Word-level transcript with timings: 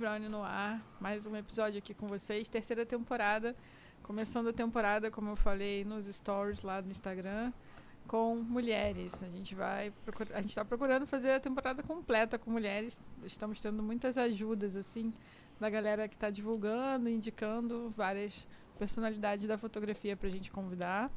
Brownie 0.00 0.30
no 0.30 0.42
ar. 0.42 0.82
Mais 0.98 1.26
um 1.26 1.36
episódio 1.36 1.76
aqui 1.76 1.92
com 1.92 2.06
vocês. 2.06 2.48
Terceira 2.48 2.86
temporada. 2.86 3.54
Começando 4.02 4.48
a 4.48 4.52
temporada, 4.52 5.10
como 5.10 5.28
eu 5.28 5.36
falei 5.36 5.84
nos 5.84 6.06
stories 6.06 6.62
lá 6.62 6.80
no 6.80 6.90
Instagram, 6.90 7.52
com 8.08 8.36
mulheres. 8.36 9.22
A 9.22 9.28
gente 9.28 9.54
vai 9.54 9.92
a 10.32 10.40
gente 10.40 10.48
está 10.48 10.64
procurando 10.64 11.06
fazer 11.06 11.32
a 11.32 11.38
temporada 11.38 11.82
completa 11.82 12.38
com 12.38 12.50
mulheres. 12.50 12.98
Estamos 13.24 13.60
tendo 13.60 13.82
muitas 13.82 14.16
ajudas 14.16 14.74
assim 14.74 15.12
da 15.60 15.68
galera 15.68 16.08
que 16.08 16.14
está 16.14 16.30
divulgando, 16.30 17.06
indicando 17.06 17.92
várias 17.94 18.48
personalidades 18.78 19.46
da 19.46 19.58
fotografia 19.58 20.16
para 20.16 20.28
a 20.28 20.32
gente 20.32 20.50
convidar. 20.50 21.10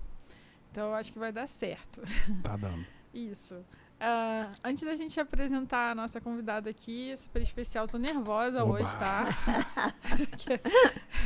Então 0.70 0.90
eu 0.90 0.94
acho 0.94 1.14
que 1.14 1.18
vai 1.18 1.32
dar 1.32 1.48
certo. 1.48 2.02
Tá 2.44 2.58
dando. 2.58 2.86
Isso. 3.14 3.64
Uh, 4.04 4.52
antes 4.62 4.84
da 4.84 4.98
gente 4.98 5.18
apresentar 5.18 5.92
a 5.92 5.96
nossa 5.96 6.20
convidada 6.20 6.70
aqui, 6.70 7.16
super 7.16 7.42
especial, 7.42 7.88
tô 7.88 7.98
nervosa 7.98 8.62
Oba. 8.62 8.74
hoje, 8.74 8.98
tá? 8.98 9.30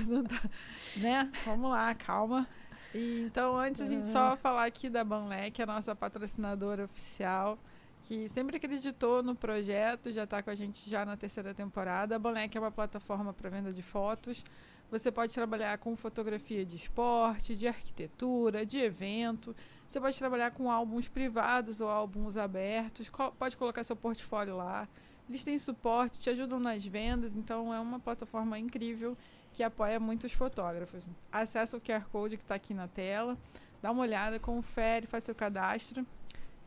Não 0.06 0.22
né? 1.02 1.32
Vamos 1.44 1.72
lá, 1.72 1.96
calma. 1.96 2.48
E, 2.94 3.22
então, 3.22 3.58
antes 3.58 3.82
a 3.82 3.86
gente 3.86 4.06
só 4.06 4.38
falar 4.38 4.66
aqui 4.66 4.92
da 4.92 5.04
Banlé, 5.04 5.50
que 5.50 5.60
é 5.60 5.64
a 5.64 5.68
nossa 5.68 5.96
patrocinadora 5.96 6.84
oficial, 6.84 7.58
que 8.04 8.30
sempre 8.30 8.58
acreditou 8.58 9.24
no 9.24 9.36
projeto, 9.36 10.14
já 10.14 10.26
está 10.26 10.44
com 10.44 10.52
a 10.52 10.56
gente 10.56 10.88
já 10.88 11.04
na 11.04 11.18
terceira 11.18 11.56
temporada. 11.56 12.16
A 12.16 12.20
Banlé 12.20 12.48
é 12.54 12.60
uma 12.60 12.72
plataforma 12.72 13.34
para 13.34 13.50
venda 13.50 13.74
de 13.74 13.82
fotos. 13.82 14.44
Você 14.92 15.12
pode 15.12 15.34
trabalhar 15.34 15.80
com 15.80 15.96
fotografia 15.96 16.64
de 16.64 16.76
esporte, 16.76 17.56
de 17.56 17.68
arquitetura, 17.68 18.64
de 18.64 18.78
evento. 18.78 19.56
Você 19.88 20.02
pode 20.02 20.18
trabalhar 20.18 20.52
com 20.52 20.70
álbuns 20.70 21.08
privados 21.08 21.80
ou 21.80 21.90
álbuns 21.90 22.36
abertos. 22.36 23.10
Pode 23.40 23.56
colocar 23.56 23.84
seu 23.84 23.96
portfólio 23.96 24.58
lá. 24.58 24.88
Eles 25.30 25.44
têm 25.44 25.58
suporte, 25.58 26.20
te 26.20 26.30
ajudam 26.30 26.60
nas 26.60 26.86
vendas. 26.86 27.36
Então, 27.36 27.74
é 27.74 27.80
uma 27.80 28.00
plataforma 28.00 28.60
incrível 28.60 29.18
que 29.54 29.64
apoia 29.64 30.00
muitos 30.00 30.34
fotógrafos. 30.34 31.08
Acesse 31.32 31.76
o 31.76 31.82
QR 31.82 32.06
Code 32.12 32.38
que 32.38 32.44
está 32.44 32.56
aqui 32.56 32.74
na 32.74 32.88
tela. 32.88 33.38
Dá 33.82 33.92
uma 33.92 34.02
olhada, 34.02 34.40
confere, 34.40 35.08
faz 35.08 35.24
seu 35.24 35.36
cadastro. 35.36 36.06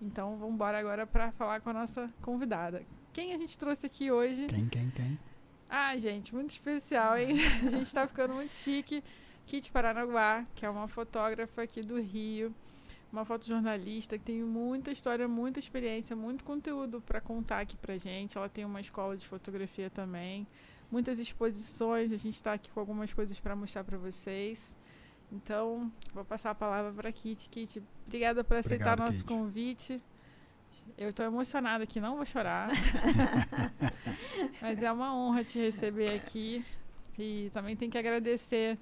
Então, 0.00 0.36
vamos 0.36 0.54
embora 0.54 0.78
agora 0.78 1.06
para 1.06 1.30
falar 1.32 1.60
com 1.60 1.70
a 1.70 1.74
nossa 1.74 2.10
convidada. 2.22 2.82
Quem 3.12 3.34
a 3.34 3.38
gente 3.38 3.58
trouxe 3.58 3.86
aqui 3.86 4.10
hoje? 4.10 4.46
Quem, 4.46 4.66
quem, 4.68 4.90
quem? 4.90 5.18
Ah, 5.68 5.96
gente, 5.96 6.34
muito 6.34 6.50
especial, 6.50 7.16
hein? 7.16 7.36
A 7.64 7.68
gente 7.68 7.92
tá 7.92 8.06
ficando 8.06 8.34
muito 8.34 8.52
chique. 8.52 9.04
Kit 9.46 9.70
Paranaguá, 9.70 10.44
que 10.54 10.64
é 10.64 10.70
uma 10.70 10.88
fotógrafa 10.88 11.62
aqui 11.62 11.82
do 11.82 12.00
Rio, 12.00 12.54
uma 13.12 13.24
fotojornalista 13.24 14.16
que 14.18 14.24
tem 14.24 14.42
muita 14.42 14.90
história, 14.90 15.26
muita 15.26 15.58
experiência, 15.58 16.14
muito 16.14 16.44
conteúdo 16.44 17.00
para 17.00 17.20
contar 17.20 17.60
aqui 17.60 17.76
pra 17.76 17.96
gente. 17.96 18.38
Ela 18.38 18.48
tem 18.48 18.64
uma 18.64 18.80
escola 18.80 19.16
de 19.16 19.26
fotografia 19.26 19.90
também, 19.90 20.46
muitas 20.90 21.18
exposições. 21.18 22.12
A 22.12 22.16
gente 22.16 22.40
tá 22.42 22.52
aqui 22.52 22.70
com 22.70 22.78
algumas 22.78 23.12
coisas 23.12 23.38
para 23.40 23.56
mostrar 23.56 23.82
para 23.84 23.98
vocês. 23.98 24.76
Então, 25.32 25.90
vou 26.12 26.24
passar 26.24 26.50
a 26.50 26.54
palavra 26.54 26.92
para 26.92 27.12
Kit. 27.12 27.48
Kit, 27.48 27.82
obrigada 28.06 28.42
por 28.42 28.56
aceitar 28.56 28.92
Obrigado, 28.92 29.06
nosso 29.06 29.24
Kit. 29.24 29.28
convite. 29.28 30.02
Eu 30.96 31.10
estou 31.10 31.24
emocionada 31.24 31.84
aqui, 31.84 32.00
não 32.00 32.16
vou 32.16 32.26
chorar. 32.26 32.68
Mas 34.60 34.82
é 34.82 34.90
uma 34.90 35.16
honra 35.16 35.44
te 35.44 35.58
receber 35.58 36.14
aqui. 36.14 36.64
E 37.18 37.50
também 37.52 37.76
tem 37.76 37.90
que 37.90 37.98
agradecer 37.98 38.78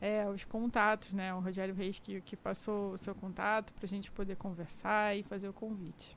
é, 0.00 0.26
os 0.28 0.44
contatos, 0.44 1.12
né? 1.12 1.34
O 1.34 1.40
Rogério 1.40 1.74
Reis 1.74 1.98
que, 1.98 2.20
que 2.20 2.36
passou 2.36 2.92
o 2.92 2.98
seu 2.98 3.14
contato 3.14 3.72
para 3.74 3.84
a 3.84 3.88
gente 3.88 4.10
poder 4.10 4.36
conversar 4.36 5.16
e 5.16 5.22
fazer 5.22 5.48
o 5.48 5.52
convite. 5.52 6.16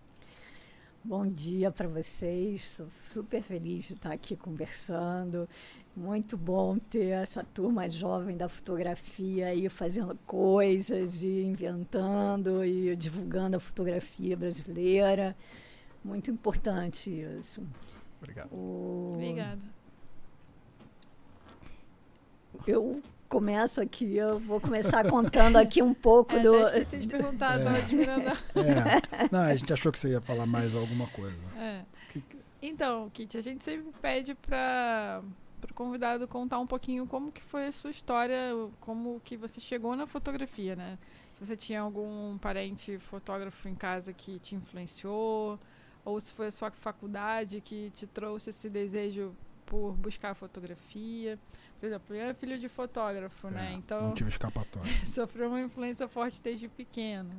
Bom 1.04 1.26
dia 1.26 1.72
para 1.72 1.88
vocês. 1.88 2.70
Sou 2.70 2.88
super 3.10 3.42
feliz 3.42 3.86
de 3.86 3.94
estar 3.94 4.12
aqui 4.12 4.36
conversando. 4.36 5.50
Muito 5.98 6.38
bom 6.38 6.78
ter 6.78 7.08
essa 7.08 7.44
turma 7.44 7.90
jovem 7.90 8.38
da 8.38 8.48
fotografia 8.48 9.48
aí 9.48 9.68
fazendo 9.68 10.18
coisas 10.28 11.24
e 11.24 11.42
inventando 11.44 12.64
e 12.64 12.96
divulgando 12.96 13.58
a 13.58 13.60
fotografia 13.60 14.38
brasileira. 14.38 15.36
Muito 16.04 16.30
importante 16.30 17.10
isso. 17.10 17.62
Obrigado. 18.22 18.54
O- 18.54 19.14
Obrigada. 19.16 19.62
Eu 22.68 23.02
começo 23.36 23.80
aqui, 23.82 24.18
eu 24.18 24.38
vou 24.38 24.60
começar 24.60 25.10
contando 25.10 25.56
aqui 25.56 25.82
um 25.82 25.94
pouco 25.94 26.36
É, 26.36 26.40
do. 26.44 26.56
esqueci 26.62 26.98
de 27.00 27.08
perguntar, 27.08 27.58
estava 27.58 27.78
admirando 27.78 28.30
a 28.30 28.34
É. 28.60 29.30
Não, 29.32 29.40
a 29.40 29.56
gente 29.56 29.72
achou 29.72 29.90
que 29.92 29.98
você 29.98 30.10
ia 30.10 30.20
falar 30.22 30.46
mais 30.46 30.76
alguma 30.76 31.08
coisa. 31.08 31.38
É. 31.58 31.84
Que- 32.12 32.22
Então, 32.62 33.10
Kit, 33.10 33.38
a 33.38 33.42
gente 33.42 33.64
sempre 33.64 33.90
pede 34.02 34.36
para 34.36 35.22
o 35.70 35.74
convidado 35.74 36.28
contar 36.28 36.60
um 36.60 36.68
pouquinho 36.68 37.08
como 37.08 37.32
que 37.32 37.42
foi 37.42 37.68
a 37.68 37.72
sua 37.72 37.90
história, 37.90 38.38
como 38.82 39.22
que 39.24 39.38
você 39.38 39.62
chegou 39.62 39.96
na 39.96 40.06
fotografia, 40.06 40.76
né? 40.76 40.98
Se 41.32 41.46
você 41.46 41.56
tinha 41.56 41.80
algum 41.80 42.38
parente 42.38 42.98
fotógrafo 43.00 43.70
em 43.70 43.76
casa 43.76 44.12
que 44.12 44.40
te 44.40 44.56
influenciou, 44.56 45.58
ou 46.04 46.20
se 46.20 46.34
foi 46.34 46.48
a 46.48 46.52
sua 46.52 46.70
faculdade 46.72 47.62
que 47.62 47.90
te 47.92 48.06
trouxe 48.06 48.50
esse 48.50 48.70
desejo 48.70 49.34
por 49.66 49.94
buscar 49.94 50.32
a 50.32 50.36
fotografia. 50.36 51.40
Por 51.82 51.88
exemplo, 51.88 52.16
eu 52.16 52.28
é 52.28 52.34
filho 52.36 52.60
de 52.60 52.70
fotógrafo, 52.70 53.50
né? 53.50 53.72
É, 53.72 53.74
Então 53.74 54.02
Não 54.10 54.14
tive 54.14 54.30
escapatória. 54.30 54.88
sofreu 55.04 55.50
uma 55.50 55.60
influência 55.62 56.08
forte 56.08 56.40
desde 56.40 56.68
pequeno. 56.68 57.32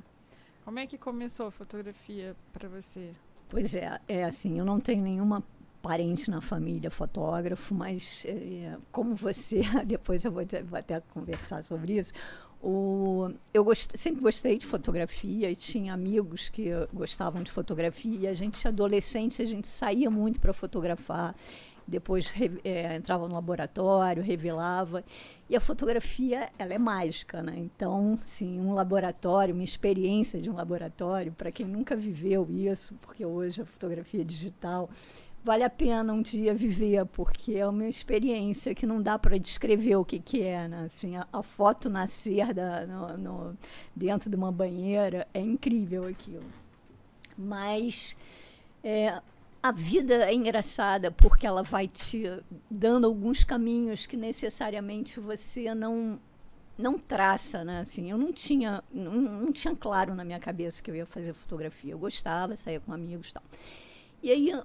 Como 0.64 0.80
é 0.80 0.86
que 0.86 0.98
começou 0.98 1.47
a 1.47 1.50
fotografia 1.53 2.34
para 2.53 2.69
você? 2.69 3.10
Pois 3.48 3.76
é, 3.76 4.00
é 4.08 4.25
assim, 4.25 4.58
eu 4.58 4.64
não 4.64 4.80
tenho 4.80 5.00
nenhuma 5.00 5.44
parente 5.80 6.28
na 6.28 6.41
família 6.41 6.91
fotógrafo, 6.91 7.72
mas 7.72 8.25
é, 8.26 8.76
como 8.91 9.14
você, 9.14 9.62
depois 9.86 10.25
eu 10.25 10.32
vou, 10.32 10.44
te- 10.44 10.62
vou 10.62 10.76
até 10.78 11.00
conversar 11.14 11.62
sobre 11.62 12.00
isso, 12.00 12.12
o, 12.60 13.32
eu 13.53 13.64
gost, 13.64 13.91
sempre 13.97 14.22
gostei 14.22 14.56
de 14.56 14.64
fotografia 14.66 15.50
e 15.50 15.56
tinha 15.56 15.92
amigos 15.92 16.48
que 16.48 16.70
gostavam 16.92 17.42
de 17.42 17.50
fotografia 17.50 18.19
e 18.20 18.26
a 18.28 18.34
gente, 18.34 18.66
adolescente, 18.66 19.42
a 19.42 19.47
gente 19.47 19.66
saía 19.66 20.09
muito 20.10 20.41
para 20.41 20.53
fotografar, 20.53 21.34
depois 21.92 22.32
eh, 22.64 22.97
entrava 22.97 23.28
no 23.28 23.34
laboratório, 23.34 24.22
revelava, 24.22 25.04
e 25.48 25.54
a 25.54 25.60
fotografia, 25.60 26.50
ela 26.58 26.75
é 26.75 26.78
mágica, 26.78 27.42
né? 27.42 27.54
Então, 27.56 28.19
assim, 28.26 28.58
um 28.58 28.72
laboratório, 28.75 29.54
uma 29.54 29.62
experiência 29.62 30.41
de 30.41 30.50
um 30.50 30.54
laboratório, 30.54 31.30
para 31.32 31.53
quem 31.53 31.66
nunca 31.66 31.94
viveu 31.94 32.48
isso, 32.50 32.94
porque 33.03 33.25
hoje 33.25 33.62
a 33.62 33.66
fotografia 33.66 34.22
é 34.22 34.25
digital, 34.25 34.88
vale 35.44 35.62
a 35.64 35.70
pena 35.70 36.12
um 36.12 36.22
dia 36.22 36.54
viver, 36.54 37.04
porque 37.06 37.54
é 37.54 37.66
uma 37.69 37.86
experiência 37.86 38.74
que 38.74 38.86
não 38.86 39.03
dá 39.03 39.19
para 39.19 39.38
descrever 39.38 39.97
o 39.97 40.04
que, 40.04 40.19
que 40.19 40.41
é. 40.42 40.66
Né? 40.69 40.84
Assim, 40.84 41.16
a, 41.16 41.26
a 41.32 41.42
foto 41.42 41.91
nascer 41.91 42.54
da, 42.54 42.86
no, 42.86 43.19
no- 43.19 43.59
dentro 43.94 44.30
de 44.30 44.36
uma 44.36 44.50
banheira 44.53 45.26
é 45.34 45.41
incrível 45.41 46.06
aquilo. 46.06 46.44
Mas 47.36 48.16
é, 48.84 49.20
a 49.62 49.71
vida 49.73 50.15
é 50.25 50.34
engraçada 50.34 51.11
porque 51.11 51.47
ela 51.47 51.62
vai 51.62 51.87
te 51.87 52.25
dando 52.71 53.06
alguns 53.06 53.45
caminhos 53.45 54.06
que 54.06 54.17
necessariamente 54.17 55.21
você 55.21 55.75
não 55.75 56.21
não 56.78 56.99
traça, 56.99 57.62
né? 57.65 57.81
Assim, 57.81 58.11
eu 58.11 58.19
não 58.19 58.33
tinha 58.33 58.83
não, 58.93 59.12
não 59.15 59.53
tinha 59.53 59.77
claro 59.77 60.15
na 60.15 60.25
minha 60.25 60.41
cabeça 60.41 60.83
que 60.83 60.91
eu 60.91 60.97
ia 60.97 61.06
fazer 61.06 61.33
fotografia. 61.34 61.93
Eu 61.93 61.99
gostava, 61.99 62.56
saía 62.56 62.81
com 62.81 62.93
amigos, 62.93 63.31
e 63.31 63.34
tal. 63.34 63.43
E 64.22 64.31
aí 64.31 64.51
eu- 64.51 64.65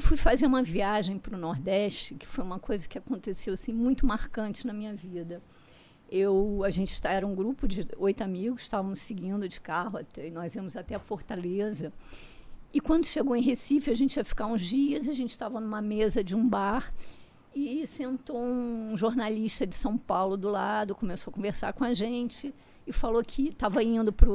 fui 0.00 0.16
fazer 0.16 0.46
uma 0.46 0.62
viagem 0.62 1.18
para 1.18 1.36
o 1.36 1.38
Nordeste, 1.38 2.14
que 2.14 2.26
foi 2.26 2.42
uma 2.44 2.58
coisa 2.58 2.88
que 2.88 2.98
aconteceu 2.98 3.54
assim 3.54 3.72
muito 3.72 4.06
marcante 4.06 4.66
na 4.66 4.72
minha 4.72 4.94
vida. 4.94 5.42
Eu, 6.10 6.62
a 6.64 6.70
gente 6.70 7.00
tá- 7.00 7.10
era 7.12 7.26
um 7.26 7.34
grupo 7.34 7.66
de 7.68 7.82
oito 7.98 8.22
amigos, 8.22 8.62
estávamos 8.62 9.00
seguindo 9.02 9.48
de 9.48 9.60
carro 9.60 9.98
até, 9.98 10.26
e 10.28 10.30
nós 10.30 10.54
íamos 10.54 10.76
até 10.76 10.94
a 10.94 10.98
Fortaleza. 11.00 11.92
E 12.72 12.80
quando 12.80 13.04
chegou 13.06 13.36
em 13.36 13.42
Recife, 13.42 13.90
a 13.90 13.94
gente 13.94 14.16
ia 14.16 14.24
ficar 14.24 14.46
uns 14.46 14.62
dias, 14.62 15.08
a 15.08 15.12
gente 15.12 15.30
estava 15.30 15.60
numa 15.60 15.82
mesa 15.82 16.24
de 16.24 16.34
um 16.34 16.48
bar 16.48 16.92
e 17.54 17.86
sentou 17.86 18.38
um 18.38 18.96
jornalista 18.96 19.66
de 19.66 19.74
São 19.74 19.98
Paulo 19.98 20.36
do 20.36 20.48
lado, 20.48 20.94
começou 20.94 21.30
a 21.30 21.34
conversar 21.34 21.72
com 21.74 21.84
a 21.84 21.92
gente 21.92 22.54
e 22.86 22.92
falou 22.92 23.22
que 23.22 23.48
estava 23.48 23.82
indo 23.82 24.12
para 24.12 24.28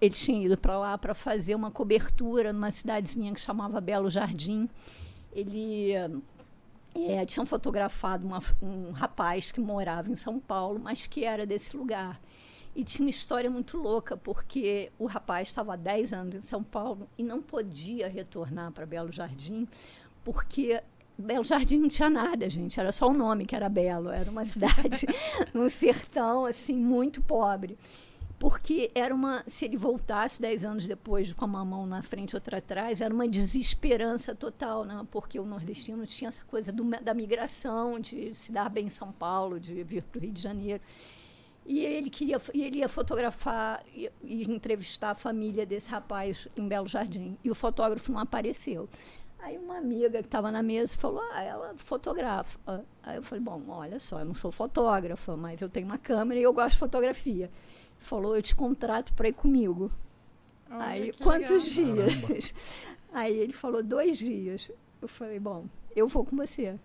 ele 0.00 0.14
tinha 0.14 0.44
ido 0.44 0.58
para 0.58 0.78
lá 0.78 0.98
para 0.98 1.14
fazer 1.14 1.54
uma 1.54 1.70
cobertura 1.70 2.52
numa 2.52 2.70
cidadezinha 2.70 3.32
que 3.32 3.40
chamava 3.40 3.80
Belo 3.80 4.10
Jardim. 4.10 4.68
Ele 5.32 5.92
é, 6.94 7.24
tinham 7.24 7.46
fotografado 7.46 8.26
uma, 8.26 8.42
um 8.60 8.90
rapaz 8.90 9.52
que 9.52 9.60
morava 9.60 10.10
em 10.10 10.16
São 10.16 10.40
Paulo, 10.40 10.80
mas 10.82 11.06
que 11.06 11.24
era 11.24 11.46
desse 11.46 11.76
lugar. 11.76 12.20
E 12.74 12.84
tinha 12.84 13.04
uma 13.04 13.10
história 13.10 13.50
muito 13.50 13.76
louca, 13.76 14.16
porque 14.16 14.92
o 14.98 15.06
rapaz 15.06 15.48
estava 15.48 15.74
há 15.74 15.76
10 15.76 16.12
anos 16.12 16.34
em 16.36 16.40
São 16.40 16.62
Paulo 16.62 17.08
e 17.18 17.22
não 17.22 17.42
podia 17.42 18.08
retornar 18.08 18.70
para 18.70 18.86
Belo 18.86 19.10
Jardim, 19.10 19.66
porque 20.22 20.80
Belo 21.18 21.44
Jardim 21.44 21.78
não 21.78 21.88
tinha 21.88 22.08
nada, 22.08 22.48
gente. 22.48 22.78
Era 22.80 22.92
só 22.92 23.08
o 23.08 23.12
nome 23.12 23.44
que 23.44 23.54
era 23.54 23.68
Belo. 23.68 24.10
Era 24.10 24.30
uma 24.30 24.44
cidade 24.44 25.06
no 25.52 25.68
sertão, 25.70 26.46
assim, 26.46 26.76
muito 26.76 27.20
pobre. 27.22 27.76
porque 28.38 28.90
era 28.94 29.14
uma. 29.14 29.44
Se 29.46 29.66
ele 29.66 29.76
voltasse 29.76 30.40
dez 30.40 30.64
anos 30.64 30.86
depois, 30.86 31.30
com 31.34 31.44
uma 31.44 31.64
mão 31.64 31.86
na 31.86 32.02
frente 32.02 32.30
e 32.30 32.36
outra 32.36 32.56
atrás, 32.58 33.02
era 33.02 33.12
uma 33.12 33.28
desesperança 33.28 34.34
total, 34.34 34.84
né? 34.84 35.06
Porque 35.10 35.38
o 35.38 35.44
nordestino 35.44 36.06
tinha 36.06 36.30
essa 36.30 36.44
coisa 36.44 36.72
do, 36.72 36.82
da 37.02 37.12
migração, 37.12 38.00
de 38.00 38.32
se 38.34 38.50
dar 38.50 38.70
bem 38.70 38.86
em 38.86 38.90
São 38.90 39.12
Paulo, 39.12 39.60
de 39.60 39.82
vir 39.84 40.02
para 40.04 40.18
o 40.18 40.22
Rio 40.22 40.32
de 40.32 40.40
Janeiro. 40.40 40.82
E 41.70 41.86
ele 41.86 42.10
queria, 42.10 42.42
e 42.52 42.64
ele 42.64 42.78
ia 42.78 42.88
fotografar 42.88 43.80
e, 43.94 44.10
e 44.24 44.42
entrevistar 44.50 45.10
a 45.10 45.14
família 45.14 45.64
desse 45.64 45.88
rapaz 45.88 46.48
em 46.56 46.66
Belo 46.66 46.88
Jardim. 46.88 47.38
E 47.44 47.48
o 47.48 47.54
fotógrafo 47.54 48.10
não 48.10 48.18
apareceu. 48.18 48.88
Aí 49.38 49.56
uma 49.56 49.76
amiga 49.78 50.18
que 50.18 50.26
estava 50.26 50.50
na 50.50 50.64
mesa 50.64 50.92
falou: 50.96 51.22
Ah, 51.32 51.44
ela 51.44 51.74
fotografa. 51.76 52.58
Aí 53.04 53.14
eu 53.14 53.22
falei: 53.22 53.44
Bom, 53.44 53.62
olha 53.68 54.00
só, 54.00 54.18
eu 54.18 54.24
não 54.24 54.34
sou 54.34 54.50
fotógrafa, 54.50 55.36
mas 55.36 55.62
eu 55.62 55.68
tenho 55.68 55.86
uma 55.86 55.96
câmera 55.96 56.40
e 56.40 56.42
eu 56.42 56.52
gosto 56.52 56.72
de 56.72 56.78
fotografia. 56.78 57.48
Falou: 58.00 58.34
Eu 58.34 58.42
te 58.42 58.56
contrato 58.56 59.12
para 59.12 59.28
ir 59.28 59.34
comigo. 59.34 59.92
Olha, 60.68 60.84
Aí, 60.84 61.12
quantos 61.12 61.76
legal. 61.76 62.08
dias? 62.08 62.52
Aí 63.14 63.38
ele 63.38 63.52
falou: 63.52 63.80
Dois 63.80 64.18
dias. 64.18 64.72
Eu 65.00 65.06
falei: 65.06 65.38
Bom, 65.38 65.66
eu 65.94 66.08
vou 66.08 66.24
com 66.24 66.36
você. 66.36 66.76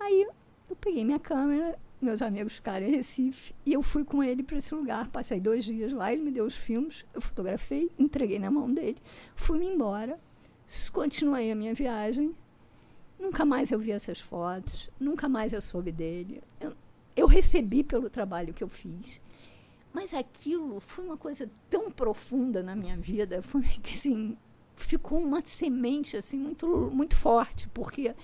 Aí 0.00 0.26
eu 0.70 0.76
peguei 0.76 1.04
minha 1.04 1.20
câmera, 1.20 1.78
meus 2.00 2.20
amigos 2.22 2.54
ficaram 2.54 2.86
em 2.86 2.90
Recife, 2.90 3.54
e 3.64 3.72
eu 3.72 3.82
fui 3.82 4.04
com 4.04 4.22
ele 4.22 4.42
para 4.42 4.58
esse 4.58 4.74
lugar. 4.74 5.08
Passei 5.08 5.40
dois 5.40 5.64
dias 5.64 5.92
lá, 5.92 6.12
ele 6.12 6.22
me 6.22 6.30
deu 6.30 6.44
os 6.44 6.54
filmes, 6.54 7.04
eu 7.14 7.20
fotografei, 7.20 7.90
entreguei 7.98 8.38
na 8.38 8.50
mão 8.50 8.72
dele, 8.72 8.98
fui-me 9.34 9.66
embora, 9.66 10.18
continuei 10.92 11.50
a 11.50 11.54
minha 11.54 11.74
viagem. 11.74 12.34
Nunca 13.18 13.46
mais 13.46 13.70
eu 13.70 13.78
vi 13.78 13.92
essas 13.92 14.20
fotos, 14.20 14.90
nunca 15.00 15.28
mais 15.28 15.52
eu 15.52 15.60
soube 15.60 15.90
dele. 15.90 16.42
Eu, 16.60 16.74
eu 17.16 17.26
recebi 17.26 17.82
pelo 17.82 18.10
trabalho 18.10 18.52
que 18.52 18.62
eu 18.62 18.68
fiz. 18.68 19.22
Mas 19.92 20.12
aquilo 20.12 20.78
foi 20.80 21.06
uma 21.06 21.16
coisa 21.16 21.50
tão 21.70 21.90
profunda 21.90 22.62
na 22.62 22.76
minha 22.76 22.96
vida, 22.98 23.40
foi 23.40 23.62
que 23.82 23.94
assim, 23.94 24.36
ficou 24.74 25.18
uma 25.18 25.42
semente 25.42 26.18
assim 26.18 26.36
muito 26.36 26.90
muito 26.92 27.16
forte, 27.16 27.66
porque 27.68 28.14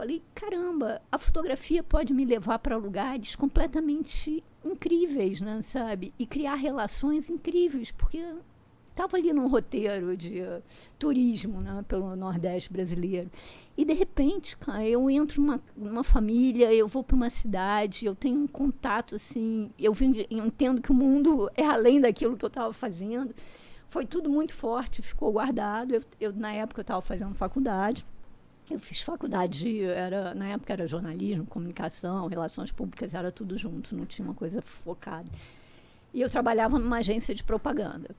falei, 0.00 0.22
caramba, 0.34 1.02
a 1.12 1.18
fotografia 1.18 1.82
pode 1.82 2.14
me 2.14 2.24
levar 2.24 2.58
para 2.58 2.74
lugares 2.74 3.36
completamente 3.36 4.42
incríveis, 4.64 5.42
né, 5.42 5.60
sabe? 5.60 6.14
E 6.18 6.24
criar 6.24 6.54
relações 6.54 7.28
incríveis, 7.28 7.90
porque 7.90 8.24
estava 8.88 9.18
ali 9.18 9.30
num 9.30 9.46
roteiro 9.46 10.16
de 10.16 10.40
uh, 10.40 10.62
turismo 10.98 11.60
né, 11.60 11.84
pelo 11.86 12.16
Nordeste 12.16 12.72
brasileiro. 12.72 13.30
E, 13.76 13.84
de 13.84 13.92
repente, 13.92 14.56
cara, 14.56 14.88
eu 14.88 15.10
entro 15.10 15.42
numa, 15.42 15.60
numa 15.76 16.02
família, 16.02 16.72
eu 16.72 16.88
vou 16.88 17.04
para 17.04 17.16
uma 17.16 17.28
cidade, 17.28 18.06
eu 18.06 18.14
tenho 18.14 18.40
um 18.40 18.46
contato, 18.46 19.16
assim, 19.16 19.70
eu, 19.78 19.92
vim 19.92 20.12
eu 20.30 20.46
entendo 20.46 20.80
que 20.80 20.90
o 20.90 20.94
mundo 20.94 21.50
é 21.54 21.66
além 21.66 22.00
daquilo 22.00 22.38
que 22.38 22.44
eu 22.44 22.48
estava 22.48 22.72
fazendo. 22.72 23.34
Foi 23.90 24.06
tudo 24.06 24.30
muito 24.30 24.54
forte, 24.54 25.02
ficou 25.02 25.30
guardado. 25.30 25.94
Eu, 25.94 26.02
eu, 26.18 26.32
na 26.32 26.52
época, 26.54 26.80
eu 26.80 26.84
estava 26.84 27.02
fazendo 27.02 27.34
faculdade. 27.34 28.06
Eu 28.70 28.78
fiz 28.78 29.02
faculdade, 29.02 29.82
era, 29.84 30.34
na 30.34 30.48
época 30.48 30.72
era 30.72 30.86
jornalismo, 30.86 31.44
comunicação, 31.44 32.28
relações 32.28 32.70
públicas, 32.70 33.12
era 33.14 33.32
tudo 33.32 33.58
junto, 33.58 33.96
não 33.96 34.06
tinha 34.06 34.26
uma 34.26 34.34
coisa 34.34 34.62
focada. 34.62 35.30
E 36.14 36.20
eu 36.20 36.30
trabalhava 36.30 36.78
numa 36.78 36.98
agência 36.98 37.34
de 37.34 37.42
propaganda. 37.42 38.14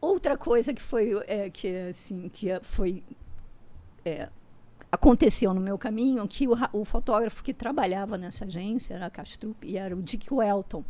Outra 0.00 0.36
coisa 0.36 0.72
que 0.72 0.80
foi, 0.80 1.20
é, 1.26 1.50
que, 1.50 1.68
assim, 1.88 2.28
que 2.28 2.48
foi 2.62 3.02
é, 4.04 4.28
aconteceu 4.92 5.52
no 5.52 5.60
meu 5.60 5.76
caminho 5.76 6.26
que 6.28 6.46
o, 6.46 6.54
o 6.72 6.84
fotógrafo 6.84 7.42
que 7.42 7.52
trabalhava 7.52 8.16
nessa 8.16 8.44
agência 8.44 8.94
era 8.94 9.10
Castrup 9.10 9.64
e 9.64 9.76
era 9.76 9.96
o 9.96 10.00
Dick 10.00 10.32
Welton, 10.32 10.84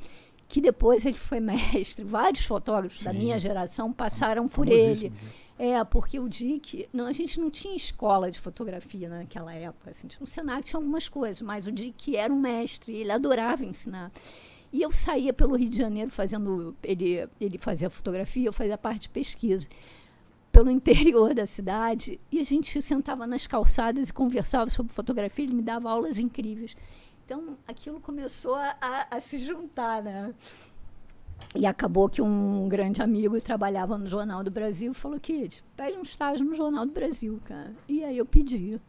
que 0.46 0.60
depois 0.60 1.06
ele 1.06 1.16
foi 1.16 1.40
mestre. 1.40 2.04
Vários 2.04 2.44
fotógrafos 2.44 3.02
da 3.02 3.12
Sim. 3.12 3.18
minha 3.18 3.38
geração 3.38 3.92
passaram 3.92 4.46
por 4.46 4.68
ele. 4.68 5.10
Famosíssimo. 5.10 5.43
É, 5.56 5.82
porque 5.84 6.18
o 6.18 6.28
Dick, 6.28 6.88
não, 6.92 7.06
a 7.06 7.12
gente 7.12 7.38
não 7.40 7.48
tinha 7.48 7.76
escola 7.76 8.28
de 8.30 8.40
fotografia 8.40 9.08
naquela 9.08 9.54
época. 9.54 9.90
Assim, 9.90 10.08
no 10.20 10.26
Senac 10.26 10.64
tinha 10.64 10.78
algumas 10.78 11.08
coisas, 11.08 11.40
mas 11.42 11.66
o 11.66 11.72
Dick 11.72 12.16
era 12.16 12.32
um 12.32 12.40
mestre, 12.40 12.92
ele 12.92 13.12
adorava 13.12 13.64
ensinar. 13.64 14.10
E 14.72 14.82
eu 14.82 14.90
saía 14.92 15.32
pelo 15.32 15.54
Rio 15.56 15.70
de 15.70 15.78
Janeiro 15.78 16.10
fazendo. 16.10 16.76
Ele, 16.82 17.28
ele 17.40 17.56
fazia 17.58 17.88
fotografia, 17.88 18.48
eu 18.48 18.52
fazia 18.52 18.76
parte 18.76 19.02
de 19.02 19.10
pesquisa. 19.10 19.68
Pelo 20.50 20.70
interior 20.70 21.32
da 21.34 21.46
cidade, 21.46 22.18
e 22.32 22.40
a 22.40 22.44
gente 22.44 22.80
sentava 22.82 23.24
nas 23.26 23.46
calçadas 23.46 24.08
e 24.08 24.12
conversava 24.12 24.68
sobre 24.70 24.92
fotografia, 24.92 25.44
ele 25.44 25.54
me 25.54 25.62
dava 25.62 25.88
aulas 25.90 26.18
incríveis. 26.18 26.76
Então, 27.24 27.56
aquilo 27.66 28.00
começou 28.00 28.54
a, 28.56 28.76
a- 28.80 29.06
a 29.16 29.20
se 29.20 29.38
juntar, 29.38 30.02
né? 30.02 30.34
E 31.54 31.66
acabou 31.66 32.08
que 32.08 32.20
um 32.22 32.68
grande 32.68 33.00
amigo 33.02 33.40
trabalhava 33.40 33.96
no 33.98 34.06
Jornal 34.06 34.42
do 34.44 34.50
Brasil 34.50 34.92
falou: 34.94 35.18
Kid, 35.18 35.64
pede 35.76 35.96
um 35.98 36.02
estágio 36.02 36.44
no 36.44 36.54
Jornal 36.54 36.84
do 36.86 36.92
Brasil, 36.92 37.40
cara. 37.44 37.72
E 37.88 38.04
aí 38.04 38.18
eu 38.18 38.26
pedi. 38.26 38.80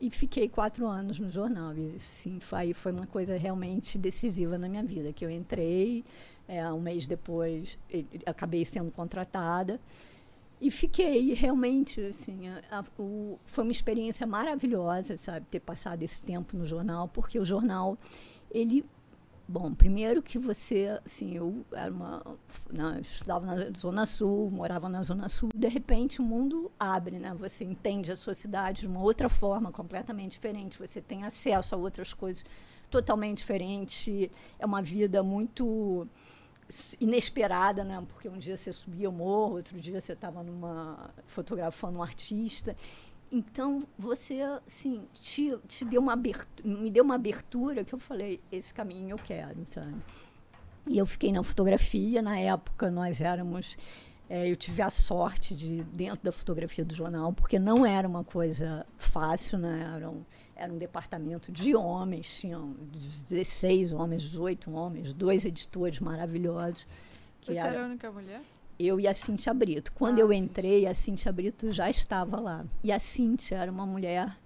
E 0.00 0.08
fiquei 0.08 0.48
quatro 0.48 0.86
anos 0.88 1.18
no 1.20 1.28
jornal. 1.28 1.76
E 1.76 1.94
assim, 1.96 2.40
foi, 2.40 2.72
foi 2.72 2.90
uma 2.90 3.06
coisa 3.06 3.36
realmente 3.36 3.98
decisiva 3.98 4.56
na 4.56 4.66
minha 4.66 4.82
vida. 4.82 5.12
Que 5.12 5.22
eu 5.26 5.30
entrei, 5.30 6.02
é, 6.48 6.66
um 6.72 6.80
mês 6.80 7.06
depois, 7.06 7.78
acabei 8.24 8.64
sendo 8.64 8.90
contratada. 8.90 9.78
E 10.58 10.70
fiquei 10.70 11.34
realmente, 11.34 12.00
assim, 12.02 12.48
a- 12.48 12.80
a- 12.80 12.84
o- 13.02 13.38
foi 13.44 13.62
uma 13.64 13.70
experiência 13.72 14.26
maravilhosa, 14.26 15.18
sabe, 15.18 15.44
ter 15.50 15.60
passado 15.60 16.02
esse 16.02 16.20
tempo 16.22 16.56
no 16.56 16.64
jornal, 16.64 17.06
porque 17.08 17.38
o 17.38 17.44
jornal, 17.44 17.98
ele 18.50 18.84
Bom, 19.52 19.74
primeiro 19.74 20.22
que 20.22 20.38
você, 20.38 21.00
assim, 21.04 21.34
eu 21.34 21.66
era 21.72 21.92
uma, 21.92 22.22
né, 22.70 23.00
estudava 23.02 23.44
na 23.44 23.56
Zona 23.76 24.06
Sul, 24.06 24.48
morava 24.48 24.88
na 24.88 25.02
Zona 25.02 25.28
Sul, 25.28 25.48
de 25.52 25.66
repente 25.66 26.20
o 26.20 26.22
mundo 26.22 26.70
abre, 26.78 27.18
né? 27.18 27.34
Você 27.34 27.64
entende 27.64 28.12
a 28.12 28.16
sua 28.16 28.32
cidade 28.32 28.82
de 28.82 28.86
uma 28.86 29.02
outra 29.02 29.28
forma, 29.28 29.72
completamente 29.72 30.30
diferente. 30.32 30.78
Você 30.78 31.00
tem 31.00 31.24
acesso 31.24 31.74
a 31.74 31.78
outras 31.78 32.14
coisas 32.14 32.44
totalmente 32.88 33.38
diferentes. 33.38 34.30
É 34.56 34.64
uma 34.64 34.80
vida 34.80 35.20
muito 35.20 36.06
inesperada, 37.00 37.82
né? 37.82 38.00
Porque 38.06 38.28
um 38.28 38.38
dia 38.38 38.56
você 38.56 38.72
subia 38.72 39.10
o 39.10 39.12
morro, 39.12 39.56
outro 39.56 39.80
dia 39.80 40.00
você 40.00 40.12
estava 40.12 40.44
numa 40.44 41.10
fotografando 41.26 41.98
um 41.98 42.02
artista. 42.04 42.76
Então, 43.32 43.86
você, 43.96 44.40
assim, 44.66 45.06
te, 45.14 45.56
te 45.68 45.84
deu 45.84 46.00
uma 46.00 46.14
abertura, 46.14 46.68
me 46.68 46.90
deu 46.90 47.04
uma 47.04 47.14
abertura 47.14 47.84
que 47.84 47.94
eu 47.94 47.98
falei, 47.98 48.40
esse 48.50 48.74
caminho 48.74 49.10
eu 49.10 49.18
quero, 49.18 49.64
sabe? 49.66 49.94
E 50.86 50.98
eu 50.98 51.06
fiquei 51.06 51.30
na 51.30 51.42
fotografia, 51.42 52.20
na 52.20 52.36
época 52.38 52.90
nós 52.90 53.20
éramos, 53.20 53.76
eh, 54.28 54.50
eu 54.50 54.56
tive 54.56 54.82
a 54.82 54.90
sorte 54.90 55.54
de, 55.54 55.84
dentro 55.84 56.24
da 56.24 56.32
fotografia 56.32 56.84
do 56.84 56.92
jornal, 56.92 57.32
porque 57.32 57.56
não 57.56 57.86
era 57.86 58.08
uma 58.08 58.24
coisa 58.24 58.84
fácil, 58.96 59.58
né? 59.58 59.92
Era 59.94 60.10
um, 60.10 60.24
era 60.56 60.72
um 60.72 60.78
departamento 60.78 61.52
de 61.52 61.76
homens, 61.76 62.40
tinham 62.40 62.74
16 63.28 63.92
homens, 63.92 64.22
18 64.22 64.72
homens, 64.72 65.12
dois 65.12 65.44
editores 65.44 66.00
maravilhosos. 66.00 66.84
Que 67.40 67.54
Você 67.54 67.60
era 67.60 67.84
a 67.84 67.86
única 67.86 68.10
mulher? 68.10 68.42
Eu 68.86 68.98
e 69.00 69.06
a 69.06 69.14
Cíntia 69.14 69.52
Brito. 69.54 69.92
Quando 69.92 70.18
Ah, 70.18 70.22
eu 70.22 70.28
Cíntia. 70.28 70.44
entrei, 70.44 70.86
a 70.86 70.94
Cíntia 70.94 71.32
Brito 71.32 71.70
já 71.72 71.88
estava 71.90 72.38
lá. 72.40 72.64
E 72.82 72.90
a 72.92 72.98
Cíntia 72.98 73.56
era 73.56 73.70
uma 73.70 73.86
mulher 73.86 74.36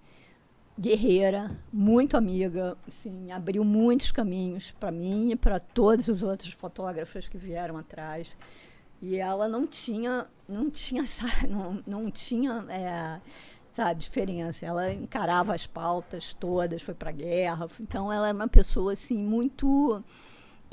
guerreira, 0.77 1.57
muito 1.71 2.17
amiga, 2.17 2.77
assim, 2.87 3.31
abriu 3.31 3.63
muitos 3.63 4.11
caminhos 4.11 4.71
para 4.71 4.91
mim 4.91 5.31
e 5.31 5.35
para 5.35 5.57
todos 5.59 6.07
os 6.09 6.21
outros 6.21 6.51
fotógrafos 6.53 7.29
que 7.29 7.37
vieram 7.37 7.77
atrás. 7.77 8.27
E 9.01 9.15
ela 9.15 9.47
não 9.47 9.65
tinha, 9.65 10.27
não 10.47 10.69
tinha, 10.69 11.03
não, 11.49 11.81
não 11.87 12.11
tinha, 12.11 12.65
é, 12.69 13.21
sabe, 13.71 14.01
diferença. 14.01 14.65
Ela 14.65 14.93
encarava 14.93 15.53
as 15.55 15.65
pautas 15.65 16.33
todas, 16.33 16.81
foi 16.81 16.93
para 16.93 17.09
a 17.09 17.13
guerra. 17.13 17.67
Então, 17.79 18.11
ela 18.11 18.27
é 18.29 18.33
uma 18.33 18.47
pessoa 18.47 18.91
assim 18.93 19.17
muito 19.17 20.03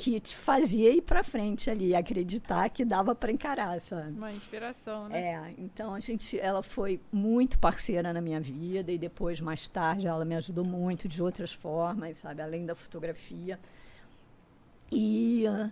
que 0.03 0.19
te 0.19 0.35
fazia 0.35 0.89
ir 0.93 1.01
para 1.01 1.23
frente 1.23 1.69
ali, 1.69 1.95
acreditar 1.95 2.67
que 2.69 2.83
dava 2.83 3.15
para 3.15 3.31
encarar, 3.31 3.79
sabe? 3.79 4.11
Uma 4.11 4.33
inspiração, 4.33 5.07
né? 5.07 5.17
É, 5.17 5.53
então 5.57 5.95
a 5.95 5.99
gente, 6.01 6.37
ela 6.37 6.61
foi 6.61 6.99
muito 7.09 7.57
parceira 7.57 8.11
na 8.11 8.19
minha 8.19 8.41
vida 8.41 8.91
e 8.91 8.97
depois 8.97 9.39
mais 9.39 9.65
tarde 9.69 10.05
ela 10.05 10.25
me 10.25 10.35
ajudou 10.35 10.65
muito 10.65 11.07
de 11.07 11.23
outras 11.23 11.53
formas, 11.53 12.17
sabe, 12.17 12.41
além 12.41 12.65
da 12.65 12.75
fotografia. 12.75 13.57
E 14.91 15.47
ah, 15.47 15.71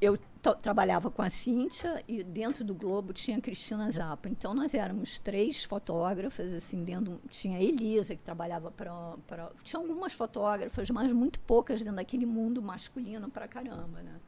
eu 0.00 0.16
trabalhava 0.52 1.10
com 1.10 1.22
a 1.22 1.30
Cíntia 1.30 2.02
e 2.06 2.22
dentro 2.22 2.64
do 2.64 2.74
Globo 2.74 3.12
tinha 3.12 3.38
a 3.38 3.40
Cristina 3.40 3.90
Zappa. 3.90 4.28
Então 4.28 4.52
nós 4.52 4.74
éramos 4.74 5.18
três 5.18 5.64
fotógrafas, 5.64 6.52
assim, 6.52 6.84
dentro 6.84 7.20
tinha 7.30 7.56
a 7.56 7.62
Elisa 7.62 8.14
que 8.14 8.22
trabalhava 8.22 8.70
para 8.70 8.92
para 9.26 9.50
tinha 9.62 9.80
algumas 9.80 10.12
fotógrafas, 10.12 10.90
mas 10.90 11.12
muito 11.12 11.40
poucas 11.40 11.80
dentro 11.80 11.96
daquele 11.96 12.26
mundo 12.26 12.60
masculino 12.60 13.30
pra 13.30 13.48
caramba, 13.48 14.02
né? 14.02 14.20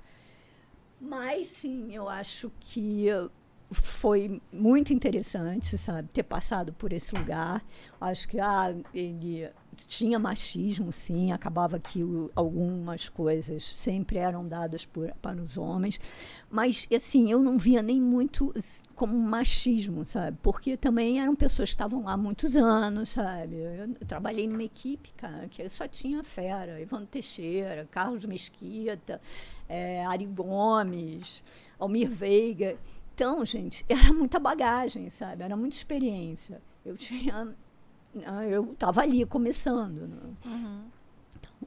Mas 1.00 1.49
sim, 1.49 1.94
eu 1.94 2.08
acho 2.08 2.50
que 2.61 3.08
foi 3.70 4.40
muito 4.52 4.92
interessante, 4.92 5.76
sabe, 5.76 6.08
ter 6.08 6.23
passado 6.23 6.73
por 6.73 6.92
esse 6.92 7.14
lugar. 7.14 7.62
Acho 8.00 8.28
que 8.28 8.38
ah, 8.40 8.75
ele 8.94 9.50
tinha 9.85 10.18
machismo, 10.18 10.92
sim, 10.92 11.33
acabava 11.33 11.78
que 11.78 12.02
o, 12.02 12.30
algumas 12.35 13.09
coisas 13.09 13.64
sempre 13.64 14.18
eram 14.18 14.47
dadas 14.47 14.87
por, 14.87 15.12
para 15.21 15.40
os 15.42 15.59
homens, 15.59 15.99
mas 16.50 16.87
assim, 16.95 17.30
eu 17.30 17.40
não 17.40 17.59
via 17.59 17.83
nem 17.83 18.00
muito 18.00 18.54
como 18.95 19.18
machismo, 19.18 20.06
sabe? 20.06 20.38
Porque 20.42 20.76
também 20.76 21.21
eram 21.21 21.35
pessoas 21.35 21.71
que 21.71 21.75
estavam 21.75 22.04
lá 22.04 22.12
há 22.12 22.16
muitos 22.16 22.56
anos, 22.56 23.11
sabe? 23.11 23.56
Eu, 23.56 23.73
eu 23.73 23.95
trabalhei 24.06 24.49
numa 24.49 24.62
equipe, 24.62 25.12
cara, 25.14 25.49
que 25.49 25.68
só 25.68 25.87
tinha 25.87 26.25
fera, 26.25 26.80
Ivan 26.80 27.04
Teixeira, 27.04 27.87
Carlos 27.90 28.25
Mesquita, 28.25 29.21
é, 29.68 30.04
Ari 30.06 30.26
Gomes, 30.26 31.42
Almir 31.78 32.11
Veiga. 32.11 32.76
Então, 33.14 33.45
gente, 33.45 33.85
era 33.88 34.12
muita 34.12 34.38
bagagem, 34.38 35.11
sabe? 35.11 35.42
Era 35.42 35.56
muita 35.56 35.76
experiência. 35.76 36.61
Eu 36.85 36.97
tinha 36.97 37.54
eu 38.49 38.73
estava 38.73 39.02
ali 39.02 39.25
começando. 39.25 40.08
Né? 40.08 40.16
Uhum. 40.44 40.85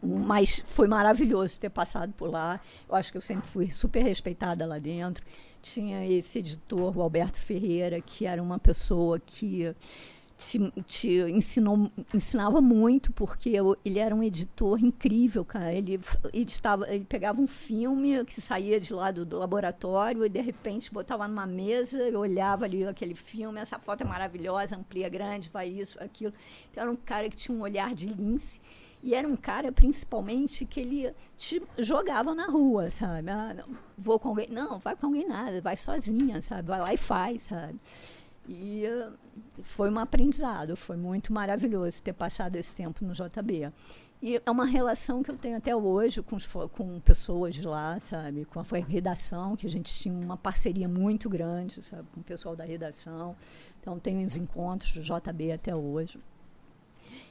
Mas 0.01 0.62
foi 0.65 0.88
maravilhoso 0.88 1.60
ter 1.60 1.70
passado 1.70 2.13
por 2.13 2.29
lá. 2.29 2.60
Eu 2.88 2.96
acho 2.96 3.12
que 3.12 3.18
eu 3.18 3.22
sempre 3.22 3.48
fui 3.48 3.72
super 3.72 4.03
respeitada 4.03 4.65
lá 4.65 4.79
dentro. 4.79 5.25
Tinha 5.62 6.06
esse 6.06 6.39
editor, 6.39 6.98
o 6.98 7.01
Alberto 7.01 7.38
Ferreira, 7.38 8.00
que 8.00 8.25
era 8.25 8.41
uma 8.41 8.60
pessoa 8.60 9.20
que 9.20 9.75
te, 10.39 10.72
te 10.84 11.10
ensinou, 11.29 11.91
ensinava 12.13 12.62
muito, 12.62 13.12
porque 13.12 13.50
eu, 13.50 13.77
ele 13.84 14.00
era 14.00 14.15
um 14.15 14.24
editor 14.24 14.81
incrível, 14.81 15.43
cara. 15.43 15.74
Ele 15.74 16.00
editava, 16.34 16.91
ele 16.91 17.03
pegava 17.03 17.41
um 17.41 17.48
filme 17.48 18.24
que 18.24 18.39
saía 18.39 18.79
de 18.79 18.93
lá 18.93 19.12
do, 19.12 19.25
do 19.25 19.38
laboratório 19.38 20.25
e 20.25 20.29
de 20.29 20.39
repente 20.39 20.93
botava 20.93 21.27
numa 21.27 21.46
mesa, 21.46 22.00
eu 22.00 22.22
olhava 22.22 22.63
ali 22.63 22.86
aquele 22.86 23.15
filme, 23.15 23.60
essa 23.60 23.77
foto 23.77 24.01
é 24.01 24.05
maravilhosa, 24.05 24.77
amplia 24.77 25.10
grande, 25.10 25.50
vai 25.50 25.67
isso, 25.67 26.01
aquilo. 26.01 26.34
Então 26.72 26.84
era 26.84 26.91
um 26.91 26.96
cara 26.96 27.29
que 27.29 27.36
tinha 27.36 27.55
um 27.55 27.62
olhar 27.62 27.93
de 27.93 28.08
lince. 28.08 28.62
E 29.01 29.15
era 29.15 29.27
um 29.27 29.36
cara, 29.36 29.72
principalmente, 29.72 30.65
que 30.65 30.79
ele 30.79 31.13
te 31.38 31.62
jogava 31.77 32.36
na 32.36 32.48
rua, 32.48 32.89
sabe? 32.91 33.29
Ah, 33.29 33.53
não, 33.53 33.77
vou 33.98 34.19
com 34.19 34.29
alguém. 34.29 34.50
Não, 34.50 34.77
vai 34.77 34.93
com 34.93 35.05
alguém 35.05 35.25
nada, 35.25 35.62
vai 35.62 35.77
sozinha, 35.77 36.41
sabe? 36.41 36.67
Vai 36.67 36.79
lá 36.79 36.93
e 36.93 36.98
faz, 36.98 37.43
sabe? 37.43 37.79
E 38.50 38.84
uh, 38.88 39.13
foi 39.62 39.89
um 39.89 40.00
aprendizado, 40.00 40.75
foi 40.75 40.98
muito 40.98 41.34
maravilhoso 41.34 42.01
ter 42.01 42.13
passado 42.13 42.55
esse 42.55 42.75
tempo 42.75 43.03
no 43.03 43.13
JB. 43.13 43.72
E 44.22 44.41
é 44.46 44.51
uma 44.51 44.65
relação 44.65 45.24
que 45.24 45.31
eu 45.31 45.38
tenho 45.38 45.55
até 45.55 45.74
hoje 45.74 46.22
com, 46.22 46.38
com 46.74 47.00
pessoas 47.00 47.55
de 47.55 47.65
lá, 47.65 47.98
sabe? 48.00 48.43
Com 48.46 48.60
a 48.60 48.63
redação, 48.86 49.55
que 49.55 49.65
a 49.65 49.69
gente 49.69 49.93
tinha 49.93 50.13
uma 50.13 50.36
parceria 50.36 50.89
muito 50.89 51.29
grande, 51.29 51.81
sabe? 51.81 52.05
Com 52.13 52.19
o 52.19 52.24
pessoal 52.24 52.53
da 52.53 52.65
redação. 52.65 53.34
Então, 53.79 53.98
tenho 53.98 54.25
os 54.25 54.36
encontros 54.36 54.91
do 54.91 55.01
JB 55.01 55.53
até 55.53 55.74
hoje. 55.74 56.19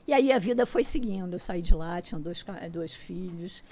E 0.07 0.15
aí 0.15 0.33
a 0.33 0.39
vida 0.39 0.65
foi 0.65 0.83
seguindo. 0.83 1.35
Eu 1.35 1.39
saí 1.39 1.61
de 1.61 1.75
lá, 1.75 2.01
tinha 2.01 2.19
dois, 2.19 2.43
dois 2.73 2.95
filhos. 2.95 3.63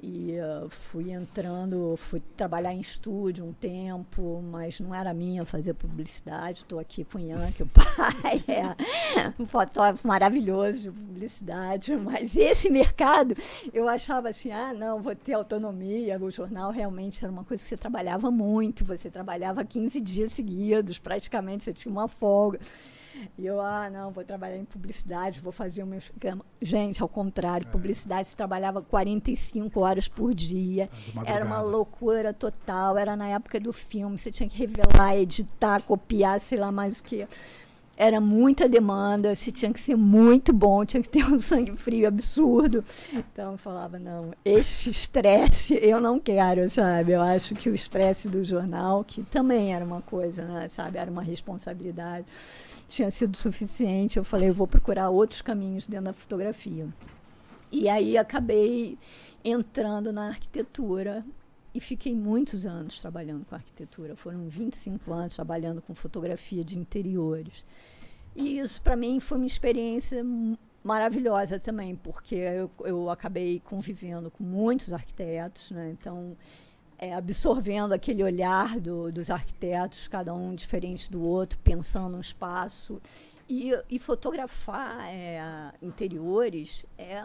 E 0.00 0.36
uh, 0.38 0.68
fui 0.68 1.10
entrando, 1.10 1.94
fui 1.96 2.20
trabalhar 2.36 2.74
em 2.74 2.80
estúdio 2.80 3.44
um 3.44 3.52
tempo, 3.52 4.42
mas 4.42 4.78
não 4.78 4.94
era 4.94 5.14
minha 5.14 5.44
fazer 5.46 5.74
publicidade. 5.74 6.60
Estou 6.60 6.78
aqui 6.78 7.04
com 7.04 7.18
o 7.18 7.20
Ian, 7.20 7.50
que 7.52 7.62
o 7.62 7.66
pai 7.66 8.44
é 8.48 9.32
um 9.38 9.46
fotógrafo 9.46 10.06
maravilhoso 10.06 10.82
de 10.82 10.90
publicidade. 10.90 11.96
Mas 11.96 12.36
esse 12.36 12.70
mercado, 12.70 13.34
eu 13.72 13.88
achava 13.88 14.28
assim: 14.28 14.50
ah, 14.50 14.74
não, 14.74 15.00
vou 15.00 15.14
ter 15.14 15.32
autonomia. 15.32 16.18
O 16.20 16.30
jornal 16.30 16.70
realmente 16.70 17.24
era 17.24 17.32
uma 17.32 17.44
coisa 17.44 17.62
que 17.62 17.68
você 17.68 17.76
trabalhava 17.76 18.30
muito, 18.30 18.84
você 18.84 19.10
trabalhava 19.10 19.64
15 19.64 20.00
dias 20.00 20.32
seguidos, 20.32 20.98
praticamente, 20.98 21.64
você 21.64 21.72
tinha 21.72 21.92
uma 21.92 22.08
folga. 22.08 22.58
E 23.38 23.46
eu, 23.46 23.60
ah, 23.60 23.88
não, 23.90 24.10
vou 24.10 24.24
trabalhar 24.24 24.56
em 24.56 24.64
publicidade, 24.64 25.40
vou 25.40 25.52
fazer 25.52 25.82
o 25.82 25.86
meu 25.86 25.98
esquema. 25.98 26.44
Gente, 26.60 27.02
ao 27.02 27.08
contrário, 27.08 27.66
é. 27.66 27.70
publicidade 27.70 28.28
se 28.28 28.36
trabalhava 28.36 28.82
45 28.82 29.80
horas 29.80 30.08
por 30.08 30.34
dia. 30.34 30.88
Ah, 31.16 31.22
era 31.26 31.44
uma 31.44 31.60
loucura 31.60 32.32
total. 32.32 32.96
Era 32.96 33.16
na 33.16 33.28
época 33.28 33.58
do 33.60 33.72
filme, 33.72 34.16
você 34.16 34.30
tinha 34.30 34.48
que 34.48 34.56
revelar, 34.56 35.16
editar, 35.16 35.82
copiar, 35.82 36.40
sei 36.40 36.58
lá 36.58 36.70
mais 36.70 36.98
o 36.98 37.02
que. 37.02 37.26
Era 37.96 38.20
muita 38.20 38.68
demanda, 38.68 39.36
você 39.36 39.52
tinha 39.52 39.72
que 39.72 39.80
ser 39.80 39.94
muito 39.94 40.52
bom, 40.52 40.84
tinha 40.84 41.00
que 41.00 41.08
ter 41.08 41.24
um 41.24 41.38
sangue 41.40 41.76
frio 41.76 42.08
absurdo. 42.08 42.84
Então 43.12 43.52
eu 43.52 43.58
falava, 43.58 44.00
não, 44.00 44.32
esse 44.44 44.90
estresse 44.90 45.78
eu 45.80 46.00
não 46.00 46.18
quero, 46.18 46.68
sabe? 46.68 47.12
Eu 47.12 47.22
acho 47.22 47.54
que 47.54 47.70
o 47.70 47.74
estresse 47.74 48.28
do 48.28 48.42
jornal, 48.42 49.04
que 49.04 49.22
também 49.22 49.72
era 49.72 49.84
uma 49.84 50.02
coisa, 50.02 50.44
né, 50.44 50.68
sabe? 50.68 50.98
Era 50.98 51.08
uma 51.08 51.22
responsabilidade 51.22 52.26
tinha 52.88 53.10
sido 53.10 53.36
suficiente. 53.36 54.16
Eu 54.16 54.24
falei, 54.24 54.48
eu 54.48 54.54
vou 54.54 54.66
procurar 54.66 55.10
outros 55.10 55.42
caminhos 55.42 55.86
dentro 55.86 56.06
da 56.06 56.12
fotografia. 56.12 56.86
E 57.70 57.88
aí 57.88 58.16
acabei 58.16 58.98
entrando 59.44 60.12
na 60.12 60.28
arquitetura 60.28 61.24
e 61.74 61.80
fiquei 61.80 62.14
muitos 62.14 62.66
anos 62.66 63.00
trabalhando 63.00 63.44
com 63.44 63.54
arquitetura. 63.54 64.14
Foram 64.14 64.48
25 64.48 65.12
anos 65.12 65.34
trabalhando 65.34 65.82
com 65.82 65.94
fotografia 65.94 66.64
de 66.64 66.78
interiores. 66.78 67.64
E 68.36 68.58
isso, 68.58 68.80
para 68.80 68.96
mim, 68.96 69.18
foi 69.20 69.38
uma 69.38 69.46
experiência 69.46 70.24
maravilhosa 70.84 71.58
também, 71.58 71.96
porque 71.96 72.34
eu, 72.34 72.70
eu 72.84 73.10
acabei 73.10 73.60
convivendo 73.64 74.30
com 74.30 74.44
muitos 74.44 74.92
arquitetos, 74.92 75.70
né? 75.70 75.96
então 75.98 76.36
é, 76.98 77.14
absorvendo 77.14 77.92
aquele 77.92 78.22
olhar 78.22 78.78
do, 78.80 79.12
dos 79.12 79.30
arquitetos, 79.30 80.08
cada 80.08 80.34
um 80.34 80.54
diferente 80.54 81.10
do 81.10 81.22
outro, 81.22 81.58
pensando 81.58 82.16
no 82.16 82.20
espaço. 82.20 83.00
E, 83.48 83.72
e 83.90 83.98
fotografar 83.98 85.06
é, 85.08 85.72
interiores 85.82 86.86
é 86.96 87.24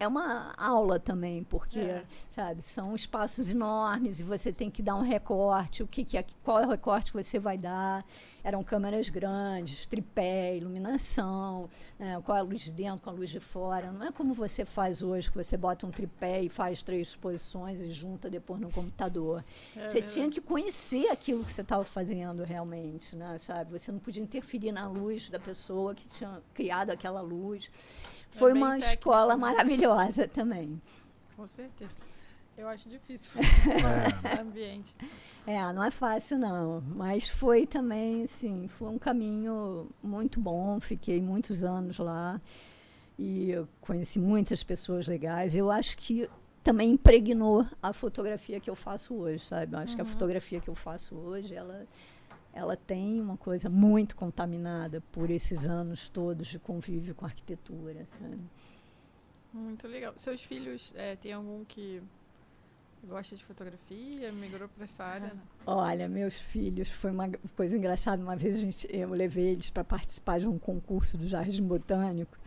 é 0.00 0.08
uma 0.08 0.54
aula 0.56 0.98
também, 0.98 1.44
porque, 1.44 1.78
é. 1.78 2.02
sabe, 2.26 2.62
são 2.62 2.94
espaços 2.94 3.52
enormes 3.52 4.18
e 4.18 4.22
você 4.22 4.50
tem 4.50 4.70
que 4.70 4.82
dar 4.82 4.96
um 4.96 5.02
recorte, 5.02 5.82
o 5.82 5.86
que, 5.86 6.06
que 6.06 6.16
é, 6.16 6.24
qual 6.42 6.58
é 6.58 6.66
o 6.66 6.70
recorte 6.70 7.12
que 7.12 7.22
você 7.22 7.38
vai 7.38 7.58
dar. 7.58 8.02
Eram 8.42 8.62
câmeras 8.62 9.08
grandes, 9.08 9.86
tripé, 9.86 10.56
iluminação, 10.56 11.68
né, 11.98 12.20
qual 12.24 12.36
é 12.36 12.40
a 12.40 12.42
luz 12.42 12.62
de 12.62 12.72
dentro, 12.72 13.02
com 13.02 13.10
a 13.10 13.12
luz 13.12 13.30
de 13.30 13.40
fora. 13.40 13.92
Não 13.92 14.06
é 14.06 14.12
como 14.12 14.32
você 14.32 14.64
faz 14.64 15.02
hoje, 15.02 15.30
que 15.30 15.36
você 15.36 15.56
bota 15.56 15.86
um 15.86 15.90
tripé 15.90 16.42
e 16.42 16.48
faz 16.48 16.82
três 16.82 17.08
exposições 17.08 17.80
e 17.80 17.90
junta 17.90 18.30
depois 18.30 18.60
no 18.60 18.70
computador. 18.70 19.44
É 19.76 19.88
você 19.88 20.00
tinha 20.02 20.30
que 20.30 20.40
conhecer 20.40 21.08
aquilo 21.08 21.44
que 21.44 21.52
você 21.52 21.60
estava 21.60 21.84
fazendo 21.84 22.42
realmente, 22.44 23.16
né, 23.16 23.36
sabe? 23.38 23.72
Você 23.72 23.92
não 23.92 23.98
podia 23.98 24.22
interferir 24.22 24.72
na 24.72 24.88
luz 24.88 25.30
da 25.30 25.38
pessoa 25.38 25.94
que 25.94 26.06
tinha 26.08 26.40
criado 26.54 26.90
aquela 26.90 27.20
luz. 27.20 27.70
É 28.32 28.38
foi 28.38 28.52
uma 28.52 28.72
técnico, 28.72 28.88
escola 28.94 29.34
né? 29.34 29.40
maravilhosa 29.40 30.28
também. 30.28 30.80
Com 31.36 31.46
certeza. 31.46 32.10
Eu 32.60 32.68
acho 32.68 32.90
difícil 32.90 33.30
é. 34.22 34.38
ambiente. 34.38 34.94
É, 35.46 35.72
não 35.72 35.82
é 35.82 35.90
fácil 35.90 36.36
não, 36.36 36.82
mas 36.94 37.26
foi 37.26 37.66
também, 37.66 38.24
assim, 38.24 38.68
foi 38.68 38.88
um 38.88 38.98
caminho 38.98 39.88
muito 40.02 40.38
bom. 40.38 40.78
Fiquei 40.78 41.22
muitos 41.22 41.64
anos 41.64 41.98
lá 41.98 42.38
e 43.18 43.54
conheci 43.80 44.18
muitas 44.18 44.62
pessoas 44.62 45.06
legais. 45.06 45.56
Eu 45.56 45.70
acho 45.70 45.96
que 45.96 46.28
também 46.62 46.90
impregnou 46.90 47.66
a 47.82 47.94
fotografia 47.94 48.60
que 48.60 48.68
eu 48.68 48.76
faço 48.76 49.14
hoje, 49.14 49.42
sabe? 49.42 49.74
Eu 49.74 49.78
acho 49.78 49.92
uhum. 49.92 49.96
que 49.96 50.02
a 50.02 50.04
uhum. 50.04 50.10
fotografia 50.10 50.60
que 50.60 50.68
eu 50.68 50.74
faço 50.74 51.16
hoje, 51.16 51.54
ela 51.54 51.88
ela 52.52 52.76
tem 52.76 53.22
uma 53.22 53.38
coisa 53.38 53.70
muito 53.70 54.14
contaminada 54.14 55.00
por 55.12 55.30
esses 55.30 55.66
anos 55.66 56.10
todos 56.10 56.46
de 56.46 56.58
convívio 56.58 57.14
com 57.14 57.24
a 57.24 57.28
arquitetura. 57.28 58.04
Sabe? 58.04 58.38
Muito 59.50 59.88
legal. 59.88 60.12
Seus 60.16 60.42
filhos, 60.42 60.92
é, 60.94 61.16
tem 61.16 61.32
algum 61.32 61.64
que 61.64 62.02
Gosta 63.08 63.34
de 63.34 63.44
fotografia? 63.44 64.30
Migrou 64.32 64.68
para 64.68 64.84
essa 64.84 65.02
área? 65.02 65.32
Olha, 65.66 66.08
meus 66.08 66.38
filhos, 66.38 66.88
foi 66.88 67.10
uma 67.10 67.30
coisa 67.56 67.76
engraçada. 67.76 68.22
Uma 68.22 68.36
vez 68.36 68.56
a 68.56 68.60
gente, 68.60 68.86
eu 68.90 69.10
levei 69.10 69.48
eles 69.48 69.70
para 69.70 69.82
participar 69.82 70.38
de 70.38 70.46
um 70.46 70.58
concurso 70.58 71.16
do 71.16 71.26
Jardim 71.26 71.62
Botânico 71.62 72.38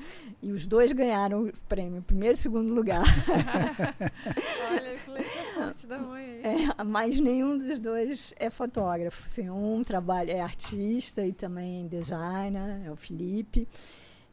e 0.41 0.51
os 0.51 0.67
dois 0.67 0.91
ganharam 0.91 1.45
o 1.45 1.53
prêmio, 1.67 2.01
primeiro 2.03 2.35
e 2.35 2.37
segundo 2.37 2.73
lugar. 2.73 3.03
Olha, 4.71 4.97
que 4.97 5.09
legal, 5.09 5.71
da 5.87 5.97
mãe. 5.97 6.41
É, 6.43 6.83
mas 6.83 7.19
nenhum 7.19 7.57
dos 7.57 7.79
dois 7.79 8.33
é 8.37 8.49
fotógrafo. 8.49 9.25
Assim, 9.25 9.49
um 9.49 9.83
trabalha, 9.83 10.31
é 10.31 10.39
artista 10.39 11.25
e 11.25 11.33
também 11.33 11.87
designer, 11.87 12.85
é 12.85 12.91
o 12.91 12.95
Felipe. 12.95 13.67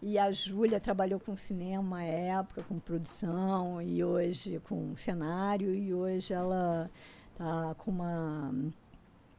E 0.03 0.19
a 0.19 0.33
Júlia 0.33 0.81
trabalhou 0.81 1.21
com 1.21 1.37
cinema 1.37 1.99
à 1.99 2.03
época, 2.05 2.63
com 2.63 2.79
produção, 2.79 3.83
e 3.83 4.03
hoje 4.03 4.59
com 4.61 4.97
cenário, 4.97 5.75
e 5.75 5.93
hoje 5.93 6.33
ela 6.33 6.91
está 7.33 7.75
com 7.75 7.91
uma 7.91 8.53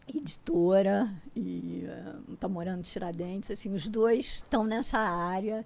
editora 0.07 1.11
e 1.35 1.87
está 2.31 2.47
uh, 2.47 2.49
morando 2.49 2.79
em 2.79 2.83
Tiradentes. 2.83 3.49
Assim, 3.49 3.73
os 3.73 3.87
dois 3.87 4.25
estão 4.25 4.63
nessa 4.63 4.99
área. 4.99 5.65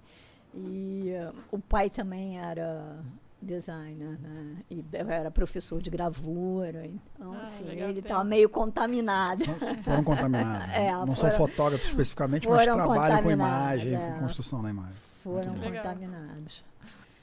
E 0.54 1.10
uh, 1.10 1.34
o 1.50 1.58
pai 1.58 1.90
também 1.90 2.38
era 2.38 2.98
designer, 3.40 4.18
né? 4.20 4.56
E 4.70 4.84
eu 4.92 5.10
era 5.10 5.30
professor 5.30 5.80
de 5.80 5.90
gravura, 5.90 6.86
então 6.86 7.32
ah, 7.32 7.42
assim, 7.42 7.68
ele 7.68 8.00
estava 8.00 8.24
meio 8.24 8.48
contaminado. 8.48 9.44
Foram 9.82 10.04
contaminados. 10.04 10.66
É, 10.76 10.90
não 10.92 11.14
foram, 11.14 11.16
são 11.16 11.30
fotógrafos 11.30 11.86
especificamente, 11.86 12.48
mas 12.48 12.62
trabalham 12.64 13.22
com 13.22 13.30
imagem, 13.30 13.94
é. 13.94 14.12
com 14.12 14.20
construção 14.20 14.62
na 14.62 14.70
imagem. 14.70 14.96
foram 15.22 15.52
Muito 15.52 15.72
contaminados. 15.72 16.64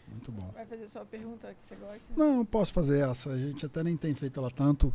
Muito 0.07 0.31
bom. 0.31 0.49
Vai 0.53 0.65
fazer 0.65 0.87
sua 0.87 1.05
pergunta 1.05 1.47
que 1.53 1.65
você 1.65 1.75
gosta? 1.75 2.13
Não, 2.15 2.45
posso 2.45 2.71
fazer 2.71 2.99
essa. 2.99 3.31
A 3.31 3.37
gente 3.37 3.65
até 3.65 3.83
nem 3.83 3.97
tem 3.97 4.13
feito 4.13 4.39
ela 4.39 4.51
tanto. 4.51 4.93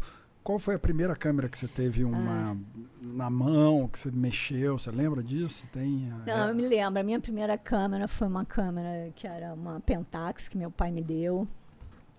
Qual 0.49 0.59
foi 0.59 0.77
a 0.77 0.79
primeira 0.79 1.15
câmera 1.15 1.47
que 1.47 1.59
você 1.59 1.69
teve 1.69 2.03
uma 2.05 2.57
na 3.03 3.29
mão, 3.29 3.87
que 3.87 3.99
você 3.99 4.11
mexeu? 4.11 4.79
Você 4.79 4.91
lembra 4.91 5.23
disso? 5.23 5.67
Tem. 5.71 6.11
a- 6.11 6.25
Não, 6.27 6.49
eu 6.49 6.55
me 6.55 6.67
lembro. 6.67 6.99
A 7.01 7.03
minha 7.03 7.21
primeira 7.21 7.59
câmera 7.59 8.09
foi 8.09 8.27
uma 8.29 8.47
câmera 8.47 9.13
que 9.15 9.27
era 9.27 9.53
uma 9.53 9.79
Pentax 9.81 10.49
que 10.49 10.57
meu 10.57 10.71
pai 10.71 10.91
me 10.91 11.03
deu. 11.03 11.47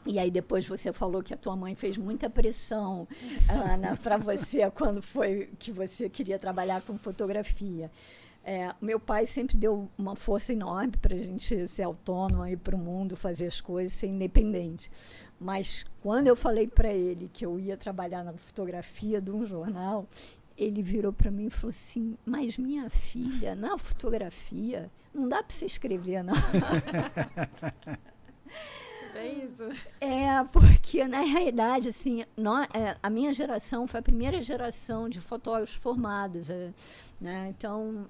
E 0.05 0.19
aí 0.19 0.29
depois 0.29 0.63
você 0.67 0.93
falou 0.93 1.23
que 1.23 1.33
a 1.33 1.37
tua 1.37 1.55
mãe 1.55 1.73
fez 1.73 1.97
muita 1.97 2.29
pressão, 2.29 3.07
Ana, 3.49 3.97
para 3.97 4.15
você 4.17 4.69
quando 4.69 5.01
foi 5.01 5.49
que 5.57 5.71
você 5.71 6.07
queria 6.07 6.37
trabalhar 6.37 6.83
com 6.83 6.99
fotografia. 6.99 7.89
É, 8.45 8.71
meu 8.79 8.99
pai 8.99 9.25
sempre 9.25 9.57
deu 9.57 9.89
uma 9.97 10.15
força 10.15 10.53
enorme 10.53 10.93
para 11.01 11.15
a 11.15 11.19
gente 11.19 11.67
ser 11.67 11.81
autônomo, 11.81 12.45
ir 12.45 12.57
para 12.57 12.75
o 12.75 12.79
mundo, 12.79 13.17
fazer 13.17 13.47
as 13.47 13.59
coisas, 13.59 13.93
ser 13.93 14.05
independente. 14.07 14.91
Mas 15.39 15.85
quando 16.01 16.27
eu 16.27 16.35
falei 16.35 16.67
para 16.67 16.91
ele 16.91 17.29
que 17.31 17.45
eu 17.45 17.59
ia 17.59 17.77
trabalhar 17.77 18.23
na 18.23 18.33
fotografia 18.33 19.21
de 19.21 19.31
um 19.31 19.45
jornal, 19.45 20.05
ele 20.57 20.81
virou 20.81 21.13
para 21.13 21.31
mim 21.31 21.45
e 21.47 21.49
falou 21.49 21.69
assim: 21.69 22.17
Mas 22.25 22.57
minha 22.57 22.89
filha, 22.89 23.55
na 23.55 23.77
fotografia, 23.77 24.91
não 25.13 25.29
dá 25.29 25.41
para 25.41 25.55
você 25.55 25.65
escrever, 25.65 26.23
não. 26.23 26.33
É 29.15 29.27
isso. 29.27 29.63
É, 29.99 30.43
porque 30.51 31.05
na 31.05 31.21
realidade, 31.21 31.89
assim, 31.89 32.23
nó- 32.37 32.63
é, 32.73 32.95
a 33.01 33.09
minha 33.09 33.33
geração 33.33 33.87
foi 33.87 33.99
a 33.99 34.03
primeira 34.03 34.41
geração 34.41 35.09
de 35.09 35.19
fotógrafos 35.19 35.75
formados. 35.75 36.49
é, 36.49 36.71
né? 37.19 37.47
Então, 37.57 38.05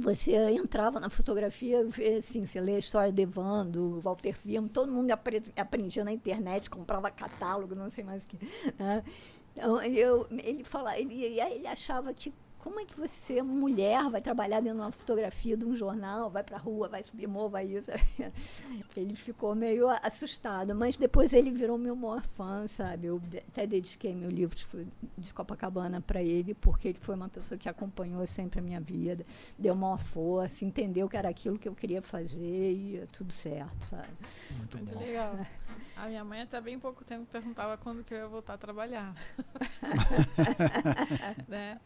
você 0.00 0.34
entrava 0.50 0.98
na 0.98 1.08
fotografia, 1.10 1.86
assim, 2.18 2.44
você 2.44 2.60
lê 2.60 2.76
a 2.76 2.78
história 2.78 3.12
de 3.12 3.22
Evandro, 3.22 4.00
Walter 4.00 4.32
Firmo, 4.32 4.68
todo 4.68 4.90
mundo 4.92 5.10
apre- 5.10 5.42
aprendia 5.56 6.02
na 6.04 6.12
internet, 6.12 6.68
comprava 6.70 7.10
catálogo, 7.10 7.74
não 7.74 7.90
sei 7.90 8.02
mais 8.02 8.24
o 8.24 8.26
que. 8.26 8.38
né? 8.78 9.04
Então, 9.52 9.82
eu, 9.82 10.26
ele, 10.30 10.64
fala, 10.64 10.98
ele, 10.98 11.22
ele 11.22 11.66
achava 11.66 12.12
que 12.14 12.32
como 12.62 12.78
é 12.78 12.84
que 12.84 12.94
você, 12.96 13.42
mulher, 13.42 14.08
vai 14.10 14.20
trabalhar 14.20 14.60
dentro 14.60 14.78
de 14.78 14.84
uma 14.84 14.92
fotografia 14.92 15.56
de 15.56 15.64
um 15.64 15.74
jornal, 15.74 16.30
vai 16.30 16.42
para 16.42 16.56
a 16.56 16.60
rua, 16.60 16.88
vai 16.88 17.02
subir 17.02 17.26
morro, 17.26 17.48
vai 17.48 17.66
isso. 17.66 17.90
Ele 18.96 19.16
ficou 19.16 19.54
meio 19.54 19.88
assustado, 20.02 20.74
mas 20.74 20.96
depois 20.96 21.32
ele 21.32 21.50
virou 21.50 21.78
meu 21.78 21.96
maior 21.96 22.22
fã, 22.22 22.66
sabe? 22.66 23.06
Eu 23.06 23.20
até 23.48 23.66
dediquei 23.66 24.14
meu 24.14 24.28
livro 24.28 24.56
de, 25.16 25.32
Copacabana 25.32 26.00
para 26.00 26.22
ele, 26.22 26.54
porque 26.54 26.88
ele 26.88 26.98
foi 26.98 27.14
uma 27.14 27.28
pessoa 27.28 27.56
que 27.56 27.68
acompanhou 27.68 28.26
sempre 28.26 28.58
a 28.58 28.62
minha 28.62 28.80
vida, 28.80 29.24
deu 29.58 29.74
maior 29.74 29.98
força, 29.98 30.64
entendeu 30.64 31.08
que 31.08 31.16
era 31.16 31.28
aquilo 31.28 31.58
que 31.58 31.68
eu 31.68 31.74
queria 31.74 32.02
fazer 32.02 32.72
e 32.72 33.06
tudo 33.12 33.32
certo, 33.32 33.84
sabe? 33.84 34.08
Muito 34.58 34.76
Muito 34.76 34.94
bom. 34.94 35.00
legal. 35.00 35.38
A 35.96 36.06
minha 36.08 36.24
mãe 36.24 36.42
até 36.42 36.60
bem 36.60 36.78
pouco 36.78 37.04
tempo 37.04 37.26
perguntava 37.26 37.78
quando 37.78 38.04
que 38.04 38.12
eu 38.12 38.18
ia 38.18 38.28
voltar 38.28 38.54
a 38.54 38.58
trabalhar. 38.58 39.14
né? 41.48 41.80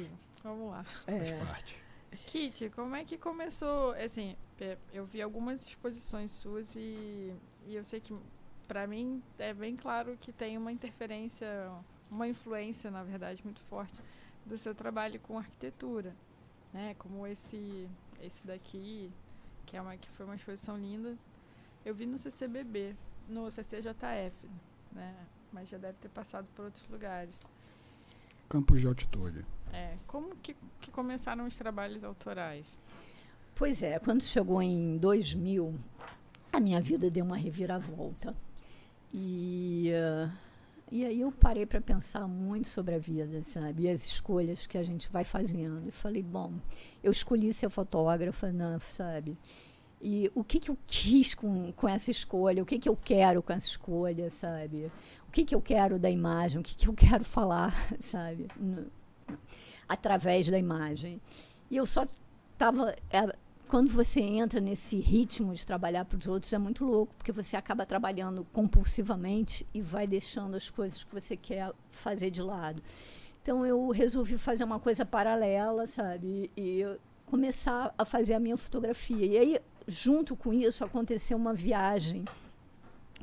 Enfim, 0.00 0.10
vamos 0.42 0.70
lá. 0.70 0.84
Faz 0.84 1.30
É. 1.30 1.44
parte. 1.44 1.76
Kitty, 2.26 2.70
como 2.70 2.96
é 2.96 3.04
que 3.04 3.18
começou? 3.18 3.92
Assim, 3.92 4.34
eu 4.92 5.04
vi 5.04 5.20
algumas 5.20 5.64
exposições 5.64 6.32
suas 6.32 6.74
e, 6.74 7.32
e 7.66 7.74
eu 7.74 7.84
sei 7.84 8.00
que 8.00 8.16
pra 8.66 8.86
mim 8.86 9.22
é 9.38 9.52
bem 9.52 9.76
claro 9.76 10.16
que 10.18 10.32
tem 10.32 10.56
uma 10.56 10.72
interferência, 10.72 11.46
uma 12.10 12.26
influência, 12.26 12.90
na 12.90 13.02
verdade, 13.04 13.42
muito 13.44 13.60
forte 13.60 13.94
do 14.46 14.56
seu 14.56 14.74
trabalho 14.74 15.20
com 15.20 15.36
arquitetura, 15.38 16.14
né? 16.72 16.94
Como 16.98 17.26
esse 17.26 17.88
esse 18.22 18.46
daqui, 18.46 19.12
que 19.66 19.76
é 19.76 19.82
uma 19.82 19.96
que 19.96 20.08
foi 20.10 20.24
uma 20.26 20.34
exposição 20.34 20.76
linda. 20.76 21.16
Eu 21.84 21.94
vi 21.94 22.06
no 22.06 22.18
CCBB, 22.18 22.96
no 23.28 23.50
CCJF, 23.50 24.32
né? 24.92 25.14
Mas 25.52 25.68
já 25.68 25.78
deve 25.78 25.98
ter 25.98 26.08
passado 26.08 26.46
por 26.56 26.64
outros 26.64 26.86
lugares. 26.88 27.34
Campos 28.48 28.80
de 28.80 28.86
altitude. 28.86 29.44
É, 29.72 29.94
como 30.06 30.34
que, 30.36 30.56
que 30.80 30.90
começaram 30.90 31.46
os 31.46 31.56
trabalhos 31.56 32.04
autorais? 32.04 32.82
Pois 33.54 33.82
é, 33.82 33.98
quando 33.98 34.22
chegou 34.22 34.62
em 34.62 34.96
2000, 34.98 35.74
a 36.52 36.60
minha 36.60 36.80
vida 36.80 37.10
deu 37.10 37.24
uma 37.24 37.36
reviravolta. 37.36 38.34
E, 39.12 39.90
eh, 39.90 40.30
e 40.90 41.04
aí 41.04 41.20
eu 41.20 41.32
parei 41.32 41.66
para 41.66 41.80
pensar 41.80 42.26
muito 42.28 42.68
sobre 42.68 42.94
a 42.94 42.98
vida, 42.98 43.42
sabe? 43.42 43.84
E 43.84 43.88
as 43.88 44.04
escolhas 44.04 44.66
que 44.66 44.78
a 44.78 44.82
gente 44.82 45.08
vai 45.10 45.24
fazendo. 45.24 45.86
E 45.88 45.90
falei, 45.90 46.22
bom, 46.22 46.52
eu 47.02 47.10
escolhi 47.10 47.52
ser 47.52 47.68
fotógrafa, 47.68 48.52
né, 48.52 48.78
sabe? 48.92 49.36
E 50.00 50.30
o 50.34 50.44
que, 50.44 50.60
que 50.60 50.70
eu 50.70 50.78
quis 50.86 51.34
com, 51.34 51.72
com 51.72 51.88
essa 51.88 52.10
escolha? 52.10 52.62
O 52.62 52.66
que, 52.66 52.78
que 52.78 52.88
eu 52.88 52.96
quero 52.96 53.42
com 53.42 53.52
essa 53.52 53.66
escolha, 53.66 54.30
sabe? 54.30 54.90
O 55.26 55.30
que, 55.32 55.44
que 55.44 55.54
eu 55.54 55.60
quero 55.60 55.98
da 55.98 56.08
imagem? 56.08 56.60
O 56.60 56.62
que, 56.62 56.76
que 56.76 56.88
eu 56.88 56.94
quero 56.94 57.24
falar, 57.24 57.74
sabe? 58.00 58.46
No- 58.56 58.86
através 59.88 60.48
da 60.48 60.58
imagem. 60.58 61.20
E 61.70 61.76
eu 61.76 61.86
só 61.86 62.06
estava. 62.52 62.94
quando 63.68 63.90
você 63.90 64.20
entra 64.20 64.60
nesse 64.60 64.96
ritmo 64.96 65.54
de 65.54 65.64
trabalhar 65.64 66.04
para 66.04 66.18
os 66.18 66.26
outros, 66.26 66.52
é 66.52 66.58
muito 66.58 66.84
louco, 66.84 67.14
porque 67.16 67.32
você 67.32 67.56
acaba 67.56 67.86
trabalhando 67.86 68.44
compulsivamente 68.52 69.66
e 69.72 69.80
vai 69.80 70.06
deixando 70.06 70.56
as 70.56 70.70
coisas 70.70 71.04
que 71.04 71.14
você 71.14 71.36
quer 71.36 71.72
fazer 71.90 72.30
de 72.30 72.42
lado. 72.42 72.82
Então 73.42 73.64
eu 73.64 73.88
resolvi 73.90 74.36
fazer 74.36 74.64
uma 74.64 74.78
coisa 74.78 75.06
paralela, 75.06 75.86
sabe? 75.86 76.50
E 76.56 76.80
eu 76.80 76.98
começar 77.26 77.94
a 77.96 78.04
fazer 78.04 78.34
a 78.34 78.40
minha 78.40 78.56
fotografia. 78.56 79.24
E 79.24 79.38
aí, 79.38 79.60
junto 79.86 80.34
com 80.34 80.52
isso, 80.52 80.84
aconteceu 80.84 81.36
uma 81.36 81.54
viagem 81.54 82.24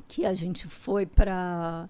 que 0.08 0.24
a 0.24 0.34
gente 0.34 0.66
foi 0.66 1.04
para 1.04 1.88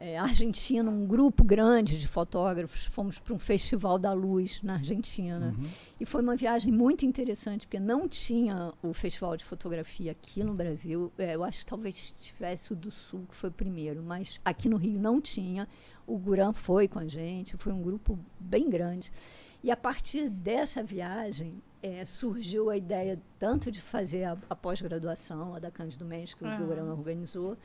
é, 0.00 0.18
Argentina, 0.18 0.90
um 0.90 1.06
grupo 1.06 1.44
grande 1.44 1.98
de 1.98 2.08
fotógrafos. 2.08 2.84
Fomos 2.84 3.18
para 3.18 3.32
um 3.32 3.38
festival 3.38 3.98
da 3.98 4.12
luz 4.12 4.62
na 4.62 4.74
Argentina. 4.74 5.54
Uhum. 5.56 5.68
E 6.00 6.04
foi 6.04 6.22
uma 6.22 6.36
viagem 6.36 6.72
muito 6.72 7.06
interessante, 7.06 7.66
porque 7.66 7.80
não 7.80 8.08
tinha 8.08 8.72
o 8.82 8.92
festival 8.92 9.36
de 9.36 9.44
fotografia 9.44 10.12
aqui 10.12 10.42
no 10.42 10.54
Brasil. 10.54 11.12
É, 11.16 11.34
eu 11.34 11.44
acho 11.44 11.60
que 11.60 11.66
talvez 11.66 12.14
tivesse 12.18 12.72
o 12.72 12.76
do 12.76 12.90
Sul, 12.90 13.24
que 13.28 13.34
foi 13.34 13.50
o 13.50 13.52
primeiro, 13.52 14.02
mas 14.02 14.40
aqui 14.44 14.68
no 14.68 14.76
Rio 14.76 14.98
não 14.98 15.20
tinha. 15.20 15.68
O 16.06 16.18
Guran 16.18 16.52
foi 16.52 16.88
com 16.88 16.98
a 16.98 17.06
gente, 17.06 17.56
foi 17.56 17.72
um 17.72 17.82
grupo 17.82 18.18
bem 18.38 18.68
grande. 18.68 19.12
E 19.62 19.70
a 19.70 19.76
partir 19.76 20.28
dessa 20.28 20.82
viagem 20.82 21.62
é, 21.82 22.04
surgiu 22.04 22.68
a 22.68 22.76
ideia 22.76 23.18
tanto 23.38 23.70
de 23.70 23.80
fazer 23.80 24.24
a, 24.24 24.36
a 24.50 24.54
pós-graduação, 24.54 25.54
a 25.54 25.58
da 25.58 25.70
Cândido 25.70 26.04
Mendes, 26.04 26.34
que 26.34 26.44
o 26.44 26.46
Aham. 26.46 26.66
Guran 26.66 26.92
organizou, 26.92 27.56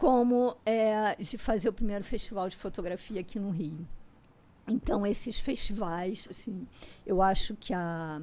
como 0.00 0.56
é, 0.64 1.14
de 1.16 1.36
fazer 1.36 1.68
o 1.68 1.74
primeiro 1.74 2.02
festival 2.02 2.48
de 2.48 2.56
fotografia 2.56 3.20
aqui 3.20 3.38
no 3.38 3.50
Rio. 3.50 3.86
Então, 4.66 5.06
esses 5.06 5.38
festivais, 5.38 6.26
assim, 6.30 6.66
eu 7.04 7.20
acho 7.20 7.54
que 7.54 7.74
a, 7.74 8.22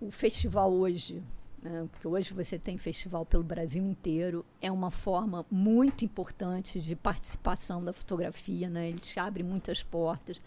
o 0.00 0.12
festival 0.12 0.72
hoje, 0.72 1.20
né, 1.60 1.88
porque 1.90 2.06
hoje 2.06 2.32
você 2.32 2.56
tem 2.56 2.78
festival 2.78 3.26
pelo 3.26 3.42
Brasil 3.42 3.84
inteiro, 3.84 4.46
é 4.62 4.70
uma 4.70 4.92
forma 4.92 5.44
muito 5.50 6.04
importante 6.04 6.80
de 6.80 6.94
participação 6.94 7.82
da 7.82 7.92
fotografia, 7.92 8.68
né? 8.68 8.88
ele 8.88 9.00
te 9.00 9.18
abre 9.18 9.42
muitas 9.42 9.82
portas, 9.82 10.40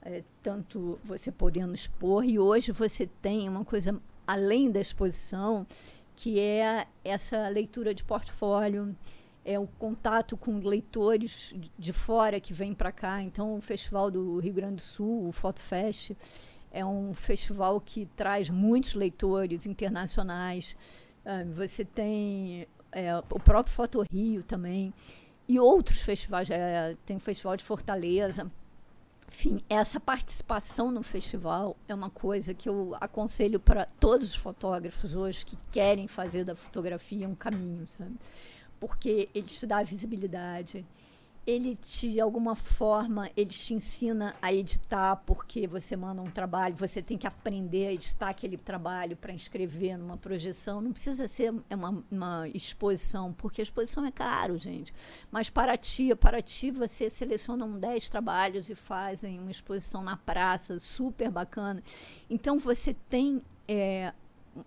é, 0.00 0.22
tanto 0.44 0.96
você 1.02 1.32
podendo 1.32 1.74
expor, 1.74 2.24
e 2.24 2.38
hoje 2.38 2.70
você 2.70 3.08
tem 3.20 3.48
uma 3.48 3.64
coisa 3.64 4.00
além 4.24 4.70
da 4.70 4.80
exposição, 4.80 5.66
que 6.14 6.38
é 6.38 6.86
essa 7.02 7.48
leitura 7.48 7.92
de 7.92 8.04
portfólio, 8.04 8.94
é 9.50 9.58
o 9.58 9.66
contato 9.66 10.36
com 10.36 10.58
leitores 10.58 11.54
de- 11.78 11.92
fora 11.92 12.38
que 12.38 12.52
vêm 12.52 12.74
para 12.74 12.92
cá. 12.92 13.22
Então, 13.22 13.56
o 13.56 13.60
Festival 13.62 14.10
do 14.10 14.38
Rio 14.38 14.52
Grande 14.52 14.76
do 14.76 14.82
Sul, 14.82 15.26
o 15.26 15.32
FotoFest, 15.32 16.12
é 16.70 16.84
um 16.84 17.14
festival 17.14 17.80
que 17.80 18.04
traz 18.14 18.50
muitos 18.50 18.92
leitores 18.94 19.66
internacionais. 19.66 20.76
Ah, 21.24 21.44
você 21.50 21.82
tem 21.84 22.66
é, 22.92 23.16
o 23.16 23.40
próprio 23.40 23.74
Foto 23.74 24.02
Rio 24.12 24.42
também, 24.42 24.92
e 25.48 25.58
outros 25.58 26.00
festivais. 26.02 26.50
é, 26.50 26.94
tem 27.06 27.16
o 27.16 27.20
Festival 27.20 27.56
de 27.56 27.64
Fortaleza. 27.64 28.50
Enfim, 29.30 29.62
essa 29.68 29.98
participação 30.00 30.90
no 30.90 31.02
festival 31.02 31.76
é 31.86 31.94
uma 31.94 32.08
coisa 32.10 32.52
que 32.54 32.66
eu 32.68 32.94
aconselho 33.00 33.60
para 33.60 33.86
todos 34.00 34.28
os 34.28 34.34
fotógrafos 34.34 35.14
hoje 35.14 35.44
que 35.44 35.56
querem 35.70 36.06
fazer 36.08 36.44
da 36.44 36.54
fotografia 36.54 37.28
um 37.28 37.34
caminho, 37.34 37.86
sabe? 37.86 38.14
Porque 38.80 39.28
ele 39.34 39.46
te 39.46 39.66
dá 39.66 39.82
visibilidade, 39.82 40.86
ele 41.48 41.74
te, 41.74 42.10
de 42.10 42.20
alguma 42.20 42.54
forma, 42.54 43.30
ele 43.34 43.48
te 43.48 43.72
ensina 43.72 44.36
a 44.42 44.52
editar, 44.52 45.16
porque 45.24 45.66
você 45.66 45.96
manda 45.96 46.20
um 46.20 46.30
trabalho, 46.30 46.76
você 46.76 47.00
tem 47.00 47.16
que 47.16 47.26
aprender 47.26 47.86
a 47.86 47.92
editar 47.94 48.28
aquele 48.28 48.58
trabalho 48.58 49.16
para 49.16 49.32
inscrever 49.32 49.96
numa 49.96 50.18
projeção. 50.18 50.82
Não 50.82 50.92
precisa 50.92 51.26
ser 51.26 51.54
uma, 51.70 52.04
uma 52.10 52.46
exposição, 52.50 53.32
porque 53.32 53.62
a 53.62 53.64
exposição 53.64 54.04
é 54.04 54.10
caro, 54.10 54.58
gente. 54.58 54.92
Mas 55.30 55.48
para 55.48 55.74
ti, 55.78 56.14
para 56.14 56.42
ti, 56.42 56.70
você 56.70 57.08
seleciona 57.08 57.64
um 57.64 57.78
10 57.78 58.10
trabalhos 58.10 58.68
e 58.68 58.74
fazem 58.74 59.38
uma 59.38 59.50
exposição 59.50 60.02
na 60.02 60.18
praça, 60.18 60.78
super 60.78 61.30
bacana. 61.30 61.82
Então 62.28 62.58
você 62.58 62.94
tem 63.08 63.40
é, 63.66 64.12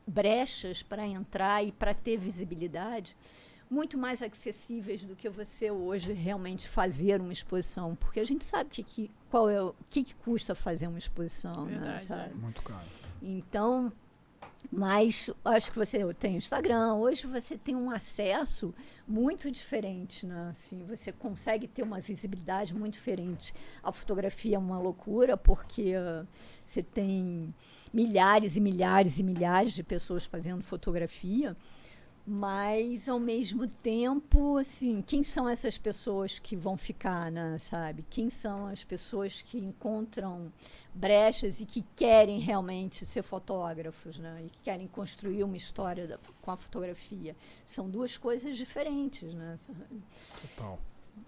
brechas 0.08 0.82
para 0.82 1.06
entrar 1.06 1.64
e 1.64 1.72
para 1.72 1.94
ter 1.94 2.18
visibilidade 2.18 3.16
muito 3.72 3.98
mais 3.98 4.22
acessíveis 4.22 5.02
do 5.06 5.16
que 5.16 5.30
você 5.30 5.72
hoje 5.72 6.12
realmente 6.12 6.68
fazer 6.68 7.22
uma 7.22 7.32
exposição, 7.32 7.96
porque 7.96 8.20
a 8.20 8.26
gente 8.26 8.44
sabe 8.44 8.70
que, 8.70 8.84
que 8.84 9.10
qual 9.30 9.50
é 9.50 9.62
o 9.64 9.74
que, 9.90 10.04
que 10.04 10.14
custa 10.14 10.54
fazer 10.54 10.88
uma 10.88 10.98
exposição, 10.98 11.66
né, 11.66 11.78
Verdade, 11.78 12.04
sabe? 12.04 12.36
Muito 12.36 12.62
caro. 12.64 12.86
Então, 13.22 13.90
mas 14.70 15.30
acho 15.46 15.72
que 15.72 15.78
você 15.78 16.14
tem 16.14 16.36
o 16.36 16.38
Instagram, 16.38 16.96
hoje 16.96 17.26
você 17.26 17.58
tem 17.58 17.74
um 17.74 17.90
acesso 17.90 18.76
muito 19.08 19.50
diferente, 19.50 20.28
né? 20.28 20.50
Assim, 20.52 20.84
você 20.84 21.14
consegue 21.14 21.66
ter 21.66 21.84
uma 21.84 22.02
visibilidade 22.02 22.76
muito 22.76 22.96
diferente. 22.96 23.54
A 23.82 23.94
fotografia 23.94 24.58
é 24.58 24.60
uma 24.60 24.80
loucura 24.80 25.38
porque 25.38 25.96
uh, 25.96 26.28
você 26.66 26.84
tem 26.84 27.56
milhares 27.94 28.58
e 28.58 28.60
milhares 28.60 29.18
e 29.18 29.24
milhares 29.24 29.72
de 29.72 29.82
pessoas 29.82 30.26
fazendo 30.26 30.62
fotografia 30.62 31.56
mas 32.34 33.10
ao 33.10 33.20
mesmo 33.20 33.68
tempo, 33.68 34.56
assim, 34.56 35.02
quem 35.02 35.22
são 35.22 35.50
essas 35.50 35.78
pessoas 35.78 36.40
que 36.40 36.56
vão 36.56 36.78
ficar, 36.78 37.30
né, 37.30 37.58
sabe? 37.58 38.06
Quem 38.10 38.30
são 38.30 38.68
as 38.68 38.86
pessoas 38.86 39.42
que 39.42 39.58
encontram 39.58 40.50
brechas 40.94 41.60
e 41.60 41.66
que 41.66 41.82
querem 41.94 42.40
realmente 42.40 43.06
ser 43.06 43.22
fotógrafos, 43.22 44.18
né? 44.18 44.44
E 44.46 44.50
que 44.50 44.60
querem 44.60 44.88
construir 44.88 45.44
uma 45.44 45.58
história 45.58 46.08
da, 46.08 46.18
com 46.42 46.52
a 46.52 46.56
fotografia. 46.56 47.36
São 47.66 47.90
duas 47.90 48.16
coisas 48.16 48.56
diferentes, 48.56 49.34
né? 49.34 49.58
Total. 50.56 50.80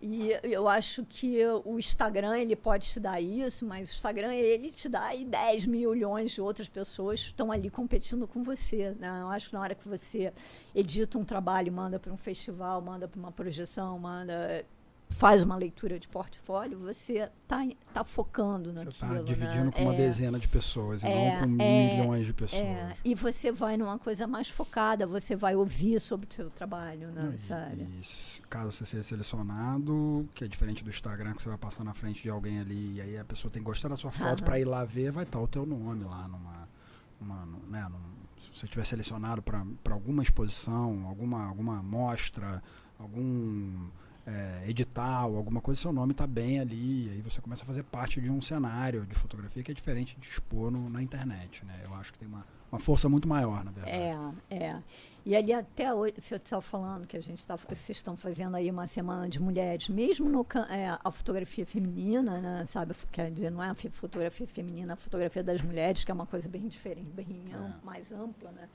E 0.02 0.32
eu 0.44 0.68
acho 0.68 1.06
que 1.06 1.40
o 1.64 1.80
Instagram 1.80 2.38
ele 2.38 2.58
pode 2.58 2.90
te 2.90 3.00
dar 3.00 3.22
isso, 3.22 3.66
mas 3.66 3.90
o 3.90 3.94
Instagram 3.94 4.34
ele 4.34 4.70
te 4.70 4.90
dá 4.90 5.06
aí 5.06 5.24
10 5.24 5.66
milhões 5.66 6.32
de 6.32 6.42
outras 6.42 6.68
pessoas 6.68 7.22
que 7.22 7.28
estão 7.28 7.52
ali 7.52 7.70
competindo 7.70 8.28
com 8.28 8.44
você. 8.44 8.96
Né? 9.00 9.20
Eu 9.22 9.30
acho 9.30 9.48
que 9.48 9.54
na 9.54 9.62
hora 9.62 9.74
que 9.74 9.88
você 9.88 10.34
edita 10.76 11.18
um 11.18 11.24
trabalho, 11.24 11.72
manda 11.72 12.00
para 12.00 12.12
um 12.12 12.18
festival, 12.18 12.82
manda 12.82 13.08
para 13.08 13.18
uma 13.18 13.32
projeção, 13.32 13.98
manda 13.98 14.66
faz 15.14 15.44
uma 15.44 15.56
leitura 15.56 16.00
de 16.00 16.08
portfólio, 16.08 16.78
você 16.80 17.30
está 17.44 17.66
tá 17.94 18.04
focando 18.04 18.74
naquilo. 18.74 18.92
Você 18.92 19.06
está 19.06 19.22
dividindo 19.22 19.66
né? 19.66 19.72
com 19.72 19.84
uma 19.84 19.94
é, 19.94 19.98
dezena 19.98 20.40
de 20.40 20.48
pessoas, 20.48 21.04
e 21.04 21.08
é, 21.08 21.40
não 21.40 21.48
com 21.48 21.62
é, 21.62 21.96
milhões 21.96 22.26
de 22.26 22.34
pessoas. 22.34 22.64
É, 22.64 22.96
e 23.06 23.14
você 23.14 23.52
vai 23.52 23.78
numa 23.78 24.00
coisa 24.00 24.26
mais 24.26 24.50
focada, 24.50 25.06
você 25.06 25.36
vai 25.36 25.56
ouvir 25.56 26.00
sobre 26.00 26.28
o 26.30 26.34
seu 26.34 26.50
trabalho, 26.50 27.10
né? 27.12 27.22
E? 27.84 28.40
E, 28.40 28.42
caso 28.50 28.72
você 28.72 28.86
seja 28.86 29.04
selecionado, 29.04 30.28
que 30.34 30.44
é 30.44 30.48
diferente 30.48 30.84
do 30.84 30.90
Instagram, 30.90 31.34
que 31.34 31.44
você 31.44 31.50
vai 31.50 31.58
passar 31.58 31.84
na 31.84 31.94
frente 31.94 32.24
de 32.24 32.30
alguém 32.30 32.60
ali, 32.60 32.96
e 32.96 33.02
aí 33.02 33.18
a 33.18 33.24
pessoa 33.24 33.52
tem 33.52 33.62
que 33.62 33.68
gostar 33.68 33.90
da 33.90 33.96
sua 33.96 34.12
foto 34.12 34.44
para 34.44 34.60
ir 34.60 34.66
lá 34.66 34.84
ver, 34.84 35.12
vai 35.12 35.24
estar 35.24 35.40
o 35.40 35.48
teu 35.48 35.66
nome 35.66 36.04
lá 36.04 36.28
numa. 36.28 36.68
numa 37.22 37.46
né, 37.70 37.88
num, 37.90 38.24
se 38.44 38.60
você 38.60 38.66
estiver 38.66 38.84
selecionado 38.84 39.42
para 39.42 39.64
alguma 39.90 40.22
exposição, 40.22 41.06
alguma, 41.08 41.46
alguma 41.46 41.82
mostra, 41.82 42.62
algum 43.00 43.88
é, 44.26 44.70
edital, 44.70 45.36
alguma 45.36 45.60
coisa, 45.60 45.82
seu 45.82 45.92
nome 45.92 46.14
está 46.14 46.26
bem 46.26 46.60
ali, 46.60 47.10
aí 47.10 47.22
você 47.22 47.42
começa 47.42 47.64
a 47.64 47.66
fazer 47.66 47.84
parte 47.84 48.22
de 48.22 48.32
um 48.32 48.42
cenário 48.42 49.06
de 49.06 49.16
fotografia 49.16 49.62
que 49.62 49.72
é 49.72 49.74
diferente 49.74 50.18
de 50.18 50.28
expor 50.28 50.72
no, 50.72 50.90
na 50.90 51.02
internet, 51.02 51.66
né? 51.66 51.82
Eu 51.84 51.94
acho 51.96 52.14
que 52.14 52.20
tem 52.20 52.28
uma, 52.28 52.46
uma 52.72 52.80
força 52.80 53.10
muito 53.10 53.28
maior, 53.28 53.66
na 53.66 53.72
verdade. 53.72 53.98
É, 54.50 54.56
é. 54.56 54.84
E 55.26 55.36
ali 55.36 55.52
até 55.54 55.94
hoje, 55.94 56.16
você 56.18 56.36
está 56.36 56.62
falando 56.62 57.06
que 57.06 57.18
a 57.18 57.22
gente 57.22 57.46
tá, 57.46 57.56
vocês 57.56 57.90
estão 57.90 58.16
fazendo 58.16 58.56
aí 58.56 58.72
uma 58.72 58.88
semana 58.88 59.28
de 59.28 59.42
mulheres, 59.42 59.90
mesmo 59.90 60.30
no 60.30 60.46
é, 60.70 60.98
a 61.04 61.12
fotografia 61.12 61.66
feminina, 61.66 62.40
né, 62.40 62.66
sabe? 62.68 62.94
Quer 63.12 63.30
dizer, 63.30 63.50
não 63.50 63.62
é 63.62 63.70
a 63.70 63.76
fotografia 63.76 64.48
feminina, 64.48 64.94
a 64.94 64.98
fotografia 64.98 65.44
das 65.44 65.62
mulheres, 65.62 66.06
que 66.06 66.12
é 66.12 66.14
uma 66.14 66.26
coisa 66.26 66.48
bem 66.48 66.68
diferente, 66.68 67.12
bem 67.12 67.44
é. 67.54 67.86
mais 67.86 68.12
ampla, 68.12 68.52
né? 68.52 68.70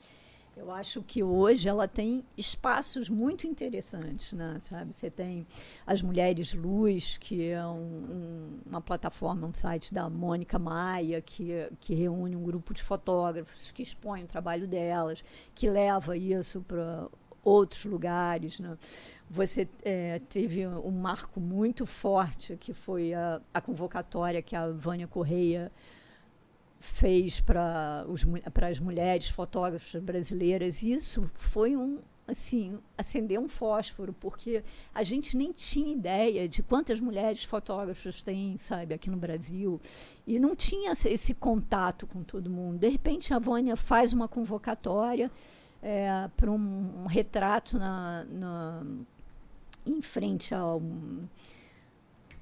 Eu 0.59 0.71
acho 0.71 1.01
que 1.01 1.23
hoje 1.23 1.69
ela 1.69 1.87
tem 1.87 2.21
espaços 2.35 3.07
muito 3.07 3.47
interessantes, 3.47 4.33
né? 4.33 4.57
Sabe? 4.59 4.93
Você 4.93 5.09
tem 5.09 5.47
as 5.87 6.01
Mulheres 6.01 6.53
Luz, 6.53 7.17
que 7.17 7.49
é 7.49 7.65
um, 7.65 7.77
um, 7.77 8.59
uma 8.65 8.81
plataforma, 8.81 9.47
um 9.47 9.53
site 9.53 9.93
da 9.93 10.09
Mônica 10.09 10.59
Maia, 10.59 11.21
que, 11.21 11.71
que 11.79 11.93
reúne 11.93 12.35
um 12.35 12.43
grupo 12.43 12.73
de 12.73 12.83
fotógrafos 12.83 13.71
que 13.71 13.81
expõe 13.81 14.25
o 14.25 14.27
trabalho 14.27 14.67
delas, 14.67 15.23
que 15.55 15.69
leva 15.69 16.17
isso 16.17 16.59
para 16.67 17.07
outros 17.41 17.85
lugares. 17.85 18.59
Né? 18.59 18.77
Você 19.29 19.65
é, 19.81 20.19
teve 20.27 20.67
um 20.67 20.91
marco 20.91 21.39
muito 21.39 21.85
forte, 21.85 22.57
que 22.57 22.73
foi 22.73 23.13
a, 23.13 23.41
a 23.53 23.61
convocatória 23.61 24.41
que 24.41 24.57
a 24.57 24.69
Vânia 24.69 25.07
Correia 25.07 25.71
fez 26.79 27.41
para 27.41 28.05
as 28.69 28.79
mulheres 28.79 29.29
fotógrafas 29.29 30.01
brasileiras. 30.01 30.81
Isso 30.81 31.29
foi 31.35 31.75
um 31.75 31.99
assim 32.29 32.77
acender 32.97 33.39
um 33.39 33.47
fósforo 33.47 34.13
porque 34.13 34.63
a 34.93 35.03
gente 35.03 35.35
nem 35.35 35.51
tinha 35.51 35.91
ideia 35.91 36.47
de 36.47 36.61
quantas 36.61 36.99
mulheres 36.99 37.43
fotógrafas 37.43 38.21
tem 38.21 38.55
sabe 38.59 38.93
aqui 38.93 39.09
no 39.09 39.17
Brasil 39.17 39.81
e 40.27 40.39
não 40.39 40.55
tinha 40.55 40.91
esse 40.91 41.33
contato 41.33 42.05
com 42.05 42.23
todo 42.23 42.49
mundo 42.49 42.77
de 42.77 42.87
repente 42.87 43.33
a 43.33 43.39
Vânia 43.39 43.75
faz 43.75 44.13
uma 44.13 44.27
convocatória 44.27 45.31
é, 45.81 46.29
para 46.37 46.51
um, 46.51 47.03
um, 47.03 47.05
retrato 47.07 47.79
na, 47.79 48.23
na 48.25 48.85
em 49.85 50.01
frente 50.01 50.53
ao 50.53 50.81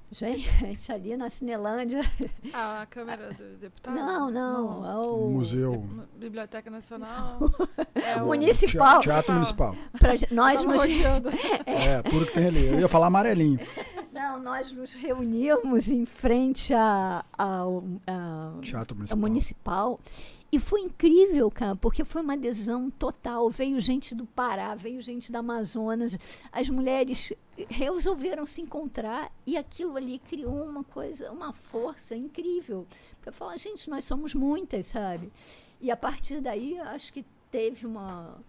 Gente, 0.12 0.90
ali 0.92 1.18
na 1.18 1.30
Cinelândia. 1.30 2.02
Ah, 2.54 2.84
a 2.84 2.86
Câmara 2.86 3.34
do 3.34 3.58
Deputado? 3.58 3.94
Não, 3.94 4.32
não. 4.32 4.82
não. 4.82 4.92
É 4.92 5.06
o 5.06 5.30
Museu. 5.30 5.86
Biblioteca 6.16 6.72
Nacional. 6.72 7.40
é 7.94 8.18
municipal. 8.22 9.02
Teatro 9.02 9.34
Municipal. 9.34 9.76
Pra, 10.00 10.14
nós 10.32 10.64
nos... 10.64 10.84
é, 11.66 12.02
tudo 12.04 12.26
que 12.26 12.34
tem 12.34 12.48
ali. 12.48 12.68
Eu 12.68 12.80
ia 12.80 12.88
falar 12.88 13.08
amarelinho. 13.08 13.60
Não, 14.14 14.40
nós 14.40 14.72
nos 14.72 14.94
reunimos 14.94 15.90
em 15.92 16.06
frente 16.06 16.74
ao 16.74 17.84
Teatro 18.62 18.96
Municipal. 18.96 19.20
municipal 19.20 20.00
e 20.50 20.60
foi 20.60 20.82
incrível, 20.82 21.52
cara, 21.52 21.76
porque 21.76 22.06
foi 22.06 22.22
uma 22.22 22.34
adesão 22.34 22.90
total. 22.90 23.50
Veio 23.50 23.80
gente 23.82 24.16
do 24.16 24.26
Pará, 24.26 24.74
veio 24.76 25.02
gente 25.02 25.30
da 25.32 25.40
Amazonas. 25.40 26.18
As 26.52 26.70
mulheres 26.70 27.34
resolveram 27.70 28.46
se 28.46 28.62
encontrar 28.62 29.30
e 29.46 29.58
aquilo 29.58 29.98
ali 29.98 30.20
criou 30.20 30.64
uma 30.64 30.86
coisa, 30.86 31.32
uma 31.32 31.52
força 31.52 32.16
incrível. 32.16 32.88
Para 33.22 33.34
falar, 33.34 33.58
gente, 33.58 33.90
nós 33.90 34.06
somos 34.06 34.34
muitas, 34.34 34.88
sabe? 34.88 35.32
E 35.82 35.92
a 35.92 35.98
partir 35.98 36.40
daí, 36.40 36.80
acho 36.80 37.12
que 37.12 37.26
teve 37.52 37.86
uma 37.86 38.40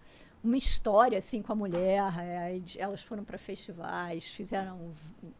uma 0.41 0.55
história 0.55 1.19
assim 1.19 1.41
com 1.41 1.51
a 1.51 1.55
mulher. 1.55 2.01
É, 2.19 2.61
elas 2.77 3.01
foram 3.01 3.23
para 3.25 3.37
festivais, 3.37 4.25
fizeram, 4.25 4.93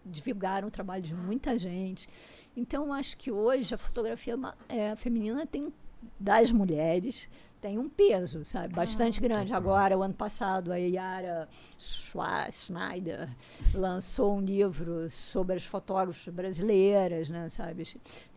divulgaram 0.05 0.67
o 0.67 0.71
trabalho 0.71 1.03
de 1.03 1.15
muita 1.15 1.57
gente. 1.57 2.09
Então, 2.55 2.91
acho 2.91 3.15
que 3.17 3.31
hoje 3.31 3.73
a 3.73 3.77
fotografia 3.77 4.35
é, 4.67 4.93
feminina 4.97 5.45
tem 5.45 5.71
das 6.19 6.51
mulheres 6.51 7.29
tem 7.61 7.77
um 7.77 7.89
peso, 7.89 8.45
sabe? 8.45 8.73
Bastante 8.73 9.19
ah, 9.19 9.21
grande. 9.21 9.53
Agora, 9.53 9.97
o 9.97 10.01
ano 10.01 10.13
passado, 10.13 10.71
a 10.71 10.77
Yara 10.77 11.47
Schneider 11.77 13.29
lançou 13.73 14.35
um 14.35 14.41
livro 14.41 15.09
sobre 15.09 15.55
as 15.55 15.65
fotógrafas 15.65 16.33
brasileiras, 16.33 17.29
né? 17.29 17.49
Sabe? 17.49 17.83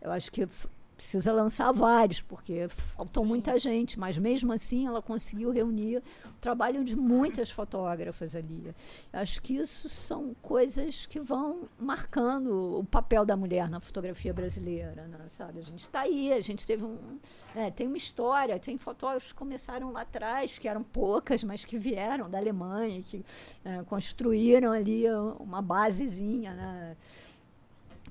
Eu 0.01 0.11
acho 0.11 0.31
que 0.31 0.47
precisa 0.95 1.31
lançar 1.31 1.71
vários, 1.71 2.21
porque 2.21 2.67
faltou 2.67 3.23
Sim. 3.23 3.29
muita 3.29 3.57
gente, 3.57 3.99
mas 3.99 4.17
mesmo 4.17 4.53
assim 4.53 4.87
ela 4.87 5.01
conseguiu 5.01 5.51
reunir 5.51 5.97
o 6.25 6.33
trabalho 6.39 6.83
de 6.83 6.95
muitas 6.95 7.49
fotógrafas 7.49 8.35
ali. 8.35 8.73
Acho 9.11 9.41
que 9.41 9.55
isso 9.55 9.89
são 9.89 10.35
coisas 10.41 11.05
que 11.05 11.19
vão 11.19 11.67
marcando 11.79 12.79
o 12.79 12.85
papel 12.85 13.25
da 13.25 13.35
mulher 13.35 13.69
na 13.69 13.79
fotografia 13.79 14.33
brasileira, 14.33 15.07
né? 15.07 15.17
sabe? 15.27 15.59
A 15.59 15.63
gente 15.63 15.81
está 15.81 16.01
aí, 16.01 16.31
a 16.31 16.41
gente 16.41 16.65
teve 16.65 16.83
um, 16.83 16.97
né, 17.55 17.71
tem 17.71 17.87
uma 17.87 17.97
história, 17.97 18.59
tem 18.59 18.77
fotógrafos 18.77 19.31
que 19.31 19.37
começaram 19.37 19.91
lá 19.91 20.01
atrás, 20.01 20.57
que 20.57 20.67
eram 20.67 20.83
poucas, 20.83 21.43
mas 21.43 21.65
que 21.65 21.77
vieram 21.77 22.29
da 22.29 22.37
Alemanha, 22.37 23.01
que 23.01 23.25
né, 23.63 23.83
construíram 23.87 24.71
ali 24.71 25.05
uma 25.39 25.61
basezinha, 25.61 26.53
né? 26.53 26.97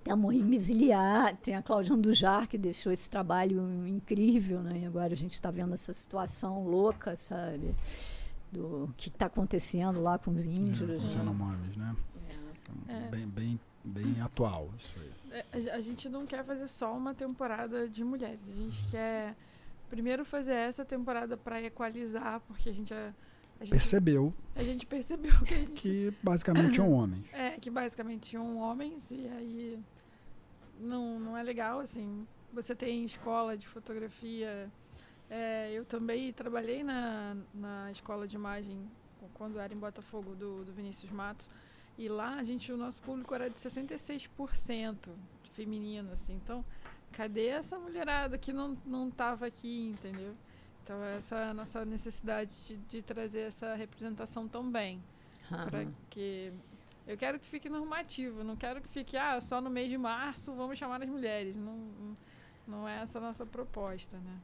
Tem 0.02 0.12
a 0.12 0.16
Morim 0.16 0.42
Mesiliar, 0.42 1.36
tem 1.36 1.54
a 1.54 1.62
Cláudia 1.62 1.94
Andujar, 1.94 2.48
que 2.48 2.58
deixou 2.58 2.92
esse 2.92 3.08
trabalho 3.08 3.86
incrível, 3.86 4.60
né? 4.60 4.80
E 4.80 4.86
agora 4.86 5.12
a 5.12 5.16
gente 5.16 5.34
está 5.34 5.50
vendo 5.50 5.74
essa 5.74 5.92
situação 5.92 6.64
louca, 6.64 7.16
sabe? 7.16 7.74
Do 8.50 8.92
que 8.96 9.08
está 9.08 9.26
acontecendo 9.26 10.00
lá 10.00 10.18
com 10.18 10.32
os 10.32 10.44
índios. 10.44 11.04
Os 11.04 11.14
Yanomamis, 11.14 11.76
né? 11.76 11.96
É. 12.88 12.92
é. 12.92 13.08
Bem, 13.10 13.26
bem, 13.28 13.60
bem 13.84 14.20
atual 14.20 14.70
isso 14.76 14.96
aí. 14.98 15.44
É, 15.52 15.70
a, 15.70 15.76
a 15.76 15.80
gente 15.80 16.08
não 16.08 16.26
quer 16.26 16.44
fazer 16.44 16.66
só 16.66 16.96
uma 16.96 17.14
temporada 17.14 17.88
de 17.88 18.02
mulheres. 18.02 18.50
A 18.50 18.54
gente 18.54 18.84
quer 18.90 19.36
primeiro 19.88 20.24
fazer 20.24 20.54
essa 20.54 20.84
temporada 20.84 21.36
para 21.36 21.62
equalizar, 21.62 22.40
porque 22.48 22.68
a 22.68 22.72
gente... 22.72 22.92
A 22.92 23.12
gente, 23.64 23.70
percebeu. 23.70 24.34
A 24.54 24.62
gente 24.62 24.86
percebeu 24.86 25.32
que 25.44 25.54
a 25.54 25.58
gente. 25.58 25.72
Que 25.72 26.14
basicamente 26.22 26.72
tinham 26.74 26.92
homens. 26.92 27.24
É, 27.32 27.50
que 27.52 27.70
basicamente 27.70 28.30
tinham 28.30 28.56
homens, 28.58 29.10
e 29.10 29.28
aí. 29.28 29.78
Não, 30.80 31.18
não 31.18 31.36
é 31.36 31.42
legal, 31.42 31.80
assim. 31.80 32.26
Você 32.52 32.74
tem 32.74 33.04
escola 33.04 33.56
de 33.56 33.66
fotografia 33.66 34.70
É, 35.30 35.72
eu 35.72 35.84
também 35.86 36.32
trabalhei 36.32 36.84
na, 36.84 37.34
na 37.54 37.90
escola 37.90 38.28
de 38.28 38.36
imagem 38.36 38.86
quando 39.34 39.58
era 39.58 39.72
em 39.72 39.78
Botafogo 39.78 40.34
do, 40.34 40.64
do 40.64 40.72
Vinícius 40.72 41.10
Matos. 41.10 41.48
E 41.96 42.08
lá 42.08 42.36
a 42.36 42.42
gente, 42.42 42.72
o 42.72 42.76
nosso 42.76 43.00
público 43.02 43.34
era 43.34 43.48
de 43.48 43.56
66% 43.56 45.10
feminino, 45.54 46.12
assim. 46.12 46.34
Então, 46.34 46.64
cadê 47.12 47.48
essa 47.48 47.78
mulherada 47.78 48.38
que 48.38 48.52
não, 48.52 48.76
não 48.84 49.10
tava 49.10 49.46
aqui, 49.46 49.90
entendeu? 49.90 50.34
Então, 50.82 51.02
essa 51.04 51.36
é 51.36 51.50
a 51.50 51.54
nossa 51.54 51.84
necessidade 51.84 52.52
de, 52.66 52.76
de 52.76 53.02
trazer 53.02 53.42
essa 53.42 53.74
representação 53.74 54.48
também. 54.48 55.02
Uhum. 55.50 55.64
Para 55.64 55.86
que. 56.10 56.52
Eu 57.06 57.16
quero 57.16 57.38
que 57.38 57.46
fique 57.46 57.68
normativo, 57.68 58.44
não 58.44 58.54
quero 58.54 58.80
que 58.80 58.88
fique, 58.88 59.16
ah, 59.16 59.40
só 59.40 59.60
no 59.60 59.68
mês 59.68 59.90
de 59.90 59.98
março 59.98 60.54
vamos 60.54 60.78
chamar 60.78 61.02
as 61.02 61.08
mulheres. 61.08 61.56
Não, 61.56 61.76
não 62.66 62.88
é 62.88 63.02
essa 63.02 63.18
a 63.18 63.22
nossa 63.22 63.44
proposta, 63.44 64.16
né? 64.18 64.38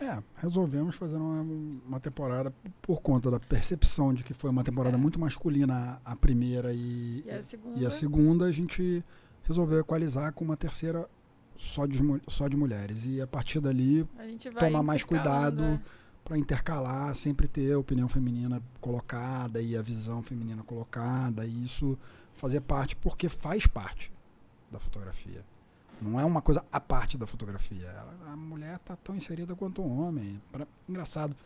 É, 0.00 0.20
resolvemos 0.38 0.96
fazer 0.96 1.16
uma, 1.16 1.42
uma 1.86 2.00
temporada 2.00 2.52
por 2.82 3.00
conta 3.00 3.30
da 3.30 3.38
percepção 3.38 4.12
de 4.12 4.24
que 4.24 4.34
foi 4.34 4.50
uma 4.50 4.64
temporada 4.64 4.96
é. 4.96 5.00
muito 5.00 5.20
masculina 5.20 6.00
a, 6.04 6.12
a 6.12 6.16
primeira 6.16 6.72
e, 6.72 7.22
e, 7.24 7.30
a 7.30 7.42
segunda. 7.42 7.78
e 7.78 7.86
a 7.86 7.90
segunda 7.90 8.44
a 8.46 8.52
gente 8.52 9.04
resolveu 9.44 9.78
equalizar 9.78 10.32
com 10.32 10.44
uma 10.44 10.56
terceira 10.56 11.08
só 11.56 11.86
de, 11.86 11.98
só 12.28 12.48
de 12.48 12.56
mulheres. 12.56 13.04
E 13.06 13.20
a 13.20 13.26
partir 13.26 13.60
dali, 13.60 14.06
a 14.54 14.60
tomar 14.60 14.82
mais 14.82 15.04
cuidado 15.04 15.62
é. 15.62 15.80
para 16.24 16.38
intercalar, 16.38 17.14
sempre 17.14 17.48
ter 17.48 17.72
a 17.72 17.78
opinião 17.78 18.08
feminina 18.08 18.62
colocada 18.80 19.60
e 19.60 19.76
a 19.76 19.82
visão 19.82 20.22
feminina 20.22 20.62
colocada, 20.62 21.44
e 21.44 21.64
isso 21.64 21.98
fazer 22.34 22.60
parte, 22.60 22.96
porque 22.96 23.28
faz 23.28 23.66
parte 23.66 24.12
da 24.70 24.78
fotografia. 24.78 25.44
Não 26.02 26.18
é 26.18 26.24
uma 26.24 26.42
coisa 26.42 26.64
à 26.72 26.80
parte 26.80 27.16
da 27.16 27.26
fotografia. 27.26 27.94
A 28.26 28.36
mulher 28.36 28.76
está 28.76 28.96
tão 28.96 29.14
inserida 29.14 29.54
quanto 29.54 29.80
o 29.80 29.98
homem. 29.98 30.40
Pra, 30.50 30.66
engraçado. 30.88 31.36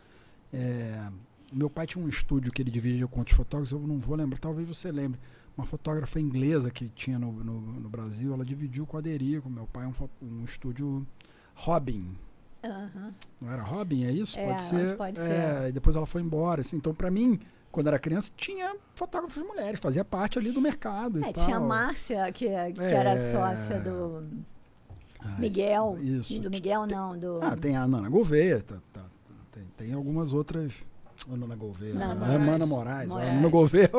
É, 0.51 1.07
meu 1.53 1.69
pai 1.69 1.85
tinha 1.85 2.03
um 2.03 2.09
estúdio 2.09 2.51
que 2.51 2.61
ele 2.61 2.71
dividia 2.71 3.07
com 3.07 3.19
outros 3.19 3.37
fotógrafos, 3.37 3.71
eu 3.71 3.79
não 3.79 3.99
vou 3.99 4.15
lembrar, 4.15 4.39
talvez 4.39 4.67
você 4.67 4.91
lembre 4.91 5.19
uma 5.59 5.65
fotógrafa 5.65 6.19
inglesa 6.19 6.71
que 6.71 6.87
tinha 6.89 7.19
no, 7.19 7.31
no, 7.31 7.59
no 7.59 7.89
Brasil, 7.89 8.33
ela 8.33 8.45
dividiu 8.45 8.85
com 8.85 8.97
a 8.97 9.01
Derico, 9.01 9.49
meu 9.49 9.67
pai, 9.67 9.85
um, 9.85 9.93
um 10.25 10.45
estúdio 10.45 11.05
Robin. 11.53 12.15
Uhum. 12.63 13.13
Não 13.41 13.51
era 13.51 13.61
Robin, 13.61 14.05
é 14.05 14.11
isso? 14.11 14.39
É, 14.39 14.47
pode 14.47 14.61
ser. 14.61 14.97
Pode 14.97 15.19
é, 15.19 15.23
ser. 15.23 15.69
E 15.69 15.71
depois 15.71 15.95
ela 15.95 16.05
foi 16.05 16.21
embora. 16.21 16.61
Assim, 16.61 16.77
então, 16.77 16.93
para 16.93 17.11
mim, 17.11 17.39
quando 17.71 17.87
era 17.87 17.99
criança, 17.99 18.31
tinha 18.35 18.75
fotógrafos 18.95 19.43
mulheres, 19.43 19.79
fazia 19.79 20.05
parte 20.05 20.39
ali 20.39 20.51
do 20.51 20.61
mercado. 20.61 21.23
É, 21.23 21.33
tinha 21.33 21.57
a 21.57 21.59
Márcia, 21.59 22.31
que, 22.31 22.47
que 22.47 22.81
é, 22.81 22.93
era 22.93 23.17
sócia 23.17 23.79
do 23.79 24.23
Miguel. 25.37 25.97
Isso. 26.01 26.39
Do 26.39 26.49
Miguel, 26.49 26.87
não. 26.87 27.17
Do... 27.17 27.39
Ah, 27.41 27.55
tem 27.55 27.75
a 27.75 27.87
Nana 27.87 28.09
Gouveia, 28.09 28.61
tá, 28.61 28.77
tá, 28.93 29.05
tem, 29.51 29.63
tem 29.77 29.93
algumas 29.93 30.33
outras 30.33 30.85
Ana 31.27 31.55
Gouveia. 31.55 31.93
Não, 31.93 32.15
não 32.15 32.31
é 32.31 32.37
Mana 32.37 32.65
Moraes. 32.65 33.09
Moraes. 33.09 33.31
Ana 33.31 33.47
Gouveia 33.49 33.91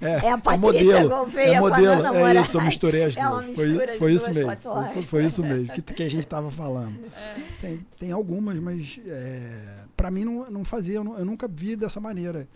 é, 0.00 0.06
é, 0.06 0.26
é 0.26 0.30
a 0.30 0.38
Patrícia 0.38 0.58
modelo, 0.58 1.08
Gouveia 1.08 1.56
é 1.56 1.60
modelo, 1.60 2.26
É 2.26 2.40
isso, 2.40 2.56
eu 2.56 2.62
misturei 2.62 3.04
as 3.04 3.16
é 3.18 3.28
duas. 3.28 3.46
Foi, 3.54 3.96
foi 3.98 4.14
isso 4.14 4.32
mesmo. 4.32 4.50
Foi, 4.92 5.02
foi, 5.06 5.24
isso 5.26 5.42
mesmo 5.42 5.72
que, 5.74 5.82
que 5.82 6.02
a 6.02 6.08
gente 6.08 6.24
estava 6.24 6.50
falando. 6.52 6.98
É. 7.16 7.40
Tem, 7.60 7.86
tem 7.98 8.12
algumas, 8.12 8.58
mas 8.58 9.00
é, 9.06 9.84
para 9.96 10.10
mim 10.10 10.24
não, 10.24 10.50
não 10.50 10.64
fazia, 10.64 10.96
eu, 10.96 11.18
eu 11.18 11.24
nunca 11.24 11.46
vi 11.48 11.76
dessa 11.76 12.00
maneira. 12.00 12.48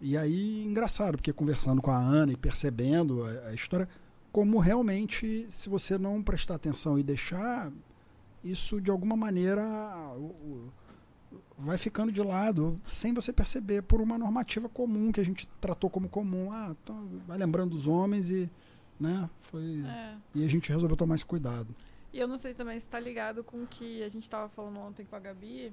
E 0.00 0.16
aí, 0.16 0.64
engraçado, 0.64 1.16
porque 1.16 1.32
conversando 1.32 1.82
com 1.82 1.90
a 1.90 1.98
Ana 1.98 2.32
e 2.32 2.36
percebendo 2.36 3.24
a, 3.24 3.48
a 3.48 3.54
história, 3.54 3.88
como 4.30 4.58
realmente, 4.58 5.46
se 5.48 5.68
você 5.68 5.98
não 5.98 6.22
prestar 6.22 6.54
atenção 6.54 6.98
e 6.98 7.02
deixar, 7.02 7.72
isso 8.44 8.80
de 8.80 8.90
alguma 8.90 9.16
maneira 9.16 9.62
o, 10.16 10.70
vai 11.56 11.76
ficando 11.76 12.12
de 12.12 12.22
lado 12.22 12.80
sem 12.86 13.12
você 13.12 13.32
perceber 13.32 13.82
por 13.82 14.00
uma 14.00 14.16
normativa 14.16 14.68
comum 14.68 15.10
que 15.10 15.20
a 15.20 15.24
gente 15.24 15.46
tratou 15.60 15.90
como 15.90 16.08
comum. 16.08 16.52
Ah, 16.52 16.74
então 16.82 17.08
vai 17.26 17.36
lembrando 17.36 17.70
dos 17.70 17.86
homens 17.86 18.30
e, 18.30 18.50
né, 18.98 19.28
foi 19.42 19.82
é. 19.84 20.16
e 20.34 20.44
a 20.44 20.48
gente 20.48 20.70
resolveu 20.70 20.96
tomar 20.96 21.14
esse 21.14 21.26
cuidado. 21.26 21.74
E 22.12 22.18
eu 22.18 22.28
não 22.28 22.38
sei 22.38 22.54
também 22.54 22.78
se 22.78 22.86
está 22.86 22.98
ligado 22.98 23.44
com 23.44 23.62
o 23.62 23.66
que 23.66 24.02
a 24.02 24.08
gente 24.08 24.22
estava 24.22 24.48
falando 24.48 24.78
ontem 24.78 25.04
com 25.04 25.14
a 25.16 25.18
Gabi, 25.18 25.72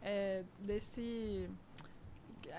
é, 0.00 0.44
desse 0.60 1.48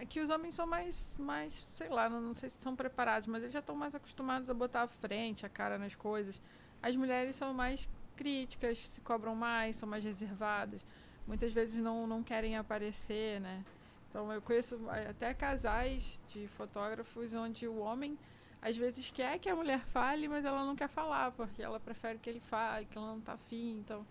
que 0.09 0.19
os 0.19 0.29
homens 0.29 0.55
são 0.55 0.65
mais, 0.65 1.15
mais 1.19 1.67
sei 1.71 1.87
lá, 1.89 2.09
não, 2.09 2.19
não 2.19 2.33
sei 2.33 2.49
se 2.49 2.59
são 2.59 2.75
preparados, 2.75 3.27
mas 3.27 3.43
eles 3.43 3.53
já 3.53 3.59
estão 3.59 3.75
mais 3.75 3.93
acostumados 3.93 4.49
a 4.49 4.53
botar 4.53 4.83
a 4.83 4.87
frente, 4.87 5.45
a 5.45 5.49
cara 5.49 5.77
nas 5.77 5.93
coisas. 5.93 6.41
As 6.81 6.95
mulheres 6.95 7.35
são 7.35 7.53
mais 7.53 7.87
críticas, 8.15 8.77
se 8.77 9.01
cobram 9.01 9.35
mais, 9.35 9.75
são 9.75 9.87
mais 9.87 10.03
reservadas 10.03 10.83
muitas 11.27 11.51
vezes 11.51 11.81
não, 11.81 12.07
não 12.07 12.23
querem 12.23 12.57
aparecer, 12.57 13.39
né? 13.39 13.63
Então 14.09 14.31
eu 14.31 14.41
conheço 14.41 14.79
até 15.09 15.33
casais 15.33 16.21
de 16.29 16.47
fotógrafos 16.49 17.33
onde 17.33 17.67
o 17.67 17.79
homem 17.79 18.17
às 18.61 18.77
vezes 18.77 19.11
quer 19.11 19.39
que 19.39 19.49
a 19.49 19.55
mulher 19.55 19.79
fale, 19.79 20.27
mas 20.27 20.45
ela 20.45 20.63
não 20.63 20.75
quer 20.75 20.87
falar, 20.87 21.31
porque 21.31 21.61
ela 21.61 21.79
prefere 21.79 22.17
que 22.19 22.29
ele 22.29 22.39
fale, 22.39 22.85
que 22.85 22.97
ela 22.97 23.07
não 23.07 23.19
está 23.19 23.33
afim. 23.33 23.79
Então, 23.79 24.05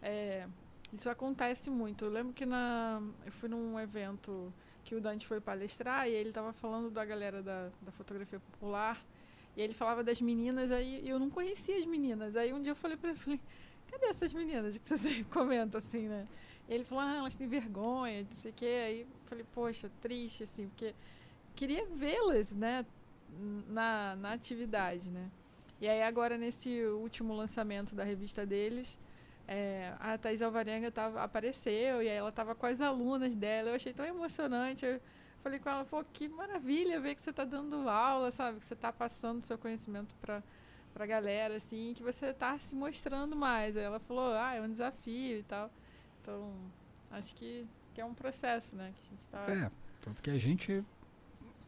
é, 0.00 0.46
isso 0.92 1.10
acontece 1.10 1.68
muito. 1.68 2.06
Eu 2.06 2.10
lembro 2.10 2.32
que 2.32 2.46
na, 2.46 3.02
eu 3.26 3.32
fui 3.32 3.48
num 3.48 3.78
evento 3.78 4.52
que 4.84 4.94
o 4.94 5.00
Dante 5.00 5.26
foi 5.26 5.40
palestrar 5.40 6.08
e 6.08 6.12
ele 6.12 6.30
estava 6.30 6.52
falando 6.54 6.90
da 6.90 7.04
galera 7.04 7.42
da, 7.42 7.68
da 7.82 7.92
fotografia 7.92 8.40
popular. 8.40 9.04
E 9.54 9.60
ele 9.60 9.74
falava 9.74 10.02
das 10.02 10.20
meninas, 10.20 10.70
aí 10.70 11.06
eu 11.06 11.18
não 11.18 11.28
conhecia 11.28 11.76
as 11.76 11.84
meninas. 11.84 12.36
Aí 12.36 12.52
um 12.52 12.62
dia 12.62 12.72
eu 12.72 12.76
falei 12.76 12.96
para 12.96 13.10
ele, 13.10 13.18
falei, 13.18 13.40
cadê 13.90 14.06
essas 14.06 14.32
meninas 14.32 14.78
que 14.78 14.88
você 14.88 14.96
sempre 14.96 15.24
comenta 15.28 15.78
assim, 15.78 16.08
né? 16.08 16.26
Ele 16.68 16.84
falou, 16.84 17.04
ah, 17.04 17.16
elas 17.16 17.36
têm 17.36 17.48
vergonha, 17.48 18.22
não 18.28 18.36
sei 18.36 18.50
o 18.50 18.54
quê. 18.54 18.82
Aí 18.86 19.06
falei, 19.26 19.44
poxa, 19.54 19.90
triste, 20.00 20.42
assim, 20.42 20.68
porque 20.68 20.94
queria 21.54 21.86
vê-las, 21.86 22.54
né, 22.54 22.84
na, 23.68 24.16
na 24.16 24.32
atividade, 24.32 25.10
né. 25.10 25.30
E 25.80 25.88
aí 25.88 26.02
agora, 26.02 26.36
nesse 26.36 26.84
último 26.86 27.34
lançamento 27.34 27.94
da 27.94 28.02
revista 28.04 28.44
deles, 28.44 28.98
é, 29.46 29.94
a 30.00 30.18
Thais 30.18 30.42
Alvarenga 30.42 30.90
tava, 30.90 31.22
apareceu 31.22 32.02
e 32.02 32.08
aí 32.08 32.16
ela 32.16 32.28
estava 32.28 32.54
com 32.54 32.66
as 32.66 32.80
alunas 32.80 33.36
dela. 33.36 33.70
Eu 33.70 33.74
achei 33.76 33.92
tão 33.92 34.04
emocionante. 34.04 34.84
Eu 34.84 35.00
falei 35.42 35.58
com 35.58 35.70
ela, 35.70 35.84
pô, 35.84 36.04
que 36.12 36.28
maravilha 36.28 37.00
ver 37.00 37.14
que 37.14 37.22
você 37.22 37.30
está 37.30 37.44
dando 37.44 37.88
aula, 37.88 38.30
sabe? 38.30 38.58
Que 38.58 38.64
você 38.64 38.74
está 38.74 38.92
passando 38.92 39.42
seu 39.42 39.56
conhecimento 39.56 40.14
para 40.20 40.42
para 40.92 41.04
a 41.04 41.06
galera, 41.06 41.54
assim, 41.54 41.94
que 41.94 42.02
você 42.02 42.26
está 42.26 42.58
se 42.58 42.74
mostrando 42.74 43.36
mais. 43.36 43.76
Aí 43.76 43.84
ela 43.84 44.00
falou, 44.00 44.32
ah, 44.32 44.54
é 44.54 44.60
um 44.60 44.68
desafio 44.68 45.38
e 45.38 45.42
tal. 45.44 45.70
Então, 46.28 46.50
acho 47.10 47.34
que, 47.34 47.66
que 47.94 48.00
é 48.02 48.04
um 48.04 48.12
processo, 48.12 48.76
né? 48.76 48.92
Que 48.94 49.00
a 49.00 49.10
gente 49.10 49.28
tá... 49.28 49.50
É, 49.50 49.70
tanto 50.02 50.22
que 50.22 50.28
a 50.28 50.38
gente 50.38 50.84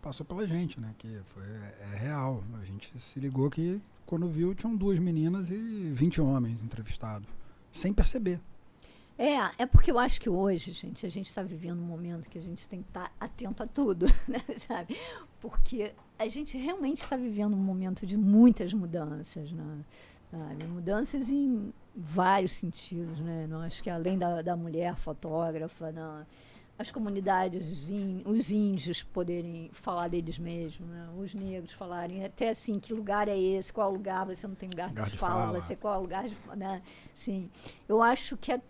passou 0.02 0.26
pela 0.26 0.46
gente, 0.46 0.78
né? 0.78 0.94
Que 0.98 1.18
foi, 1.24 1.42
é, 1.42 1.76
é 1.94 1.96
real. 1.96 2.44
A 2.60 2.64
gente 2.64 2.92
se 3.00 3.18
ligou 3.18 3.48
que 3.48 3.80
quando 4.04 4.28
viu 4.28 4.54
tinham 4.54 4.76
duas 4.76 4.98
meninas 4.98 5.50
e 5.50 5.56
20 5.56 6.20
homens 6.20 6.62
entrevistados, 6.62 7.26
sem 7.72 7.90
perceber. 7.90 8.38
É, 9.16 9.62
é 9.62 9.66
porque 9.66 9.90
eu 9.90 9.98
acho 9.98 10.20
que 10.20 10.28
hoje, 10.28 10.72
gente, 10.72 11.06
a 11.06 11.10
gente 11.10 11.28
está 11.28 11.42
vivendo 11.42 11.80
um 11.80 11.86
momento 11.86 12.28
que 12.28 12.38
a 12.38 12.42
gente 12.42 12.68
tem 12.68 12.82
que 12.82 12.88
estar 12.88 13.08
tá 13.08 13.12
atento 13.18 13.62
a 13.62 13.66
tudo, 13.66 14.06
né, 14.28 14.42
sabe? 14.58 14.94
Porque 15.40 15.94
a 16.18 16.28
gente 16.28 16.58
realmente 16.58 16.98
está 16.98 17.16
vivendo 17.16 17.54
um 17.54 17.62
momento 17.62 18.04
de 18.06 18.16
muitas 18.16 18.74
mudanças, 18.74 19.52
né? 19.52 19.84
Sabe? 20.30 20.64
Mudanças 20.64 21.28
em 21.28 21.72
vários 21.94 22.52
sentidos, 22.52 23.20
né? 23.20 23.46
Eu 23.50 23.58
acho 23.58 23.82
que 23.82 23.90
além 23.90 24.18
da, 24.18 24.42
da 24.42 24.56
mulher 24.56 24.96
fotógrafa, 24.96 25.90
na, 25.92 26.26
as 26.80 26.90
comunidades, 26.90 27.90
os 28.24 28.50
índios 28.50 29.02
poderem 29.02 29.68
falar 29.70 30.08
deles 30.08 30.38
mesmos, 30.38 30.88
né? 30.88 31.10
os 31.18 31.34
negros 31.34 31.72
falarem 31.72 32.24
até 32.24 32.48
assim, 32.48 32.80
que 32.80 32.94
lugar 32.94 33.28
é 33.28 33.38
esse, 33.38 33.70
qual 33.70 33.92
lugar, 33.92 34.24
você 34.24 34.46
não 34.46 34.54
tem 34.54 34.70
lugar, 34.70 34.88
lugar 34.88 35.10
de, 35.10 35.18
fala, 35.18 35.46
fala, 35.46 35.60
você 35.60 35.76
qual 35.76 36.00
lugar 36.00 36.26
de 36.26 36.36
né? 36.56 36.80
Sim. 37.14 37.50
Eu 37.86 38.00
acho 38.00 38.34
que 38.38 38.50
é 38.50 38.60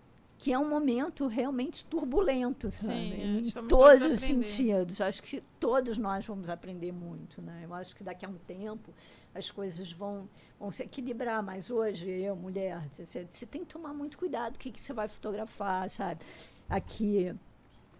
que 0.40 0.54
é 0.54 0.58
um 0.58 0.66
momento 0.66 1.26
realmente 1.26 1.84
turbulento, 1.84 2.70
sabe? 2.70 3.10
Sim, 3.10 3.60
em 3.60 3.68
todos 3.68 4.10
os 4.10 4.20
sentidos. 4.20 4.98
Acho 4.98 5.22
que 5.22 5.42
todos 5.60 5.98
nós 5.98 6.24
vamos 6.24 6.48
aprender 6.48 6.92
muito, 6.92 7.42
né? 7.42 7.60
Eu 7.62 7.74
acho 7.74 7.94
que 7.94 8.02
daqui 8.02 8.24
a 8.24 8.28
um 8.30 8.38
tempo 8.46 8.90
as 9.34 9.50
coisas 9.50 9.92
vão, 9.92 10.26
vão 10.58 10.72
se 10.72 10.82
equilibrar, 10.82 11.42
mas 11.42 11.70
hoje 11.70 12.08
eu, 12.08 12.34
mulher, 12.34 12.82
você, 12.90 13.28
você 13.30 13.44
tem 13.44 13.66
que 13.66 13.74
tomar 13.74 13.92
muito 13.92 14.16
cuidado 14.16 14.56
o 14.56 14.58
que, 14.58 14.70
que 14.70 14.80
você 14.80 14.94
vai 14.94 15.08
fotografar, 15.08 15.90
sabe? 15.90 16.24
Aqui, 16.70 17.36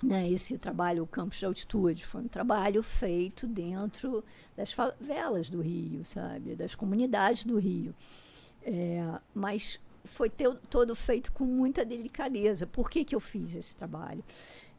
né, 0.03 0.27
esse 0.31 0.57
trabalho, 0.57 1.03
o 1.03 1.07
Campos 1.07 1.37
de 1.37 1.45
Altitude, 1.45 2.07
foi 2.07 2.23
um 2.23 2.29
trabalho 2.29 2.83
feito 2.83 3.47
dentro 3.47 4.25
das 4.57 4.73
favelas 4.73 5.51
do 5.51 5.61
Rio, 5.61 6.07
sabe? 6.07 6.57
Das 6.57 6.75
comunidades 6.75 7.45
do 7.45 7.59
Rio. 7.59 7.95
É, 8.63 9.21
mas 9.35 9.79
foi 10.05 10.31
todo 10.69 10.95
feito 10.95 11.33
com 11.33 11.45
muita 11.45 11.85
delicadeza. 11.85 12.67
Por 12.67 12.91
que, 12.91 13.05
que 13.05 13.15
eu 13.15 13.21
fiz 13.21 13.55
esse 13.55 13.75
trabalho? 13.75 14.25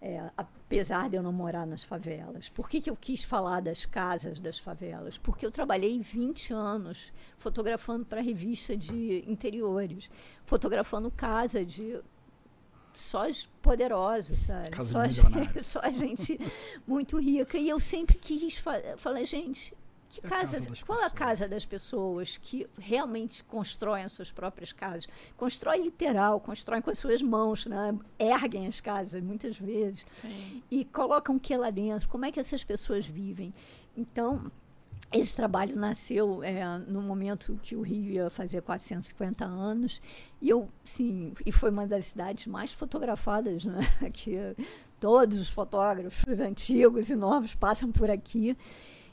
É, 0.01 0.31
apesar 0.35 1.09
de 1.09 1.15
eu 1.15 1.21
não 1.21 1.31
morar 1.31 1.67
nas 1.67 1.83
favelas. 1.83 2.49
Por 2.49 2.67
que, 2.67 2.81
que 2.81 2.89
eu 2.89 2.95
quis 2.95 3.23
falar 3.23 3.59
das 3.59 3.85
casas 3.85 4.39
das 4.39 4.57
favelas? 4.57 5.17
Porque 5.17 5.45
eu 5.45 5.51
trabalhei 5.51 5.99
20 5.99 6.53
anos 6.53 7.13
fotografando 7.37 8.03
para 8.03 8.19
revista 8.19 8.75
de 8.75 9.23
interiores, 9.27 10.09
fotografando 10.43 11.11
casa 11.11 11.63
de 11.63 12.01
só 12.95 13.27
os 13.27 13.45
poderosos, 13.61 14.39
sabe? 14.39 14.69
Casa 14.69 14.91
só, 14.91 15.05
gente, 15.07 15.63
só 15.63 15.91
gente 15.91 16.39
muito 16.87 17.19
rica. 17.19 17.57
E 17.57 17.69
eu 17.69 17.79
sempre 17.79 18.17
quis 18.17 18.57
fa 18.57 18.81
falar, 18.97 19.23
gente, 19.23 19.73
que 20.19 20.25
É 20.25 20.29
casa, 20.29 20.57
casa 20.57 20.85
qual 20.85 20.99
é 20.99 21.05
a 21.05 21.09
pessoas. 21.09 21.19
casa 21.19 21.47
das 21.47 21.65
pessoas 21.65 22.37
que 22.37 22.67
realmente 22.77 23.43
constroem 23.43 24.03
as 24.03 24.11
suas 24.11 24.31
próprias 24.31 24.73
casas? 24.73 25.07
Constrói 25.37 25.77
literal, 25.83 26.39
constroem 26.39 26.81
com 26.81 26.89
as 26.89 26.99
suas 26.99 27.21
mãos, 27.21 27.65
né? 27.65 27.97
erguem 28.19 28.67
as 28.67 28.81
casas 28.81 29.21
muitas 29.23 29.57
vezes 29.57 30.05
Sim. 30.21 30.63
e 30.69 30.85
colocam 30.85 31.35
o 31.35 31.39
que 31.39 31.55
lá 31.55 31.69
dentro, 31.69 32.07
como 32.09 32.25
é 32.25 32.31
que 32.31 32.39
essas 32.39 32.63
pessoas 32.63 33.05
vivem. 33.05 33.53
Então, 33.95 34.51
esse 35.13 35.35
trabalho 35.35 35.75
nasceu 35.75 36.41
é, 36.41 36.65
no 36.87 37.01
momento 37.01 37.59
que 37.61 37.75
o 37.75 37.81
Rio 37.81 38.13
ia 38.13 38.29
fazer 38.29 38.61
450 38.61 39.43
anos, 39.43 40.01
e 40.41 40.49
eu, 40.49 40.69
sim, 40.85 41.33
e 41.45 41.51
foi 41.51 41.69
uma 41.69 41.85
das 41.85 42.05
cidades 42.05 42.47
mais 42.47 42.71
fotografadas, 42.71 43.65
né? 43.65 43.81
que 44.13 44.37
todos 45.01 45.39
os 45.39 45.49
fotógrafos 45.49 46.39
antigos 46.39 47.09
e 47.09 47.15
novos 47.15 47.53
passam 47.55 47.91
por 47.91 48.09
aqui. 48.09 48.55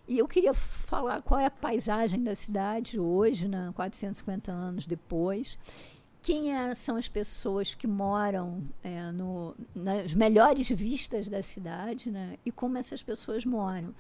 E 0.09 0.19
eu 0.19 0.27
queria 0.27 0.55
falar 0.55 1.21
qual 1.23 1.39
é 1.39 1.45
a 1.47 1.51
paisagem 1.51 2.23
da 2.25 2.35
cidade 2.35 2.99
hoje, 2.99 3.47
né, 3.47 3.71
450 3.77 4.51
anos 4.51 4.87
depois. 4.87 5.59
Quem 6.23 6.53
é- 6.57 6.75
são 6.75 6.97
as 6.97 7.09
pessoas 7.09 7.75
que 7.75 7.87
moram 7.87 8.63
é, 8.83 9.13
no, 9.13 9.55
nas 9.75 10.15
melhores 10.15 10.69
vistas 10.71 11.29
da 11.29 11.43
cidade 11.43 12.11
né, 12.11 12.37
e 12.45 12.51
como 12.51 12.79
essas 12.79 13.03
pessoas 13.03 13.45
moram. 13.45 13.95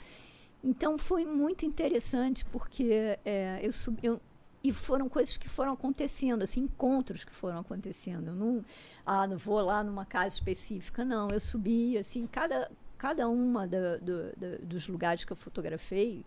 Então 0.64 0.98
foi 0.98 1.24
muito 1.24 1.64
interessante 1.64 2.44
porque 2.46 3.18
é, 3.24 3.60
eu 3.62 3.72
subi. 3.72 4.00
eu- 4.02 4.20
e 4.64 4.72
foram 4.72 5.08
coisas 5.08 5.36
que 5.36 5.48
foram 5.48 5.72
acontecendo, 5.72 6.42
assim, 6.42 6.62
encontros 6.62 7.22
que 7.24 7.32
foram 7.32 7.60
acontecendo. 7.60 8.28
Eu 8.28 8.34
não, 8.34 8.64
ah, 9.06 9.24
não 9.24 9.38
vou 9.38 9.60
lá 9.60 9.84
numa 9.84 10.04
casa 10.04 10.34
específica, 10.34 11.04
não. 11.04 11.28
Eu 11.30 11.38
subi, 11.38 11.96
assim, 11.96 12.26
cada, 12.26 12.68
cada 12.98 13.28
uma 13.28 13.66
do- 13.66 14.58
dos 14.66 14.88
lugares 14.88 15.24
que 15.24 15.32
eu 15.32 15.36
fotografei 15.36 16.24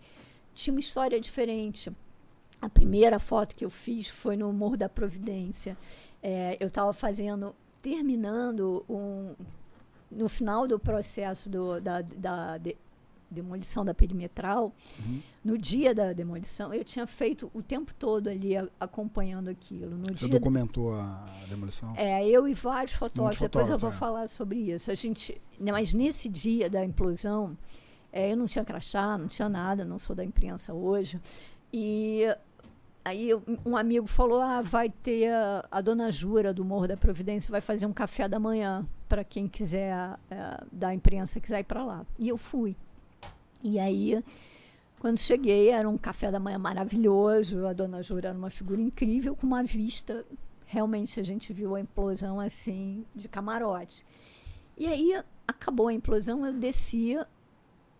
tinha 0.55 0.73
uma 0.73 0.79
história 0.79 1.19
diferente. 1.19 1.91
A 2.61 2.69
primeira 2.69 3.19
foto 3.19 3.55
que 3.55 3.65
eu 3.65 3.69
fiz 3.69 4.07
foi 4.07 4.37
no 4.37 4.51
Morro 4.53 4.77
da 4.77 4.87
Providência. 4.89 5.75
É, 6.23 6.55
eu 6.59 6.67
estava 6.67 6.93
fazendo, 6.93 7.55
terminando 7.81 8.85
um, 8.89 9.33
no 10.11 10.29
final 10.29 10.67
do 10.67 10.79
processo 10.79 11.49
do- 11.49 11.81
da, 11.81 12.01
da 12.01 12.59
demolição 13.31 13.83
da 13.85 13.93
perimetral, 13.93 14.73
Uhum. 14.99 15.21
no 15.43 15.57
dia 15.57 15.95
da 15.95 16.11
demolição, 16.13 16.73
eu 16.73 16.83
tinha 16.83 17.07
feito 17.07 17.49
o 17.53 17.61
tempo 17.63 17.93
todo 17.93 18.27
ali 18.27 18.55
a- 18.57 18.67
acompanhando 18.79 19.49
aquilo. 19.49 19.97
No 19.97 20.15
Você 20.15 20.27
documentou 20.27 20.93
a 20.93 21.25
demolição? 21.49 21.93
é, 21.95 22.27
eu 22.27 22.47
e 22.47 22.53
vários 22.53 22.93
fotógrafos, 22.93 23.39
depois 23.41 23.69
eu 23.69 23.77
vou 23.77 23.89
é. 23.89 23.93
falar 23.93 24.27
sobre 24.27 24.57
isso. 24.59 24.91
A 24.91 24.95
gente, 24.95 25.41
né, 25.59 25.71
mas 25.71 25.93
nesse 25.93 26.27
dia 26.29 26.69
da 26.69 26.83
implosão, 26.83 27.57
é, 28.11 28.31
eu 28.31 28.35
não 28.37 28.45
tinha 28.45 28.65
crachá, 28.65 29.17
não 29.17 29.27
tinha 29.27 29.47
nada, 29.47 29.85
não 29.85 29.97
sou 29.97 30.15
da 30.15 30.23
imprensa 30.23 30.73
hoje. 30.73 31.19
E 31.73 32.23
aí 33.05 33.29
eu- 33.29 33.41
um 33.65 33.77
amigo 33.77 34.05
falou: 34.07 34.41
ah, 34.41 34.61
vai 34.61 34.89
ter 34.89 35.31
a, 35.31 35.65
a 35.71 35.81
dona 35.81 36.11
Jura 36.11 36.53
do 36.53 36.63
Morro 36.65 36.87
da 36.87 36.97
Providência, 36.97 37.49
vai 37.49 37.61
fazer 37.61 37.85
um 37.85 37.93
café 37.93 38.27
da 38.27 38.39
manhã 38.39 38.85
para 39.07 39.23
quem 39.23 39.47
quiser, 39.47 39.93
é, 40.29 40.63
da 40.71 40.93
imprensa, 40.93 41.39
quiser 41.39 41.59
ir 41.61 41.63
para 41.63 41.83
lá. 41.83 42.05
E 42.19 42.27
eu 42.29 42.37
fui. 42.37 42.75
E 43.63 43.79
aí, 43.79 44.23
quando 44.99 45.19
cheguei, 45.19 45.69
era 45.69 45.89
um 45.89 45.97
café 45.97 46.31
da 46.31 46.39
manhã 46.39 46.57
maravilhoso. 46.57 47.65
A 47.65 47.73
dona 47.73 48.01
Jura 48.01 48.29
era 48.29 48.37
uma 48.37 48.49
figura 48.49 48.81
incrível, 48.81 49.35
com 49.35 49.47
uma 49.47 49.63
vista. 49.63 50.25
Realmente 50.65 51.19
a 51.19 51.23
gente 51.23 51.51
viu 51.51 51.75
a 51.75 51.79
implosão 51.79 52.39
assim, 52.39 53.05
de 53.13 53.27
camarote. 53.27 54.05
E 54.77 54.87
aí, 54.87 55.21
acabou 55.47 55.87
a 55.87 55.93
implosão, 55.93 56.45
eu 56.45 56.53
descia. 56.53 57.27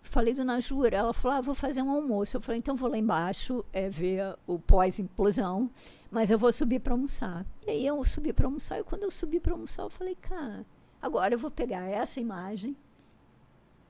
Falei, 0.02 0.34
dona 0.34 0.60
Jura, 0.60 0.97
ela 0.97 1.13
falou: 1.13 1.38
ah, 1.38 1.41
vou 1.41 1.54
fazer 1.54 1.82
um 1.82 1.91
almoço. 1.91 2.38
Eu 2.38 2.41
falei, 2.41 2.60
então 2.60 2.76
vou 2.76 2.89
lá 2.89 2.97
embaixo 2.97 3.63
é, 3.71 3.88
ver 3.89 4.36
o 4.47 4.58
pós-implosão, 4.58 5.69
mas 6.10 6.32
eu 6.32 6.39
vou 6.39 6.52
subir 6.52 6.80
para 6.80 6.93
almoçar. 6.93 7.45
E 7.65 7.69
aí 7.69 7.86
eu 7.86 8.04
subi 8.04 8.34
para 8.34 8.47
almoçar, 8.47 8.80
e 8.80 8.84
quando 8.84 9.04
eu 9.04 9.12
subi 9.12 9.39
para 9.39 9.54
almoçar, 9.54 9.84
eu 9.84 9.89
falei, 9.89 10.15
cara, 10.15 10.65
agora 11.02 11.36
eu 11.36 11.39
vou 11.39 11.52
pegar 11.52 11.84
essa 11.88 12.19
imagem 12.19 12.76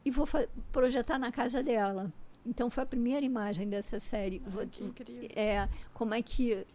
e 0.06 0.12
vou 0.12 0.28
projetar 0.72 1.18
na 1.20 1.32
casa 1.32 1.62
dela. 1.64 2.12
Então 2.46 2.70
foi 2.70 2.84
a 2.84 2.86
primeira 2.88 3.26
imagem 3.26 3.70
dessa 3.70 4.00
série. 4.00 4.40
Vou- 4.48 4.62
Ai, 4.64 4.68
que 4.68 4.84
incrível. 4.84 5.30
é, 5.36 5.68
como 5.94 6.14
é 6.14 6.22
que 6.22 6.66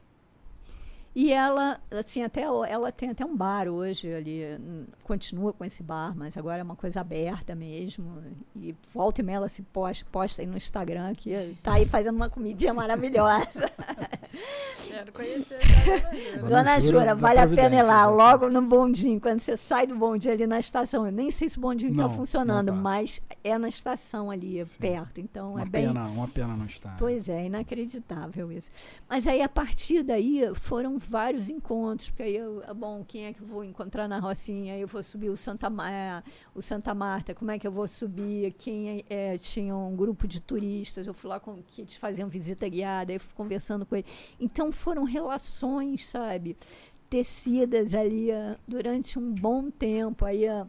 e 1.18 1.32
ela 1.32 1.80
assim 1.90 2.22
até 2.22 2.42
ela 2.42 2.92
tem 2.92 3.08
até 3.08 3.24
um 3.24 3.34
bar 3.34 3.68
hoje 3.68 4.12
ali 4.12 4.42
hum, 4.60 4.84
continua 5.02 5.50
com 5.50 5.64
esse 5.64 5.82
bar 5.82 6.14
mas 6.14 6.36
agora 6.36 6.58
é 6.60 6.62
uma 6.62 6.76
coisa 6.76 7.00
aberta 7.00 7.54
mesmo 7.54 8.22
e 8.54 8.74
volta 8.92 9.22
e 9.22 9.24
meia 9.24 9.36
ela 9.36 9.48
se 9.48 9.62
posta, 9.62 10.04
posta 10.12 10.42
aí 10.42 10.46
no 10.46 10.58
Instagram 10.58 11.14
que 11.14 11.56
tá 11.62 11.72
aí 11.76 11.86
fazendo 11.86 12.16
uma 12.16 12.28
comidinha 12.28 12.74
maravilhosa 12.74 13.70
Quero 14.88 15.12
conhecer 15.12 15.58
Dona 15.58 16.12
Jura. 16.14 16.48
Dona 16.48 16.80
Jura 16.80 16.98
Jura, 17.00 17.14
vale 17.14 17.40
a 17.40 17.48
pena 17.48 17.76
ir 17.76 17.82
lá, 17.82 18.06
logo 18.08 18.48
no 18.48 18.62
bondinho, 18.62 19.20
quando 19.20 19.40
você 19.40 19.56
sai 19.56 19.86
do 19.86 19.94
bondinho 19.96 20.32
ali 20.34 20.46
na 20.46 20.58
estação. 20.60 21.04
Eu 21.06 21.12
nem 21.12 21.30
sei 21.30 21.48
se 21.48 21.58
o 21.58 21.60
bondinho 21.60 21.92
Não, 21.94 22.06
está 22.06 22.16
funcionando, 22.16 22.68
tá. 22.68 22.72
mas 22.72 23.20
é 23.42 23.58
na 23.58 23.68
estação 23.68 24.30
ali, 24.30 24.64
Sim. 24.64 24.78
perto. 24.78 25.20
Então 25.20 25.52
Uma 25.52 25.62
é 25.62 25.64
bem. 25.64 25.86
pena, 25.88 26.06
uma 26.06 26.28
pena 26.28 26.56
não 26.56 26.66
estar. 26.66 26.96
Pois 26.98 27.28
é, 27.28 27.46
inacreditável 27.46 28.50
isso. 28.52 28.70
Mas 29.08 29.26
aí, 29.26 29.42
a 29.42 29.48
partir 29.48 30.02
daí, 30.02 30.42
foram 30.54 30.98
vários 30.98 31.50
encontros, 31.50 32.10
porque 32.10 32.22
aí, 32.22 32.36
eu, 32.36 32.62
ah, 32.66 32.74
bom, 32.74 33.04
quem 33.06 33.26
é 33.26 33.32
que 33.32 33.40
eu 33.40 33.46
vou 33.46 33.64
encontrar 33.64 34.08
na 34.08 34.18
Rocinha? 34.18 34.78
Eu 34.78 34.86
vou 34.88 35.02
subir 35.02 35.30
o 35.30 35.36
Santa, 35.36 35.68
Ma- 35.68 36.22
o 36.54 36.62
Santa 36.62 36.94
Marta, 36.94 37.34
como 37.34 37.50
é 37.50 37.58
que 37.58 37.66
eu 37.66 37.72
vou 37.72 37.86
subir? 37.86 38.52
Quem 38.54 39.04
eh, 39.10 39.36
tinha 39.38 39.74
um 39.76 39.94
grupo 39.96 40.26
de 40.28 40.40
turistas, 40.40 41.06
eu 41.06 41.14
fui 41.14 41.28
lá 41.28 41.38
com 41.40 41.62
que 41.62 41.82
eles 41.82 41.96
faziam 41.96 42.28
visita 42.28 42.68
guiada, 42.68 43.12
aí 43.12 43.16
eu 43.16 43.20
fui 43.20 43.34
conversando 43.34 43.84
com 43.84 43.96
ele. 43.96 44.06
Então, 44.38 44.72
foram 44.72 45.04
relações, 45.04 46.06
sabe, 46.06 46.56
tecidas 47.08 47.94
ali 47.94 48.30
ah, 48.30 48.58
durante 48.66 49.18
um 49.18 49.32
bom 49.32 49.70
tempo. 49.70 50.24
Aí, 50.24 50.46
ah, 50.46 50.66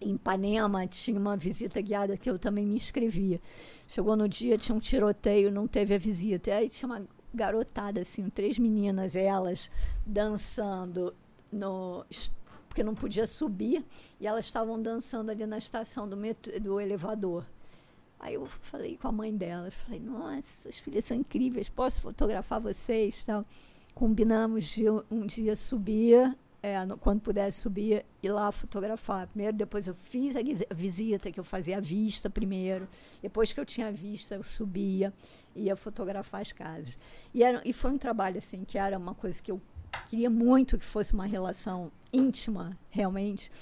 em 0.00 0.14
Ipanema 0.14 0.86
tinha 0.86 1.18
uma 1.18 1.36
visita 1.36 1.80
guiada 1.80 2.16
que 2.16 2.28
eu 2.28 2.38
também 2.38 2.66
me 2.66 2.76
inscrevia. 2.76 3.40
Chegou 3.86 4.16
no 4.16 4.28
dia, 4.28 4.58
tinha 4.58 4.74
um 4.74 4.80
tiroteio, 4.80 5.50
não 5.50 5.66
teve 5.66 5.94
a 5.94 5.98
visita. 5.98 6.54
Aí 6.54 6.68
tinha 6.68 6.88
uma 6.88 7.06
garotada, 7.32 8.00
assim, 8.00 8.28
três 8.30 8.58
meninas, 8.58 9.16
elas 9.16 9.70
dançando 10.06 11.14
no. 11.50 12.04
Porque 12.68 12.82
não 12.82 12.94
podia 12.94 13.24
subir, 13.24 13.84
e 14.20 14.26
elas 14.26 14.46
estavam 14.46 14.80
dançando 14.82 15.30
ali 15.30 15.46
na 15.46 15.58
estação 15.58 16.08
do, 16.08 16.16
do 16.60 16.80
elevador. 16.80 17.46
Aí 18.24 18.34
eu 18.34 18.46
falei 18.46 18.96
com 18.96 19.06
a 19.06 19.12
mãe 19.12 19.36
delas, 19.36 19.74
falei, 19.74 20.00
nossa, 20.00 20.62
suas 20.62 20.78
filhas 20.78 21.04
são 21.04 21.14
incríveis, 21.14 21.68
posso 21.68 22.00
fotografar 22.00 22.58
vocês? 22.58 23.22
Tal. 23.22 23.44
Combinamos 23.94 24.64
de 24.64 24.88
um- 24.88 25.26
dia 25.26 25.54
subir, 25.54 26.34
é, 26.62 26.82
no- 26.86 26.96
quando 26.96 27.20
pudesse 27.20 27.60
subir, 27.60 28.02
ir 28.22 28.30
lá 28.30 28.50
fotografar. 28.50 29.26
Primeiro, 29.26 29.54
depois 29.54 29.86
eu 29.86 29.94
fiz 29.94 30.34
a 30.36 30.40
visita, 30.74 31.30
que 31.30 31.38
eu 31.38 31.44
fazia 31.44 31.76
a 31.76 31.80
vista 31.80 32.30
primeiro. 32.30 32.88
Depois 33.20 33.52
que 33.52 33.60
eu 33.60 33.66
tinha 33.66 33.88
a 33.88 33.92
vista, 33.92 34.36
eu 34.36 34.42
subia, 34.42 35.12
ia 35.54 35.76
fotografar 35.76 36.40
as 36.40 36.50
casas. 36.50 36.96
E, 37.34 37.44
era, 37.44 37.60
e 37.62 37.74
foi 37.74 37.90
um 37.90 37.98
trabalho, 37.98 38.38
assim, 38.38 38.64
que 38.64 38.78
era 38.78 38.96
uma 38.96 39.14
coisa 39.14 39.42
que 39.42 39.50
eu 39.52 39.60
queria 40.08 40.30
muito 40.30 40.78
que 40.78 40.84
fosse 40.84 41.12
uma 41.12 41.26
relação 41.26 41.92
íntima, 42.10 42.74
realmente, 42.88 43.52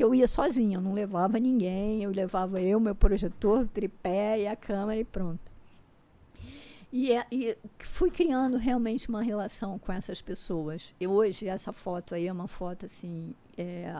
que 0.00 0.04
eu 0.04 0.14
ia 0.14 0.26
sozinha, 0.26 0.78
eu 0.78 0.80
não 0.80 0.94
levava 0.94 1.38
ninguém, 1.38 2.02
eu 2.02 2.10
levava 2.10 2.58
eu, 2.58 2.80
meu 2.80 2.94
projetor, 2.94 3.60
o 3.60 3.68
tripé 3.68 4.40
e 4.40 4.48
a 4.48 4.56
câmera 4.56 4.98
e 4.98 5.04
pronto. 5.04 5.38
E, 6.90 7.12
é- 7.12 7.26
e 7.30 7.54
fui 7.80 8.10
criando 8.10 8.56
realmente 8.56 9.10
uma 9.10 9.22
relação 9.22 9.78
com 9.78 9.92
essas 9.92 10.22
pessoas. 10.22 10.94
E 10.98 11.06
hoje, 11.06 11.48
essa 11.48 11.70
foto 11.70 12.14
aí 12.14 12.26
é 12.26 12.32
uma 12.32 12.48
foto 12.48 12.86
assim. 12.86 13.34
é, 13.58 13.92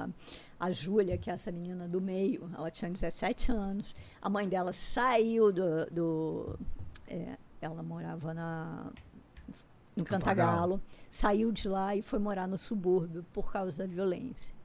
a 0.59 0.73
Júlia, 0.73 1.19
que 1.19 1.29
é 1.29 1.35
essa 1.35 1.53
menina 1.53 1.87
do 1.87 2.01
meio, 2.01 2.51
ela 2.57 2.71
tinha 2.71 2.91
17 2.91 3.53
anos. 3.53 3.95
A 4.23 4.31
mãe 4.31 4.49
dela 4.49 4.73
saiu 4.73 5.53
do. 5.53 5.85
do 5.91 6.59
é, 7.09 7.37
ela 7.61 7.83
morava 7.83 8.33
na, 8.33 8.87
no 9.95 10.03
Cantagalo. 10.03 10.79
Cantagalo, 10.79 10.83
saiu 11.11 11.53
de 11.53 11.69
lá 11.69 11.95
e 11.95 12.01
foi 12.01 12.19
morar 12.19 12.49
no 12.49 12.57
subúrbio 12.57 13.23
por 13.35 13.53
causa 13.53 13.87
da 13.87 13.87
violência. 13.87 14.59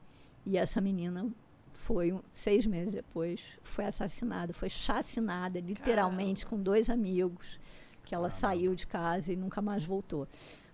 E 0.46 0.56
essa 0.56 0.80
menina 0.80 1.28
foi, 1.68 2.18
seis 2.32 2.64
meses 2.64 2.92
depois, 2.92 3.40
foi 3.62 3.84
assassinada, 3.84 4.52
foi 4.52 4.70
chacinada, 4.70 5.60
literalmente, 5.60 6.46
com 6.46 6.60
dois 6.60 6.88
amigos, 6.88 7.58
que 8.04 8.14
ela 8.14 8.30
saiu 8.30 8.74
de 8.74 8.86
casa 8.86 9.32
e 9.32 9.36
nunca 9.36 9.60
mais 9.60 9.84
voltou. 9.84 10.26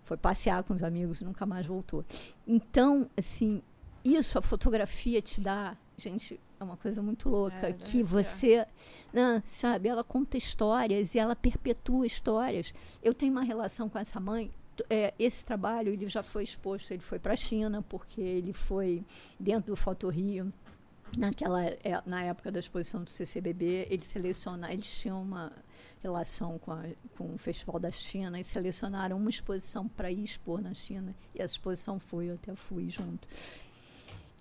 Foi 0.04 0.16
passear 0.16 0.62
com 0.62 0.74
os 0.74 0.82
amigos 0.82 1.20
e 1.20 1.24
nunca 1.24 1.46
mais 1.46 1.66
voltou. 1.66 2.04
Então, 2.46 3.08
assim, 3.16 3.62
isso 4.04 4.38
a 4.38 4.42
fotografia 4.42 5.22
te 5.22 5.40
dá, 5.40 5.76
gente, 5.96 6.38
é 6.60 6.64
uma 6.64 6.76
coisa 6.76 7.02
muito 7.02 7.28
louca, 7.28 7.68
É, 7.68 7.72
que 7.72 8.00
é. 8.00 8.02
você, 8.02 8.66
não, 9.12 9.42
sabe, 9.46 9.88
ela 9.88 10.04
conta 10.04 10.36
histórias 10.36 11.14
e 11.14 11.18
ela 11.18 11.34
perpetua 11.34 12.06
histórias. 12.06 12.74
Eu 13.02 13.14
tenho 13.14 13.32
uma 13.32 13.42
relação 13.42 13.88
com 13.88 13.98
essa 13.98 14.20
mãe 14.20 14.50
é, 14.88 15.12
esse 15.18 15.44
trabalho 15.44 15.92
ele 15.92 16.08
já 16.08 16.22
foi 16.22 16.44
exposto, 16.44 16.90
ele 16.92 17.02
foi 17.02 17.18
para 17.18 17.34
a 17.34 17.36
China, 17.36 17.82
porque 17.82 18.20
ele 18.20 18.52
foi 18.52 19.04
dentro 19.38 19.72
do 19.72 19.76
Foto 19.76 20.08
Rio, 20.08 20.52
naquela, 21.16 21.64
é, 21.64 22.02
na 22.06 22.22
época 22.24 22.50
da 22.50 22.58
exposição 22.58 23.02
do 23.02 23.10
CCBB, 23.10 23.86
ele 23.90 24.02
seleciona, 24.02 24.72
eles 24.72 24.90
tinham 25.00 25.20
uma 25.22 25.52
relação 26.02 26.58
com, 26.58 26.72
a, 26.72 26.84
com 27.16 27.34
o 27.34 27.38
Festival 27.38 27.78
da 27.78 27.90
China 27.90 28.40
e 28.40 28.44
selecionaram 28.44 29.16
uma 29.16 29.30
exposição 29.30 29.86
para 29.86 30.10
expor 30.10 30.60
na 30.60 30.74
China, 30.74 31.14
e 31.34 31.42
essa 31.42 31.54
exposição 31.54 31.98
foi, 31.98 32.30
eu 32.30 32.34
até 32.34 32.54
fui 32.54 32.88
junto. 32.88 33.28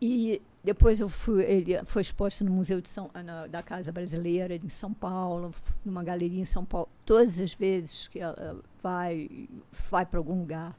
E 0.01 0.41
depois 0.63 0.99
eu 0.99 1.09
fui, 1.09 1.43
ele 1.43 1.83
foi 1.85 2.03
exposto 2.03 2.43
no 2.43 2.51
Museu 2.51 2.79
de 2.79 2.87
São, 2.87 3.09
na, 3.13 3.47
da 3.47 3.63
Casa 3.63 3.91
Brasileira 3.91 4.55
em 4.55 4.69
São 4.69 4.93
Paulo, 4.93 5.53
numa 5.83 6.03
galeria 6.03 6.41
em 6.41 6.45
São 6.45 6.63
Paulo. 6.63 6.87
Todas 7.03 7.39
as 7.39 7.53
vezes 7.53 8.07
que 8.07 8.19
ela 8.19 8.61
vai, 8.81 9.49
vai 9.89 10.05
para 10.05 10.19
algum 10.19 10.39
lugar, 10.39 10.77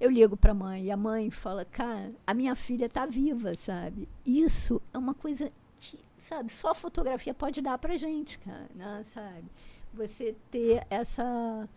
eu 0.00 0.08
ligo 0.10 0.36
para 0.36 0.52
a 0.52 0.54
mãe 0.54 0.84
e 0.84 0.90
a 0.90 0.96
mãe 0.96 1.30
fala: 1.30 1.64
"Cara, 1.64 2.12
a 2.24 2.32
minha 2.32 2.54
filha 2.54 2.86
está 2.86 3.06
viva, 3.06 3.54
sabe? 3.54 4.08
Isso 4.24 4.80
é 4.92 4.98
uma 4.98 5.14
coisa 5.14 5.50
que, 5.76 5.98
sabe, 6.16 6.52
só 6.52 6.72
fotografia 6.72 7.34
pode 7.34 7.60
dar 7.60 7.76
para 7.78 7.96
gente, 7.96 8.38
cara, 8.38 8.68
né, 8.74 9.04
sabe? 9.12 9.44
Você 9.92 10.34
ter 10.50 10.86
essa 10.90 11.68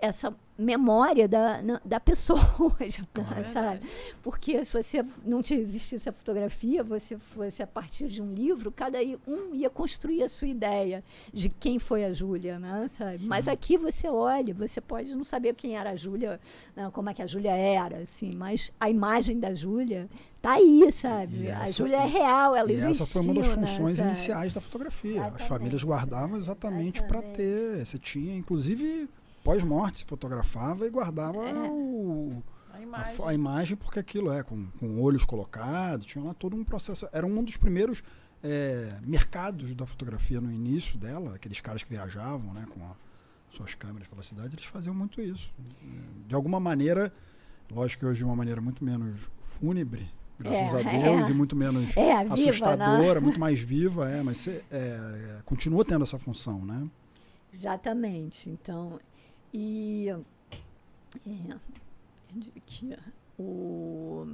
essa 0.00 0.34
memória 0.60 1.26
da, 1.26 1.62
na, 1.62 1.80
da 1.84 1.98
pessoa, 1.98 2.40
já, 2.86 3.02
é 3.38 3.44
sabe? 3.44 3.80
Porque 4.22 4.62
se 4.64 4.72
você 4.72 5.04
não 5.24 5.42
te 5.42 5.54
existisse 5.54 6.08
a 6.08 6.12
fotografia, 6.12 6.84
você 6.84 7.16
fosse 7.16 7.62
a 7.62 7.66
partir 7.66 8.08
de 8.08 8.20
um 8.20 8.32
livro, 8.32 8.70
cada 8.70 8.98
um 9.26 9.54
ia 9.54 9.70
construir 9.70 10.22
a 10.22 10.28
sua 10.28 10.48
ideia 10.48 11.02
de 11.32 11.48
quem 11.48 11.78
foi 11.78 12.04
a 12.04 12.12
Júlia, 12.12 12.58
né? 12.58 12.88
Sabe? 12.90 13.20
Mas 13.24 13.48
aqui 13.48 13.78
você 13.78 14.06
olha, 14.08 14.52
você 14.52 14.80
pode 14.80 15.14
não 15.14 15.24
saber 15.24 15.54
quem 15.54 15.76
era 15.76 15.90
a 15.90 15.96
Júlia, 15.96 16.38
né? 16.76 16.90
como 16.92 17.08
é 17.08 17.14
que 17.14 17.22
a 17.22 17.26
Júlia 17.26 17.52
era, 17.52 17.98
assim, 17.98 18.32
mas 18.34 18.70
a 18.78 18.90
imagem 18.90 19.40
da 19.40 19.54
Júlia 19.54 20.08
tá 20.42 20.54
aí, 20.54 20.90
sabe? 20.92 21.46
Essa, 21.46 21.62
a 21.62 21.70
Júlia 21.70 21.96
é 21.96 22.06
real, 22.06 22.54
ela 22.54 22.70
existe. 22.70 23.02
Essa 23.02 23.12
foi 23.12 23.22
uma 23.22 23.34
das 23.34 23.48
né, 23.48 23.66
funções 23.66 23.98
né, 23.98 24.06
iniciais 24.06 24.52
da 24.52 24.60
fotografia. 24.60 25.12
Exatamente. 25.12 25.42
As 25.42 25.48
famílias 25.48 25.84
guardavam 25.84 26.36
exatamente 26.36 27.02
para 27.02 27.22
ter. 27.22 27.84
Você 27.84 27.98
tinha, 27.98 28.36
inclusive 28.36 29.08
pós-morte 29.42 29.98
se 29.98 30.04
fotografava 30.04 30.86
e 30.86 30.90
guardava 30.90 31.38
é. 31.48 31.52
o, 31.52 32.42
a, 32.72 32.80
imagem. 32.80 33.24
A, 33.24 33.28
a, 33.28 33.34
imagem, 33.34 33.76
porque 33.76 33.98
aquilo 33.98 34.32
é, 34.32 34.42
com, 34.42 34.66
com 34.78 35.00
olhos 35.00 35.24
colocados, 35.24 36.06
tinha 36.06 36.24
lá 36.24 36.34
todo 36.34 36.56
um 36.56 36.64
processo. 36.64 37.08
Era 37.12 37.26
um 37.26 37.42
dos 37.42 37.56
primeiros 37.56 38.02
é, 38.42 38.96
mercados 39.06 39.74
da 39.74 39.86
fotografia 39.86 40.40
no 40.40 40.52
início 40.52 40.98
dela, 40.98 41.34
aqueles 41.34 41.60
caras 41.60 41.82
que 41.82 41.90
viajavam 41.90 42.52
né, 42.54 42.66
com 42.70 42.82
a, 42.84 42.94
suas 43.50 43.74
câmeras 43.74 44.08
pela 44.08 44.22
cidade, 44.22 44.54
eles 44.54 44.64
faziam 44.64 44.94
muito 44.94 45.20
isso. 45.20 45.52
De 46.26 46.34
alguma 46.34 46.60
maneira, 46.60 47.12
lógico 47.70 48.00
que 48.00 48.06
hoje 48.06 48.18
de 48.18 48.24
uma 48.24 48.36
maneira 48.36 48.60
muito 48.60 48.84
menos 48.84 49.30
fúnebre, 49.42 50.08
graças 50.38 50.74
é, 50.74 50.88
a 50.88 51.02
Deus, 51.02 51.28
é. 51.28 51.32
e 51.32 51.34
muito 51.34 51.56
menos 51.56 51.96
é, 51.96 52.12
assustadora, 52.12 52.98
viva, 52.98 53.14
né? 53.14 53.20
muito 53.20 53.38
mais 53.40 53.60
viva, 53.60 54.08
é, 54.08 54.22
mas 54.22 54.38
cê, 54.38 54.62
é, 54.70 55.38
continua 55.44 55.84
tendo 55.84 56.02
essa 56.02 56.18
função, 56.18 56.64
né? 56.64 56.88
Exatamente. 57.52 58.48
Então, 58.48 59.00
e 59.52 60.08
é, 60.08 61.56
que 62.66 62.96
o 63.38 64.26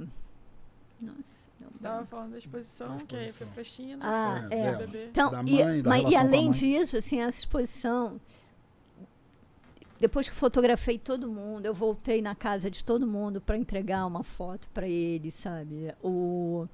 nossa, 1.01 1.47
você 1.59 1.75
estava 1.75 2.05
falando 2.05 2.31
da 2.31 2.37
exposição, 2.37 2.97
exposição, 2.97 3.07
que 3.07 3.15
aí 3.15 3.31
foi 3.31 3.47
para 3.47 3.61
a 3.61 3.65
China. 3.65 3.99
Ah, 4.01 4.47
é. 4.49 4.59
é. 4.59 5.05
Então, 5.09 5.31
e, 5.47 5.83
mas, 5.83 6.11
e 6.11 6.15
além 6.15 6.49
disso, 6.49 6.97
assim, 6.97 7.21
essa 7.21 7.37
exposição, 7.37 8.19
depois 9.99 10.27
que 10.27 10.35
fotografei 10.35 10.97
todo 10.97 11.27
mundo, 11.27 11.65
eu 11.65 11.73
voltei 11.73 12.21
na 12.21 12.35
casa 12.35 12.69
de 12.69 12.83
todo 12.83 13.07
mundo 13.07 13.39
para 13.41 13.57
entregar 13.57 14.05
uma 14.05 14.23
foto 14.23 14.69
para 14.69 14.87
ele, 14.87 15.29
sabe? 15.31 15.93
O, 16.03 16.67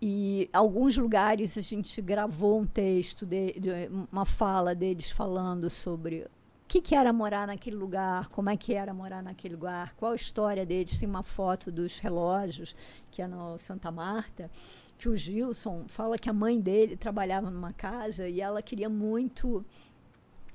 e 0.00 0.48
alguns 0.52 0.96
lugares 0.96 1.58
a 1.58 1.62
gente 1.62 2.00
gravou 2.00 2.60
um 2.60 2.66
texto, 2.66 3.26
de, 3.26 3.52
de, 3.60 3.70
uma 4.10 4.24
fala 4.24 4.74
deles 4.74 5.10
falando 5.10 5.68
sobre 5.68 6.26
que, 6.70 6.80
que 6.80 6.94
era 6.94 7.12
morar 7.12 7.48
naquele 7.48 7.74
lugar, 7.74 8.28
como 8.28 8.48
é 8.48 8.56
que 8.56 8.74
era 8.74 8.94
morar 8.94 9.24
naquele 9.24 9.56
lugar, 9.56 9.92
qual 9.96 10.12
a 10.12 10.14
história 10.14 10.64
deles. 10.64 10.96
Tem 10.96 11.08
uma 11.08 11.24
foto 11.24 11.72
dos 11.72 11.98
relógios, 11.98 12.76
que 13.10 13.20
é 13.20 13.26
no 13.26 13.58
Santa 13.58 13.90
Marta, 13.90 14.48
que 14.96 15.08
o 15.08 15.16
Gilson 15.16 15.86
fala 15.88 16.16
que 16.16 16.30
a 16.30 16.32
mãe 16.32 16.60
dele 16.60 16.96
trabalhava 16.96 17.50
numa 17.50 17.72
casa 17.72 18.28
e 18.28 18.40
ela 18.40 18.62
queria 18.62 18.88
muito 18.88 19.64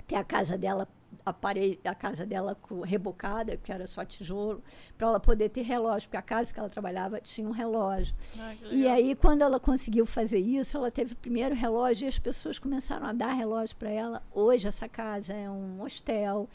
ter 0.07 0.16
a 0.16 0.24
casa 0.24 0.57
dela 0.57 0.88
a, 1.26 1.34
parede, 1.34 1.80
a 1.84 1.93
casa 1.93 2.26
dela 2.26 2.57
rebocada, 2.84 3.57
que 3.57 3.72
era 3.72 3.86
só 3.88 4.03
tijolo, 4.03 4.63
para 4.97 5.07
ela 5.07 5.20
poder 5.20 5.49
ter 5.49 5.61
relógio, 5.61 6.09
porque 6.09 6.18
a 6.18 6.22
casa 6.22 6.53
que 6.53 6.59
ela 6.59 6.70
trabalhava 6.70 7.20
tinha 7.20 7.47
um 7.47 7.51
relógio. 7.51 8.16
Ah, 8.39 8.53
e 8.72 8.88
aí, 8.88 9.16
quando 9.16 9.41
ela 9.41 9.59
conseguiu 9.59 10.05
fazer 10.05 10.39
isso, 10.39 10.78
ela 10.78 10.89
teve 10.89 11.13
o 11.13 11.18
primeiro 11.18 11.53
relógio 11.53 12.05
e 12.05 12.07
as 12.07 12.20
pessoas 12.20 12.57
começaram 12.57 13.05
a 13.05 13.13
dar 13.13 13.34
relógio 13.34 13.76
para 13.76 13.89
ela. 13.89 14.24
Hoje, 14.34 14.68
essa 14.68 14.88
casa 14.88 15.34
é 15.34 15.49
um 15.49 15.78
hostel 15.78 16.49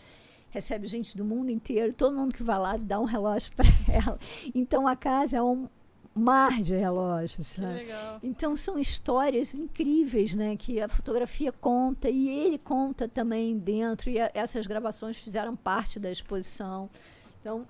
recebe 0.51 0.87
gente 0.87 1.17
do 1.17 1.25
mundo 1.25 1.51
inteiro, 1.51 1.93
todo 1.93 2.17
mundo 2.17 2.35
que 2.35 2.43
vai 2.43 2.59
lá 2.59 2.77
dá 2.77 3.01
um 3.01 3.05
relógio 3.05 3.53
para 3.57 3.69
ela. 3.89 4.19
Então 4.55 4.87
a 4.87 4.97
casa 4.97 5.39
é 5.39 5.43
um, 5.43 5.69
mar 6.15 6.61
de 6.61 6.75
relógios. 6.75 7.57
Né? 7.57 7.85
Então 8.23 8.57
são 8.57 8.79
histórias 8.79 9.55
incríveis, 9.55 10.35
né, 10.35 10.57
que 10.57 10.81
a 10.81 10.89
fotografia 10.89 11.53
conta 11.53 12.11
e 12.11 12.29
ele 12.29 12.59
conta 12.59 13.09
também 13.09 13.59
dentro 13.59 14.11
e 14.11 14.21
a, 14.21 14.31
essas 14.35 14.67
gravações 14.67 15.17
fizeram 15.17 15.55
parte 15.57 15.99
da 15.99 16.11
exposição. 16.11 16.91
Então, 17.41 17.67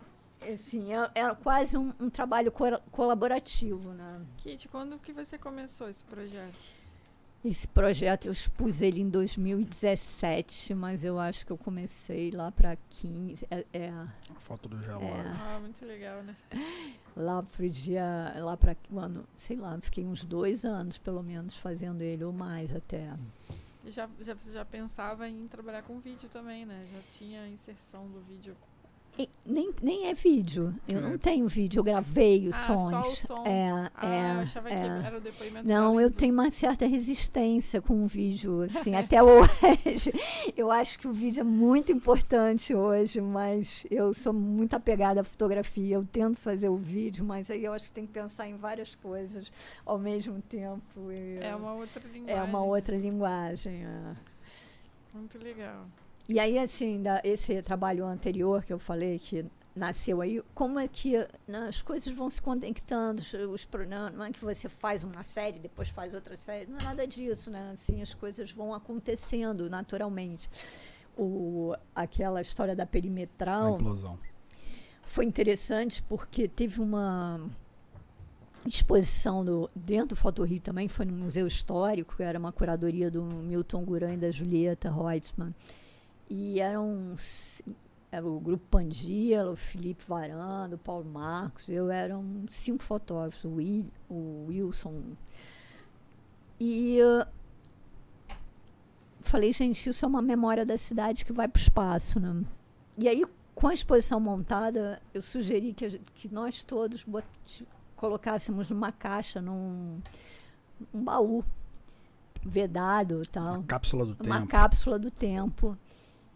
assim, 0.53 0.93
é, 0.93 1.11
é 1.15 1.35
quase 1.35 1.77
um, 1.77 1.93
um 2.01 2.11
trabalho 2.11 2.51
co 2.51 2.65
colaborativo, 2.91 3.93
né? 3.93 4.21
Kit, 4.39 4.69
quando 4.69 4.99
que 4.99 5.13
você 5.13 5.39
começou 5.39 5.89
esse 5.89 6.05
projeto? 6.05 6.80
Esse 7.43 7.67
projeto 7.67 8.27
eu 8.27 8.33
expus 8.33 8.83
ele 8.83 9.01
em 9.01 9.09
2017, 9.09 10.75
mas 10.75 11.03
eu 11.03 11.19
acho 11.19 11.47
que 11.47 11.51
eu 11.51 11.57
comecei 11.57 12.31
lá 12.31 12.53
para 12.53 12.77
15. 12.91 13.47
É, 13.51 13.65
é, 13.73 13.89
a 13.89 14.09
foto 14.39 14.69
do 14.69 14.83
gelado. 14.83 15.05
É, 15.07 15.33
ah, 15.41 15.59
muito 15.59 15.83
legal, 15.87 16.23
né? 16.23 16.37
Lá 17.17 17.43
pro 17.43 17.69
dia, 17.69 18.33
lá 18.39 18.57
para 18.57 18.77
ano, 18.97 19.27
sei 19.37 19.57
lá, 19.57 19.77
fiquei 19.81 20.07
uns 20.07 20.25
dois 20.25 20.65
anos 20.65 20.97
pelo 20.97 21.23
menos 21.25 21.57
fazendo 21.57 22.03
ele 22.03 22.23
ou 22.23 22.33
mais 22.33 22.73
até. 22.73 23.13
já, 23.87 24.09
já 24.21 24.33
você 24.33 24.53
já 24.53 24.65
pensava 24.65 25.29
em 25.29 25.49
trabalhar 25.49 25.83
com 25.83 25.99
vídeo 25.99 26.29
também, 26.29 26.65
né? 26.65 26.87
Já 26.91 27.01
tinha 27.19 27.49
inserção 27.49 28.07
do 28.09 28.21
vídeo 28.21 28.57
nem, 29.45 29.73
nem 29.83 30.07
é 30.07 30.15
vídeo. 30.15 30.75
Eu 30.89 31.01
não 31.01 31.15
é. 31.15 31.19
tenho 31.19 31.47
vídeo, 31.49 31.81
eu 31.81 31.85
gravei 31.85 32.49
os 32.49 32.57
ah, 32.57 32.67
sons. 32.67 32.91
Só 32.91 33.01
o 33.01 33.37
som. 33.37 33.47
É, 33.47 33.71
ah, 33.95 34.07
é, 34.07 34.35
eu 34.37 34.41
achava 34.41 34.71
é. 34.71 34.73
que 34.73 35.07
era 35.07 35.19
o 35.19 35.21
depoimento. 35.21 35.69
Não, 35.69 36.01
eu 36.01 36.11
tenho 36.11 36.33
uma 36.33 36.51
certa 36.51 36.87
resistência 36.87 37.83
com 37.83 38.05
o 38.05 38.07
vídeo, 38.07 38.63
assim, 38.63 38.95
até 38.97 39.23
hoje. 39.23 40.13
Eu 40.57 40.71
acho 40.71 40.99
que 40.99 41.09
o 41.09 41.13
vídeo 41.13 41.41
é 41.41 41.45
muito 41.45 41.91
importante 41.91 42.75
hoje, 42.75 43.21
mas 43.21 43.85
eu 43.91 44.15
sou 44.15 44.33
muito 44.33 44.75
apegada 44.75 45.23
à 45.23 45.25
fotografia. 45.25 45.97
Eu 45.97 46.05
tento 46.05 46.37
fazer 46.37 46.69
o 46.69 46.77
vídeo, 46.77 47.25
mas 47.25 47.51
aí 47.51 47.65
eu 47.65 47.73
acho 47.73 47.89
que 47.89 47.93
tem 47.93 48.07
que 48.07 48.13
pensar 48.13 48.49
em 48.49 48.57
várias 48.57 48.95
coisas 48.95 49.51
ao 49.85 49.99
mesmo 49.99 50.41
tempo. 50.43 50.83
é 51.41 51.55
uma 51.55 51.75
outra 51.75 52.03
linguagem. 52.09 52.37
É 52.37 52.43
uma 52.43 52.63
outra 52.63 52.97
linguagem. 52.97 53.85
É. 53.85 54.17
Muito 55.13 55.39
legal. 55.43 55.87
E 56.31 56.39
aí, 56.39 56.61
assim, 56.61 57.03
da, 57.03 57.21
esse 57.25 57.61
trabalho 57.61 58.07
anterior 58.07 58.63
que 58.63 58.73
eu 58.73 58.79
falei, 58.79 59.19
que 59.19 59.45
nasceu 59.75 60.21
aí, 60.21 60.41
como 60.55 60.79
é 60.79 60.87
que 60.87 61.17
né, 61.49 61.67
as 61.69 61.83
coisas 61.83 62.15
vão 62.15 62.31
se 62.31 62.41
conectando, 62.41 63.21
os, 63.53 63.69
não, 63.89 64.11
não 64.11 64.25
é 64.25 64.31
que 64.31 64.39
você 64.39 64.69
faz 64.69 65.03
uma 65.03 65.25
série, 65.25 65.59
depois 65.59 65.89
faz 65.89 66.15
outra 66.15 66.37
série, 66.37 66.71
não 66.71 66.79
é 66.79 66.85
nada 66.85 67.05
disso, 67.05 67.51
né? 67.51 67.73
Assim, 67.73 68.01
as 68.01 68.15
coisas 68.15 68.53
vão 68.53 68.73
acontecendo 68.73 69.69
naturalmente. 69.69 70.49
O, 71.19 71.75
aquela 71.93 72.41
história 72.41 72.77
da 72.77 72.87
perimetral... 72.87 73.75
A 73.75 73.77
implosão. 73.77 74.17
Foi 75.03 75.25
interessante 75.25 76.01
porque 76.01 76.47
teve 76.47 76.81
uma 76.81 77.41
exposição 78.65 79.45
do, 79.45 79.69
dentro 79.75 80.11
do 80.11 80.17
Foto 80.17 80.45
Rio 80.45 80.61
também, 80.61 80.87
foi 80.87 81.07
no 81.07 81.13
Museu 81.13 81.49
Histórico, 81.49 82.15
que 82.15 82.23
era 82.23 82.39
uma 82.39 82.53
curadoria 82.53 83.11
do 83.11 83.21
Milton 83.25 83.85
Guran 83.85 84.15
e 84.15 84.17
da 84.17 84.31
Julieta 84.31 84.89
Reutemann. 84.89 85.53
E 86.31 86.61
eram 86.61 87.17
era 88.13 88.27
o 88.27 88.41
grupo 88.41 88.65
Pandia, 88.71 89.49
o 89.49 89.57
Felipe 89.57 90.03
Varanda, 90.07 90.77
o 90.77 90.79
Paulo 90.79 91.05
Marcos, 91.05 91.69
eu 91.69 91.91
eram 91.91 92.45
cinco 92.51 92.83
fotógrafos, 92.83 93.45
o, 93.45 93.51
Will, 93.51 93.87
o 94.09 94.47
Wilson. 94.49 95.03
E 96.59 96.99
uh, 97.03 97.27
falei, 99.21 99.53
gente, 99.53 99.89
isso 99.89 100.05
é 100.05 100.09
uma 100.09 100.23
memória 100.23 100.67
da 100.67 100.77
cidade 100.77 101.25
que 101.25 101.33
vai 101.33 101.47
para 101.47 101.59
o 101.59 101.63
espaço, 101.63 102.19
né? 102.19 102.45
E 102.99 103.09
aí, 103.09 103.25
com 103.55 103.69
a 103.69 103.75
exposição 103.75 104.19
montada, 104.19 105.01
eu 105.15 105.23
sugeri 105.23 105.73
que, 105.73 105.99
que 106.15 106.29
nós 106.33 106.63
todos 106.63 107.07
colocássemos 107.97 108.71
numa 108.71 108.91
caixa, 108.91 109.41
num 109.41 110.01
um 110.93 111.05
baú 111.05 111.45
vedado 112.43 113.23
tal. 113.31 113.57
Uma 113.57 113.63
cápsula 113.65 114.07
do 114.07 114.25
uma 114.25 114.39
tempo. 114.39 114.49
cápsula 114.49 114.99
do 114.99 115.11
tempo. 115.11 115.79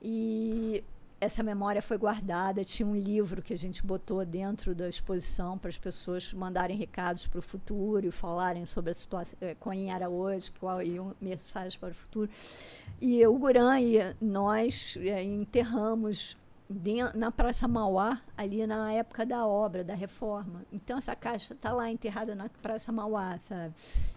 E 0.07 0.85
essa 1.19 1.43
memória 1.43 1.81
foi 1.81 1.97
guardada. 1.97 2.63
Tinha 2.63 2.87
um 2.87 2.95
livro 2.95 3.41
que 3.41 3.55
a 3.55 3.57
gente 3.57 3.83
botou 3.83 4.23
dentro 4.23 4.75
da 4.75 4.87
exposição 4.87 5.57
para 5.57 5.71
as 5.71 5.79
pessoas 5.79 6.35
mandarem 6.35 6.77
recados 6.77 7.27
para 7.27 7.39
o 7.39 7.43
futuro 7.43 8.07
e 8.07 8.11
falarem 8.11 8.67
sobre 8.67 8.91
a 8.91 8.95
situação, 8.95 9.39
eh, 9.41 9.57
quem 9.59 9.91
era 9.91 10.11
hoje, 10.11 10.53
qual 10.61 10.83
iam 10.83 11.17
mensagens 11.19 11.75
para 11.75 11.93
o 11.93 11.95
futuro. 11.95 12.31
E 13.01 13.27
o 13.27 13.33
Guran 13.39 13.81
e 13.81 14.15
nós 14.21 14.99
é, 15.01 15.25
enterramos 15.25 16.37
na 17.15 17.31
Praça 17.31 17.67
Mauá, 17.67 18.21
ali 18.37 18.67
na 18.67 18.93
época 18.93 19.25
da 19.25 19.47
obra, 19.47 19.83
da 19.83 19.95
reforma. 19.95 20.65
Então, 20.73 20.99
essa 20.99 21.15
caixa 21.15 21.55
está 21.55 21.73
lá 21.73 21.91
enterrada 21.91 22.35
na 22.35 22.49
Praça 22.49 22.93
Mauá, 22.93 23.39
sabe? 23.39 23.75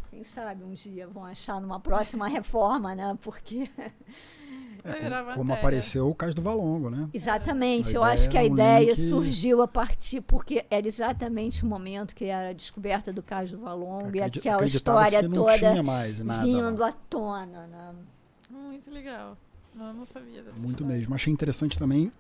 Quem 0.09 0.23
sabe 0.23 0.63
um 0.63 0.73
dia 0.73 1.07
vão 1.07 1.23
achar 1.23 1.61
numa 1.61 1.79
próxima 1.79 2.27
reforma, 2.29 2.95
né? 2.95 3.17
Porque. 3.21 3.69
É, 4.88 5.33
como 5.35 5.53
apareceu 5.53 6.09
o 6.09 6.15
caso 6.15 6.33
do 6.33 6.41
Valongo, 6.41 6.89
né? 6.89 7.09
Exatamente. 7.13 7.93
Eu 7.93 8.03
acho 8.03 8.29
que 8.29 8.38
a 8.38 8.43
ideia 8.43 8.93
link... 8.93 8.95
surgiu 8.95 9.61
a 9.61 9.67
partir 9.67 10.21
porque 10.21 10.65
era 10.69 10.88
exatamente 10.88 11.63
o 11.63 11.67
momento 11.67 12.15
que 12.15 12.25
era 12.25 12.49
a 12.49 12.53
descoberta 12.53 13.11
do 13.11 13.21
caso 13.21 13.57
do 13.57 13.63
Valongo 13.63 14.15
e 14.15 14.21
aquela 14.21 14.65
história 14.65 15.27
toda 15.29 15.57
vindo 16.43 16.83
à 16.83 16.91
tona. 16.91 17.67
Né? 17.67 17.95
Muito 18.49 18.89
legal. 18.91 19.38
Não, 19.75 19.93
não 19.93 20.05
sabia 20.05 20.41
dessa 20.41 20.57
Muito 20.57 20.81
história. 20.81 20.97
mesmo. 20.97 21.13
Achei 21.13 21.31
interessante 21.31 21.77
também 21.77 22.11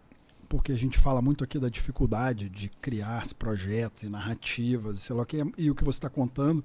porque 0.47 0.71
a 0.71 0.77
gente 0.77 0.97
fala 0.97 1.21
muito 1.21 1.43
aqui 1.43 1.59
da 1.59 1.69
dificuldade 1.69 2.49
de 2.49 2.69
criar 2.69 3.27
projetos 3.37 4.03
e 4.03 4.09
narrativas, 4.09 4.99
sei 4.99 5.15
lá 5.15 5.23
o 5.23 5.25
que, 5.25 5.43
e 5.57 5.69
o 5.69 5.75
que 5.75 5.83
você 5.83 5.97
está 5.97 6.09
contando, 6.09 6.63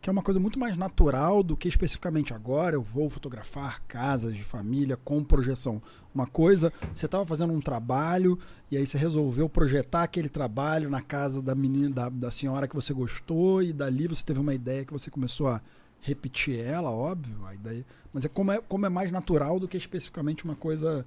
que 0.00 0.08
é 0.08 0.12
uma 0.12 0.22
coisa 0.22 0.38
muito 0.38 0.58
mais 0.58 0.76
natural 0.76 1.42
do 1.42 1.56
que 1.56 1.68
especificamente 1.68 2.32
agora 2.32 2.76
eu 2.76 2.82
vou 2.82 3.10
fotografar 3.10 3.82
casas 3.88 4.36
de 4.36 4.44
família 4.44 4.96
com 4.96 5.24
projeção. 5.24 5.82
Uma 6.14 6.26
coisa, 6.26 6.72
você 6.94 7.06
estava 7.06 7.24
fazendo 7.26 7.52
um 7.52 7.60
trabalho 7.60 8.38
e 8.70 8.76
aí 8.76 8.86
você 8.86 8.96
resolveu 8.96 9.48
projetar 9.48 10.04
aquele 10.04 10.28
trabalho 10.28 10.88
na 10.88 11.02
casa 11.02 11.42
da 11.42 11.54
menina, 11.54 11.90
da, 11.90 12.08
da 12.08 12.30
senhora 12.30 12.68
que 12.68 12.74
você 12.74 12.94
gostou, 12.94 13.62
e 13.62 13.72
dali 13.72 14.06
você 14.06 14.24
teve 14.24 14.40
uma 14.40 14.54
ideia 14.54 14.84
que 14.84 14.92
você 14.92 15.10
começou 15.10 15.48
a 15.48 15.60
repetir 16.00 16.60
ela, 16.60 16.90
óbvio, 16.90 17.44
a 17.44 17.54
ideia, 17.54 17.84
mas 18.12 18.24
é 18.24 18.28
como, 18.28 18.52
é 18.52 18.60
como 18.60 18.86
é 18.86 18.88
mais 18.88 19.10
natural 19.10 19.58
do 19.58 19.66
que 19.66 19.76
especificamente 19.76 20.44
uma 20.44 20.54
coisa 20.54 21.04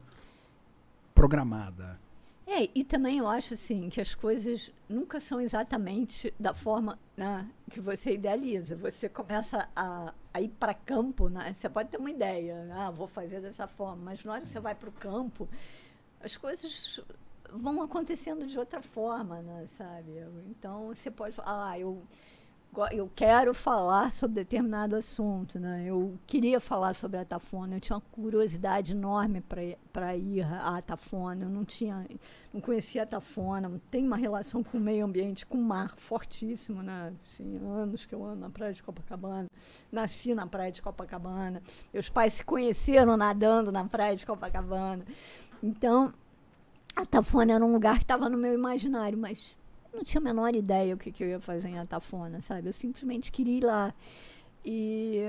programada. 1.16 1.98
É, 2.52 2.68
e 2.74 2.84
também 2.84 3.20
eu 3.20 3.28
acho 3.28 3.54
assim 3.54 3.90
que 3.90 4.02
as 4.02 4.16
coisas 4.16 4.72
nunca 4.90 5.20
são 5.20 5.40
exatamente 5.40 6.34
da 6.40 6.52
forma 6.52 6.98
né, 7.16 7.48
que 7.70 7.80
você 7.80 8.14
idealiza. 8.14 8.76
Você 8.76 9.08
começa 9.08 9.70
a, 9.76 10.12
a 10.34 10.42
ir 10.42 10.50
para 10.50 10.74
campo, 10.74 11.30
né? 11.30 11.54
Você 11.56 11.70
pode 11.70 11.90
ter 11.90 11.98
uma 11.98 12.10
ideia, 12.10 12.68
ah, 12.74 12.90
vou 12.90 13.06
fazer 13.06 13.40
dessa 13.40 13.68
forma, 13.68 14.02
mas 14.04 14.26
na 14.26 14.34
hora 14.34 14.42
que 14.42 14.50
você 14.50 14.60
vai 14.60 14.74
para 14.74 14.90
o 14.90 14.92
campo, 14.92 15.48
as 16.22 16.36
coisas 16.38 17.00
vão 17.54 17.84
acontecendo 17.84 18.48
de 18.48 18.58
outra 18.58 18.82
forma, 18.82 19.44
né, 19.44 19.68
sabe? 19.68 20.12
Então 20.50 20.88
você 20.88 21.12
pode 21.12 21.36
falar, 21.36 21.70
ah, 21.70 21.80
eu 21.80 22.02
eu 22.92 23.10
quero 23.16 23.54
falar 23.54 24.12
sobre 24.12 24.36
determinado 24.36 24.96
assunto, 24.96 25.60
né? 25.60 25.86
Eu 25.86 26.18
queria 26.26 26.60
falar 26.60 26.94
sobre 26.94 27.18
a 27.18 27.26
Tafona, 27.26 27.76
eu 27.76 27.80
tinha 27.80 27.98
uma 27.98 28.04
curiosidade 28.12 28.94
enorme 28.94 29.42
para 29.42 30.16
ir 30.16 30.44
à 30.44 30.82
Tafona, 30.82 31.46
eu 31.46 31.50
não 31.50 31.66
tinha, 31.66 32.06
não 32.54 32.62
conhecia 32.62 33.04
a 33.04 33.06
Tafona, 33.06 33.68
não 33.68 33.80
tenho 33.92 34.06
uma 34.06 34.16
relação 34.16 34.64
com 34.64 34.78
o 34.78 34.82
meio 34.82 35.04
ambiente, 35.04 35.46
com 35.46 35.58
o 35.58 35.64
mar 35.64 35.96
fortíssimo, 35.98 36.84
né? 36.84 37.14
Assim, 37.26 37.60
anos 37.68 38.06
que 38.06 38.14
eu 38.14 38.24
ando 38.24 38.42
na 38.42 38.50
praia 38.50 38.74
de 38.74 38.84
Copacabana, 38.84 39.48
nasci 39.92 40.34
na 40.36 40.46
praia 40.46 40.72
de 40.72 40.82
Copacabana, 40.82 41.62
meus 41.92 42.08
pais 42.08 42.34
se 42.34 42.44
conheceram 42.44 43.18
nadando 43.18 43.72
na 43.72 43.84
praia 43.86 44.16
de 44.16 44.26
Copacabana, 44.26 45.04
então 45.62 46.14
a 46.96 47.06
Tafona 47.06 47.54
era 47.54 47.66
um 47.66 47.74
lugar 47.74 47.98
que 47.98 48.04
estava 48.04 48.30
no 48.30 48.38
meu 48.38 48.54
imaginário, 48.54 49.18
mas 49.18 49.58
não 49.94 50.04
tinha 50.04 50.22
a 50.22 50.24
menor 50.24 50.56
ideia 50.56 50.96
o 50.96 50.98
que, 50.98 51.12
que 51.12 51.24
eu 51.24 51.28
ia 51.28 51.40
fazer 51.40 51.70
em 51.70 51.80
Atafona, 51.80 52.42
sabe? 52.42 52.70
Eu 52.70 52.74
simplesmente 52.74 53.32
queria 53.32 53.58
ir 53.58 53.64
lá. 53.64 53.94
E 54.64 55.22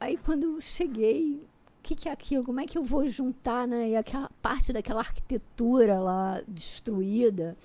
aí 0.00 0.16
quando 0.16 0.44
eu 0.44 0.60
cheguei, 0.60 1.42
o 1.78 1.82
que, 1.82 1.94
que 1.94 2.08
é 2.08 2.12
aquilo? 2.12 2.44
Como 2.44 2.60
é 2.60 2.66
que 2.66 2.78
eu 2.78 2.84
vou 2.84 3.06
juntar, 3.08 3.66
né? 3.66 3.90
E 3.90 3.96
aquela 3.96 4.30
parte 4.42 4.72
daquela 4.72 5.00
arquitetura 5.00 5.98
lá 5.98 6.42
destruída 6.46 7.56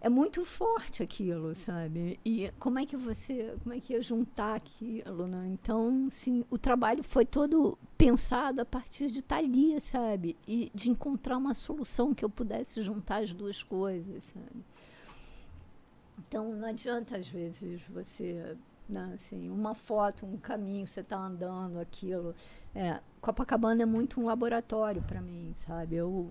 é 0.00 0.08
muito 0.08 0.44
forte 0.44 1.02
aquilo, 1.02 1.52
sabe? 1.54 2.20
E 2.24 2.52
como 2.60 2.78
é 2.78 2.86
que 2.86 2.96
você, 2.96 3.56
como 3.62 3.74
é 3.74 3.80
que 3.80 3.92
ia 3.92 4.00
juntar 4.00 4.54
aquilo, 4.54 5.26
né? 5.26 5.48
Então, 5.48 6.08
sim, 6.10 6.44
o 6.50 6.56
trabalho 6.56 7.02
foi 7.02 7.24
todo 7.24 7.76
pensado 7.98 8.60
a 8.60 8.64
partir 8.64 9.10
de 9.10 9.20
estar 9.20 9.38
ali, 9.38 9.80
sabe? 9.80 10.36
E 10.46 10.70
de 10.72 10.90
encontrar 10.90 11.36
uma 11.36 11.54
solução 11.54 12.14
que 12.14 12.24
eu 12.24 12.30
pudesse 12.30 12.82
juntar 12.82 13.22
as 13.22 13.32
duas 13.32 13.62
coisas, 13.62 14.22
sabe? 14.24 14.64
Então 16.18 16.54
não 16.54 16.68
adianta 16.68 17.16
às 17.16 17.28
vezes 17.28 17.82
você, 17.88 18.56
né, 18.88 19.12
assim, 19.14 19.50
uma 19.50 19.74
foto, 19.74 20.26
um 20.26 20.36
caminho, 20.36 20.86
você 20.86 21.00
está 21.00 21.16
andando, 21.16 21.78
aquilo. 21.78 22.34
É, 22.74 23.00
Copacabana 23.20 23.82
é 23.82 23.86
muito 23.86 24.20
um 24.20 24.26
laboratório 24.26 25.02
para 25.02 25.20
mim, 25.20 25.54
sabe? 25.66 25.96
Eu, 25.96 26.30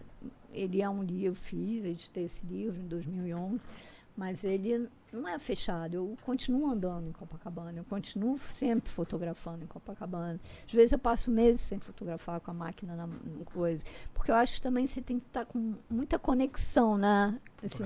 ele 0.51 0.81
é 0.81 0.89
um 0.89 1.03
livro, 1.03 1.27
eu 1.27 1.35
fiz, 1.35 1.85
editei 1.85 2.25
esse 2.25 2.45
livro 2.45 2.79
em 2.79 2.87
2011, 2.87 3.67
mas 4.15 4.43
ele 4.43 4.89
não 5.15 5.29
é 5.29 5.39
fechado. 5.39 5.95
Eu 5.95 6.17
continuo 6.23 6.69
andando 6.69 7.09
em 7.09 7.11
Copacabana, 7.11 7.79
eu 7.79 7.85
continuo 7.85 8.37
sempre 8.37 8.89
fotografando 8.89 9.63
em 9.63 9.67
Copacabana. 9.67 10.39
Às 10.67 10.73
vezes 10.73 10.91
eu 10.91 10.99
passo 10.99 11.31
meses 11.31 11.61
sem 11.61 11.79
fotografar 11.79 12.39
com 12.39 12.51
a 12.51 12.53
máquina 12.53 12.95
na, 12.95 13.07
na 13.07 13.45
coisa, 13.53 13.83
porque 14.13 14.31
eu 14.31 14.35
acho 14.35 14.55
que 14.55 14.61
também 14.61 14.87
você 14.87 15.01
tem 15.01 15.19
que 15.19 15.25
estar 15.25 15.45
tá 15.45 15.51
com 15.51 15.75
muita 15.89 16.19
conexão, 16.19 16.97
né? 16.97 17.39
Assim, 17.63 17.83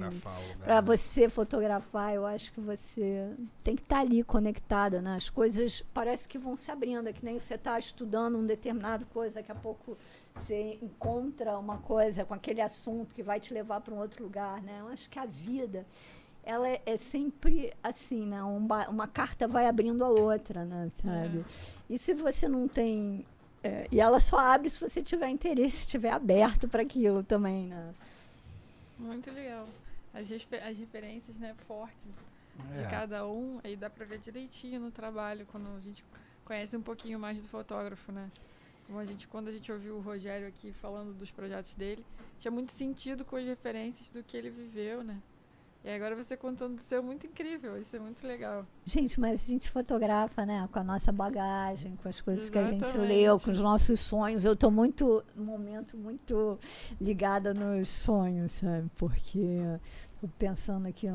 para 0.59 0.81
você 0.81 1.29
fotografar, 1.29 2.13
eu 2.13 2.25
acho 2.25 2.51
que 2.51 2.59
você 2.59 3.33
tem 3.63 3.75
que 3.75 3.81
estar 3.81 3.97
tá 3.97 4.01
ali 4.01 4.23
conectada, 4.23 5.01
né? 5.01 5.15
As 5.15 5.29
coisas 5.29 5.83
parece 5.93 6.27
que 6.27 6.37
vão 6.37 6.57
se 6.57 6.69
abrindo, 6.69 7.07
é 7.07 7.13
que 7.13 7.23
nem 7.23 7.39
você 7.39 7.53
está 7.53 7.79
estudando 7.79 8.37
um 8.37 8.45
determinado 8.45 9.05
coisa, 9.05 9.35
daqui 9.35 9.51
a 9.51 9.55
pouco 9.55 9.97
você 10.33 10.77
encontra 10.81 11.57
uma 11.57 11.77
coisa 11.77 12.25
com 12.25 12.33
aquele 12.33 12.61
assunto 12.61 13.13
que 13.13 13.23
vai 13.23 13.39
te 13.39 13.53
levar 13.53 13.81
para 13.81 13.93
um 13.93 13.99
outro 13.99 14.23
lugar, 14.23 14.61
né? 14.61 14.79
Eu 14.81 14.87
acho 14.87 15.09
que 15.09 15.19
a 15.19 15.25
vida 15.25 15.85
ela 16.49 16.67
é, 16.67 16.81
é, 16.83 16.97
sempre 16.97 17.71
assim, 17.83 18.25
né? 18.25 18.43
Um 18.43 18.67
uma 18.89 19.07
carta 19.07 19.47
vai 19.47 19.67
abrindo 19.67 20.03
a 20.03 20.09
outra, 20.09 20.65
né? 20.65 20.89
Sabe? 20.95 21.39
É. 21.39 21.93
E 21.93 21.99
se 21.99 22.13
você 22.13 22.47
não 22.47 22.67
tem. 22.67 23.23
É, 23.63 23.87
e 23.91 23.99
ela 23.99 24.19
só 24.19 24.39
abre 24.39 24.69
se 24.69 24.79
você 24.79 25.03
tiver 25.03 25.29
interesse, 25.29 25.79
estiver 25.79 26.11
aberto 26.11 26.67
para 26.67 26.81
aquilo 26.81 27.23
também, 27.23 27.67
né? 27.67 27.93
Muito 28.97 29.29
legal. 29.31 29.67
As, 30.11 30.27
as 30.31 30.77
referências 30.77 31.37
né, 31.37 31.55
fortes 31.67 32.09
de 32.73 32.81
é. 32.81 32.87
cada 32.87 33.27
um, 33.27 33.59
aí 33.63 33.75
dá 33.75 33.89
para 33.89 34.05
ver 34.05 34.17
direitinho 34.17 34.79
no 34.79 34.91
trabalho, 34.91 35.45
quando 35.51 35.69
a 35.77 35.79
gente 35.81 36.03
conhece 36.43 36.75
um 36.75 36.81
pouquinho 36.81 37.19
mais 37.19 37.39
do 37.39 37.47
fotógrafo, 37.47 38.11
né? 38.11 38.29
Como 38.87 38.97
a 38.97 39.05
gente, 39.05 39.27
quando 39.27 39.49
a 39.49 39.51
gente 39.51 39.71
ouviu 39.71 39.97
o 39.97 40.01
Rogério 40.01 40.47
aqui 40.47 40.73
falando 40.73 41.13
dos 41.13 41.29
projetos 41.29 41.75
dele, 41.75 42.03
tinha 42.39 42.49
muito 42.49 42.71
sentido 42.71 43.23
com 43.23 43.35
as 43.35 43.45
referências 43.45 44.09
do 44.09 44.23
que 44.23 44.35
ele 44.35 44.49
viveu, 44.49 45.03
né? 45.03 45.21
E 45.83 45.89
agora 45.89 46.13
você 46.13 46.35
contando 46.35 46.75
do 46.75 46.81
seu, 46.81 47.01
muito 47.01 47.25
incrível, 47.25 47.79
isso 47.79 47.95
é 47.95 47.99
muito 47.99 48.25
legal. 48.27 48.65
Gente, 48.83 49.17
mas 49.17 49.43
a 49.43 49.45
gente 49.45 49.69
fotografa, 49.69 50.45
né, 50.45 50.67
com 50.71 50.79
a 50.79 50.83
nossa 50.83 51.09
bagagem, 51.09 51.95
com 51.95 52.09
as 52.09 52.19
coisas 52.19 52.49
Exatamente. 52.49 52.79
que 52.79 52.85
a 52.85 52.91
gente 52.91 53.07
leu, 53.07 53.39
com 53.39 53.49
os 53.51 53.59
nossos 53.59 53.97
sonhos. 54.01 54.43
Eu 54.43 54.53
estou 54.53 54.69
muito, 54.69 55.23
no 55.33 55.45
momento, 55.45 55.95
muito 55.95 56.59
ligada 56.99 57.53
nos 57.53 57.87
sonhos, 57.87 58.51
sabe? 58.51 58.89
Porque 58.97 59.39
estou 60.15 60.29
pensando 60.37 60.85
aqui, 60.85 61.07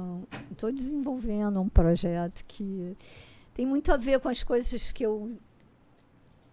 estou 0.51 0.73
desenvolvendo 0.73 1.61
um 1.61 1.69
projeto 1.69 2.43
que 2.47 2.97
tem 3.53 3.67
muito 3.67 3.93
a 3.93 3.99
ver 3.99 4.19
com 4.19 4.31
as 4.31 4.43
coisas 4.43 4.91
que 4.91 5.05
eu 5.05 5.37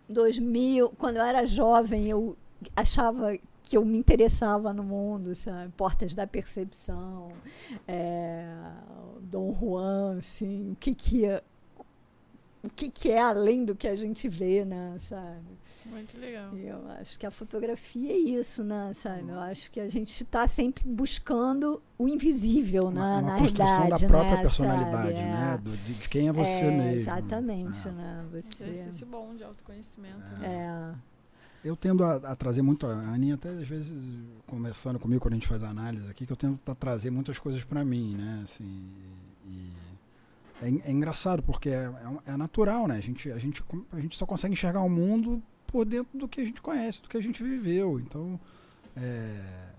2000, 0.09 0.89
quando 0.97 1.15
eu 1.15 1.23
era 1.23 1.45
jovem, 1.45 2.09
eu 2.09 2.37
achava 2.75 3.37
que 3.63 3.77
eu 3.77 3.85
me 3.85 3.97
interessava 3.97 4.73
no 4.73 4.83
mundo, 4.83 5.35
sabe? 5.35 5.69
Portas 5.69 6.13
da 6.13 6.25
Percepção, 6.25 7.31
é, 7.87 8.53
Dom 9.21 9.55
Juan, 9.59 10.17
assim, 10.17 10.71
o 10.71 10.75
que 10.75 10.95
que 10.95 11.25
é, 11.25 11.43
o 12.63 12.69
que 12.69 12.89
que 12.89 13.11
é 13.11 13.19
além 13.19 13.65
do 13.65 13.75
que 13.75 13.87
a 13.87 13.95
gente 13.95 14.27
vê, 14.29 14.63
né, 14.63 14.95
sabe? 14.99 15.41
Muito 15.87 16.19
legal. 16.19 16.55
E 16.55 16.67
eu 16.67 16.87
acho 16.99 17.17
que 17.17 17.25
a 17.25 17.31
fotografia 17.31 18.11
é 18.11 18.17
isso, 18.17 18.63
né, 18.63 18.91
sabe? 18.93 19.29
Eu 19.29 19.39
acho 19.39 19.71
que 19.71 19.79
a 19.79 19.89
gente 19.89 20.23
está 20.23 20.47
sempre 20.47 20.83
buscando 20.85 21.81
o 21.97 22.07
invisível, 22.07 22.83
uma, 22.83 22.91
né, 22.91 23.01
uma 23.01 23.21
na 23.21 23.39
construção 23.39 23.89
da 23.89 23.99
própria 23.99 24.35
né, 24.35 24.41
personalidade, 24.41 25.07
sabe? 25.09 25.13
né? 25.13 25.53
É. 25.53 25.57
Do, 25.57 25.71
de, 25.71 25.93
de, 25.93 26.09
quem 26.09 26.27
é 26.27 26.31
você 26.31 26.65
é, 26.65 26.71
mesmo. 26.71 26.99
Exatamente, 26.99 27.87
é. 27.87 27.91
né? 27.91 28.25
Você... 28.31 28.63
Um 28.63 28.67
exercício 28.67 29.07
bom 29.07 29.35
de 29.35 29.43
autoconhecimento. 29.43 30.31
É. 30.33 30.39
Né? 30.39 30.93
é. 30.97 31.10
Eu 31.63 31.75
tendo 31.75 32.03
a, 32.03 32.15
a, 32.15 32.35
trazer 32.35 32.61
muito, 32.61 32.87
a 32.87 32.91
Aninha 32.91 33.35
até 33.35 33.49
às 33.49 33.67
vezes 33.67 33.93
conversando 34.47 34.97
comigo 34.97 35.21
quando 35.21 35.33
a 35.33 35.37
gente 35.37 35.47
faz 35.47 35.63
a 35.63 35.69
análise 35.69 36.09
aqui, 36.09 36.25
que 36.25 36.31
eu 36.31 36.37
tento 36.37 36.71
a 36.71 36.75
trazer 36.75 37.11
muitas 37.11 37.37
coisas 37.37 37.63
para 37.63 37.85
mim, 37.85 38.15
né? 38.15 38.41
Assim, 38.43 38.89
e 39.45 39.69
é, 40.61 40.89
é 40.89 40.91
engraçado 40.91 41.41
porque 41.41 41.69
é, 41.69 41.91
é, 42.25 42.31
é, 42.33 42.37
natural, 42.37 42.87
né? 42.87 42.95
A 42.95 43.01
gente, 43.01 43.31
a, 43.31 43.37
gente, 43.37 43.63
a 43.91 43.99
gente 43.99 44.17
só 44.17 44.25
consegue 44.25 44.53
enxergar 44.53 44.81
o 44.81 44.89
mundo 44.89 45.41
por 45.67 45.85
dentro 45.85 46.17
do 46.17 46.27
que 46.27 46.41
a 46.41 46.45
gente 46.45 46.61
conhece, 46.61 47.01
do 47.01 47.09
que 47.09 47.17
a 47.17 47.21
gente 47.21 47.43
viveu. 47.43 47.99
Então, 47.99 48.39
é, 48.95 49.71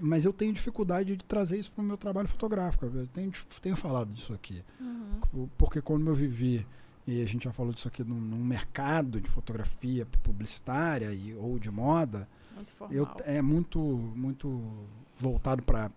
mas 0.00 0.24
eu 0.24 0.32
tenho 0.32 0.52
dificuldade 0.52 1.16
de 1.16 1.24
trazer 1.24 1.58
isso 1.58 1.70
para 1.72 1.82
o 1.82 1.84
meu 1.84 1.96
trabalho 1.96 2.28
fotográfico. 2.28 2.86
Eu 2.86 3.06
tenho, 3.08 3.32
tenho 3.62 3.76
falado 3.76 4.12
disso 4.12 4.32
aqui. 4.32 4.62
Uhum. 4.80 5.48
Porque 5.56 5.80
quando 5.80 6.06
eu 6.08 6.14
vivi, 6.14 6.66
e 7.06 7.22
a 7.22 7.26
gente 7.26 7.44
já 7.44 7.52
falou 7.52 7.72
disso 7.72 7.86
aqui, 7.86 8.02
num, 8.02 8.20
num 8.20 8.42
mercado 8.44 9.20
de 9.20 9.30
fotografia 9.30 10.06
publicitária 10.22 11.12
e, 11.12 11.34
ou 11.34 11.58
de 11.58 11.70
moda, 11.70 12.28
Muito 12.54 12.72
eu, 12.90 13.08
é 13.24 13.40
muito, 13.40 13.78
muito 13.78 14.60
voltado 15.16 15.62
para 15.62 15.90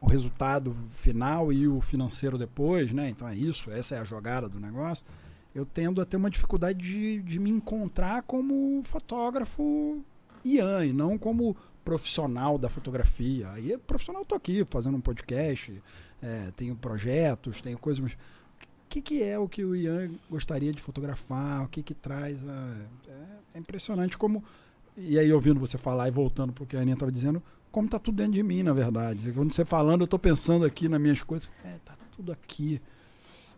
o 0.00 0.06
resultado 0.06 0.76
final 0.90 1.52
e 1.52 1.66
o 1.66 1.80
financeiro 1.80 2.38
depois, 2.38 2.92
né? 2.92 3.08
Então 3.08 3.28
é 3.28 3.34
isso, 3.34 3.70
essa 3.70 3.94
é 3.94 3.98
a 3.98 4.04
jogada 4.04 4.48
do 4.48 4.60
negócio. 4.60 5.04
Eu 5.54 5.66
tendo 5.66 6.00
a 6.00 6.04
ter 6.04 6.16
uma 6.16 6.30
dificuldade 6.30 6.78
de, 6.78 7.22
de 7.22 7.40
me 7.40 7.50
encontrar 7.50 8.22
como 8.22 8.82
fotógrafo 8.84 10.02
Ian 10.44 10.84
e 10.86 10.92
não 10.92 11.18
como 11.18 11.56
profissional 11.84 12.56
da 12.56 12.68
fotografia. 12.68 13.50
Aí, 13.50 13.76
profissional, 13.78 14.22
eu 14.22 14.26
tô 14.26 14.34
aqui 14.34 14.64
fazendo 14.70 14.96
um 14.96 15.00
podcast, 15.00 15.82
é, 16.22 16.50
tenho 16.56 16.76
projetos, 16.76 17.60
tenho 17.60 17.78
coisas. 17.78 18.16
Que, 18.90 19.00
que 19.00 19.22
é 19.22 19.38
o 19.38 19.48
que 19.48 19.64
o 19.64 19.76
Ian 19.76 20.10
gostaria 20.28 20.72
de 20.72 20.82
fotografar? 20.82 21.64
O 21.64 21.68
que 21.68 21.80
que 21.80 21.94
traz? 21.94 22.44
A, 22.44 22.76
é, 23.06 23.26
é 23.54 23.58
impressionante 23.58 24.18
como. 24.18 24.42
E 24.96 25.16
aí, 25.16 25.32
ouvindo 25.32 25.60
você 25.60 25.78
falar 25.78 26.08
e 26.08 26.10
voltando 26.10 26.52
para 26.52 26.64
o 26.64 26.66
que 26.66 26.76
a 26.76 26.80
Aninha 26.80 26.94
estava 26.94 27.12
dizendo, 27.12 27.40
como 27.70 27.88
tá 27.88 28.00
tudo 28.00 28.16
dentro 28.16 28.32
de 28.32 28.42
mim, 28.42 28.64
na 28.64 28.72
verdade. 28.72 29.32
Quando 29.32 29.52
você 29.52 29.64
falando, 29.64 30.00
eu 30.00 30.08
tô 30.08 30.18
pensando 30.18 30.64
aqui 30.64 30.88
nas 30.88 31.00
minhas 31.00 31.22
coisas. 31.22 31.48
É, 31.64 31.78
tá 31.84 31.96
tudo 32.10 32.32
aqui. 32.32 32.82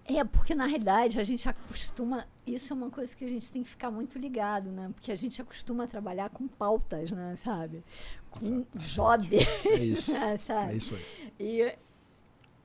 É, 0.04 0.22
porque 0.22 0.54
na 0.54 0.66
realidade 0.66 1.18
a 1.18 1.24
gente 1.24 1.48
acostuma. 1.48 2.26
Isso 2.46 2.74
é 2.74 2.76
uma 2.76 2.90
coisa 2.90 3.16
que 3.16 3.24
a 3.24 3.28
gente 3.28 3.50
tem 3.50 3.62
que 3.62 3.70
ficar 3.70 3.90
muito 3.90 4.18
ligado, 4.18 4.70
né? 4.70 4.90
Porque 4.94 5.10
a 5.10 5.16
gente 5.16 5.40
acostuma 5.40 5.84
a 5.84 5.86
trabalhar 5.86 6.28
com 6.28 6.46
pautas, 6.46 7.10
né? 7.10 7.36
Sabe? 7.36 7.82
Com 8.30 8.66
Exatamente. 8.76 8.94
job, 8.94 9.36
É 9.64 9.82
isso. 9.82 10.12
É 10.14 10.76
isso 10.76 10.94
aí. 10.94 11.32
E 11.40 11.74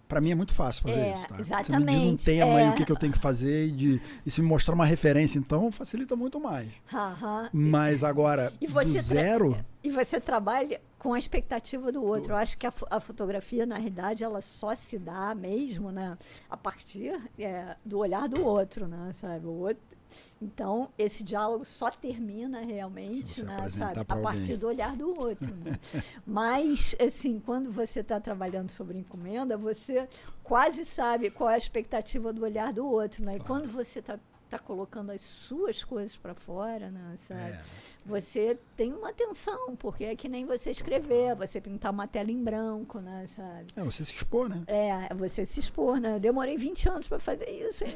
Para 0.07 0.21
mim 0.21 0.31
é 0.31 0.35
muito 0.35 0.53
fácil 0.53 0.83
fazer 0.83 0.99
É, 0.99 1.13
isso, 1.13 1.27
tá? 1.27 1.35
Você 1.37 1.43
me 1.43 1.43
diz 1.43 2.03
um 2.03 2.13
exatamente, 2.13 2.25
tema 2.25 2.61
é. 2.61 2.69
o 2.69 2.75
que, 2.75 2.85
que 2.85 2.91
eu 2.91 2.95
tenho 2.95 3.11
que 3.11 3.19
fazer 3.19 3.67
e, 3.67 3.71
de, 3.71 4.01
e 4.25 4.31
se 4.31 4.41
me 4.41 4.47
mostrar 4.47 4.73
uma 4.73 4.85
referência, 4.85 5.37
então, 5.37 5.71
facilita 5.71 6.15
muito 6.15 6.39
mais. 6.39 6.69
Aham. 6.93 7.49
Mas 7.51 8.03
agora, 8.03 8.53
E 8.61 8.67
você 8.67 9.01
zero, 9.01 9.57
E 9.83 9.89
você 9.89 10.19
trabalha 10.19 10.79
com 10.97 11.13
a 11.13 11.19
expectativa 11.19 11.91
do 11.91 12.03
outro. 12.03 12.33
Eu 12.33 12.37
acho 12.37 12.57
que 12.57 12.65
a, 12.65 12.73
a 12.89 12.99
fotografia, 12.99 13.65
na 13.65 13.75
realidade, 13.75 14.23
ela 14.23 14.41
só 14.41 14.73
se 14.73 14.97
dá 14.97 15.35
mesmo, 15.35 15.91
né? 15.91 16.17
A 16.49 16.57
partir 16.57 17.19
é, 17.37 17.75
do 17.85 17.99
olhar 17.99 18.27
do 18.27 18.43
outro, 18.43 18.87
né? 18.87 19.11
Sabe? 19.13 19.45
O 19.45 19.51
outro. 19.51 19.96
Então, 20.41 20.89
esse 20.97 21.23
diálogo 21.23 21.65
só 21.65 21.89
termina 21.89 22.61
realmente, 22.61 23.43
né? 23.43 23.67
Sabe? 23.69 24.01
A 24.07 24.15
partir 24.17 24.55
do 24.57 24.67
olhar 24.67 24.95
do 24.95 25.09
outro. 25.19 25.53
Né? 25.55 25.79
Mas, 26.25 26.95
assim, 26.99 27.39
quando 27.39 27.71
você 27.71 28.01
está 28.01 28.19
trabalhando 28.19 28.69
sobre 28.69 28.97
encomenda, 28.97 29.57
você 29.57 30.07
quase 30.43 30.85
sabe 30.85 31.29
qual 31.31 31.49
é 31.49 31.55
a 31.55 31.57
expectativa 31.57 32.31
do 32.31 32.43
olhar 32.43 32.71
do 32.71 32.85
outro, 32.85 33.23
né? 33.23 33.35
E 33.35 33.39
Claro. 33.39 33.47
quando 33.63 33.71
você 33.71 33.99
está 33.99 34.19
tá 34.47 34.57
colocando 34.59 35.11
as 35.11 35.21
suas 35.21 35.83
coisas 35.83 36.15
para 36.17 36.33
fora, 36.33 36.89
né? 36.89 37.15
Sabe? 37.27 37.41
é, 37.41 37.61
você 38.05 38.57
tem 38.75 38.93
uma 38.93 39.09
atenção, 39.09 39.75
porque 39.75 40.05
é 40.05 40.15
que 40.15 40.29
nem 40.29 40.45
você 40.45 40.71
escrever, 40.71 41.35
você 41.35 41.59
pintar 41.59 41.91
uma 41.91 42.07
tela 42.07 42.31
em 42.31 42.41
branco, 42.43 42.99
né, 42.99 43.25
sabe? 43.27 43.67
é 43.75 43.83
você 43.83 44.05
se 44.05 44.15
expor, 44.15 44.49
né? 44.49 44.63
É, 44.67 45.13
você 45.13 45.45
se 45.45 45.59
expor, 45.59 45.99
né? 45.99 46.15
Eu 46.15 46.19
demorei 46.19 46.57
20 46.57 46.89
anos 46.89 47.07
para 47.07 47.19
fazer 47.19 47.49
isso. 47.49 47.83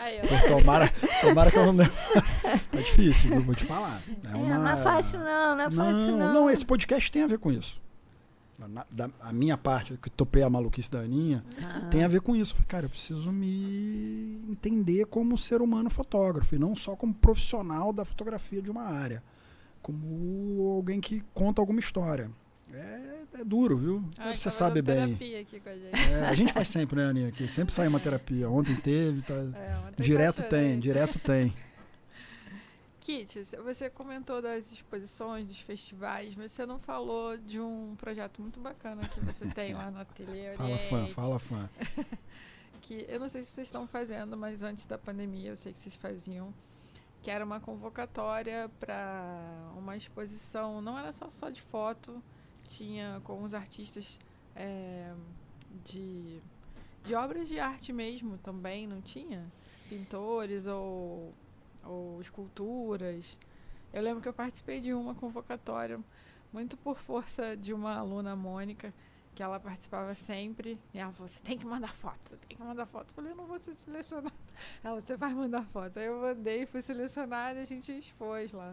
Aí, 0.00 0.20
tomara, 0.48 0.92
tomara 1.20 1.50
que 1.50 1.58
eu 1.58 1.72
não. 1.72 1.84
tá 1.84 2.76
difícil, 2.76 3.40
vou 3.40 3.54
te 3.54 3.64
falar. 3.64 4.00
É, 4.26 4.30
É, 4.32 4.36
uma... 4.36 4.58
não 4.58 4.68
é 4.70 4.76
fácil 4.76 5.18
não, 5.20 5.56
não 5.56 5.64
é 5.64 5.70
fácil 5.70 6.16
não. 6.16 6.34
não, 6.34 6.50
esse 6.50 6.64
podcast 6.64 7.10
tem 7.10 7.22
a 7.22 7.26
ver 7.26 7.38
com 7.38 7.50
isso. 7.52 7.83
Na- 8.58 8.86
da, 8.90 9.10
a 9.20 9.32
minha 9.32 9.56
parte, 9.58 9.96
que 10.00 10.08
topei 10.08 10.42
a 10.42 10.48
maluquice 10.48 10.90
da 10.90 11.00
Aninha, 11.00 11.44
Ah, 11.60 11.88
tem 11.90 12.04
a 12.04 12.08
ver 12.08 12.20
com 12.20 12.36
isso. 12.36 12.52
Eu 12.52 12.56
falei, 12.56 12.68
cara, 12.68 12.86
eu 12.86 12.90
preciso 12.90 13.32
me 13.32 14.40
entender 14.48 15.06
como 15.06 15.36
ser 15.36 15.60
humano 15.60 15.90
fotógrafo 15.90 16.54
e 16.54 16.58
não 16.58 16.74
só 16.76 16.94
como 16.96 17.12
profissional 17.12 17.92
da 17.92 18.04
fotografia 18.04 18.62
de 18.62 18.70
uma 18.70 18.84
área, 18.84 19.22
como 19.82 20.72
alguém 20.76 21.00
que 21.00 21.22
conta 21.34 21.60
alguma 21.60 21.80
história. 21.80 22.30
É, 22.72 23.40
é 23.40 23.44
duro, 23.44 23.76
viu? 23.76 24.04
Ai, 24.18 24.36
Você 24.36 24.50
sabe 24.50 24.80
bem. 24.82 25.12
aqui 25.12 25.60
com 25.60 25.68
a 25.68 25.74
gente. 25.74 26.12
É, 26.12 26.26
a 26.28 26.34
gente 26.34 26.52
faz 26.52 26.68
sempre, 26.68 26.96
né, 26.96 27.06
Aninha? 27.08 27.28
Aqui. 27.28 27.46
Sempre 27.48 27.72
sai 27.74 27.86
uma 27.86 28.00
terapia. 28.00 28.48
Ontem 28.48 28.74
teve, 28.74 29.22
tá... 29.22 29.34
É, 29.34 29.76
ontem 29.88 30.02
direto 30.02 30.42
eu 30.42 30.48
tem, 30.48 30.80
direto 30.80 31.18
tem. 31.18 31.54
Kit, 33.04 33.38
você 33.62 33.90
comentou 33.90 34.40
das 34.40 34.72
exposições, 34.72 35.46
dos 35.46 35.60
festivais, 35.60 36.34
mas 36.34 36.52
você 36.52 36.64
não 36.64 36.78
falou 36.78 37.36
de 37.36 37.60
um 37.60 37.94
projeto 37.96 38.40
muito 38.40 38.58
bacana 38.58 39.06
que 39.06 39.20
você 39.20 39.46
tem 39.52 39.74
lá 39.74 39.90
no 39.90 40.00
Ateliê 40.00 40.56
Fala 40.56 40.78
fã, 40.78 41.06
fala 41.08 41.38
fã. 41.38 41.70
Que 42.80 43.06
eu 43.08 43.18
não 43.18 43.28
sei 43.28 43.42
se 43.42 43.48
vocês 43.48 43.68
estão 43.68 43.86
fazendo, 43.86 44.36
mas 44.36 44.62
antes 44.62 44.84
da 44.84 44.98
pandemia 44.98 45.50
eu 45.50 45.56
sei 45.56 45.72
que 45.72 45.78
vocês 45.78 45.96
faziam, 45.96 46.52
que 47.22 47.30
era 47.30 47.42
uma 47.42 47.58
convocatória 47.58 48.70
para 48.78 49.72
uma 49.74 49.96
exposição, 49.96 50.82
não 50.82 50.98
era 50.98 51.10
só, 51.10 51.30
só 51.30 51.48
de 51.48 51.62
foto, 51.62 52.22
tinha 52.68 53.22
com 53.24 53.42
os 53.42 53.54
artistas 53.54 54.18
é, 54.54 55.14
de, 55.82 56.42
de 57.04 57.14
obras 57.14 57.48
de 57.48 57.58
arte 57.58 57.90
mesmo 57.90 58.36
também, 58.36 58.86
não 58.86 59.00
tinha? 59.00 59.50
Pintores 59.88 60.66
ou, 60.66 61.32
ou 61.86 62.20
esculturas. 62.20 63.38
Eu 63.92 64.02
lembro 64.02 64.20
que 64.20 64.28
eu 64.28 64.32
participei 64.32 64.80
de 64.80 64.92
uma 64.92 65.14
convocatória 65.14 66.00
muito 66.52 66.76
por 66.76 66.98
força 66.98 67.56
de 67.56 67.74
uma 67.74 67.96
aluna, 67.96 68.36
Mônica, 68.36 68.94
que 69.34 69.42
ela 69.42 69.58
participava 69.58 70.14
sempre. 70.14 70.78
E 70.92 70.98
ela 70.98 71.12
falou: 71.12 71.28
você 71.28 71.40
tem 71.40 71.58
que 71.58 71.66
mandar 71.66 71.94
foto, 71.94 72.20
você 72.24 72.36
tem 72.36 72.56
que 72.56 72.62
mandar 72.62 72.86
foto. 72.86 73.08
Eu 73.08 73.14
falei: 73.14 73.32
eu 73.32 73.36
não 73.36 73.46
vou 73.46 73.58
ser 73.58 73.74
selecionada. 73.74 74.32
Ela, 74.84 75.00
você 75.00 75.16
vai 75.16 75.34
mandar 75.34 75.64
foto. 75.66 75.98
Aí 75.98 76.06
eu 76.06 76.20
mandei, 76.20 76.64
fui 76.64 76.80
selecionada 76.80 77.58
e 77.58 77.62
a 77.62 77.64
gente 77.64 77.90
expôs 77.90 78.52
lá. 78.52 78.72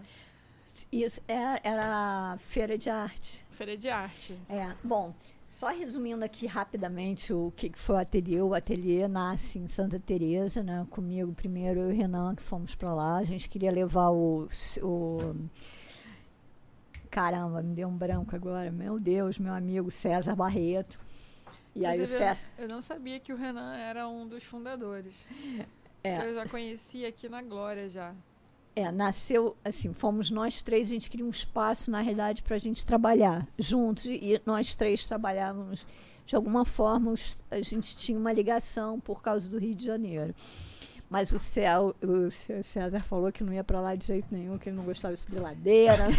Isso 0.92 1.22
era, 1.28 1.60
era 1.64 2.34
a 2.34 2.38
feira 2.38 2.78
de 2.78 2.90
arte. 2.90 3.46
Feira 3.50 3.76
de 3.76 3.90
arte. 3.90 4.40
É, 4.48 4.76
bom, 4.84 5.14
só 5.62 5.68
resumindo 5.68 6.26
aqui 6.26 6.48
rapidamente 6.48 7.32
o 7.32 7.54
que 7.56 7.70
que 7.70 7.78
foi 7.78 7.98
o 7.98 8.00
ateliê. 8.00 8.42
O 8.42 8.56
ateliê 8.56 9.08
nasce 9.08 9.60
em 9.60 9.68
Santa 9.68 10.00
Teresa, 10.00 10.64
né? 10.64 10.88
Comigo 10.90 11.32
primeiro 11.34 11.82
eu 11.82 11.92
e 11.92 11.94
o 11.94 11.96
Renan 11.96 12.34
que 12.34 12.42
fomos 12.42 12.74
para 12.74 12.92
lá. 12.92 13.18
A 13.18 13.24
gente 13.24 13.48
queria 13.48 13.70
levar 13.70 14.10
o, 14.10 14.48
o 14.82 15.36
caramba, 17.12 17.62
me 17.62 17.76
deu 17.76 17.88
um 17.88 17.96
branco 17.96 18.36
agora. 18.36 18.72
Meu 18.72 19.00
Deus, 19.00 19.38
meu 19.38 19.54
amigo 19.54 19.92
César 19.92 20.36
Barreto. 20.36 21.00
E 21.76 21.86
aí 21.86 22.02
o 22.02 22.08
César, 22.08 22.40
eu 22.58 22.68
não 22.68 22.82
sabia 22.82 23.20
que 23.20 23.32
o 23.32 23.36
Renan 23.36 23.76
era 23.76 24.08
um 24.08 24.28
dos 24.28 24.44
fundadores. 24.44 25.28
É. 26.04 26.28
Eu 26.28 26.34
já 26.34 26.48
conhecia 26.48 27.08
aqui 27.08 27.30
na 27.30 27.44
Glória 27.44 27.88
já. 27.88 28.16
É, 28.76 28.90
nasceu 28.92 29.56
assim, 29.66 29.94
fomos 29.94 30.32
nós 30.32 30.62
três, 30.62 30.88
a 30.90 30.94
gente 30.94 31.10
queria 31.10 31.26
um 31.26 31.30
espaço, 31.30 31.92
na 31.92 32.00
realidade, 32.00 32.42
para 32.42 32.56
a 32.56 32.60
gente 32.60 32.86
trabalhar 32.86 33.46
juntos, 33.60 34.06
e 34.06 34.42
nós 34.46 34.74
três 34.76 35.06
trabalhávamos, 35.06 35.86
de 36.26 36.36
alguma 36.38 36.64
forma, 36.64 37.12
os- 37.12 37.38
a 37.50 37.62
gente 37.62 37.98
tinha 37.98 38.18
uma 38.18 38.32
ligação 38.32 38.98
por 39.00 39.22
causa 39.22 39.50
do 39.50 39.58
Rio 39.60 39.76
de 39.76 39.86
Janeiro. 39.86 40.34
Mas 41.10 41.34
o, 41.34 41.38
Céu, 41.40 41.94
o 42.02 42.32
Cé- 42.32 42.62
César 42.64 43.04
falou 43.04 43.30
que 43.34 43.44
não 43.44 43.52
ia 43.52 43.66
para 43.66 43.82
lá 43.82 43.94
de 43.96 44.06
jeito 44.06 44.30
nenhum, 44.32 44.58
que 44.58 44.70
ele 44.70 44.78
não 44.78 44.86
gostava 44.86 45.14
de 45.14 45.20
subir 45.20 45.42
ladeira. 45.42 46.08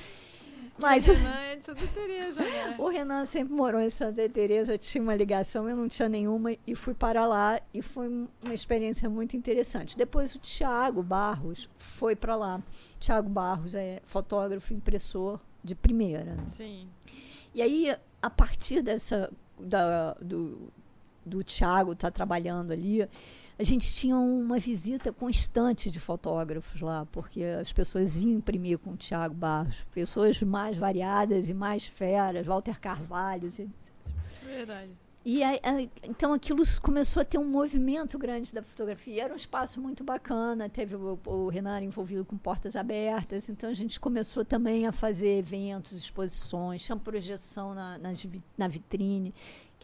Mas 0.76 1.06
o, 1.06 1.12
Renan 1.12 1.34
é 1.36 1.56
de 1.56 1.64
Santa 1.64 1.86
Teresa, 1.86 2.42
né? 2.42 2.74
o 2.78 2.88
Renan 2.88 3.24
sempre 3.24 3.54
morou 3.54 3.80
em 3.80 3.88
Santa 3.88 4.28
Teresa, 4.28 4.76
tinha 4.76 5.00
uma 5.02 5.14
ligação, 5.14 5.68
eu 5.68 5.76
não 5.76 5.86
tinha 5.88 6.08
nenhuma 6.08 6.50
e 6.66 6.74
fui 6.74 6.92
para 6.94 7.24
lá 7.26 7.60
e 7.72 7.80
foi 7.80 8.08
um- 8.08 8.26
uma 8.42 8.52
experiência 8.52 9.08
muito 9.08 9.36
interessante. 9.36 9.96
Depois 9.96 10.34
o 10.34 10.38
Tiago 10.40 11.02
Barros 11.02 11.70
foi 11.78 12.16
para 12.16 12.34
lá. 12.34 12.60
Tiago 12.98 13.28
Barros 13.28 13.74
é 13.76 14.00
fotógrafo, 14.04 14.74
impressor 14.74 15.38
de 15.62 15.74
primeira. 15.76 16.24
né? 16.34 16.42
Sim. 16.46 16.88
E 17.54 17.62
aí, 17.62 17.96
a 18.20 18.28
partir 18.30 18.82
dessa 18.82 19.30
da, 19.58 20.14
do, 20.20 20.72
do 21.24 21.44
Tiago 21.44 21.92
estar 21.92 22.10
trabalhando 22.10 22.72
ali, 22.72 23.08
a 23.58 23.62
gente 23.62 23.94
tinha 23.94 24.16
uma 24.16 24.58
visita 24.58 25.12
constante 25.12 25.90
de 25.90 26.00
fotógrafos 26.00 26.80
lá, 26.80 27.06
porque 27.12 27.42
as 27.42 27.72
pessoas 27.72 28.16
iam 28.16 28.32
imprimir 28.32 28.78
com 28.78 28.90
o 28.90 28.96
Tiago 28.96 29.34
Barros, 29.34 29.84
pessoas 29.92 30.42
mais 30.42 30.76
variadas 30.76 31.48
e 31.48 31.54
mais 31.54 31.86
feras, 31.86 32.46
Walter 32.46 32.80
Carvalho, 32.80 33.46
etc. 33.46 33.68
Verdade. 34.44 34.90
E 35.26 35.42
aí, 35.42 35.58
então 36.02 36.34
aquilo 36.34 36.62
começou 36.82 37.22
a 37.22 37.24
ter 37.24 37.38
um 37.38 37.46
movimento 37.46 38.18
grande 38.18 38.52
da 38.52 38.62
fotografia. 38.62 39.24
Era 39.24 39.32
um 39.32 39.36
espaço 39.36 39.80
muito 39.80 40.04
bacana. 40.04 40.68
Teve 40.68 40.96
o, 40.96 41.18
o 41.24 41.48
Renan 41.48 41.82
envolvido 41.82 42.26
com 42.26 42.36
portas 42.36 42.76
abertas. 42.76 43.48
Então 43.48 43.70
a 43.70 43.72
gente 43.72 43.98
começou 43.98 44.44
também 44.44 44.86
a 44.86 44.92
fazer 44.92 45.38
eventos, 45.38 45.92
exposições, 45.92 46.82
tinha 46.82 46.94
projeção 46.98 47.72
na, 47.72 47.96
na, 47.96 48.10
na 48.58 48.68
vitrine, 48.68 49.32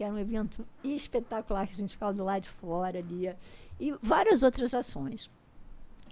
que 0.00 0.04
era 0.04 0.14
um 0.14 0.18
evento 0.18 0.66
espetacular 0.82 1.66
que 1.66 1.74
a 1.74 1.76
gente 1.76 1.92
ficava 1.92 2.14
do 2.14 2.24
lado 2.24 2.44
de 2.44 2.48
fora 2.48 2.98
ali. 2.98 3.30
E 3.78 3.92
várias 4.00 4.42
outras 4.42 4.74
ações. 4.74 5.28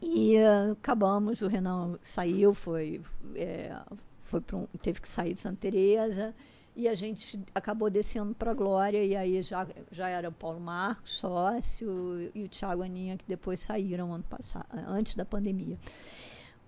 E 0.03 0.37
eh, 0.37 0.73
acabamos, 0.73 1.41
o 1.41 1.49
Renan 1.49 1.99
saiu, 2.03 2.53
foi, 2.53 3.01
eh, 3.35 3.75
foi 4.19 4.43
um, 4.53 4.67
teve 4.83 5.01
que 5.01 5.09
sair 5.09 5.33
de 5.33 5.41
Santa 5.41 5.57
Teresa 5.63 6.35
e 6.77 6.87
a 6.87 6.95
gente 6.95 7.41
acabou 7.55 7.89
descendo 7.89 8.35
para 8.35 8.53
Glória 8.53 9.03
e 9.03 9.17
aí 9.17 9.41
já, 9.41 9.67
já 9.91 10.11
era 10.11 10.29
o 10.29 10.33
Paulo 10.33 10.61
Marcos, 10.61 11.13
sócio, 11.13 12.31
e 12.35 12.45
o 12.45 12.49
Thiago 12.49 12.83
Aninha, 12.83 13.17
que 13.17 13.25
depois 13.27 13.59
saíram 13.59 14.13
ano 14.13 14.25
passado, 14.25 14.67
antes 14.87 15.15
da 15.15 15.25
pandemia. 15.25 15.79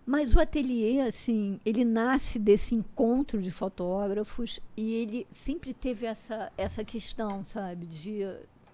Mas 0.04 0.34
o 0.34 0.40
ateliê, 0.40 1.00
assim, 1.02 1.60
ele 1.64 1.84
nasce 1.84 2.38
desse 2.38 2.74
encontro 2.74 3.40
de 3.40 3.50
fotógrafos 3.50 4.58
e 4.76 4.94
ele 4.94 5.26
sempre 5.32 5.72
teve 5.72 6.06
essa, 6.06 6.50
essa 6.56 6.84
questão, 6.84 7.44
sabe, 7.44 7.86
de, 7.86 8.20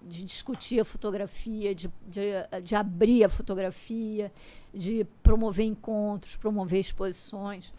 de 0.01 0.23
discutir 0.23 0.79
a 0.79 0.85
fotografia, 0.85 1.75
de, 1.75 1.91
de, 2.07 2.61
de 2.63 2.75
abrir 2.75 3.23
a 3.23 3.29
fotografia, 3.29 4.31
de 4.73 5.05
promover 5.21 5.65
encontros, 5.65 6.35
promover 6.35 6.79
exposições. 6.79 7.71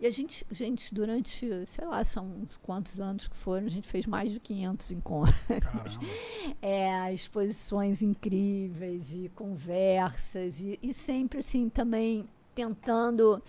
E 0.00 0.06
a 0.06 0.10
gente, 0.10 0.46
gente, 0.50 0.94
durante, 0.94 1.46
sei 1.66 1.84
lá, 1.86 2.02
são 2.04 2.24
uns 2.26 2.56
quantos 2.56 3.02
anos 3.02 3.28
que 3.28 3.36
foram, 3.36 3.66
a 3.66 3.70
gente 3.70 3.86
fez 3.86 4.06
mais 4.06 4.30
de 4.30 4.40
500 4.40 4.92
encontros. 4.92 5.38
É, 6.62 7.12
exposições 7.12 8.02
incríveis 8.02 9.14
e 9.14 9.28
conversas 9.30 10.60
e, 10.60 10.78
e 10.82 10.92
sempre 10.92 11.38
assim 11.38 11.68
também 11.68 12.26
tentando 12.54 13.42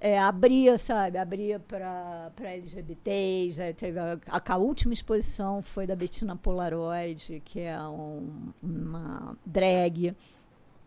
é, 0.00 0.18
abrir, 0.18 0.78
sabe, 0.78 1.18
abrir 1.18 1.60
para 1.60 2.30
LGBTs. 2.38 3.58
Né? 3.58 3.72
Teve 3.72 3.98
a, 3.98 4.18
a, 4.28 4.54
a, 4.54 4.56
última 4.56 4.92
exposição 4.92 5.62
foi 5.62 5.86
da 5.86 5.96
Bettina 5.96 6.36
Polaroid, 6.36 7.42
que 7.44 7.60
é 7.60 7.80
um, 7.82 8.52
uma 8.62 9.36
drag. 9.44 10.14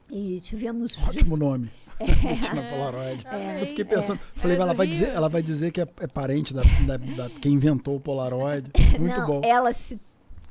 E 0.09 0.39
tivemos. 0.41 0.97
Ótimo 1.07 1.37
nome. 1.37 1.69
É. 2.01 2.69
Polaroid. 2.69 3.27
É. 3.27 3.61
Eu 3.61 3.67
fiquei 3.67 3.85
pensando, 3.85 4.19
é. 4.19 4.39
falei, 4.39 4.55
ela, 4.55 4.65
ela 4.65 4.73
vai, 4.73 4.87
dizer, 4.87 5.09
ela 5.09 5.29
vai 5.29 5.43
dizer 5.43 5.71
que 5.71 5.81
é, 5.81 5.87
é 5.99 6.07
parente 6.07 6.51
da, 6.51 6.63
da, 6.87 6.97
da, 6.97 7.29
quem 7.29 7.53
inventou 7.53 7.97
o 7.97 7.99
Polaroid. 7.99 8.71
Muito 8.99 9.19
Não, 9.19 9.27
bom. 9.27 9.41
Ela 9.43 9.71
se 9.71 9.99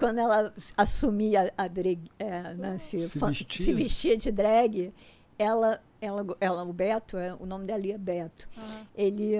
quando 0.01 0.19
ela 0.19 0.55
assumia 0.77 1.53
a 1.59 1.69
drag, 1.69 2.01
é, 2.19 2.55
né, 2.55 2.79
se, 2.79 2.99
se, 3.01 3.19
vestia. 3.19 3.67
se, 3.67 3.73
vestia. 3.75 4.17
de 4.17 4.33
drag, 4.33 4.93
ela, 5.39 5.81
ela, 6.01 6.25
ela 6.41 6.65
o 6.65 6.73
Beto, 6.73 7.17
é, 7.17 7.35
o 7.35 7.47
nome 7.47 7.67
dela 7.67 7.87
é 7.87 7.99
Beto, 7.99 8.49
uhum. 8.57 8.87
ele 8.95 9.35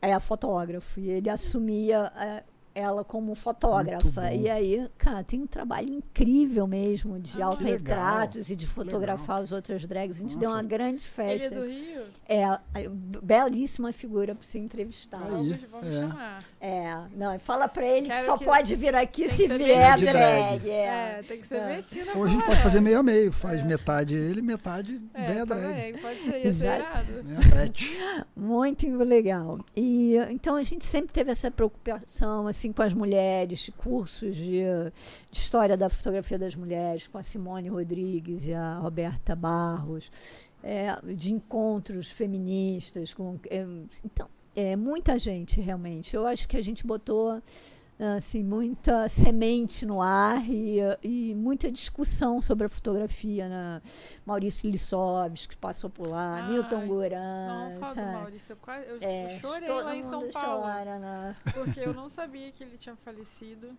é 0.00 0.18
fotógrafo 0.20 1.00
e 1.00 1.10
ele 1.10 1.30
assumia 1.30 2.12
é, 2.16 2.42
ela 2.74 3.04
como 3.04 3.34
fotógrafa. 3.34 4.32
E 4.32 4.48
aí, 4.48 4.88
cara, 4.96 5.22
tem 5.22 5.42
um 5.42 5.46
trabalho 5.46 5.88
incrível 5.88 6.66
mesmo 6.66 7.18
de 7.18 7.42
ah, 7.42 7.46
autorretratos 7.46 8.50
e 8.50 8.56
de 8.56 8.66
fotografar 8.66 9.36
legal. 9.36 9.42
as 9.42 9.52
outras 9.52 9.84
drags. 9.86 10.16
A 10.16 10.20
gente 10.20 10.34
Nossa. 10.34 10.40
deu 10.40 10.50
uma 10.50 10.62
grande 10.62 11.06
festa. 11.06 11.46
Ele 11.46 11.54
é 11.54 11.58
do 11.58 11.66
Rio? 11.66 12.02
É, 12.28 12.88
belíssima 13.22 13.92
figura 13.92 14.34
para 14.34 14.44
você 14.44 14.58
entrevistar. 14.58 15.22
Aí, 15.22 15.66
vamos, 15.70 15.86
é. 15.86 16.00
chamar. 16.00 16.44
É, 16.60 16.94
não, 17.14 17.38
fala 17.38 17.68
para 17.68 17.86
ele 17.86 18.06
Quero 18.06 18.20
que 18.20 18.26
só 18.26 18.38
que 18.38 18.44
pode 18.44 18.76
vir 18.76 18.94
aqui 18.94 19.28
se 19.28 19.46
vier 19.48 19.98
drag. 19.98 20.12
drag. 20.12 20.70
É. 20.70 21.18
é. 21.18 21.22
tem 21.26 21.40
que 21.40 21.46
ser 21.46 21.56
é. 21.56 21.82
Ou 22.14 22.24
a 22.24 22.28
gente 22.28 22.44
pode 22.44 22.60
fazer 22.62 22.80
meio 22.80 23.00
a 23.00 23.02
meio, 23.02 23.32
faz 23.32 23.60
é. 23.60 23.64
metade 23.64 24.14
ele, 24.14 24.40
metade 24.40 25.02
é, 25.12 25.24
vem 25.24 25.40
a 25.40 25.44
drag. 25.44 25.62
Também, 25.62 25.94
pode 25.98 26.16
ser, 26.16 26.42
Muito 28.36 28.88
legal. 28.96 29.58
E 29.76 30.16
então 30.30 30.56
a 30.56 30.62
gente 30.62 30.84
sempre 30.84 31.12
teve 31.12 31.30
essa 31.30 31.50
preocupação 31.50 32.46
assim 32.46 32.61
assim 32.62 32.72
com 32.72 32.82
as 32.82 32.94
mulheres, 32.94 33.70
cursos 33.76 34.36
de, 34.36 34.62
de, 34.62 34.62
história 35.32 35.76
da 35.76 35.88
fotografia 35.88 36.38
das 36.38 36.54
mulheres, 36.54 37.08
com 37.08 37.18
a 37.18 37.22
Simone 37.22 37.68
Rodrigues 37.68 38.46
e 38.46 38.54
a 38.54 38.76
Roberta 38.76 39.34
Barros, 39.34 40.12
é, 40.62 40.96
de 41.14 41.32
encontros 41.32 42.08
feministas. 42.08 43.12
Com, 43.12 43.38
é, 43.50 43.66
então, 44.04 44.28
é 44.54 44.76
muita 44.76 45.18
gente 45.18 45.60
realmente. 45.60 46.14
Eu 46.14 46.24
acho 46.24 46.48
que 46.48 46.56
a 46.56 46.62
gente 46.62 46.86
botou 46.86 47.42
assim, 47.98 48.42
muita 48.42 49.08
semente 49.08 49.86
no 49.86 50.02
ar 50.02 50.44
e, 50.48 50.78
e 51.02 51.34
muita 51.34 51.70
discussão 51.70 52.40
sobre 52.40 52.66
a 52.66 52.68
fotografia. 52.68 53.48
Né? 53.48 53.82
Maurício 54.26 54.68
Lissovski, 54.68 55.54
que 55.54 55.56
passou 55.56 55.88
por 55.88 56.08
lá, 56.08 56.42
Ai, 56.42 56.52
Newton 56.52 56.86
Goran. 56.86 57.70
Não 57.70 57.80
fala 57.80 57.94
do 57.94 58.12
Maurício, 58.12 58.52
eu, 58.52 58.56
quase, 58.56 58.88
eu 58.88 58.98
é, 59.00 59.38
chorei 59.40 59.68
lá 59.68 59.96
em 59.96 60.02
São 60.02 60.28
Paulo. 60.30 60.62
Chora, 60.62 60.98
né? 60.98 61.36
Porque 61.54 61.80
eu 61.80 61.94
não 61.94 62.08
sabia 62.08 62.50
que 62.50 62.62
ele 62.62 62.76
tinha 62.76 62.96
falecido. 62.96 63.76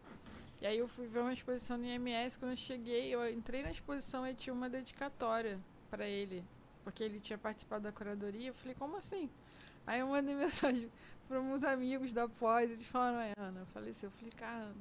E 0.61 0.65
aí 0.65 0.77
eu 0.77 0.87
fui 0.87 1.07
ver 1.07 1.19
uma 1.19 1.33
exposição 1.33 1.77
no 1.77 1.85
IMS, 1.85 2.37
quando 2.39 2.51
eu 2.51 2.57
cheguei, 2.57 3.13
eu 3.13 3.29
entrei 3.29 3.61
na 3.63 3.71
exposição 3.71 4.25
e 4.25 4.33
tinha 4.33 4.53
uma 4.53 4.69
dedicatória 4.69 5.59
para 5.89 6.07
ele. 6.07 6.43
Porque 6.85 7.03
ele 7.03 7.19
tinha 7.19 7.37
participado 7.37 7.83
da 7.83 7.91
curadoria. 7.91 8.47
Eu 8.47 8.53
falei, 8.53 8.75
como 8.75 8.95
assim? 8.97 9.29
Aí 9.85 9.99
eu 9.99 10.07
mandei 10.07 10.35
mensagem 10.35 10.89
para 11.33 11.41
uns 11.41 11.63
amigos 11.63 12.13
da 12.13 12.27
pós, 12.27 12.69
eles 12.69 12.85
falaram, 12.85 13.19
é, 13.19 13.33
Ana, 13.37 13.65
faleceu. 13.73 14.07
Eu 14.07 14.11
falei, 14.11 14.31
cara, 14.37 14.71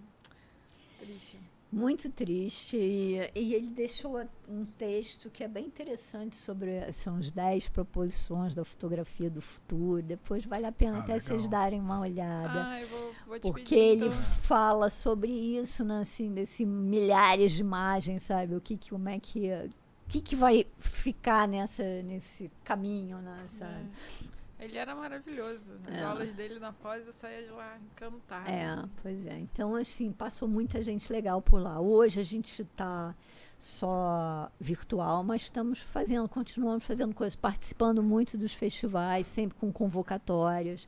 triste. 0.98 1.40
Muito 1.72 2.10
triste. 2.10 2.76
E, 2.76 3.30
e, 3.34 3.54
ele 3.54 3.68
deixou 3.68 4.22
um 4.46 4.66
texto 4.76 5.30
que 5.30 5.42
é 5.42 5.48
bem 5.48 5.64
interessante 5.64 6.36
sobre. 6.36 6.92
São 6.92 7.16
as 7.16 7.30
10 7.30 7.70
proposições 7.70 8.52
da 8.52 8.62
fotografia 8.66 9.30
do 9.30 9.40
futuro. 9.40 10.02
Depois 10.02 10.44
vale 10.44 10.66
a 10.66 10.72
pena 10.72 10.98
ah, 10.98 11.00
até 11.00 11.14
legal. 11.14 11.26
vocês 11.26 11.48
darem 11.48 11.80
uma 11.80 12.00
olhada. 12.00 12.66
Ah, 12.66 12.78
eu 12.78 12.86
vou, 12.86 13.14
vou 13.26 13.40
porque 13.40 13.62
pedir, 13.62 13.78
ele 13.78 14.06
então. 14.08 14.12
fala 14.12 14.90
sobre 14.90 15.32
isso, 15.32 15.82
né, 15.82 16.00
assim, 16.00 16.30
desse 16.34 16.66
milhares 16.66 17.52
de 17.52 17.62
imagens, 17.62 18.24
sabe? 18.24 18.54
O 18.54 18.60
que, 18.60 18.76
que 18.76 18.90
como 18.90 19.08
é 19.08 19.18
que. 19.18 19.48
O 19.50 20.08
que, 20.12 20.20
que 20.20 20.36
vai 20.36 20.66
ficar 20.78 21.48
nessa, 21.48 21.82
nesse 22.02 22.50
caminho, 22.62 23.16
né, 23.16 23.46
sabe? 23.48 23.88
É. 24.28 24.41
Ele 24.62 24.78
era 24.78 24.94
maravilhoso. 24.94 25.72
As 25.88 25.98
é. 25.98 26.04
aulas 26.04 26.32
dele 26.34 26.60
na 26.60 26.72
pós 26.72 27.04
eu 27.04 27.12
saía 27.12 27.42
de 27.42 27.50
lá 27.50 27.76
encantada. 27.78 28.48
É, 28.48 28.64
assim. 28.66 28.90
pois 29.02 29.26
é. 29.26 29.36
Então, 29.38 29.74
assim, 29.74 30.12
passou 30.12 30.46
muita 30.46 30.80
gente 30.80 31.12
legal 31.12 31.42
por 31.42 31.60
lá. 31.60 31.80
Hoje 31.80 32.20
a 32.20 32.24
gente 32.24 32.62
está 32.62 33.12
só 33.58 34.48
virtual, 34.60 35.24
mas 35.24 35.42
estamos 35.42 35.80
fazendo, 35.80 36.28
continuamos 36.28 36.84
fazendo 36.84 37.12
coisas, 37.12 37.34
participando 37.34 38.04
muito 38.04 38.38
dos 38.38 38.52
festivais, 38.52 39.26
sempre 39.26 39.58
com 39.58 39.72
convocatórias. 39.72 40.86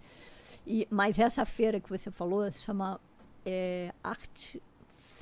E, 0.65 0.87
mas 0.89 1.19
essa 1.19 1.45
feira 1.45 1.81
que 1.81 1.91
você 1.91 2.13
falou 2.13 2.51
se 2.53 2.61
chama 2.61 3.01
é, 3.45 3.93
Arte 4.05 4.63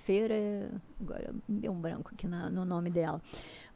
Feira. 0.05 0.71
Agora 1.01 1.35
me 1.49 1.61
deu 1.61 1.73
um 1.73 1.81
branco 1.81 2.11
aqui 2.13 2.27
na, 2.27 2.51
no 2.51 2.67
nome 2.67 2.91
dela. 2.91 3.23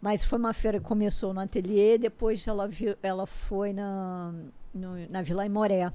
Mas 0.02 0.22
foi 0.22 0.38
uma 0.38 0.52
feira 0.52 0.78
que 0.78 0.84
começou 0.84 1.32
no 1.32 1.40
ateliê, 1.40 1.96
depois 1.96 2.46
ela, 2.46 2.68
ela 3.02 3.26
foi 3.26 3.72
na 3.72 4.34
no, 4.76 5.08
na 5.08 5.22
Vila 5.22 5.46
Imoré. 5.46 5.92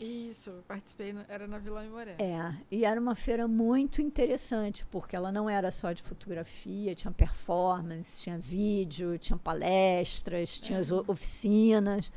Isso, 0.00 0.64
participei, 0.66 1.14
era 1.28 1.46
na 1.46 1.58
Vila 1.58 1.84
Imoré. 1.84 2.16
É, 2.18 2.54
e 2.70 2.84
era 2.84 3.00
uma 3.00 3.14
feira 3.14 3.46
muito 3.46 4.02
interessante, 4.02 4.84
porque 4.86 5.14
ela 5.14 5.30
não 5.30 5.48
era 5.48 5.70
só 5.70 5.92
de 5.92 6.02
fotografia, 6.02 6.94
tinha 6.94 7.12
performance, 7.12 8.22
tinha 8.22 8.36
vídeo, 8.36 9.18
tinha 9.18 9.38
palestras, 9.38 10.58
tinha 10.58 10.80
é. 10.80 10.82
oficinas. 11.06 12.10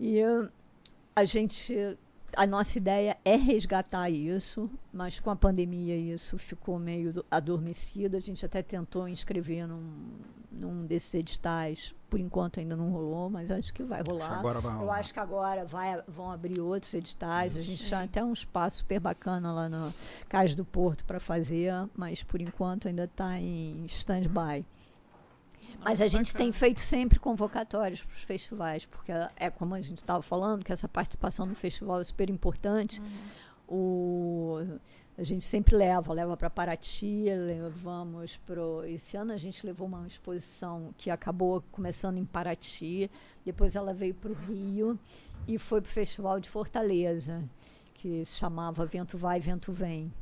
E 0.00 0.20
a 1.14 1.24
gente 1.24 1.98
a 2.36 2.46
nossa 2.46 2.78
ideia 2.78 3.16
é 3.24 3.36
resgatar 3.36 4.10
isso, 4.10 4.70
mas 4.92 5.20
com 5.20 5.30
a 5.30 5.36
pandemia 5.36 5.96
isso 5.96 6.38
ficou 6.38 6.78
meio 6.78 7.24
adormecido. 7.30 8.16
A 8.16 8.20
gente 8.20 8.44
até 8.44 8.62
tentou 8.62 9.08
inscrever 9.08 9.66
num, 9.66 9.82
num 10.50 10.86
desses 10.86 11.14
editais, 11.14 11.94
por 12.08 12.20
enquanto 12.20 12.60
ainda 12.60 12.76
não 12.76 12.90
rolou, 12.90 13.28
mas 13.28 13.50
acho 13.50 13.72
que 13.72 13.82
vai 13.82 14.02
rolar. 14.06 14.38
Agora 14.38 14.60
vai 14.60 14.72
rolar. 14.72 14.84
Eu 14.84 14.92
acho 14.92 15.12
que 15.12 15.20
agora 15.20 15.64
vai, 15.64 16.02
vão 16.06 16.30
abrir 16.30 16.60
outros 16.60 16.94
editais. 16.94 17.52
Isso. 17.52 17.58
A 17.58 17.62
gente 17.62 17.84
já 17.84 18.06
tem 18.06 18.22
um 18.22 18.32
espaço 18.32 18.78
super 18.78 19.00
bacana 19.00 19.52
lá 19.52 19.68
no 19.68 19.92
Cais 20.28 20.54
do 20.54 20.64
Porto 20.64 21.04
para 21.04 21.20
fazer, 21.20 21.72
mas 21.96 22.22
por 22.22 22.40
enquanto 22.40 22.88
ainda 22.88 23.04
está 23.04 23.38
em 23.38 23.84
stand-by. 23.86 24.64
Mas 25.80 26.00
a 26.00 26.08
gente 26.08 26.34
tem 26.34 26.52
feito 26.52 26.80
sempre 26.80 27.18
convocatórios 27.18 28.02
para 28.02 28.14
os 28.14 28.22
festivais, 28.22 28.86
porque 28.86 29.12
é 29.36 29.50
como 29.50 29.74
a 29.74 29.80
gente 29.80 29.98
estava 29.98 30.22
falando, 30.22 30.64
que 30.64 30.72
essa 30.72 30.88
participação 30.88 31.46
no 31.46 31.54
festival 31.54 32.00
é 32.00 32.04
super 32.04 32.30
importante. 32.30 33.00
Uhum. 33.00 33.06
O, 33.66 34.58
a 35.16 35.22
gente 35.22 35.44
sempre 35.44 35.76
leva, 35.76 36.12
leva 36.12 36.36
para 36.36 36.50
Paraty, 36.50 37.26
levamos 37.30 38.36
para. 38.38 38.60
Esse 38.88 39.16
ano 39.16 39.32
a 39.32 39.36
gente 39.36 39.64
levou 39.64 39.86
uma 39.86 40.06
exposição 40.06 40.92
que 40.98 41.08
acabou 41.08 41.62
começando 41.70 42.18
em 42.18 42.24
Paraty, 42.24 43.10
depois 43.44 43.76
ela 43.76 43.94
veio 43.94 44.14
para 44.14 44.32
o 44.32 44.34
Rio 44.34 44.98
e 45.46 45.56
foi 45.56 45.80
para 45.80 45.88
o 45.88 45.92
Festival 45.92 46.40
de 46.40 46.48
Fortaleza, 46.48 47.44
que 47.94 48.24
se 48.24 48.34
chamava 48.36 48.84
Vento 48.84 49.16
Vai, 49.16 49.38
Vento 49.38 49.72
Vem. 49.72 50.12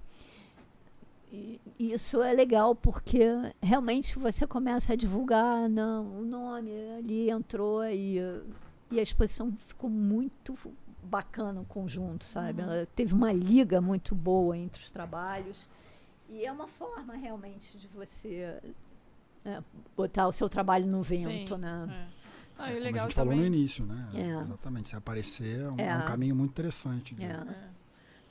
E 1.33 1.59
isso 1.79 2.23
é 2.23 2.33
legal 2.33 2.75
porque 2.75 3.25
realmente 3.63 4.19
você 4.19 4.47
começa 4.47 4.93
a 4.93 4.97
divulgar 4.97 5.67
não, 5.69 6.21
o 6.21 6.25
nome 6.25 6.71
ali 6.99 7.31
entrou 7.31 7.83
e, 7.87 8.19
e 8.91 8.99
a 9.01 9.03
exposição 9.03 9.51
ficou 9.67 9.89
muito 9.89 10.55
bacana 11.03 11.61
o 11.61 11.65
conjunto, 11.65 12.25
sabe? 12.25 12.61
Uhum. 12.63 12.69
Ela 12.71 12.87
teve 12.95 13.15
uma 13.15 13.33
liga 13.33 13.81
muito 13.81 14.15
boa 14.15 14.57
entre 14.57 14.83
os 14.83 14.91
trabalhos 14.91 15.67
e 16.29 16.45
é 16.45 16.53
uma 16.53 16.69
forma 16.69 17.15
realmente 17.17 17.79
de 17.79 17.87
você 17.89 18.59
é, 19.45 19.63
botar 19.97 20.29
o 20.29 20.33
seu 20.33 20.49
trabalho 20.51 20.87
no 20.87 21.03
vento, 21.03 21.55
Sim, 21.55 21.61
né? 21.61 22.09
É. 22.19 22.23
Ah, 22.59 22.71
e 22.71 22.75
Como 22.75 22.85
legal 22.85 23.07
a 23.07 23.09
gente 23.09 23.17
falou 23.17 23.33
também. 23.33 23.49
no 23.51 23.57
início, 23.57 23.85
né? 23.87 24.09
É. 24.15 24.43
Exatamente. 24.43 24.91
Se 24.91 24.97
aparecer, 24.97 25.61
é 25.61 25.69
um, 25.71 25.77
É. 25.79 25.87
é 25.89 25.97
um 25.97 26.05
caminho 26.05 26.37
muito 26.37 26.51
interessante. 26.51 27.15
de- 27.15 27.25
É. 27.25 27.43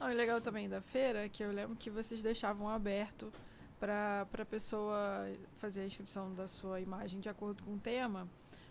Não, 0.01 0.11
e 0.11 0.15
legal 0.15 0.41
também 0.41 0.67
da 0.67 0.81
feira 0.81 1.25
é 1.25 1.29
que 1.29 1.43
eu 1.43 1.51
lembro 1.51 1.75
que 1.75 1.91
vocês 1.91 2.23
deixavam 2.23 2.67
aberto 2.67 3.31
para 3.79 4.25
a 4.33 4.45
pessoa 4.45 5.31
fazer 5.57 5.81
a 5.81 5.85
inscrição 5.85 6.33
da 6.33 6.47
sua 6.47 6.81
imagem 6.81 7.19
de 7.19 7.29
acordo 7.29 7.61
com 7.61 7.75
o 7.75 7.77
tema, 7.77 8.27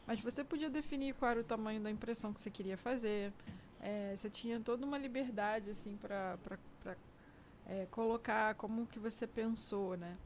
mas 0.08 0.20
você 0.20 0.42
podia 0.42 0.68
definir 0.68 1.14
qual 1.14 1.30
era 1.30 1.40
o 1.40 1.44
tamanho 1.44 1.80
da 1.80 1.88
impressão 1.88 2.32
que 2.32 2.40
você 2.40 2.50
queria 2.50 2.76
fazer. 2.76 3.32
É, 3.80 4.12
você 4.16 4.28
tinha 4.28 4.58
toda 4.58 4.84
uma 4.84 4.98
liberdade 4.98 5.70
assim 5.70 5.96
para 5.96 6.36
é, 7.64 7.86
colocar 7.92 8.56
como 8.56 8.84
que 8.88 8.98
você 8.98 9.24
pensou, 9.24 9.96
né? 9.96 10.16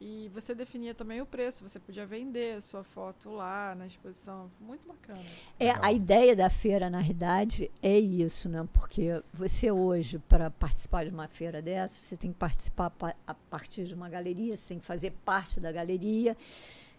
E 0.00 0.28
você 0.34 0.54
definia 0.54 0.92
também 0.94 1.20
o 1.22 1.26
preço, 1.26 1.66
você 1.66 1.78
podia 1.78 2.04
vender 2.04 2.56
a 2.56 2.60
sua 2.60 2.82
foto 2.82 3.30
lá 3.30 3.74
na 3.74 3.86
exposição. 3.86 4.50
Muito 4.60 4.86
bacana. 4.88 5.20
É, 5.58 5.70
a 5.70 5.92
ideia 5.92 6.34
da 6.34 6.50
feira, 6.50 6.90
na 6.90 6.98
realidade, 6.98 7.70
é 7.80 7.98
isso, 7.98 8.48
né? 8.48 8.68
Porque 8.72 9.22
você 9.32 9.70
hoje, 9.70 10.18
para 10.18 10.50
participar 10.50 11.04
de 11.04 11.10
uma 11.10 11.28
feira 11.28 11.62
dessa, 11.62 11.98
você 11.98 12.16
tem 12.16 12.32
que 12.32 12.38
participar 12.38 12.90
pa- 12.90 13.14
a 13.26 13.34
partir 13.34 13.84
de 13.84 13.94
uma 13.94 14.08
galeria, 14.08 14.56
você 14.56 14.68
tem 14.68 14.78
que 14.78 14.84
fazer 14.84 15.12
parte 15.24 15.60
da 15.60 15.70
galeria. 15.70 16.36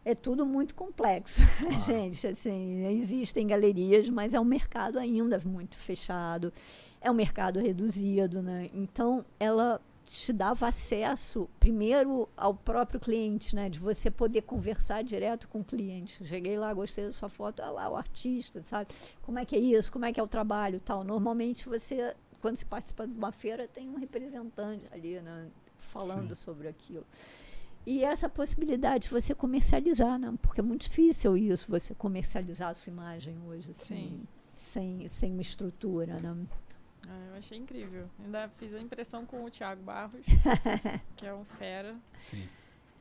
É 0.04 0.16
tudo 0.16 0.46
muito 0.46 0.74
complexo, 0.74 1.42
gente. 1.86 2.26
Assim, 2.28 2.86
existem 2.88 3.46
galerias, 3.46 4.08
mas 4.10 4.34
é 4.34 4.40
um 4.40 4.46
mercado 4.46 4.98
ainda 4.98 5.40
muito 5.44 5.76
fechado, 5.78 6.54
é 7.02 7.12
um 7.12 7.14
mercado 7.16 7.60
reduzido, 7.60 8.42
né? 8.42 8.68
Então, 8.74 9.26
ela 9.40 9.82
te 10.06 10.32
dava 10.32 10.68
acesso 10.68 11.50
primeiro 11.60 12.30
ao 12.38 12.54
próprio 12.54 13.00
cliente, 13.00 13.56
né? 13.56 13.70
De 13.70 13.80
você 13.80 14.12
poder 14.12 14.44
conversar 14.44 15.04
direto 15.04 15.48
com 15.48 15.60
o 15.60 15.64
cliente. 15.64 16.26
Cheguei 16.26 16.58
lá, 16.58 16.74
gostei 16.74 17.06
da 17.06 17.12
sua 17.12 17.30
foto, 17.30 17.62
olha 17.62 17.72
lá 17.72 17.90
o 17.90 17.96
artista, 17.96 18.62
sabe? 18.62 18.94
Como 19.22 19.40
é 19.40 19.46
que 19.46 19.56
é 19.56 19.60
isso? 19.60 19.92
Como 19.92 20.06
é 20.06 20.14
que 20.14 20.20
é 20.20 20.24
o 20.24 20.28
trabalho, 20.28 20.80
tal. 20.80 21.04
Normalmente 21.04 21.68
você, 21.68 22.16
quando 22.42 22.58
se 22.58 22.66
participa 22.66 23.08
de 23.08 23.14
uma 23.14 23.32
feira, 23.32 23.68
tem 23.68 23.90
um 23.90 23.98
representante 23.98 24.86
ali, 24.92 25.20
né? 25.20 25.48
Falando 25.78 26.36
Sim. 26.36 26.44
sobre 26.44 26.68
aquilo. 26.68 27.06
E 27.86 28.04
essa 28.04 28.28
possibilidade 28.28 29.04
de 29.04 29.10
você 29.10 29.36
comercializar, 29.36 30.18
né? 30.18 30.34
Porque 30.42 30.60
é 30.60 30.64
muito 30.64 30.84
difícil 30.84 31.38
isso, 31.38 31.66
você 31.70 31.94
comercializar 31.94 32.70
a 32.70 32.74
sua 32.74 32.92
imagem 32.92 33.38
hoje, 33.48 33.70
assim, 33.72 34.24
sem, 34.54 35.08
sem 35.08 35.32
uma 35.32 35.42
estrutura, 35.42 36.20
né? 36.20 36.36
Ah, 37.08 37.28
eu 37.32 37.38
achei 37.38 37.58
incrível. 37.58 38.10
Ainda 38.24 38.50
fiz 38.58 38.74
a 38.74 38.80
impressão 38.80 39.26
com 39.26 39.44
o 39.44 39.50
Thiago 39.50 39.82
Barros, 39.84 40.22
que 41.16 41.26
é 41.26 41.34
um 41.34 41.44
fera. 41.46 41.96
Sim, 42.20 42.48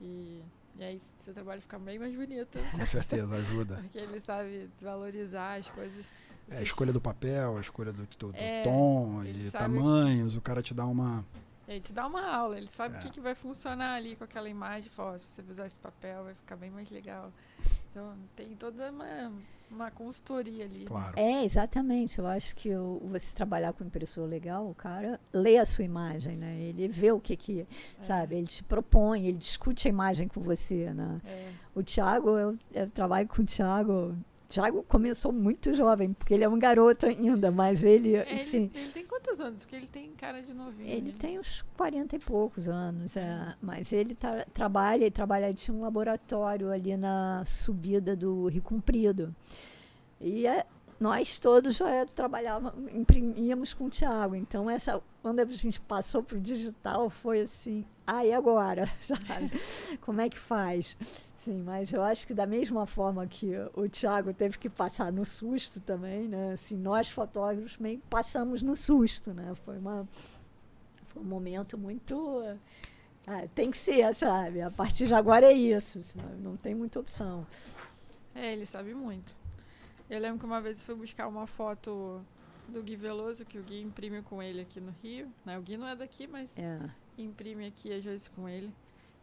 E, 0.00 0.42
e 0.78 0.84
aí 0.84 1.00
seu 1.18 1.32
trabalho 1.32 1.60
fica 1.62 1.78
bem 1.78 1.98
mais 1.98 2.14
bonito. 2.14 2.58
com 2.70 2.84
certeza, 2.86 3.36
ajuda. 3.36 3.76
Porque 3.76 3.98
ele 3.98 4.20
sabe 4.20 4.68
valorizar 4.80 5.54
as 5.58 5.68
coisas. 5.68 6.06
É, 6.50 6.58
a 6.58 6.62
escolha 6.62 6.92
do 6.92 7.00
papel, 7.00 7.56
a 7.56 7.60
escolha 7.60 7.92
do, 7.92 8.02
do- 8.18 8.32
do 8.32 8.36
É, 8.36 8.62
tom 8.64 9.22
ele 9.24 9.46
e 9.46 9.50
sabe- 9.50 9.74
tamanhos, 9.76 10.36
o 10.36 10.40
cara 10.40 10.60
te 10.62 10.74
dá 10.74 10.84
uma. 10.84 11.24
Ele 11.66 11.80
te 11.80 11.94
dá 11.94 12.06
uma 12.06 12.26
aula, 12.30 12.58
ele 12.58 12.68
sabe 12.68 12.96
o 12.96 12.98
É. 12.98 13.00
que, 13.00 13.10
que 13.10 13.20
vai 13.20 13.34
funcionar 13.34 13.94
ali 13.94 14.14
com 14.16 14.24
aquela 14.24 14.50
imagem. 14.50 14.90
Fala, 14.90 15.12
ó, 15.12 15.18
se 15.18 15.26
você 15.26 15.40
usar 15.50 15.64
esse 15.64 15.78
papel, 15.78 16.24
vai 16.24 16.34
ficar 16.34 16.56
bem 16.56 16.70
mais 16.70 16.90
legal. 16.90 17.32
Então 17.90 18.14
tem 18.36 18.54
toda 18.54 18.90
uma, 18.90 19.32
uma 19.74 19.90
consultoria 19.90 20.64
ali. 20.64 20.84
Claro. 20.84 21.12
É, 21.18 21.44
exatamente. 21.44 22.18
Eu 22.18 22.26
acho 22.26 22.54
que 22.56 22.74
o- 22.74 23.00
você 23.04 23.34
trabalhar 23.34 23.72
com 23.72 23.84
impressora 23.84 24.26
legal, 24.26 24.68
o 24.68 24.74
cara 24.74 25.20
lê 25.32 25.58
a 25.58 25.66
sua 25.66 25.84
imagem, 25.84 26.36
né? 26.36 26.56
Ele 26.60 26.88
vê 26.88 27.12
o 27.12 27.20
que 27.20 27.36
que, 27.36 27.60
É, 27.60 27.66
sabe? 28.02 28.36
Ele 28.36 28.46
te 28.46 28.62
propõe, 28.62 29.26
ele 29.26 29.36
discute 29.36 29.88
a 29.88 29.90
imagem 29.90 30.28
com 30.28 30.40
você, 30.40 30.92
né? 30.94 31.20
É, 31.24 31.50
O 31.74 31.82
Thiago, 31.82 32.30
eu, 32.38 32.56
eu 32.72 32.88
trabalho 32.90 33.26
com 33.28 33.42
o 33.42 33.44
Thiago. 33.44 34.16
O 34.44 34.48
Thiago 34.48 34.82
começou 34.84 35.32
muito 35.32 35.74
jovem, 35.74 36.12
porque 36.12 36.34
ele 36.34 36.44
é 36.44 36.48
um 36.48 36.58
garoto 36.58 37.06
ainda, 37.06 37.50
mas 37.50 37.84
ele, 37.84 38.14
É, 38.14 38.34
assim, 38.40 38.70
ele, 38.74 38.84
ele 38.84 38.88
tem 38.92 39.04
quantos 39.06 39.40
anos? 39.40 39.64
Porque 39.64 39.74
ele 39.74 39.86
tem 39.86 40.10
cara 40.12 40.42
de 40.42 40.52
novinho. 40.52 40.88
ele 40.88 41.10
né? 41.12 41.14
tem 41.18 41.38
uns 41.38 41.62
40 41.76 42.16
e 42.16 42.18
poucos 42.18 42.68
anos, 42.68 43.16
é. 43.16 43.54
mas 43.60 43.92
ele 43.92 44.14
tá- 44.14 44.44
trabalha, 44.52 45.02
ele 45.04 45.10
trabalha, 45.10 45.46
ele 45.46 45.54
tinha 45.54 45.74
um 45.76 45.80
laboratório 45.80 46.70
ali 46.70 46.96
na 46.96 47.42
subida 47.44 48.14
do 48.14 48.46
Rio 48.46 48.62
Comprido. 48.62 49.34
E 50.20 50.46
é, 50.46 50.64
nós 51.00 51.38
todos 51.38 51.76
já 51.76 52.04
trabalhávamos, 52.06 52.92
imprimíamos 52.94 53.74
com 53.74 53.86
o 53.86 53.90
Thiago. 53.90 54.36
Então, 54.36 54.70
essa, 54.70 55.02
quando 55.22 55.40
a 55.40 55.44
gente 55.46 55.80
passou 55.80 56.22
para 56.22 56.36
o 56.36 56.40
digital, 56.40 57.10
foi 57.10 57.40
assim, 57.40 57.84
ah, 58.06 58.24
e 58.24 58.32
agora? 58.32 58.90
Sabe? 59.00 59.50
Como 60.00 60.20
é 60.20 60.28
que 60.28 60.38
faz? 60.38 60.96
Sim, 61.36 61.62
mas 61.62 61.92
eu 61.92 62.02
acho 62.02 62.26
que 62.26 62.34
da 62.34 62.46
mesma 62.46 62.86
forma 62.86 63.26
que 63.26 63.52
o 63.74 63.88
Thiago 63.88 64.32
teve 64.32 64.58
que 64.58 64.68
passar 64.68 65.12
no 65.12 65.24
susto 65.24 65.80
também, 65.80 66.28
né? 66.28 66.52
Assim, 66.54 66.76
nós 66.76 67.08
fotógrafos 67.08 67.76
meio 67.78 68.00
passamos 68.10 68.62
no 68.62 68.76
susto, 68.76 69.32
né? 69.32 69.54
Foi 69.64 69.78
uma 69.78 70.08
foi 71.08 71.22
um 71.22 71.26
momento 71.26 71.78
muito 71.78 72.42
ah, 73.26 73.46
tem 73.54 73.70
que 73.70 73.78
ser, 73.78 74.12
sabe? 74.14 74.60
A 74.60 74.70
partir 74.70 75.06
de 75.06 75.14
agora 75.14 75.46
é 75.46 75.52
isso, 75.52 76.02
sabe? 76.02 76.36
Não 76.42 76.56
tem 76.56 76.74
muita 76.74 77.00
opção. 77.00 77.46
É, 78.34 78.52
ele 78.52 78.66
sabe 78.66 78.94
muito. 78.94 79.34
Eu 80.10 80.20
lembro 80.20 80.38
que 80.38 80.44
uma 80.44 80.60
vez 80.60 80.82
fui 80.82 80.94
buscar 80.94 81.26
uma 81.26 81.46
foto 81.46 82.20
do 82.68 82.82
Gui 82.82 82.96
Veloso, 82.96 83.44
que 83.44 83.58
o 83.58 83.62
Gui 83.62 83.80
imprime 83.80 84.20
com 84.22 84.42
ele 84.42 84.60
aqui 84.60 84.80
no 84.80 84.94
Rio. 85.02 85.30
Né? 85.44 85.58
O 85.58 85.62
Gui 85.62 85.76
não 85.76 85.86
é 85.86 85.96
daqui, 85.96 86.26
mas 86.26 86.58
É. 86.58 86.78
imprime 87.18 87.66
aqui 87.66 87.92
às 87.92 88.04
vezes 88.04 88.28
com 88.28 88.48
ele. 88.48 88.72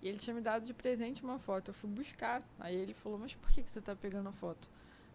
E 0.02 0.08
ele 0.08 0.18
tinha 0.18 0.34
me 0.34 0.42
dado 0.42 0.66
de 0.66 0.74
presente 0.74 1.24
uma 1.24 1.38
foto. 1.38 1.70
Eu 1.70 1.74
fui 1.74 1.90
buscar. 1.90 2.42
Aí 2.60 2.76
ele 2.76 2.94
falou, 2.94 3.20
mas 3.20 3.36
por 3.36 3.52
que, 3.52 3.62
que 3.62 3.70
você 3.70 3.80
tá 3.80 3.96
pegando 3.96 4.30
a 4.30 4.32
foto? 4.32 4.68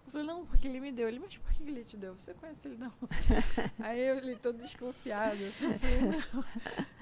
Eu 0.07 0.13
falei, 0.13 0.27
não, 0.27 0.47
porque 0.47 0.69
ele 0.69 0.79
me 0.79 0.93
deu. 0.93 1.09
Ele, 1.09 1.19
mas 1.19 1.37
por 1.37 1.53
que 1.53 1.65
ele 1.65 1.83
te 1.83 1.97
deu? 1.97 2.15
Você 2.15 2.33
conhece 2.35 2.69
ele 2.69 2.79
não? 2.79 2.93
Aí 3.85 4.01
eu 4.01 4.21
li 4.21 4.37
todo 4.37 4.59
desconfiado. 4.59 5.37
Eu 5.41 5.51
só 5.51 5.69
falei, 5.71 6.01
não. 6.01 6.45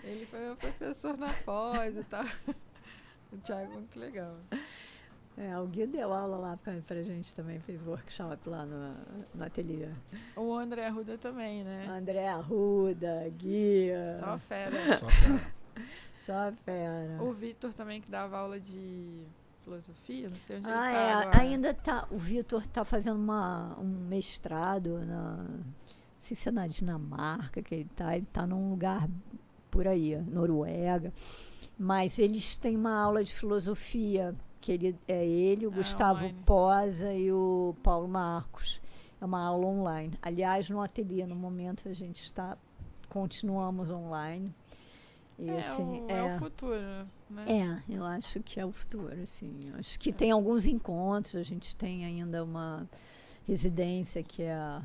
Ele 0.02 0.26
foi 0.26 0.40
meu 0.40 0.56
professor 0.56 1.16
na 1.18 1.32
pós 1.32 1.94
e 1.94 2.04
tal. 2.04 2.24
O 3.30 3.36
Thiago 3.38 3.72
é 3.72 3.74
muito 3.74 3.98
legal. 3.98 4.36
É, 5.36 5.58
o 5.58 5.66
Gui 5.66 5.86
deu 5.86 6.12
aula 6.12 6.36
lá 6.36 6.56
pra, 6.56 6.74
pra 6.86 7.02
gente 7.02 7.34
também, 7.34 7.58
fez 7.58 7.84
workshop 7.84 8.48
lá 8.48 8.64
no, 8.64 8.94
no 9.34 9.44
ateliê. 9.44 9.88
O 10.36 10.54
André 10.54 10.86
Arruda 10.86 11.18
também, 11.18 11.64
né? 11.64 11.86
André 11.88 12.28
Arruda, 12.28 13.28
Gui, 13.36 13.88
Só 14.20 14.38
fera. 14.38 14.98
Só 14.98 15.08
fera. 15.08 15.63
Só 16.18 16.52
fera. 16.64 17.22
O 17.22 17.32
Vitor 17.32 17.72
também, 17.72 18.00
que 18.00 18.10
dava 18.10 18.38
aula 18.38 18.58
de 18.60 19.22
filosofia, 19.62 20.28
não 20.28 20.36
sei 20.38 20.56
onde 20.58 20.68
Ah, 20.68 20.88
ele 20.90 20.96
é, 20.96 21.02
tá 21.12 21.20
agora. 21.22 21.40
ainda 21.40 21.74
tá. 21.74 22.06
O 22.10 22.18
Vitor 22.18 22.66
tá 22.66 22.84
fazendo 22.84 23.16
uma, 23.16 23.76
um 23.78 23.84
mestrado 24.08 24.98
na. 25.04 25.36
Não 25.44 25.64
sei 26.16 26.36
se 26.36 26.48
é 26.48 26.52
na 26.52 26.66
Dinamarca 26.66 27.62
que 27.62 27.74
ele 27.74 27.88
tá. 27.96 28.16
Ele 28.16 28.26
tá 28.32 28.46
num 28.46 28.70
lugar 28.70 29.08
por 29.70 29.86
aí, 29.88 30.16
Noruega. 30.22 31.12
Mas 31.78 32.18
eles 32.18 32.56
têm 32.56 32.76
uma 32.76 32.94
aula 33.02 33.24
de 33.24 33.34
filosofia, 33.34 34.34
que 34.60 34.70
ele, 34.72 34.96
é 35.08 35.26
ele, 35.26 35.66
o 35.66 35.70
Ah, 35.72 35.74
Gustavo 35.74 36.20
online. 36.24 36.42
Posa 36.46 37.12
e 37.12 37.32
o 37.32 37.74
Paulo 37.82 38.06
Marcos. 38.06 38.80
É 39.20 39.24
uma 39.24 39.40
aula 39.44 39.66
online. 39.66 40.12
Aliás, 40.22 40.68
no 40.70 40.80
ateliê, 40.80 41.26
no 41.26 41.34
momento, 41.34 41.88
a 41.88 41.92
gente 41.94 42.22
está. 42.22 42.56
Continuamos 43.08 43.90
online. 43.90 44.54
E, 45.38 45.50
É, 45.50 45.58
assim, 45.60 46.02
o, 46.02 46.06
é 46.08 46.22
o 46.36 46.38
futuro, 46.38 46.76
né? 47.30 47.44
é, 47.88 47.92
eu 47.92 48.04
acho 48.04 48.40
que 48.40 48.60
é 48.60 48.64
o 48.64 48.70
futuro, 48.72 49.20
assim. 49.22 49.58
Eu 49.66 49.78
Acho 49.78 49.98
que 49.98 50.12
tem 50.12 50.30
alguns 50.30 50.66
encontros, 50.66 51.34
a 51.36 51.42
gente 51.42 51.74
tem 51.74 52.04
ainda 52.04 52.44
uma 52.44 52.88
residência 53.46 54.22
que 54.22 54.42
é 54.42 54.80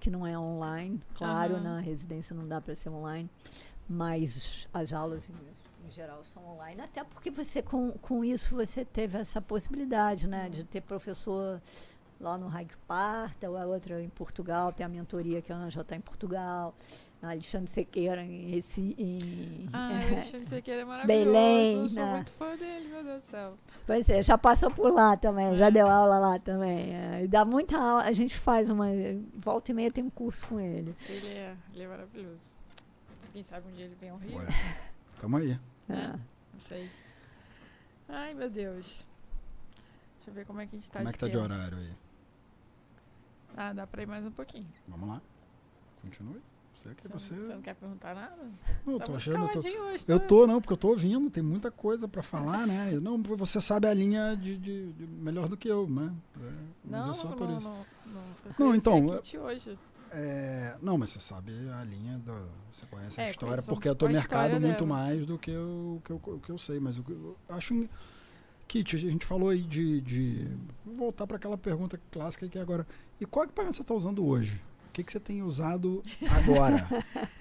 que 0.00 0.10
não 0.10 0.24
é 0.24 0.38
online, 0.38 1.00
claro, 1.14 1.54
Aham. 1.54 1.62
na 1.62 1.80
residência 1.80 2.32
não 2.34 2.46
dá 2.46 2.60
para 2.60 2.72
ser 2.76 2.88
online, 2.88 3.28
mas 3.88 4.68
as 4.72 4.92
aulas 4.92 5.28
em, 5.28 5.34
em 5.84 5.90
geral 5.90 6.22
são 6.22 6.46
online, 6.46 6.80
até 6.80 7.02
porque 7.02 7.32
você 7.32 7.60
com, 7.62 7.90
com 7.92 8.24
isso 8.24 8.54
você 8.54 8.84
teve 8.84 9.18
essa 9.18 9.40
possibilidade, 9.42 10.28
né, 10.28 10.48
de 10.48 10.62
ter 10.62 10.82
professor 10.82 11.60
lá 12.20 12.36
no 12.38 12.48
Raik 12.48 12.76
Parta, 12.86 13.46
a 13.46 13.50
outra 13.66 14.02
em 14.02 14.08
Portugal, 14.08 14.72
tem 14.72 14.84
a 14.84 14.88
mentoria 14.88 15.40
que 15.42 15.52
a 15.52 15.56
Anja 15.56 15.80
está 15.82 15.94
em 15.96 16.00
Portugal, 16.00 16.74
a 17.22 17.30
Alexandre 17.30 17.68
Sequeira 17.70 18.22
em 18.24 18.48
Recife, 18.50 18.94
em, 19.02 19.68
Ah, 19.72 19.90
o 20.10 20.14
Alexandre 20.16 20.48
Sequeira 20.48 20.82
é 20.82 20.84
maravilhoso. 20.84 21.24
Belém, 21.30 21.76
eu 21.82 21.88
sou 21.88 22.04
né? 22.04 22.12
muito 22.14 22.32
fã 22.32 22.56
dele, 22.56 22.88
meu 22.88 23.04
Deus 23.04 23.20
do 23.20 23.26
céu. 23.26 23.58
Pois 23.86 24.08
é, 24.10 24.22
já 24.22 24.36
passou 24.38 24.70
por 24.70 24.92
lá 24.92 25.16
também, 25.16 25.56
já 25.56 25.66
É. 25.66 25.70
deu 25.70 25.86
aula 25.88 26.18
lá 26.18 26.38
também. 26.38 26.94
é, 26.94 27.24
e 27.24 27.28
dá 27.28 27.44
muita 27.44 27.76
aula, 27.78 28.02
a 28.04 28.12
gente 28.12 28.36
faz 28.36 28.68
uma. 28.70 28.86
Volta 29.34 29.70
e 29.70 29.74
meia 29.74 29.90
tem 29.90 30.02
um 30.04 30.10
curso 30.10 30.46
com 30.46 30.58
ele. 30.60 30.94
Ele 31.08 31.28
é, 31.34 31.56
ele 31.74 31.82
é 31.84 31.88
maravilhoso. 31.88 32.54
Quem 33.32 33.42
sabe 33.42 33.68
um 33.68 33.72
dia 33.72 33.84
ele 33.84 33.96
vem 34.00 34.10
ao 34.10 34.16
Rio, 34.18 34.38
Ué, 34.38 34.46
tamo 35.20 35.36
aí. 35.36 35.52
É. 35.88 35.92
né? 35.92 36.20
Não 36.52 36.60
sei. 36.60 36.88
Ai, 38.08 38.32
meu 38.34 38.48
Deus. 38.50 39.04
Deixa 40.16 40.30
eu 40.30 40.34
ver 40.34 40.46
como 40.46 40.60
é 40.60 40.66
que 40.66 40.74
a 40.76 40.78
gente 40.78 40.90
tá 40.90 40.98
Como 41.00 41.08
é 41.08 41.12
que 41.12 41.18
tá 41.18 41.28
de 41.28 41.36
horário 41.36 41.78
aí? 41.78 41.92
Ah, 43.56 43.72
dá 43.72 43.86
pra 43.86 44.02
ir 44.02 44.06
mais 44.06 44.24
um 44.24 44.30
pouquinho. 44.30 44.66
Vamos 44.86 45.08
lá. 45.08 45.22
Continue. 46.02 46.40
Você, 46.74 46.90
que 46.94 47.08
Você, 47.08 47.34
você... 47.34 47.34
não- 47.34 47.42
você 47.48 47.54
não 47.54 47.62
quer 47.62 47.74
perguntar 47.74 48.14
nada? 48.14 48.36
Não, 48.86 48.92
eu 48.94 48.98
Tá 49.00 49.06
tô 49.06 49.14
achando. 49.16 49.44
Eu 49.46 49.48
tô, 49.50 49.58
hoje, 49.58 50.04
eu 50.06 50.20
tá? 50.20 50.26
tô, 50.26 50.46
não, 50.46 50.60
porque 50.60 50.72
eu 50.72 50.76
tô 50.76 50.88
ouvindo, 50.90 51.28
tem 51.28 51.42
muita 51.42 51.72
coisa 51.72 52.06
pra 52.06 52.22
falar, 52.22 52.68
né? 52.68 52.90
Eu- 52.92 53.00
Não, 53.00 53.20
você 53.20 53.60
sabe 53.60 53.88
a 53.88 53.94
linha 53.94 54.36
de, 54.36 54.56
de- 54.56 54.92
de- 54.92 55.06
melhor 55.06 55.48
do 55.48 55.56
que 55.56 55.66
eu, 55.66 55.88
né? 55.88 56.12
É, 56.40 56.52
mas 56.84 57.04
Não, 57.04 57.10
é 57.10 57.14
só 57.14 57.28
não, 57.30 57.36
por 57.36 57.50
isso. 57.50 57.68
não. 57.68 57.84
Eu 58.66 58.74
então, 58.76 58.94
a 58.94 59.38
hoje. 59.38 59.76
É, 60.12 60.76
não, 60.80 60.96
mas 60.96 61.10
você 61.10 61.20
sabe 61.20 61.52
a 61.70 61.82
linha 61.84 62.18
da. 62.18 62.32
Você 62.72 62.86
conhece 62.86 63.20
a 63.20 63.24
É, 63.24 63.30
história, 63.30 63.54
conheço 63.56 63.70
porque 63.72 63.88
é 63.88 63.94
teu 63.94 64.08
a 64.08 64.10
mercado 64.12 64.44
história 64.46 64.60
muito 64.60 64.86
mais 64.86 65.26
do 65.26 65.36
que 65.36 65.50
o 65.54 66.00
que 66.04 66.10
eu, 66.12 66.40
que 66.42 66.50
eu 66.50 66.58
sei. 66.58 66.78
Mas 66.78 66.96
o 66.98 67.02
que 67.02 67.10
eu 67.12 67.36
acho. 67.48 67.88
Kit, 68.68 68.94
a 68.96 68.98
gente 68.98 69.26
falou 69.26 69.48
aí 69.48 69.62
de. 69.62 70.00
de 70.00 70.46
vou 70.84 70.94
voltar 70.94 71.26
para 71.26 71.36
aquela 71.38 71.58
pergunta 71.58 71.98
clássica 72.12 72.48
que 72.48 72.56
é 72.56 72.60
agora. 72.62 72.86
E 73.20 73.26
qual 73.26 73.44
equipamento 73.44 73.76
você 73.76 73.82
está 73.82 73.94
usando 73.94 74.24
hoje? 74.26 74.60
O 74.88 74.92
que, 74.98 75.04
que 75.04 75.12
você 75.12 75.20
tem 75.20 75.42
usado 75.42 76.02
agora? 76.28 76.86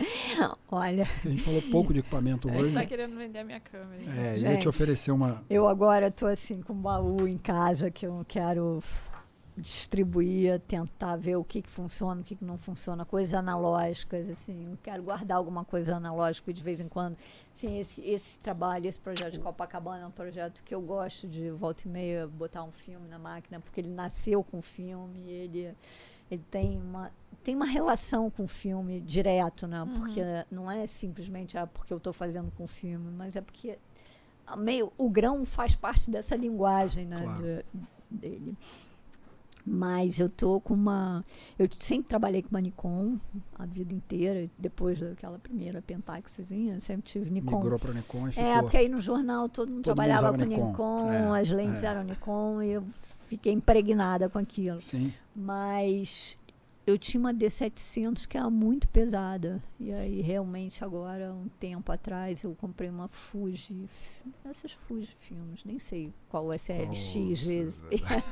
Olha, 0.69 1.07
a 1.25 1.30
gente 1.30 1.41
falou 1.41 1.61
pouco 1.71 1.91
de 1.93 1.99
equipamento 2.01 2.47
Ele 2.49 2.63
hoje. 2.63 2.73
tá 2.73 2.86
querendo 2.86 3.17
vender 3.17 3.39
a 3.39 3.43
minha 3.43 3.59
câmera. 3.59 4.01
É, 4.15 4.30
ia 4.30 4.34
te 4.36 4.39
Gente. 4.39 4.69
oferecer 4.69 5.11
uma. 5.11 5.43
eu 5.49 5.67
agora 5.67 6.07
estou 6.07 6.28
assim 6.28 6.61
com 6.61 6.73
um 6.73 6.82
baú 6.82 7.28
em 7.28 7.38
casa 7.38 7.89
que 7.89 8.05
eu 8.05 8.23
quero 8.28 8.82
distribuir, 9.58 10.60
tentar 10.62 11.16
ver 11.16 11.36
o 11.36 11.43
que, 11.43 11.62
que 11.62 11.70
funciona, 11.70 12.22
o 12.22 12.24
que, 12.24 12.36
que 12.36 12.45
não 12.45 12.58
funciona, 12.58 13.03
coisas 13.03 13.34
analógicas, 13.34 14.30
assim, 14.30 14.66
eu 14.72 14.78
quero 14.84 15.01
guardar 15.03 15.38
alguma 15.38 15.66
coisa 15.66 15.95
analógica 15.95 16.53
de 16.53 16.62
vez 16.62 16.80
em 16.80 16.88
quando. 16.88 17.18
Sim, 17.51 17.80
esse, 17.80 18.01
esse 18.01 18.38
trabalho, 18.39 18.88
esse 18.88 18.99
projeto 18.99 19.34
de 19.34 19.39
Copacabana 19.39 20.03
é 20.03 20.08
um 20.08 20.12
projeto 20.12 20.62
que 20.64 20.74
eu 20.76 20.82
gosto 20.82 21.28
de 21.28 21.49
volta 21.49 21.88
e 21.88 21.91
meia 21.91 22.28
botar 22.28 22.64
um 22.64 22.72
filme 22.72 23.08
na 23.08 23.18
máquina, 23.18 23.60
porque 23.60 23.82
ele 23.82 23.89
nasceu 23.89 24.43
com 24.43 24.60
o 24.60 24.62
filme, 24.62 25.28
ele, 25.28 25.74
ele 26.30 26.43
tem 26.51 26.78
uma 26.80 27.12
tem 27.43 27.55
uma 27.55 27.66
relação 27.66 28.30
com 28.30 28.43
o 28.43 28.47
filme 28.47 28.99
direto, 28.99 29.68
né? 29.68 29.82
Uhum. 29.82 29.99
Porque 30.01 30.22
não 30.51 30.70
é 30.70 30.86
simplesmente 30.86 31.58
ah, 31.58 31.66
porque 31.66 31.93
eu 31.93 31.97
estou 31.97 32.12
fazendo 32.12 32.51
com 32.58 32.66
o 32.66 32.68
filme, 32.68 33.10
mas 33.10 33.38
é 33.38 33.41
porque 33.41 33.80
a 34.45 34.58
meio 34.58 34.91
o 34.97 35.10
grão 35.10 35.45
faz 35.45 35.74
parte 35.74 36.12
dessa 36.12 36.36
linguagem, 36.36 37.05
né? 37.05 37.22
Claro. 37.24 37.41
de- 37.41 37.66
dele. 38.10 38.58
Mas 39.70 40.18
eu 40.18 40.30
tô 40.30 40.61
com 40.61 40.74
uma. 40.74 41.26
Eu 41.59 41.68
sempre 41.78 42.07
trabalhei 42.07 42.41
com 42.41 42.49
uma 42.51 42.61
Nikon 42.61 43.18
a 43.59 43.65
vida 43.65 43.93
inteira, 43.93 44.49
depois 44.57 44.97
daquela 44.97 45.38
primeira 45.38 45.82
Pentaxzinha, 45.82 46.76
eu 46.76 46.82
sempre 46.82 47.01
tive 47.03 47.30
Nikon. 47.30 47.57
Migrou 47.57 47.78
para 47.78 47.93
Nikon 47.93 48.30
e 48.30 48.32
ficou. 48.32 48.49
É, 48.49 48.61
porque 48.61 48.78
aí 48.78 48.88
no 48.88 49.01
jornal 49.01 49.49
todo 49.49 49.68
mundo 49.68 49.68
Todo 49.68 49.70
mundo 49.76 49.84
trabalhava 49.84 50.30
usava 50.30 50.38
com 50.38 50.45
Nikon. 50.45 50.68
Nikon, 50.70 51.11
É, 51.11 51.41
as 51.41 51.49
lentes 51.49 51.84
é. 51.84 51.88
eram 51.88 52.03
Nikon 52.05 52.61
e 52.61 52.72
eu 52.72 52.84
fiquei 53.28 53.51
impregnada 53.51 54.30
com 54.30 54.39
aquilo. 54.39 54.80
Sim. 54.80 55.13
Mas 55.36 56.38
eu 56.88 56.97
tinha 56.97 57.19
uma 57.19 57.33
D700 57.33 58.25
que 58.25 58.38
era 58.38 58.49
muito 58.49 58.88
pesada. 58.88 59.61
E 59.79 59.91
aí, 59.91 60.21
realmente, 60.21 60.83
agora, 60.83 61.33
um 61.33 61.47
tempo 61.59 61.91
atrás, 61.91 62.41
eu 62.43 62.55
comprei 62.55 62.89
uma 62.89 63.07
Fuji. 63.09 63.88
Essas 64.45 64.71
Fuji 64.71 65.15
filmes, 65.19 65.63
nem 65.65 65.77
sei 65.79 66.13
qual 66.29 66.51
é 66.51 66.55
SLX. 66.55 67.83
Qual- 67.83 68.23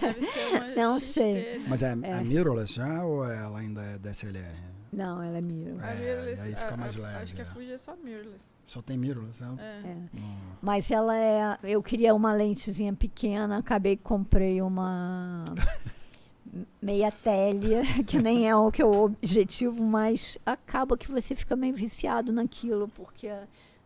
Deve 0.00 0.22
ser 0.26 0.48
uma 0.56 0.74
Não 0.76 1.00
XT, 1.00 1.12
sei. 1.12 1.32
né? 1.58 1.64
Mas 1.68 1.82
é, 1.82 1.96
É. 2.02 2.10
é 2.10 2.22
mirrorless 2.22 2.74
já 2.74 3.04
ou 3.04 3.24
ela 3.24 3.58
ainda 3.60 3.82
é 3.82 3.98
DSLR? 3.98 4.54
Não, 4.92 5.20
ela 5.22 5.36
é. 5.36 5.40
A 5.40 5.40
É, 5.40 5.42
mirrorless, 5.42 6.42
e 6.42 6.44
aí 6.44 6.54
fica 6.54 6.74
a- 6.74 6.76
mais 6.76 6.96
leve, 6.96 7.16
Acho 7.22 7.34
que 7.34 7.40
a 7.40 7.44
é. 7.44 7.48
Fuji 7.48 7.72
é 7.72 7.78
só 7.78 7.96
mirrorless. 7.96 8.44
Só 8.66 8.82
tem 8.82 8.96
mirrorless? 8.98 9.42
É? 9.42 9.46
É. 9.46 9.90
É. 9.90 9.96
Não- 10.12 10.36
Mas 10.62 10.90
ela 10.90 11.16
é. 11.16 11.58
Eu 11.62 11.82
queria 11.82 12.14
uma 12.14 12.32
lentezinha 12.32 12.92
pequena, 12.92 13.58
acabei 13.58 13.96
que 13.96 14.02
comprei 14.02 14.60
uma 14.62 15.44
meia 16.80 17.10
telha, 17.10 17.82
que 18.06 18.18
nem 18.18 18.48
é 18.48 18.54
o 18.56 18.70
que 18.70 18.82
é 18.82 18.84
o 18.84 19.04
objetivo, 19.04 19.82
mas 19.82 20.38
acaba 20.44 20.96
que 20.96 21.10
você 21.10 21.34
fica 21.34 21.56
meio 21.56 21.74
viciado 21.74 22.32
naquilo, 22.32 22.88
porque 22.88 23.30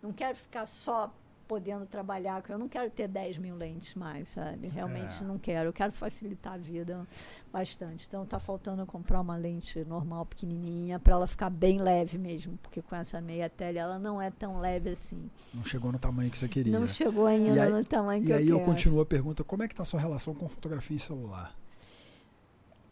não 0.03 0.12
quero 0.12 0.37
ficar 0.37 0.66
só 0.66 1.12
podendo 1.47 1.85
trabalhar, 1.85 2.45
eu 2.49 2.57
não 2.57 2.68
quero 2.68 2.89
ter 2.93 3.09
10 3.09 3.37
mil 3.39 3.57
lentes 3.57 3.97
mais, 3.97 4.29
sabe? 4.29 4.68
Realmente 4.68 5.21
É. 5.21 5.27
não 5.27 5.37
quero, 5.37 5.71
eu 5.71 5.73
quero 5.73 5.91
facilitar 5.93 6.53
a 6.53 6.57
vida 6.57 7.05
bastante. 7.53 8.07
Então 8.07 8.25
tá 8.25 8.39
faltando 8.39 8.83
eu 8.83 8.87
comprar 8.87 9.21
uma 9.21 9.35
lente 9.37 9.85
normal, 9.85 10.25
pequenininha, 10.27 11.01
para 11.01 11.14
ela 11.14 11.27
ficar 11.27 11.51
bem 11.51 11.81
leve 11.83 12.16
mesmo, 12.18 12.57
porque 12.62 12.81
com 12.81 12.95
essa 12.95 13.21
meia 13.21 13.51
telha 13.51 13.81
ela 13.81 13.99
não 13.99 14.23
é 14.23 14.31
tão 14.31 14.61
leve 14.61 14.91
assim. 14.91 15.29
Não 15.53 15.64
chegou 15.64 15.91
no 15.91 15.99
tamanho 15.99 16.31
que 16.31 16.39
você 16.39 16.47
queria. 16.47 16.79
Não 16.79 16.87
chegou 16.87 17.27
ainda 17.27 17.64
aí- 17.64 17.73
no 17.73 17.85
tamanho 17.85 18.23
que 18.23 18.29
E 18.29 18.33
aí 18.33 18.49
eu 18.49 18.61
eu 18.61 18.64
continuo 18.64 19.01
a 19.01 19.07
pergunta, 19.07 19.43
como 19.43 19.64
é 19.64 19.68
que 19.68 19.75
tá 19.75 19.83
a 19.83 19.87
sua 19.87 19.99
relação 19.99 20.33
com 20.33 20.49
fotografia 20.49 20.95
em 20.95 21.01
celular? 21.01 21.53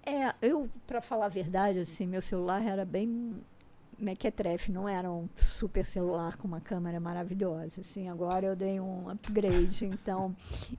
É, 0.09 0.35
eu, 0.41 0.71
para 0.87 1.03
falar 1.03 1.27
a 1.27 1.29
verdade, 1.29 1.81
assim, 1.81 2.07
meu 2.07 2.23
celular 2.23 2.67
era 2.67 2.83
bem 2.83 3.37
mequetrefe, 3.99 4.73
não 4.73 4.89
era 4.89 5.11
um 5.11 5.29
super 5.37 5.85
celular 5.85 6.35
com 6.39 6.49
uma 6.49 6.63
câmera 6.63 6.99
maravilhosa, 6.99 7.83
assim, 7.83 8.09
agora 8.09 8.47
eu 8.47 8.57
dei 8.57 8.81
um 8.81 9.11
upgrade, 9.11 9.85
então 9.85 10.35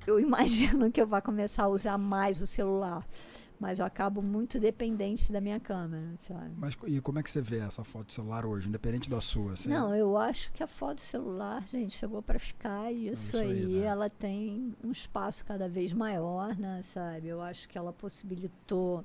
eu 0.08 0.18
imagino 0.20 0.92
que 0.92 1.00
eu 1.00 1.06
vá 1.06 1.22
começar 1.22 1.66
a 1.66 1.68
usar 1.68 1.96
mais 1.96 2.42
o 2.42 2.48
celular, 2.48 3.06
mas 3.60 3.78
eu 3.80 3.86
acabo 3.86 4.22
muito 4.22 4.60
dependente 4.60 5.32
da 5.32 5.42
minha 5.42 5.60
câmera, 5.60 6.14
sabe? 6.22 6.52
Mas 6.58 6.78
e 6.88 7.02
como 7.02 7.20
é 7.20 7.24
que 7.24 7.30
você 7.30 7.42
vê 7.42 7.58
essa 7.60 7.84
foto 7.84 8.14
celular 8.14 8.46
hoje, 8.46 8.70
independente 8.70 9.10
da 9.10 9.20
sua? 9.20 9.56
Você- 9.56 9.68
Não, 9.70 9.94
eu 9.94 10.18
acho 10.18 10.52
que 10.54 10.64
a 10.64 10.68
foto 10.68 11.02
celular, 11.02 11.68
gente, 11.68 11.94
chegou 11.94 12.22
para 12.22 12.40
ficar 12.40 12.92
e 12.92 13.10
isso, 13.10 13.36
isso 13.36 13.38
aí, 13.38 13.66
né? 13.82 13.86
ela 13.86 14.10
tem 14.10 14.74
um 14.84 14.92
espaço 14.92 15.44
cada 15.46 15.68
vez 15.68 15.92
maior, 15.92 16.56
né, 16.58 16.82
sabe? 16.84 17.28
Eu 17.28 17.42
acho 17.42 17.68
que 17.68 17.78
ela 17.78 17.92
possibilitou 17.92 19.04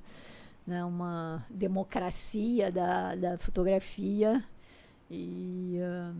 né, 0.66 0.84
uma 0.84 1.44
democracia 1.50 2.70
da, 2.70 3.14
da 3.16 3.36
fotografia 3.38 4.42
e 5.10 5.78
ah, 5.82 6.14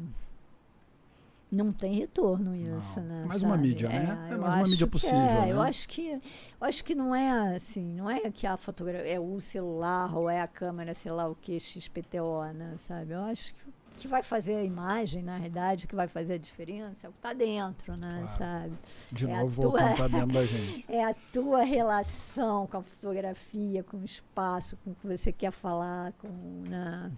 não 1.50 1.72
tem 1.72 1.94
retorno 1.94 2.54
isso, 2.56 2.98
Não. 3.00 3.06
né? 3.06 3.24
Mais 3.26 3.42
uma 3.42 3.54
sabe? 3.56 3.68
mídia, 3.68 3.88
né? 3.88 4.28
É 4.30 4.34
eu 4.34 4.38
mais 4.40 4.54
uma 4.54 4.66
mídia 4.66 4.86
possível, 4.86 5.18
é, 5.18 5.50
Eu 5.52 5.62
né? 5.62 5.68
acho 5.68 5.88
que 5.88 6.10
eu 6.10 6.20
acho 6.66 6.84
que 6.84 6.94
não 6.94 7.14
é 7.14 7.54
assim, 7.56 7.92
não 7.94 8.10
é 8.10 8.30
que 8.30 8.46
a 8.46 8.56
fotografia 8.56 9.12
é 9.14 9.20
o 9.20 9.40
celular 9.40 10.16
ou 10.16 10.28
é 10.28 10.40
a 10.40 10.48
câmera, 10.48 10.94
sei 10.94 11.12
lá 11.12 11.28
o 11.28 11.34
que, 11.34 11.58
XPTO, 11.60 12.42
né, 12.54 12.74
sabe? 12.78 13.12
Eu 13.12 13.20
acho 13.22 13.54
que 13.54 13.60
o 13.68 13.96
que 13.96 14.08
vai 14.08 14.24
fazer 14.24 14.56
a 14.56 14.64
imagem, 14.64 15.22
na 15.22 15.36
realidade, 15.36 15.84
o 15.84 15.88
que 15.88 15.94
vai 15.94 16.08
fazer 16.08 16.32
a 16.32 16.38
diferença 16.38 17.06
é 17.06 17.08
o 17.08 17.12
que 17.12 17.18
está 17.18 17.32
dentro, 17.32 17.96
né, 17.96 18.24
Claro. 18.24 18.28
sabe? 18.36 18.72
De 19.12 19.30
é 19.30 19.36
novo, 19.40 19.62
tua- 19.62 19.70
voltando 19.70 19.96
pra 19.96 20.08
dentro 20.08 20.32
da 20.34 20.42
gente. 20.46 20.84
É 20.88 21.04
a 21.04 21.14
tua 21.32 21.62
relação 21.62 22.66
com 22.66 22.78
a 22.78 22.82
fotografia, 22.82 23.84
com 23.84 23.98
o 23.98 24.04
espaço, 24.04 24.76
com 24.82 24.90
o 24.90 24.94
que 24.96 25.06
você 25.06 25.30
quer 25.32 25.52
falar, 25.52 26.12
com, 26.14 26.28
né? 26.68 27.12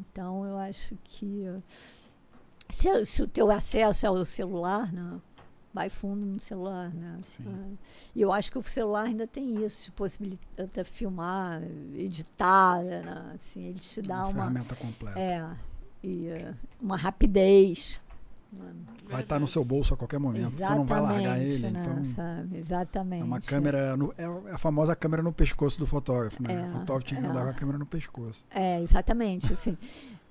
Então, 0.00 0.44
eu 0.44 0.58
acho 0.58 0.94
que 1.04 1.46
se, 2.72 3.04
se 3.06 3.22
o 3.22 3.28
teu 3.28 3.50
acesso 3.50 4.06
é 4.06 4.10
o 4.10 4.24
celular, 4.24 4.92
né, 4.92 5.18
vai 5.72 5.88
fundo 5.88 6.26
no 6.26 6.40
celular, 6.40 6.92
né? 6.92 7.18
Sim. 7.22 7.44
Ah, 7.46 7.76
E 8.14 8.20
eu 8.22 8.32
acho 8.32 8.50
que 8.50 8.58
o 8.58 8.62
celular 8.62 9.04
ainda 9.06 9.26
tem 9.26 9.64
isso, 9.64 9.84
te 9.84 9.92
possibilita 9.92 10.84
filmar, 10.84 11.62
editar, 11.94 12.82
né? 12.82 13.32
Assim, 13.34 13.62
ele 13.66 13.78
te 13.78 14.02
dá 14.02 14.16
uma 14.16 14.24
uma, 14.26 14.32
ferramenta 14.34 14.74
completa. 14.76 15.18
é, 15.20 15.48
e, 16.02 16.28
uh, 16.32 16.54
uma 16.80 16.96
rapidez. 16.96 18.00
né? 18.52 18.72
Vai 19.08 19.22
estar 19.22 19.38
no 19.38 19.46
seu 19.46 19.64
bolso 19.64 19.94
a 19.94 19.96
qualquer 19.96 20.18
momento. 20.18 20.50
Você 20.50 20.68
não 20.70 20.84
vai 20.84 21.00
largar 21.00 21.38
ele, 21.40 21.50
Exatamente, 21.50 21.72
né, 21.88 21.92
então. 21.92 22.04
sabe? 22.04 22.56
Exatamente. 22.58 23.20
É 23.22 23.24
uma 23.24 23.40
câmera. 23.40 23.96
no- 23.96 24.14
é 24.18 24.24
a 24.52 24.58
famosa 24.58 24.96
câmera 24.96 25.22
no 25.22 25.32
pescoço 25.32 25.78
do 25.78 25.86
fotógrafo, 25.86 26.42
né? 26.42 26.52
É, 26.54 26.66
o 26.68 26.72
fotógrafo 26.80 27.06
tinha 27.06 27.20
que 27.20 27.26
é. 27.26 27.30
andar 27.30 27.44
com 27.44 27.50
a 27.50 27.54
câmera 27.54 27.78
no 27.78 27.86
pescoço. 27.86 28.44
É, 28.50 28.80
exatamente. 28.82 29.52
Assim, 29.52 29.76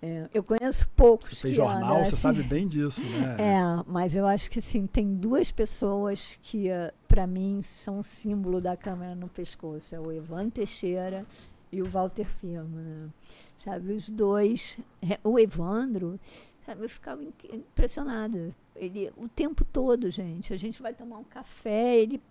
é, 0.02 0.30
eu 0.34 0.41
conheço 0.43 0.88
poucos 0.95 1.30
Você 1.30 1.36
fez 1.36 1.56
jornal, 1.56 1.78
andam 1.95 2.06
você 2.06 2.14
assim. 2.14 2.22
sabe 2.22 2.43
bem 2.43 2.68
disso, 2.68 3.02
né? 3.02 3.36
É, 3.39 3.84
mas 3.86 4.16
eu 4.16 4.26
acho 4.26 4.50
que 4.50 4.60
assim, 4.60 4.88
tem 4.88 5.14
duas 5.16 5.52
pessoas 5.52 6.38
que, 6.41 6.68
para 7.08 7.28
mim, 7.28 7.62
são 7.64 8.02
símbolo 8.02 8.62
da 8.62 8.78
câmera 8.78 9.14
no 9.14 9.28
pescoço. 9.28 9.93
É 9.93 10.00
o 10.00 10.12
Evan 10.12 10.50
Teixeira 10.50 11.26
e 11.72 11.82
o 11.82 11.86
Walter 11.86 12.26
Firmo, 12.26 12.78
né? 12.78 13.10
Sabe, 13.58 13.91
os 13.93 14.10
dois. 14.10 14.78
é, 15.02 15.20
O 15.24 15.38
Evandro, 15.38 16.18
sabe, 16.66 16.86
eu 16.86 16.89
ficava 16.89 17.22
impressionada. 17.52 18.56
Ele, 18.76 19.12
o 19.18 19.28
tempo 19.28 19.66
todo, 19.66 20.10
gente, 20.10 20.54
a 20.54 20.58
gente 20.58 20.82
vai 20.82 20.93
tomar 20.93 21.18
um 21.18 21.24
café, 21.26 21.97
ele. 21.97 22.22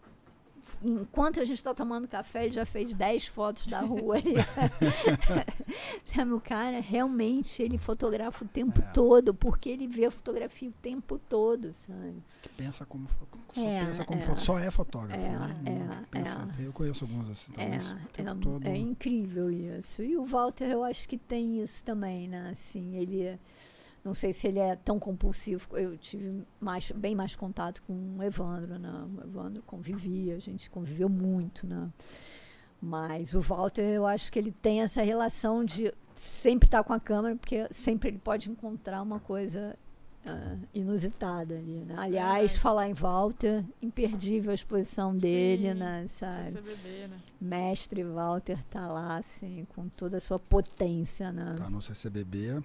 Enquanto 0.82 1.40
a 1.40 1.44
gente 1.44 1.56
está 1.58 1.72
tomando 1.74 2.06
café, 2.08 2.44
ele 2.44 2.52
já 2.52 2.64
fez 2.66 2.92
10 2.94 3.26
fotos 3.26 3.66
da 3.66 3.80
rua. 3.80 4.16
Sabe, 6.04 6.32
o 6.32 6.40
cara 6.40 6.80
realmente 6.80 7.62
ele 7.62 7.78
fotografa 7.78 8.44
o 8.44 8.48
tempo 8.48 8.80
É. 8.80 8.84
todo, 8.92 9.34
porque 9.34 9.68
ele 9.68 9.86
vê 9.86 10.06
a 10.06 10.10
fotografia 10.10 10.68
o 10.68 10.72
tempo 10.72 11.18
todo, 11.28 11.72
sabe? 11.72 12.22
Que 12.42 12.48
pensa 12.50 12.84
como, 12.86 13.06
só 13.52 13.60
É, 13.66 13.84
pensa 13.86 14.04
como 14.04 14.18
é. 14.18 14.22
foto, 14.22 14.42
só 14.42 14.58
é 14.58 14.70
fotógrafo, 14.70 15.24
É, 15.24 15.28
né? 15.30 15.56
É, 15.66 16.06
pensa- 16.10 16.48
é. 16.58 16.66
Eu 16.66 16.72
conheço 16.72 17.04
alguns 17.04 17.28
assim 17.30 17.52
também. 17.52 17.74
É, 17.78 17.78
o 17.78 18.08
tempo 18.08 18.60
é, 18.64 18.70
é 18.70 18.76
incrível 18.76 19.50
isso. 19.50 20.02
E 20.02 20.16
o 20.16 20.24
Walter, 20.24 20.70
eu 20.70 20.82
acho 20.84 21.08
que 21.08 21.16
tem 21.18 21.60
isso 21.62 21.84
também, 21.84 22.28
né? 22.28 22.50
Assim, 22.50 22.96
ele 22.96 23.38
não 24.08 24.14
sei 24.14 24.32
se 24.32 24.48
ele 24.48 24.58
é 24.58 24.74
tão 24.74 24.98
compulsivo. 24.98 25.76
Eu 25.76 25.96
tive 25.96 26.42
mais, 26.58 26.90
bem 26.90 27.14
mais 27.14 27.36
contato 27.36 27.82
com 27.82 28.16
o 28.18 28.22
Evandro, 28.22 28.78
né? 28.78 28.90
O 29.16 29.22
Evandro 29.22 29.62
convivia, 29.62 30.34
a 30.34 30.38
gente 30.38 30.70
conviveu 30.70 31.10
muito, 31.10 31.66
né? 31.66 31.90
Mas 32.80 33.34
o 33.34 33.40
Walter, 33.40 33.82
eu 33.82 34.06
acho 34.06 34.32
que 34.32 34.38
ele 34.38 34.50
tem 34.50 34.80
essa 34.80 35.02
relação 35.02 35.62
de 35.62 35.92
sempre 36.14 36.66
estar 36.66 36.78
tá 36.78 36.84
com 36.84 36.94
a 36.94 37.00
câmera, 37.00 37.36
porque 37.36 37.68
sempre 37.70 38.08
ele 38.08 38.18
pode 38.18 38.50
encontrar 38.50 39.02
uma 39.02 39.20
coisa 39.20 39.76
uh, 40.24 40.58
inusitada 40.72 41.56
ali, 41.56 41.84
né? 41.84 41.94
Aliás, 41.98 42.54
é. 42.54 42.58
falar 42.58 42.88
em 42.88 42.94
Walter, 42.94 43.62
imperdível 43.82 44.52
a 44.52 44.54
exposição 44.54 45.14
dele, 45.14 45.68
Sim, 45.68 45.74
né? 45.74 46.06
Sabe? 46.08 46.44
CCBB, 46.44 47.08
né? 47.08 47.18
Mestre 47.38 48.04
Walter 48.04 48.64
tá 48.70 48.86
lá, 48.86 49.18
assim, 49.18 49.66
com 49.74 49.86
toda 49.90 50.16
a 50.16 50.20
sua 50.20 50.38
potência, 50.38 51.30
né? 51.30 51.56
Tá 51.58 51.68
no 51.68 51.82
CCBB. 51.82 52.62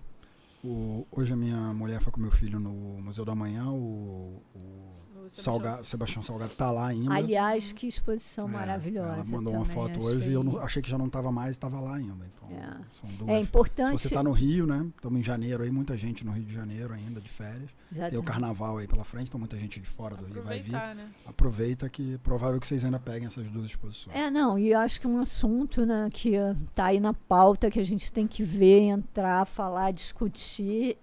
O, 0.64 1.06
hoje 1.12 1.34
a 1.34 1.36
minha 1.36 1.74
mulher 1.74 2.00
foi 2.00 2.14
com 2.14 2.22
meu 2.22 2.32
filho 2.32 2.58
no 2.58 2.72
Museu 3.02 3.26
da 3.26 3.36
Manhã, 3.36 3.70
o, 3.70 4.42
o 4.56 4.92
Salgado, 5.28 5.84
Sebastião 5.84 6.24
Salgado 6.24 6.54
está 6.54 6.72
lá 6.72 6.88
ainda. 6.88 7.14
Aliás, 7.14 7.74
que 7.74 7.86
exposição 7.86 8.48
é, 8.48 8.52
maravilhosa. 8.52 9.14
Ela 9.14 9.26
mandou 9.26 9.54
também, 9.54 9.56
uma 9.56 9.66
foto 9.66 9.98
achei. 9.98 10.04
hoje 10.04 10.30
e 10.30 10.34
eu 10.34 10.42
não, 10.42 10.58
achei 10.60 10.82
que 10.82 10.90
já 10.90 10.98
não 10.98 11.08
estava 11.08 11.34
mais, 11.34 11.52
estava 11.52 11.82
lá 11.82 11.96
ainda. 11.96 12.26
Então, 12.26 12.50
é. 12.50 12.78
são 12.94 13.10
duas. 13.10 13.30
É 13.30 13.40
importante. 13.40 13.88
Se 13.88 14.04
você 14.04 14.08
está 14.08 14.24
no 14.24 14.32
Rio, 14.32 14.66
né? 14.66 14.86
Estamos 14.96 15.20
em 15.20 15.24
janeiro 15.24 15.64
aí, 15.64 15.72
muita 15.72 15.98
gente 15.98 16.26
no 16.26 16.32
Rio 16.32 16.46
de 16.46 16.54
Janeiro 16.54 16.94
ainda, 16.94 17.20
de 17.20 17.30
férias. 17.30 17.70
Exatamente. 17.92 18.12
Tem 18.12 18.20
o 18.20 18.24
carnaval 18.24 18.78
aí 18.78 18.88
pela 18.88 19.04
frente, 19.04 19.28
então 19.28 19.40
muita 19.40 19.58
gente 19.58 19.82
de 19.82 19.88
fora 19.88 20.16
do 20.16 20.26
Rio 20.26 20.44
vai 20.44 20.62
vir. 20.62 20.72
Né? 20.72 21.10
Aproveita 21.26 21.90
que 21.90 22.18
provável 22.20 22.60
que 22.60 22.68
vocês 22.68 22.86
ainda 22.86 23.00
peguem 23.00 23.28
essas 23.28 23.50
duas 23.52 23.66
exposições. 23.66 24.16
É, 24.16 24.32
não, 24.32 24.58
e 24.58 24.72
eu 24.72 24.80
acho 24.80 25.00
que 25.00 25.08
um 25.08 25.20
assunto 25.20 25.86
né, 25.86 26.08
que 26.12 26.36
está 26.70 26.86
aí 26.86 27.00
na 27.00 27.14
pauta 27.14 27.70
que 27.70 27.80
a 27.80 27.86
gente 27.86 28.12
tem 28.12 28.28
que 28.28 28.44
ver, 28.44 28.82
entrar, 28.82 29.46
falar, 29.46 29.92
discutir 29.92 30.53
e, 30.62 30.98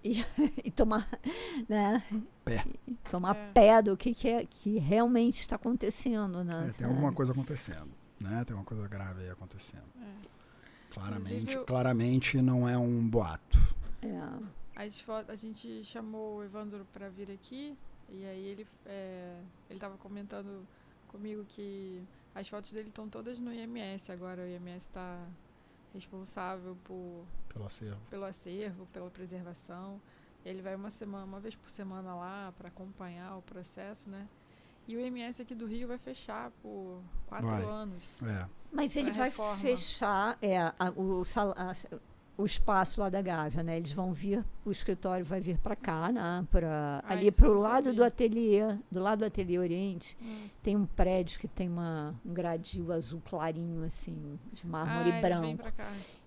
e 0.65 0.71
tomar, 0.71 1.09
né? 1.69 2.03
Pé. 2.45 2.65
Tomar 3.11 3.37
é. 3.37 3.53
pé 3.53 3.83
do 3.83 3.97
que, 3.97 4.15
que, 4.15 4.29
é, 4.29 4.47
que 4.47 4.79
realmente 4.79 5.41
está 5.41 5.57
acontecendo. 5.57 6.45
Né, 6.45 6.69
é, 6.69 6.73
tem 6.73 6.87
alguma 6.87 7.13
coisa 7.13 7.33
acontecendo. 7.33 7.91
Né? 8.21 8.45
Tem 8.45 8.55
uma 8.55 8.65
coisa 8.65 8.87
grave 8.87 9.23
aí 9.23 9.31
acontecendo. 9.31 9.85
É. 10.01 10.31
Claramente, 10.91 11.57
claramente 11.65 12.43
não 12.43 12.69
é 12.69 12.77
um 12.77 13.07
boato. 13.07 13.59
É. 14.03 14.61
A 15.29 15.35
gente 15.37 15.85
chamou 15.85 16.39
o 16.39 16.45
Evandro 16.45 16.87
para 16.93 17.09
vir 17.09 17.31
aqui 17.31 17.77
e 18.09 18.25
aí 18.25 18.47
ele 18.47 18.67
é, 18.87 19.39
ele 19.69 19.77
estava 19.77 19.97
comentando 19.99 20.67
comigo 21.09 21.45
que 21.45 22.03
as 22.35 22.49
fotos 22.49 22.73
dele 22.73 22.89
estão 22.89 23.09
todas 23.09 23.39
no 23.39 23.53
IMS 23.53 24.11
agora. 24.11 24.43
O 24.43 24.47
IMS 24.47 24.87
está 24.87 25.23
responsável 25.93 26.77
por 26.85 27.25
pelo 27.49 27.67
acervo, 27.67 28.01
pelo 28.09 28.25
acervo, 28.25 28.87
pela 28.87 29.11
preservação. 29.11 30.01
Ele 30.45 30.63
vai 30.63 30.75
uma 30.75 30.91
semana, 30.91 31.25
uma 31.25 31.41
vez 31.41 31.55
por 31.55 31.69
semana 31.69 32.15
lá 32.15 32.53
para 32.57 32.69
acompanhar 32.69 33.37
o 33.37 33.43
processo, 33.43 34.09
né? 34.09 34.27
E 34.89 34.97
o 34.97 35.01
IMS 35.01 35.41
aqui 35.41 35.55
do 35.55 35.67
Rio 35.67 35.87
vai 35.87 35.99
fechar 35.99 36.51
por 36.63 37.03
quatro 37.27 37.47
vai. 37.47 37.63
anos. 37.63 38.23
É. 38.23 38.49
Mas 38.73 38.97
ele 38.97 39.13
vai 39.13 39.29
reforma. 39.29 39.59
fechar 39.59 40.39
é, 40.41 40.59
a, 40.59 40.75
o, 40.97 41.23
a, 41.57 41.75
o 42.41 42.45
espaço 42.45 43.01
lá 43.01 43.09
da 43.09 43.21
Gávea, 43.21 43.63
né? 43.63 43.77
Eles 43.77 43.93
vão 43.93 44.13
vir, 44.13 44.45
o 44.65 44.71
escritório 44.71 45.25
vai 45.25 45.41
vir 45.41 45.59
para 45.59 45.77
cá, 45.77 46.11
né? 46.11 46.47
Pra, 46.51 47.03
ah, 47.05 47.13
ali 47.13 47.31
para 47.31 47.51
o 47.51 47.55
lado 47.55 47.85
sabia. 47.85 47.93
do 47.93 48.05
ateliê, 48.05 48.77
do 48.91 49.01
lado 49.01 49.21
do 49.21 49.25
ateliê 49.27 49.59
Oriente, 49.59 50.17
hum. 50.23 50.49
tem 50.63 50.77
um 50.77 50.87
prédio 50.87 51.39
que 51.39 51.47
tem 51.47 51.69
uma, 51.69 52.15
um 52.25 52.33
gradil 52.33 52.93
azul 52.93 53.21
clarinho, 53.25 53.85
assim, 53.85 54.39
de 54.53 54.67
mármore 54.67 55.13
ah, 55.13 55.21
branco. 55.21 55.65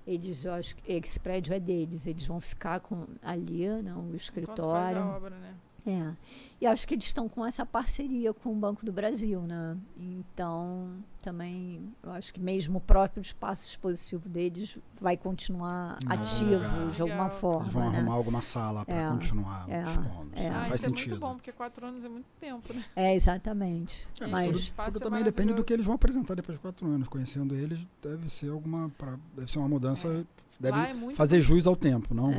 Eles, 0.05 0.43
eu 0.45 0.53
acho 0.53 0.75
que 0.75 0.91
esse 0.91 1.19
prédio 1.19 1.53
é 1.53 1.59
deles, 1.59 2.05
eles 2.05 2.25
vão 2.25 2.39
ficar 2.39 2.79
com 2.81 3.05
ali, 3.21 3.67
né, 3.67 3.93
o 3.95 4.15
escritório. 4.15 5.01
Faz 5.01 5.13
a 5.13 5.17
obra, 5.17 5.35
né? 5.37 5.53
É. 5.85 6.13
E 6.61 6.65
acho 6.65 6.87
que 6.87 6.95
eles 6.95 7.03
estão 7.03 7.27
com 7.27 7.45
essa 7.45 7.65
parceria 7.65 8.33
com 8.33 8.53
o 8.53 8.55
Banco 8.55 8.85
do 8.85 8.91
Brasil, 8.91 9.41
né? 9.41 9.75
Então, 9.97 10.87
também, 11.21 11.93
eu 12.01 12.11
acho 12.11 12.33
que 12.33 12.39
mesmo 12.39 12.77
o 12.77 12.81
próprio 12.81 13.21
espaço 13.21 13.67
expositivo 13.67 14.29
deles 14.29 14.77
vai 14.99 15.17
continuar 15.17 15.97
ah, 16.07 16.13
ativo 16.13 16.51
legal. 16.51 16.89
de 16.89 17.01
alguma 17.01 17.29
forma. 17.29 17.63
Eles 17.63 17.73
vão 17.73 17.91
né? 17.91 17.97
arrumar 17.97 18.13
alguma 18.13 18.41
sala 18.41 18.85
para 18.85 18.95
é, 18.95 19.09
continuar 19.09 19.69
é, 19.69 19.83
expondo. 19.83 20.29
É. 20.35 20.47
Ah, 20.47 20.63
faz 20.63 20.75
isso 20.75 20.83
sentido. 20.85 21.05
é 21.05 21.09
muito 21.09 21.21
bom, 21.21 21.35
porque 21.35 21.51
quatro 21.51 21.85
anos 21.85 22.05
é 22.05 22.09
muito 22.09 22.27
tempo, 22.39 22.73
né? 22.73 22.85
É, 22.95 23.13
exatamente. 23.13 24.07
É, 24.21 24.27
mas 24.27 24.69
tudo, 24.69 24.85
tudo 24.85 24.97
é 24.97 25.01
também 25.01 25.23
depende 25.23 25.53
do 25.53 25.65
que 25.65 25.73
eles 25.73 25.85
vão 25.85 25.95
apresentar 25.95 26.33
depois 26.35 26.57
de 26.57 26.61
quatro 26.61 26.87
anos. 26.87 27.09
Conhecendo 27.09 27.55
eles, 27.55 27.85
deve 28.01 28.29
ser 28.29 28.49
alguma. 28.49 28.89
Pra, 28.97 29.17
deve 29.35 29.51
ser 29.51 29.59
uma 29.59 29.67
mudança. 29.67 30.07
É. 30.07 30.23
Deve 30.59 30.79
é 30.79 31.13
fazer 31.13 31.37
bonito. 31.37 31.47
jus 31.47 31.67
ao 31.67 31.75
tempo, 31.75 32.13
não? 32.13 32.31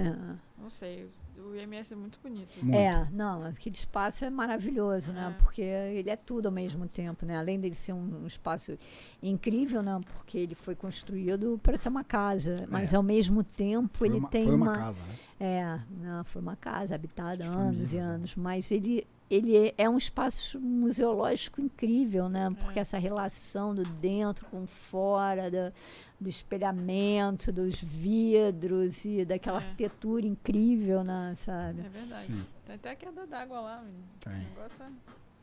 Não 0.56 0.70
sei 0.70 1.10
o 1.38 1.54
IMS 1.54 1.92
é 1.92 1.96
muito 1.96 2.18
bonito. 2.22 2.58
Muito. 2.62 2.76
É, 2.76 3.08
não, 3.12 3.44
aquele 3.44 3.74
espaço 3.74 4.24
é 4.24 4.30
maravilhoso, 4.30 5.12
né? 5.12 5.34
É. 5.34 5.42
Porque 5.42 5.62
ele 5.62 6.10
é 6.10 6.16
tudo 6.16 6.46
ao 6.46 6.52
mesmo 6.52 6.86
tempo, 6.86 7.26
né? 7.26 7.36
Além 7.36 7.58
dele 7.58 7.74
ser 7.74 7.92
um, 7.92 8.22
um 8.22 8.26
espaço 8.26 8.78
incrível, 9.22 9.82
né? 9.82 10.00
Porque 10.14 10.38
ele 10.38 10.54
foi 10.54 10.74
construído 10.74 11.58
para 11.62 11.76
ser 11.76 11.88
uma 11.88 12.04
casa, 12.04 12.66
mas 12.68 12.92
é. 12.92 12.96
ao 12.96 13.02
mesmo 13.02 13.42
tempo 13.42 13.98
foi 13.98 14.08
ele 14.08 14.18
uma, 14.18 14.28
tem 14.28 14.44
foi 14.44 14.54
uma, 14.54 14.66
uma 14.66 14.78
casa, 14.78 15.02
né? 15.02 15.14
É, 15.40 15.80
não, 16.00 16.24
foi 16.24 16.40
uma 16.40 16.56
casa 16.56 16.94
habitada 16.94 17.44
há 17.44 17.48
anos 17.48 17.92
e 17.92 17.96
né? 17.96 18.02
anos, 18.02 18.36
mas 18.36 18.70
ele 18.70 19.06
ele 19.30 19.74
é 19.76 19.88
um 19.88 19.96
espaço 19.96 20.60
museológico 20.60 21.60
incrível, 21.60 22.28
né? 22.28 22.54
Porque 22.58 22.78
é. 22.78 22.82
essa 22.82 22.98
relação 22.98 23.74
do 23.74 23.82
dentro 23.82 24.46
com 24.46 24.66
fora, 24.66 25.50
do, 25.50 25.72
do 26.20 26.28
espelhamento, 26.28 27.50
dos 27.50 27.80
vidros 27.80 29.04
e 29.04 29.24
daquela 29.24 29.62
é. 29.62 29.64
arquitetura 29.64 30.26
incrível, 30.26 31.02
né? 31.02 31.34
Sabe? 31.36 31.80
É 31.80 31.88
verdade. 31.88 32.24
Sim. 32.24 32.46
Tem 32.66 32.74
até 32.76 32.90
a 32.90 32.96
queda 32.96 33.26
d'água 33.26 33.60
lá, 33.60 33.82
menino. 33.82 34.04
Tem. 34.20 34.34
O 34.34 34.38
negócio 34.38 34.82
é... 34.82 34.88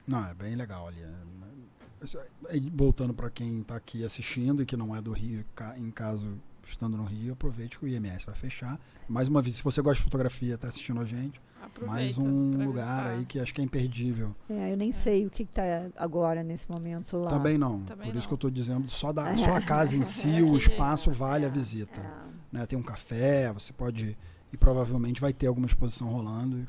Não, 0.07 0.25
é 0.25 0.34
bem 0.34 0.55
legal 0.55 0.88
ali. 0.88 1.01
É, 1.01 2.59
voltando 2.73 3.13
para 3.13 3.29
quem 3.29 3.61
está 3.61 3.75
aqui 3.75 4.03
assistindo 4.03 4.63
e 4.63 4.65
que 4.65 4.75
não 4.75 4.95
é 4.95 5.01
do 5.01 5.11
Rio, 5.11 5.45
em 5.77 5.91
caso 5.91 6.39
estando 6.65 6.97
no 6.97 7.03
Rio, 7.03 7.34
aproveite 7.34 7.77
que 7.77 7.86
o 7.86 7.88
IMS 7.88 8.25
vai 8.25 8.36
fechar. 8.36 8.79
Mais 9.07 9.27
uma 9.27 9.41
vez, 9.41 9.55
se 9.55 9.63
você 9.63 9.82
gosta 9.82 9.97
de 9.97 10.03
fotografia, 10.03 10.55
está 10.55 10.67
assistindo 10.67 11.01
a 11.01 11.05
gente, 11.05 11.39
Aproveita 11.62 11.93
mais 11.93 12.18
um 12.18 12.66
lugar 12.66 13.03
visitar. 13.03 13.09
aí 13.09 13.26
que 13.26 13.39
acho 13.39 13.53
que 13.53 13.62
é 13.62 13.64
imperdível. 13.64 14.36
É, 14.49 14.74
eu 14.74 14.78
nem 14.78 14.89
é. 14.89 14.91
sei 14.91 15.28
o 15.28 15.30
que 15.30 15.43
está 15.43 15.89
agora 15.95 16.43
nesse 16.43 16.70
momento 16.70 17.18
lá. 17.18 17.30
Também 17.30 17.57
não. 17.57 17.84
Também 17.84 18.07
Por 18.07 18.14
não. 18.14 18.20
isso 18.20 18.28
que 18.28 18.34
eu 18.34 18.36
estou 18.36 18.49
dizendo, 18.49 18.89
só, 18.89 19.14
da, 19.14 19.38
só 19.38 19.55
a 19.55 19.62
casa 19.62 19.95
em 19.95 20.03
si, 20.05 20.38
é 20.38 20.41
o 20.41 20.57
espaço 20.57 21.12
vale 21.12 21.45
a 21.45 21.47
é, 21.47 21.51
visita. 21.51 22.01
É. 22.01 22.57
Né? 22.57 22.66
Tem 22.66 22.78
um 22.78 22.84
café, 22.84 23.53
você 23.53 23.72
pode. 23.72 24.18
E 24.51 24.57
provavelmente 24.57 25.22
vai 25.22 25.32
ter 25.32 25.47
alguma 25.47 25.68
exposição 25.68 26.09
rolando. 26.09 26.68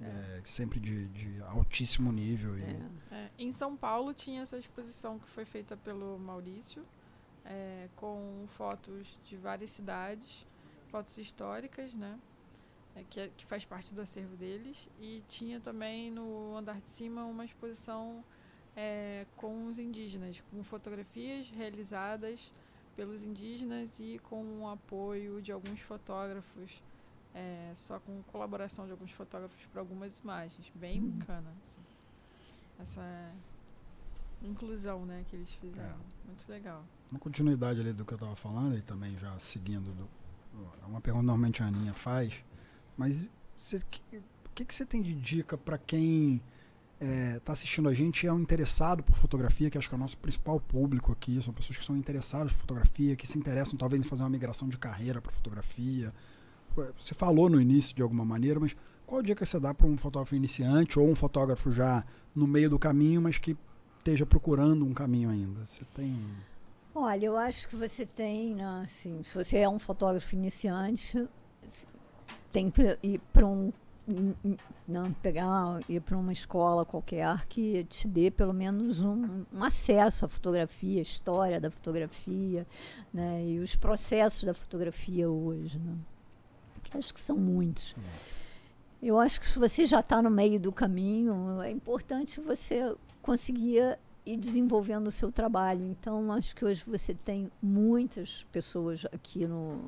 É, 0.00 0.40
sempre 0.44 0.78
de, 0.78 1.08
de, 1.08 1.42
altíssimo 1.42 2.12
nível. 2.12 2.56
E... 2.58 2.62
É. 3.10 3.30
Em 3.38 3.50
São 3.50 3.76
Paulo 3.76 4.12
tinha 4.12 4.42
essa 4.42 4.56
exposição 4.56 5.18
que 5.18 5.28
foi 5.28 5.44
feita 5.44 5.76
pelo 5.76 6.18
Maurício, 6.18 6.84
é, 7.44 7.88
com 7.96 8.44
fotos 8.46 9.18
de 9.24 9.36
várias 9.36 9.70
cidades, 9.70 10.46
fotos 10.88 11.18
históricas, 11.18 11.94
né? 11.94 12.16
É, 12.98 13.04
que, 13.08 13.20
é, 13.20 13.28
que 13.28 13.46
faz 13.46 13.64
parte 13.64 13.94
do 13.94 14.00
acervo 14.00 14.36
deles. 14.36 14.88
E 15.00 15.22
tinha 15.28 15.60
também 15.60 16.10
no 16.10 16.56
andar 16.56 16.80
de 16.80 16.88
cima 16.88 17.24
uma 17.24 17.44
exposição 17.44 18.24
é, 18.76 19.24
com 19.36 19.66
os 19.66 19.78
indígenas, 19.78 20.42
com 20.50 20.62
fotografias 20.64 21.48
realizadas 21.50 22.52
pelos 22.96 23.22
indígenas 23.22 23.98
e 24.00 24.18
com 24.24 24.62
o 24.62 24.68
apoio 24.68 25.40
de 25.40 25.52
alguns 25.52 25.80
fotógrafos, 25.80 26.82
é, 27.32 27.72
só 27.76 28.00
com 28.00 28.20
colaboração 28.24 28.86
de 28.86 28.90
alguns 28.90 29.12
fotógrafos 29.12 29.64
para 29.66 29.80
algumas 29.80 30.18
imagens. 30.18 30.72
Bem 30.74 31.00
uhum. 31.00 31.10
bacana. 31.10 31.52
Assim. 31.62 31.80
Essa 32.80 33.32
inclusão 34.42 35.04
né, 35.06 35.24
que 35.28 35.36
eles 35.36 35.52
fizeram. 35.54 35.88
É. 35.88 36.26
Muito 36.26 36.48
legal. 36.48 36.84
Uma 37.10 37.20
continuidade 37.20 37.80
ali 37.80 37.92
do 37.92 38.04
que 38.04 38.12
eu 38.12 38.16
estava 38.16 38.34
falando 38.34 38.76
e 38.76 38.82
também 38.82 39.16
já 39.18 39.38
seguindo 39.38 39.94
do, 39.94 40.08
uma 40.86 41.00
pergunta 41.00 41.26
normalmente 41.26 41.62
a 41.62 41.66
Aninha 41.66 41.92
faz, 41.92 42.42
mas 42.98 43.30
o 43.72 43.80
que, 44.54 44.64
que 44.64 44.74
você 44.74 44.84
tem 44.84 45.00
de 45.00 45.14
dica 45.14 45.56
para 45.56 45.78
quem 45.78 46.42
está 47.00 47.06
é, 47.06 47.38
tá 47.38 47.52
assistindo 47.52 47.88
a 47.88 47.94
gente 47.94 48.26
é 48.26 48.32
um 48.32 48.40
interessado 48.40 49.04
por 49.04 49.14
fotografia, 49.14 49.70
que 49.70 49.78
acho 49.78 49.88
que 49.88 49.94
é 49.94 49.96
o 49.96 50.00
nosso 50.00 50.18
principal 50.18 50.58
público 50.58 51.12
aqui, 51.12 51.40
são 51.40 51.54
pessoas 51.54 51.78
que 51.78 51.84
são 51.84 51.96
interessadas 51.96 52.52
por 52.52 52.62
fotografia, 52.62 53.14
que 53.14 53.26
se 53.26 53.38
interessam 53.38 53.78
talvez 53.78 54.04
em 54.04 54.08
fazer 54.08 54.24
uma 54.24 54.30
migração 54.30 54.68
de 54.68 54.76
carreira 54.76 55.22
para 55.22 55.30
fotografia. 55.30 56.12
Você 56.98 57.14
falou 57.14 57.48
no 57.48 57.60
início 57.60 57.94
de 57.94 58.02
alguma 58.02 58.24
maneira, 58.24 58.58
mas 58.58 58.74
qual 59.06 59.22
dica 59.22 59.46
você 59.46 59.60
dá 59.60 59.72
para 59.72 59.86
um 59.86 59.96
fotógrafo 59.96 60.34
iniciante 60.34 60.98
ou 60.98 61.08
um 61.08 61.14
fotógrafo 61.14 61.70
já 61.70 62.04
no 62.34 62.46
meio 62.46 62.68
do 62.68 62.78
caminho, 62.78 63.22
mas 63.22 63.38
que 63.38 63.56
esteja 63.98 64.26
procurando 64.26 64.84
um 64.84 64.92
caminho 64.92 65.30
ainda? 65.30 65.64
Você 65.66 65.84
tem 65.94 66.20
Olha, 66.94 67.26
eu 67.26 67.36
acho 67.36 67.68
que 67.68 67.76
você 67.76 68.04
tem, 68.04 68.56
né, 68.56 68.82
assim, 68.84 69.22
se 69.22 69.32
você 69.32 69.58
é 69.58 69.68
um 69.68 69.78
fotógrafo 69.78 70.34
iniciante, 70.34 71.28
tem 72.52 72.70
que 72.70 72.98
ir 73.02 73.20
para 73.32 73.46
um 73.46 73.72
não 74.86 75.12
pegar 75.12 75.80
ir 75.86 76.00
para 76.00 76.16
uma 76.16 76.32
escola 76.32 76.84
qualquer 76.84 77.46
que 77.46 77.84
te 77.84 78.08
dê 78.08 78.30
pelo 78.30 78.54
menos 78.54 79.02
um, 79.02 79.44
um, 79.52 79.62
acesso 79.62 80.24
à 80.24 80.28
fotografia, 80.28 81.02
história 81.02 81.60
da 81.60 81.70
fotografia, 81.70 82.66
né, 83.12 83.44
e 83.44 83.58
os 83.58 83.76
processos 83.76 84.44
da 84.44 84.54
fotografia 84.54 85.28
hoje, 85.28 85.78
né? 85.78 85.94
acho 86.94 87.12
que 87.12 87.20
são 87.20 87.36
muitos. 87.36 87.94
Eu 89.02 89.18
acho 89.18 89.40
que 89.40 89.46
se 89.46 89.58
você 89.58 89.84
já 89.84 90.00
está 90.00 90.22
no 90.22 90.30
meio 90.30 90.58
do 90.58 90.72
caminho, 90.72 91.60
é 91.60 91.70
importante 91.70 92.40
você 92.40 92.96
conseguir 93.20 93.98
ir 94.24 94.36
desenvolvendo 94.36 95.06
o 95.06 95.10
seu 95.10 95.30
trabalho. 95.30 95.84
Então, 95.84 96.32
acho 96.32 96.56
que 96.56 96.64
hoje 96.64 96.82
você 96.86 97.14
tem 97.14 97.50
muitas 97.62 98.44
pessoas 98.50 99.06
aqui 99.12 99.46
no, 99.46 99.80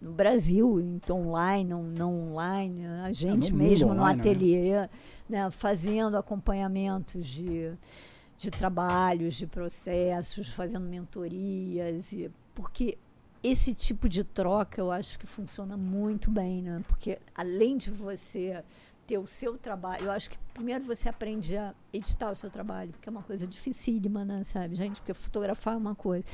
no 0.00 0.12
Brasil, 0.12 0.80
então 0.80 1.28
online, 1.28 1.68
não, 1.68 1.82
não 1.82 2.30
online, 2.30 2.86
a 3.04 3.12
gente 3.12 3.48
é, 3.48 3.52
no 3.52 3.58
mesmo 3.58 3.90
online, 3.90 4.16
no 4.16 4.24
né? 4.24 4.30
ateliê, 4.30 4.72
né? 4.72 4.90
né, 5.28 5.50
fazendo 5.50 6.16
acompanhamentos 6.16 7.26
de, 7.26 7.72
de 8.38 8.50
trabalhos, 8.50 9.34
de 9.34 9.46
processos, 9.46 10.48
fazendo 10.48 10.86
mentorias, 10.86 12.12
e, 12.12 12.30
porque 12.54 12.96
esse 13.42 13.74
tipo 13.74 14.08
de 14.08 14.22
troca 14.22 14.80
eu 14.80 14.90
acho 14.90 15.18
que 15.18 15.26
funciona 15.26 15.76
muito 15.76 16.30
bem, 16.30 16.62
né? 16.62 16.82
Porque 16.88 17.18
além 17.34 17.76
de 17.76 17.90
você 17.90 18.62
ter 19.06 19.18
o 19.18 19.26
seu 19.26 19.56
trabalho, 19.56 20.06
eu 20.06 20.10
acho 20.10 20.28
que 20.28 20.38
primeiro 20.52 20.84
você 20.84 21.08
aprende 21.08 21.56
a 21.56 21.74
editar 21.92 22.30
o 22.30 22.34
seu 22.36 22.50
trabalho, 22.50 22.90
porque 22.90 23.08
é 23.08 23.10
uma 23.10 23.22
coisa 23.22 23.46
dificílima, 23.46 24.24
né, 24.24 24.44
sabe, 24.44 24.76
gente? 24.76 25.00
Porque 25.00 25.14
fotografar 25.14 25.74
é 25.74 25.76
uma 25.76 25.94
coisa. 25.94 26.24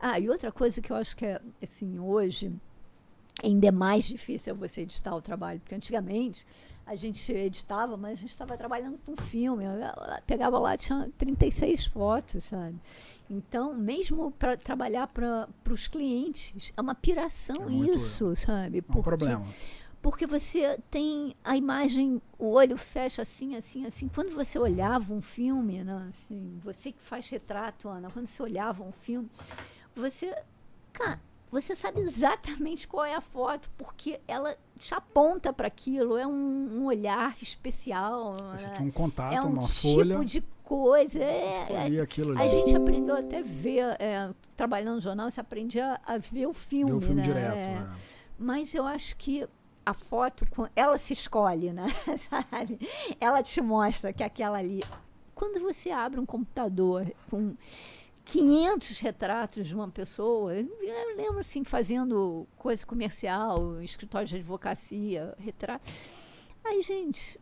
Ah, 0.00 0.18
e 0.18 0.28
outra 0.28 0.50
coisa 0.50 0.80
que 0.80 0.90
eu 0.90 0.96
acho 0.96 1.16
que 1.16 1.26
é, 1.26 1.40
assim, 1.62 1.98
hoje 1.98 2.52
ainda 3.42 3.66
é 3.66 3.70
mais 3.70 4.04
difícil 4.04 4.54
você 4.54 4.82
editar 4.82 5.14
o 5.14 5.20
trabalho, 5.20 5.60
porque 5.60 5.74
antigamente 5.74 6.46
a 6.86 6.94
gente 6.94 7.32
editava, 7.32 7.96
mas 7.96 8.12
a 8.12 8.20
gente 8.20 8.30
estava 8.30 8.56
trabalhando 8.56 8.98
com 9.04 9.16
filme, 9.16 9.64
pegava 10.26 10.58
lá, 10.58 10.76
tinha 10.76 11.10
36 11.18 11.86
fotos, 11.86 12.44
sabe? 12.44 12.76
Então, 13.28 13.74
mesmo 13.74 14.30
para 14.32 14.56
trabalhar 14.56 15.06
para 15.08 15.48
os 15.70 15.88
clientes, 15.88 16.72
é 16.76 16.80
uma 16.80 16.94
piração 16.94 17.68
é 17.68 17.72
isso, 17.72 18.36
sabe? 18.36 18.84
É 18.86 18.98
um 18.98 19.02
problema. 19.02 19.44
Porque 20.02 20.26
você 20.26 20.78
tem 20.90 21.34
a 21.42 21.56
imagem, 21.56 22.20
o 22.38 22.50
olho 22.50 22.76
fecha 22.76 23.22
assim, 23.22 23.56
assim, 23.56 23.86
assim. 23.86 24.06
Quando 24.06 24.34
você 24.34 24.58
olhava 24.58 25.14
um 25.14 25.22
filme, 25.22 25.82
né, 25.82 26.10
assim, 26.10 26.58
você 26.62 26.92
que 26.92 27.00
faz 27.00 27.26
retrato, 27.30 27.88
Ana, 27.88 28.10
quando 28.10 28.26
você 28.26 28.42
olhava 28.42 28.84
um 28.84 28.92
filme, 28.92 29.30
você. 29.96 30.36
Cara, 30.92 31.18
você 31.54 31.76
sabe 31.76 32.00
exatamente 32.00 32.88
qual 32.88 33.04
é 33.04 33.14
a 33.14 33.20
foto, 33.20 33.70
porque 33.78 34.20
ela 34.26 34.56
te 34.76 34.92
aponta 34.92 35.52
para 35.52 35.68
aquilo, 35.68 36.16
é 36.18 36.26
um, 36.26 36.32
um, 36.80 36.86
olhar 36.86 37.36
especial. 37.40 38.34
Você 38.56 38.66
né? 38.66 38.74
tem 38.76 38.86
um 38.88 38.90
contato, 38.90 39.34
é 39.34 39.40
um 39.40 39.50
uma 39.50 39.62
tipo 39.62 39.94
folha. 39.94 40.24
de 40.24 40.42
coisa. 40.64 41.22
É, 41.22 41.66
é, 41.70 42.40
a 42.40 42.48
gente 42.48 42.74
aprendeu 42.74 43.16
até 43.16 43.40
ver, 43.40 43.96
é, 44.00 44.30
trabalhando 44.56 44.96
no 44.96 45.00
jornal, 45.00 45.30
você 45.30 45.40
aprendia 45.40 46.00
a 46.04 46.18
ver 46.18 46.48
o 46.48 46.52
filme. 46.52 46.90
Ver 46.90 46.96
o 46.96 47.00
filme 47.00 47.20
né? 47.20 47.22
direto. 47.22 47.56
É. 47.56 47.74
é. 47.74 47.86
Mas 48.36 48.74
eu 48.74 48.84
acho 48.84 49.16
que 49.16 49.46
a 49.86 49.94
foto, 49.94 50.44
ela 50.74 50.98
se 50.98 51.12
escolhe, 51.12 51.72
né? 51.72 51.86
Sabe? 52.18 52.80
Ela 53.20 53.44
te 53.44 53.60
mostra 53.60 54.12
que 54.12 54.24
aquela 54.24 54.58
ali. 54.58 54.82
Quando 55.36 55.60
você 55.60 55.92
abre 55.92 56.18
um 56.18 56.26
computador 56.26 57.12
com 57.30 57.54
500 58.24 58.98
retratos 59.00 59.66
de 59.66 59.74
uma 59.74 59.88
pessoa. 59.88 60.54
Eu 60.54 61.16
lembro 61.16 61.38
assim, 61.38 61.62
fazendo 61.62 62.46
coisa 62.56 62.84
comercial, 62.84 63.80
escritório 63.82 64.26
de 64.26 64.36
advocacia, 64.36 65.34
retrato. 65.38 65.90
Aí, 66.64 66.82
gente, 66.82 67.38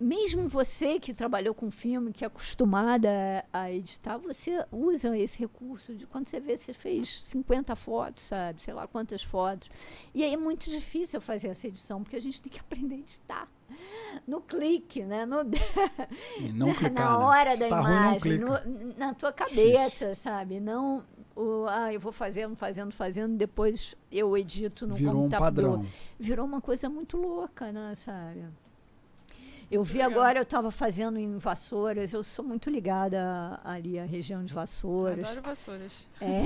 mesmo 0.00 0.48
você 0.48 0.98
que 1.00 1.12
trabalhou 1.12 1.54
com 1.54 1.70
filme, 1.70 2.12
que 2.12 2.24
é 2.24 2.26
acostumada 2.26 3.44
a 3.52 3.70
editar, 3.70 4.16
você 4.18 4.64
usa 4.70 5.16
esse 5.16 5.38
recurso 5.38 5.94
de 5.94 6.06
quando 6.06 6.28
você 6.28 6.38
vê, 6.38 6.56
você 6.56 6.72
fez 6.72 7.20
50 7.22 7.74
fotos, 7.74 8.24
sabe? 8.24 8.62
Sei 8.62 8.72
lá 8.72 8.86
quantas 8.86 9.22
fotos. 9.22 9.70
E 10.14 10.22
aí 10.22 10.34
é 10.34 10.36
muito 10.36 10.70
difícil 10.70 11.20
fazer 11.20 11.48
essa 11.48 11.66
edição, 11.66 12.02
porque 12.02 12.16
a 12.16 12.20
gente 12.20 12.40
tem 12.40 12.50
que 12.50 12.60
aprender 12.60 12.94
a 12.94 12.98
editar. 12.98 13.48
No 14.26 14.40
clique, 14.40 15.04
né? 15.04 15.26
No, 15.26 15.44
não 16.54 16.72
clicar, 16.74 16.92
na 16.92 17.18
né? 17.18 17.24
hora 17.24 17.56
da 17.56 17.68
tá 17.68 17.80
imagem, 17.80 18.38
no, 18.38 18.94
na 18.96 19.14
tua 19.14 19.32
cabeça, 19.32 20.06
difícil. 20.06 20.14
sabe? 20.14 20.58
Não 20.58 21.04
o, 21.38 21.66
ah, 21.68 21.92
eu 21.92 22.00
vou 22.00 22.10
fazendo, 22.10 22.56
fazendo, 22.56 22.92
fazendo, 22.92 23.36
depois 23.36 23.94
eu 24.10 24.36
edito 24.36 24.86
no 24.86 24.94
Virou 24.96 25.22
computador. 25.22 25.54
Virou 25.54 25.70
um 25.70 25.76
padrão. 25.78 25.92
Virou 26.18 26.46
uma 26.46 26.60
coisa 26.60 26.88
muito 26.88 27.16
louca, 27.16 27.70
né, 27.70 27.94
sabe? 27.94 28.44
Eu 29.70 29.84
vi 29.84 30.00
agora, 30.00 30.38
eu 30.38 30.44
estava 30.44 30.70
fazendo 30.70 31.18
em 31.18 31.36
Vassouras, 31.36 32.12
eu 32.14 32.24
sou 32.24 32.42
muito 32.42 32.70
ligada 32.70 33.60
ali 33.62 33.98
à 33.98 34.04
região 34.04 34.42
de 34.42 34.54
Vassouras. 34.54 35.24
Adoro 35.24 35.42
Vassouras. 35.42 36.08
É. 36.20 36.42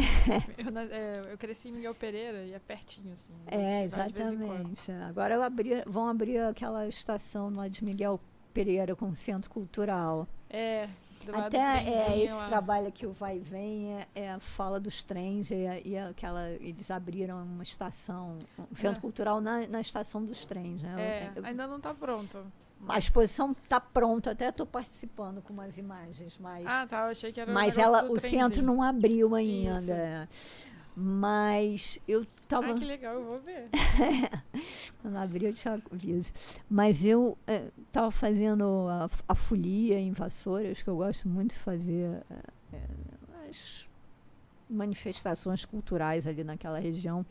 eu, 0.59 0.90
é, 0.90 1.32
eu, 1.32 1.39
cresci 1.39 1.69
em 1.69 1.73
Miguel 1.73 1.94
Pereira 1.94 2.44
e 2.44 2.53
é 2.53 2.59
pertinho, 2.59 3.12
assim. 3.12 3.32
É, 3.47 3.85
exatamente. 3.85 4.90
Agora 5.09 5.44
abri, 5.44 5.82
vão 5.86 6.09
abrir 6.09 6.39
aquela 6.39 6.89
estação 6.89 7.51
lá 7.55 7.69
de 7.69 7.85
Miguel 7.85 8.20
Pereira 8.53 8.97
com 8.97 9.15
centro 9.15 9.49
cultural. 9.49 10.27
É, 10.51 10.89
até 11.32 11.59
é, 11.59 12.24
esse 12.24 12.35
lá. 12.35 12.49
trabalho 12.49 12.93
que 12.93 13.07
o 13.07 13.12
vai 13.12 13.36
e 13.36 13.40
vem 13.40 13.94
é, 13.94 14.09
é, 14.15 14.39
fala 14.39 14.81
dos 14.81 15.03
trens 15.03 15.51
e, 15.51 15.66
e, 15.85 15.99
aquela 15.99 16.49
eles 16.51 16.90
abriram 16.90 17.43
uma 17.43 17.62
estação 17.62 18.39
um 18.59 18.77
centro 18.77 18.99
é. 18.99 19.01
cultural 19.01 19.40
na, 19.40 19.66
na 19.66 19.81
estação 19.81 20.24
dos 20.24 20.44
trens 20.47 20.82
né 20.82 21.31
é, 21.36 21.40
ainda 21.43 21.66
não 21.66 21.77
está 21.77 21.94
pronto 21.94 22.44
a 22.89 22.99
exposição 22.99 23.53
está 23.62 23.81
pronta, 23.81 24.32
até 24.32 24.49
estou 24.49 24.66
participando 24.66 25.40
com 25.40 25.53
umas 25.53 25.78
imagens, 25.78 26.36
mas. 26.40 26.66
Ah, 26.66 26.85
tá. 26.85 27.05
Eu 27.05 27.11
achei 27.11 27.32
que 27.32 27.40
era 27.40 27.53
Mas 27.53 27.78
ela, 27.78 28.11
o 28.11 28.19
centro 28.19 28.62
não 28.62 28.82
abriu 28.82 29.35
ainda. 29.36 30.28
Isso. 30.28 30.73
Mas 30.94 31.98
eu 32.06 32.23
estava. 32.23 32.73
Ah, 32.73 32.74
que 32.74 32.85
legal, 32.85 33.14
eu 33.14 33.24
vou 33.24 33.40
ver. 33.40 33.69
Quando 35.01 35.16
abrir, 35.16 35.47
eu 35.47 35.55
te 35.55 35.69
aviso. 35.69 36.32
Mas 36.69 37.05
eu 37.05 37.36
é, 37.47 37.69
fazendo 38.10 38.86
a, 38.89 39.09
a 39.27 39.35
folia 39.35 39.98
em 39.98 40.12
Vassouras, 40.12 40.82
que 40.82 40.90
eu 40.90 40.97
gosto 40.97 41.28
muito 41.28 41.52
de 41.52 41.59
fazer 41.59 42.23
é, 42.73 43.48
as 43.48 43.89
manifestações 44.69 45.64
culturais 45.64 46.27
ali 46.27 46.44
naquela 46.44 46.78
região. 46.78 47.24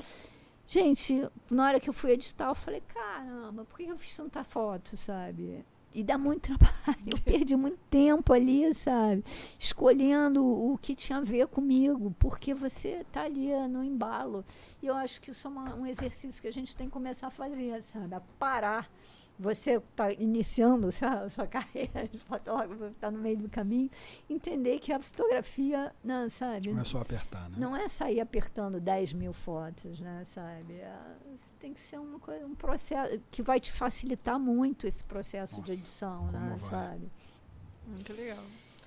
Gente, 0.67 1.27
na 1.49 1.65
hora 1.65 1.79
que 1.79 1.89
eu 1.89 1.93
fui 1.93 2.11
editar, 2.11 2.47
eu 2.47 2.55
falei, 2.55 2.81
caramba, 2.87 3.65
por 3.65 3.77
que 3.77 3.83
eu 3.83 3.97
fiz 3.97 4.15
tanta 4.15 4.43
foto, 4.43 4.95
sabe? 4.95 5.65
E 5.93 6.03
dá 6.03 6.17
muito 6.17 6.41
trabalho. 6.55 7.03
Eu 7.05 7.19
perdi 7.19 7.55
muito 7.55 7.79
tempo 7.89 8.33
ali, 8.33 8.73
sabe? 8.73 9.23
Escolhendo 9.59 10.45
o 10.45 10.77
que 10.77 10.95
tinha 10.95 11.19
a 11.19 11.21
ver 11.21 11.47
comigo, 11.47 12.15
porque 12.17 12.53
você 12.53 13.01
está 13.01 13.23
ali 13.23 13.49
no 13.67 13.83
embalo. 13.83 14.45
E 14.81 14.87
eu 14.87 14.95
acho 14.95 15.19
que 15.19 15.31
isso 15.31 15.47
é 15.47 15.51
uma, 15.51 15.75
um 15.75 15.85
exercício 15.85 16.41
que 16.41 16.47
a 16.47 16.53
gente 16.53 16.75
tem 16.75 16.87
que 16.87 16.93
começar 16.93 17.27
a 17.27 17.31
fazer, 17.31 17.81
sabe? 17.81 18.15
A 18.15 18.21
parar 18.39 18.89
você 19.41 19.77
está 19.77 20.11
iniciando 20.13 20.91
sua, 20.93 21.29
sua 21.29 21.47
carreira 21.47 22.07
de 22.11 22.17
fotógrafo, 22.19 22.85
está 22.85 23.09
no 23.09 23.17
meio 23.17 23.37
do 23.37 23.49
caminho, 23.49 23.89
entender 24.29 24.79
que 24.79 24.93
a 24.93 24.99
fotografia, 24.99 25.93
não, 26.03 26.29
sabe? 26.29 26.71
Não 26.71 26.81
é 26.81 26.83
só 26.83 27.01
apertar, 27.01 27.49
né? 27.49 27.55
Não 27.57 27.75
é 27.75 27.87
sair 27.87 28.19
apertando 28.19 28.79
10 28.79 29.13
mil 29.13 29.33
fotos, 29.33 29.99
né, 29.99 30.23
sabe? 30.23 30.75
É, 30.75 30.95
tem 31.59 31.73
que 31.73 31.81
ser 31.81 31.99
uma 31.99 32.19
coisa, 32.19 32.45
um 32.45 32.55
processo 32.55 33.19
que 33.31 33.41
vai 33.41 33.59
te 33.59 33.71
facilitar 33.71 34.39
muito 34.39 34.87
esse 34.87 35.03
processo 35.03 35.57
Nossa, 35.57 35.65
de 35.65 35.79
edição, 35.79 36.27
né, 36.31 36.49
vai? 36.49 36.57
sabe? 36.57 37.11
Muito 37.87 38.13
legal. 38.13 38.43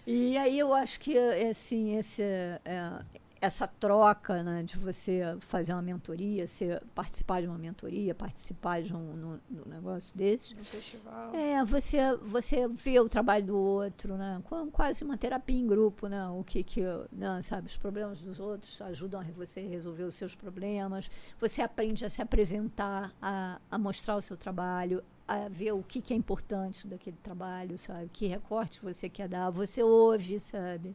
E 0.06 0.36
aí 0.36 0.58
eu 0.58 0.74
acho 0.74 1.00
que 1.00 1.18
assim, 1.18 1.96
esse, 1.96 2.22
é, 2.22 3.02
essa 3.40 3.66
troca 3.66 4.42
né, 4.42 4.62
de 4.62 4.78
você 4.78 5.36
fazer 5.40 5.72
uma 5.72 5.82
mentoria, 5.82 6.46
ser, 6.46 6.82
participar 6.94 7.42
de 7.42 7.46
uma 7.46 7.58
mentoria, 7.58 8.14
participar 8.14 8.82
de 8.82 8.94
um 8.94 9.14
no, 9.14 9.40
no 9.50 9.66
negócio 9.66 10.16
desse. 10.16 10.54
Um 10.54 10.64
festival. 10.64 11.34
É, 11.34 11.64
você, 11.64 12.16
você 12.22 12.66
vê 12.68 12.98
o 13.00 13.08
trabalho 13.08 13.46
do 13.46 13.56
outro, 13.56 14.16
né? 14.16 14.42
Quase 14.72 15.04
uma 15.04 15.16
terapia 15.16 15.58
em 15.58 15.66
grupo, 15.66 16.06
né? 16.06 16.26
O 16.28 16.42
que, 16.42 16.62
que 16.62 16.82
né, 17.12 17.42
sabe, 17.42 17.66
os 17.66 17.76
problemas 17.76 18.20
dos 18.20 18.40
outros 18.40 18.80
ajudam 18.80 19.20
a 19.20 19.24
você 19.24 19.60
resolver 19.60 20.04
os 20.04 20.14
seus 20.14 20.34
problemas. 20.34 21.10
Você 21.40 21.60
aprende 21.60 22.04
a 22.04 22.08
se 22.08 22.22
apresentar, 22.22 23.12
a, 23.20 23.60
a 23.70 23.78
mostrar 23.78 24.16
o 24.16 24.22
seu 24.22 24.36
trabalho, 24.36 25.02
a 25.26 25.48
ver 25.48 25.72
o 25.72 25.82
que, 25.82 26.00
que 26.00 26.12
é 26.12 26.16
importante 26.16 26.86
daquele 26.86 27.16
trabalho, 27.22 27.78
sabe? 27.78 28.08
Que 28.12 28.26
recorte 28.26 28.80
você 28.82 29.08
quer 29.08 29.28
dar. 29.28 29.50
Você 29.50 29.82
ouve, 29.82 30.38
sabe? 30.40 30.94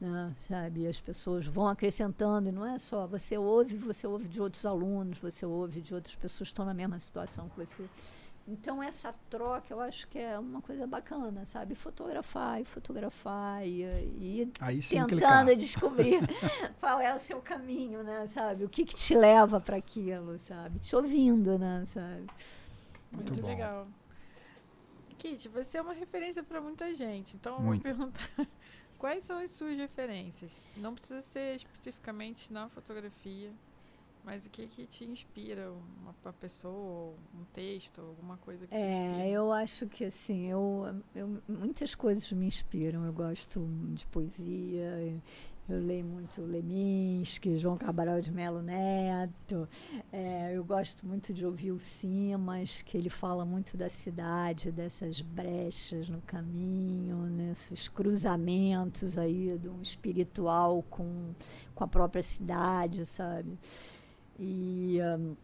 Né, 0.00 0.34
sabe? 0.48 0.86
As 0.86 0.98
pessoas 0.98 1.46
vão 1.46 1.68
acrescentando, 1.68 2.48
e 2.48 2.52
não 2.52 2.66
é 2.66 2.78
só 2.78 3.06
você 3.06 3.36
ouve, 3.36 3.76
você 3.76 4.06
ouve 4.06 4.26
de 4.28 4.40
outros 4.40 4.64
alunos, 4.64 5.18
você 5.18 5.44
ouve 5.44 5.82
de 5.82 5.94
outras 5.94 6.14
pessoas 6.14 6.48
que 6.48 6.52
estão 6.52 6.64
na 6.64 6.72
mesma 6.72 6.98
situação 6.98 7.50
que 7.50 7.56
você. 7.58 7.84
Então, 8.48 8.82
essa 8.82 9.14
troca 9.28 9.72
eu 9.72 9.80
acho 9.80 10.08
que 10.08 10.18
é 10.18 10.38
uma 10.38 10.62
coisa 10.62 10.86
bacana, 10.86 11.44
sabe? 11.44 11.74
Fotografar 11.74 12.60
e 12.62 12.64
fotografar 12.64 13.66
e, 13.66 13.82
e 13.82 14.52
tentando 14.88 15.08
clicar. 15.08 15.56
descobrir 15.56 16.20
qual 16.80 16.98
é 16.98 17.14
o 17.14 17.20
seu 17.20 17.40
caminho, 17.42 18.02
né? 18.02 18.26
Sabe? 18.26 18.64
O 18.64 18.68
que, 18.70 18.86
que 18.86 18.94
te 18.94 19.14
leva 19.14 19.60
para 19.60 19.76
aquilo, 19.76 20.38
sabe? 20.38 20.78
Te 20.78 20.96
ouvindo, 20.96 21.58
né? 21.58 21.84
Sabe? 21.86 22.26
Muito, 23.12 23.34
Muito 23.34 23.46
legal. 23.46 23.86
Kit, 25.20 25.48
você 25.50 25.76
é 25.76 25.82
uma 25.82 25.92
referência 25.92 26.42
para 26.42 26.62
muita 26.62 26.94
gente, 26.94 27.36
então 27.36 27.56
eu 27.56 27.62
vou 27.62 27.78
perguntar 27.78 28.48
Quais 29.00 29.24
são 29.24 29.38
as 29.38 29.50
suas 29.52 29.78
referências? 29.78 30.68
Não 30.76 30.94
precisa 30.94 31.22
ser 31.22 31.56
especificamente 31.56 32.52
na 32.52 32.68
fotografia, 32.68 33.50
mas 34.22 34.44
o 34.44 34.50
que 34.50 34.66
que 34.66 34.86
te 34.86 35.04
inspira? 35.06 35.72
Uma, 35.72 36.14
uma 36.22 36.32
pessoa, 36.34 37.14
um 37.34 37.44
texto, 37.54 38.02
alguma 38.02 38.36
coisa 38.36 38.66
que 38.66 38.74
É, 38.74 39.30
eu 39.30 39.50
acho 39.52 39.86
que 39.88 40.04
assim, 40.04 40.50
eu, 40.50 41.02
eu, 41.14 41.42
muitas 41.48 41.94
coisas 41.94 42.30
me 42.32 42.44
inspiram. 42.46 43.06
Eu 43.06 43.12
gosto 43.14 43.66
de 43.94 44.06
poesia, 44.08 45.18
Eu 45.70 45.78
leio 45.78 46.04
muito 46.04 46.42
Leminski, 46.42 47.56
João 47.56 47.76
Cabral 47.76 48.20
de 48.20 48.32
Melo 48.32 48.60
Neto. 48.60 49.68
É, 50.12 50.50
eu 50.52 50.64
gosto 50.64 51.06
muito 51.06 51.32
de 51.32 51.46
ouvir 51.46 51.70
o 51.70 51.78
Simas, 51.78 52.82
que 52.82 52.98
ele 52.98 53.08
fala 53.08 53.44
muito 53.44 53.76
da 53.76 53.88
cidade, 53.88 54.72
dessas 54.72 55.20
brechas 55.20 56.08
no 56.08 56.20
caminho, 56.22 57.18
nesses 57.26 57.86
cruzamentos 57.86 59.16
aí 59.16 59.56
do 59.58 59.80
espiritual 59.80 60.82
com, 60.90 61.32
com 61.72 61.84
a 61.84 61.86
própria 61.86 62.22
cidade, 62.22 63.06
sabe? 63.06 63.56
E 64.36 64.98
um, 65.00 65.36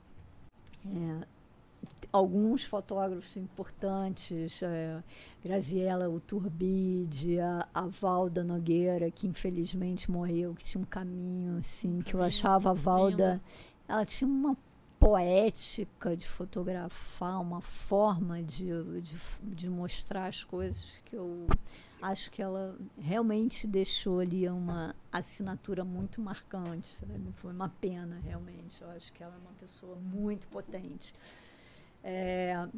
é, 0.87 1.27
alguns 2.13 2.65
fotógrafos 2.65 3.37
importantes, 3.37 4.63
é, 4.63 5.03
Graziella 5.45 6.09
Uturbide, 6.09 7.39
a, 7.41 7.69
a 7.75 7.83
Valda 7.83 8.43
Nogueira, 8.43 9.11
que 9.11 9.27
infelizmente 9.27 10.11
morreu, 10.11 10.55
que 10.55 10.65
tinha 10.65 10.81
um 10.81 10.87
caminho 10.87 11.59
assim, 11.59 12.01
que 12.01 12.15
eu 12.15 12.23
achava 12.23 12.71
a 12.71 12.75
Valda, 12.75 13.41
ela 13.87 14.05
tinha 14.05 14.29
uma 14.29 14.57
poética 14.99 16.17
de 16.17 16.27
fotografar, 16.27 17.41
uma 17.41 17.61
forma 17.61 18.43
de, 18.43 18.67
de, 19.03 19.19
de 19.43 19.69
mostrar 19.69 20.27
as 20.27 20.43
coisas 20.43 20.87
que 21.05 21.15
eu 21.15 21.47
acho 22.01 22.31
que 22.31 22.41
ela 22.43 22.77
realmente 22.99 23.67
deixou 23.67 24.21
ali 24.21 24.49
uma 24.49 24.95
assinatura 25.13 25.85
muito 25.85 26.21
marcante, 26.21 26.89
sabe? 26.89 27.13
Foi 27.37 27.53
uma 27.53 27.69
pena, 27.69 28.19
realmente. 28.25 28.81
Eu 28.81 28.91
acho 28.91 29.13
que 29.13 29.23
ela 29.23 29.35
é 29.35 29.39
uma 29.39 29.53
pessoa 29.59 29.97
muito 29.97 30.47
potente 30.49 31.15
é, 32.07 32.69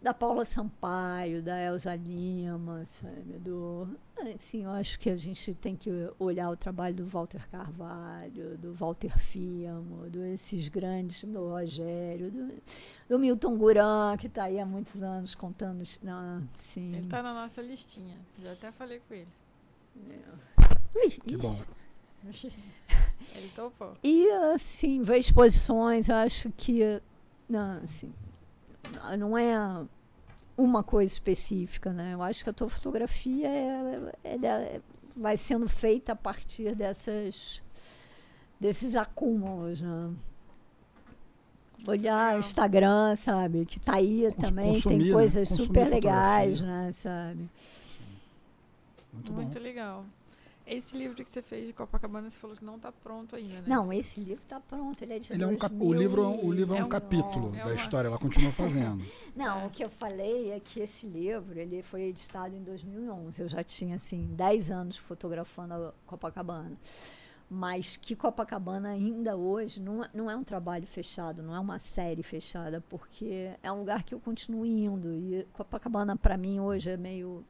da 0.00 0.14
Paula 0.14 0.46
Sampaio, 0.46 1.42
da 1.42 1.60
Elza 1.60 1.94
Lima, 1.94 2.86
sabe? 2.86 3.38
Do, 3.38 3.86
assim, 4.34 4.64
eu 4.64 4.70
acho 4.70 4.98
que 4.98 5.10
a 5.10 5.16
gente 5.16 5.54
tem 5.54 5.76
que 5.76 5.90
olhar 6.18 6.48
o 6.48 6.56
trabalho 6.56 6.94
do 6.94 7.04
Walter 7.04 7.46
Carvalho, 7.50 8.56
do 8.56 8.72
Walter 8.72 9.18
Fiamo, 9.18 10.08
desses 10.08 10.68
grandes, 10.70 11.22
do 11.24 11.50
Rogério, 11.50 12.30
do, 12.30 12.54
do 13.10 13.18
Milton 13.18 13.58
Guran, 13.58 14.16
que 14.16 14.26
está 14.26 14.44
aí 14.44 14.58
há 14.58 14.64
muitos 14.64 15.02
anos 15.02 15.34
contando. 15.34 15.84
Não, 16.02 16.48
sim. 16.58 16.94
Ele 16.94 17.04
está 17.04 17.22
na 17.22 17.34
nossa 17.34 17.60
listinha, 17.60 18.16
já 18.42 18.52
até 18.52 18.72
falei 18.72 19.02
com 19.06 19.12
ele. 19.12 19.28
É. 20.08 20.98
Ui, 20.98 21.10
que 21.10 21.36
bom. 21.36 21.60
Ele 23.34 23.48
topou. 23.54 23.96
E, 24.02 24.30
assim, 24.54 25.02
ver 25.02 25.18
exposições, 25.18 26.08
eu 26.08 26.14
acho 26.16 26.50
que. 26.52 27.02
Não, 27.48 27.82
assim, 27.82 28.12
não 29.18 29.36
é 29.36 29.54
uma 30.56 30.82
coisa 30.82 31.12
específica, 31.12 31.92
né? 31.92 32.14
Eu 32.14 32.22
acho 32.22 32.42
que 32.42 32.50
a 32.50 32.52
tua 32.52 32.68
fotografia 32.68 33.48
é, 33.48 34.12
é, 34.24 34.46
é, 34.46 34.80
vai 35.16 35.36
sendo 35.36 35.68
feita 35.68 36.12
a 36.12 36.16
partir 36.16 36.74
dessas 36.74 37.62
desses 38.60 38.96
acúmulos, 38.96 39.80
né? 39.80 40.10
Olhar 41.86 42.36
o 42.36 42.40
Instagram, 42.40 43.14
sabe? 43.14 43.64
Que 43.64 43.78
tá 43.78 43.94
aí 43.94 44.22
Cons 44.32 44.48
também, 44.48 44.80
tem 44.80 44.98
né? 44.98 45.12
coisas 45.12 45.48
né? 45.48 45.56
super 45.56 45.88
legais, 45.88 46.60
né? 46.60 46.90
Sabe? 46.92 47.48
Muito, 49.12 49.32
Muito 49.32 49.58
legal. 49.60 50.04
Esse 50.68 50.98
livro 50.98 51.24
que 51.24 51.32
você 51.32 51.40
fez 51.40 51.66
de 51.66 51.72
Copacabana, 51.72 52.28
você 52.28 52.38
falou 52.38 52.54
que 52.54 52.64
não 52.64 52.76
está 52.76 52.92
pronto 52.92 53.34
ainda, 53.34 53.54
né? 53.54 53.64
Não, 53.66 53.90
esse 53.90 54.20
livro 54.20 54.42
está 54.42 54.60
pronto. 54.60 55.02
Ele 55.02 55.14
é 55.14 55.18
de 55.18 55.32
ele 55.32 55.42
é 55.42 55.46
um 55.46 55.56
O 55.80 55.94
livro, 55.94 56.22
é 56.22 56.26
o 56.26 56.52
livro 56.52 56.74
é, 56.74 56.78
é 56.78 56.82
um, 56.82 56.86
um 56.86 56.88
capítulo 56.90 57.54
é 57.54 57.60
da 57.60 57.66
uma... 57.66 57.74
história, 57.74 58.08
ela 58.08 58.18
continua 58.18 58.52
fazendo. 58.52 59.02
não, 59.34 59.66
o 59.66 59.70
que 59.70 59.82
eu 59.82 59.88
falei 59.88 60.50
é 60.50 60.60
que 60.60 60.80
esse 60.80 61.06
livro 61.06 61.58
ele 61.58 61.80
foi 61.80 62.02
editado 62.02 62.54
em 62.54 62.62
2011. 62.62 63.40
Eu 63.40 63.48
já 63.48 63.64
tinha, 63.64 63.96
assim, 63.96 64.26
10 64.34 64.70
anos 64.70 64.96
fotografando 64.98 65.72
a 65.72 65.92
Copacabana. 66.06 66.76
Mas 67.50 67.96
que 67.96 68.14
Copacabana 68.14 68.90
ainda 68.90 69.34
hoje 69.34 69.80
não, 69.80 70.04
é, 70.04 70.10
não 70.12 70.30
é 70.30 70.36
um 70.36 70.44
trabalho 70.44 70.86
fechado, 70.86 71.42
não 71.42 71.54
é 71.54 71.58
uma 71.58 71.78
série 71.78 72.22
fechada, 72.22 72.84
porque 72.90 73.52
é 73.62 73.72
um 73.72 73.78
lugar 73.78 74.02
que 74.02 74.14
eu 74.14 74.20
continuo 74.20 74.66
indo. 74.66 75.14
E 75.14 75.46
Copacabana, 75.54 76.14
para 76.14 76.36
mim, 76.36 76.60
hoje 76.60 76.90
é 76.90 76.96
meio 76.98 77.42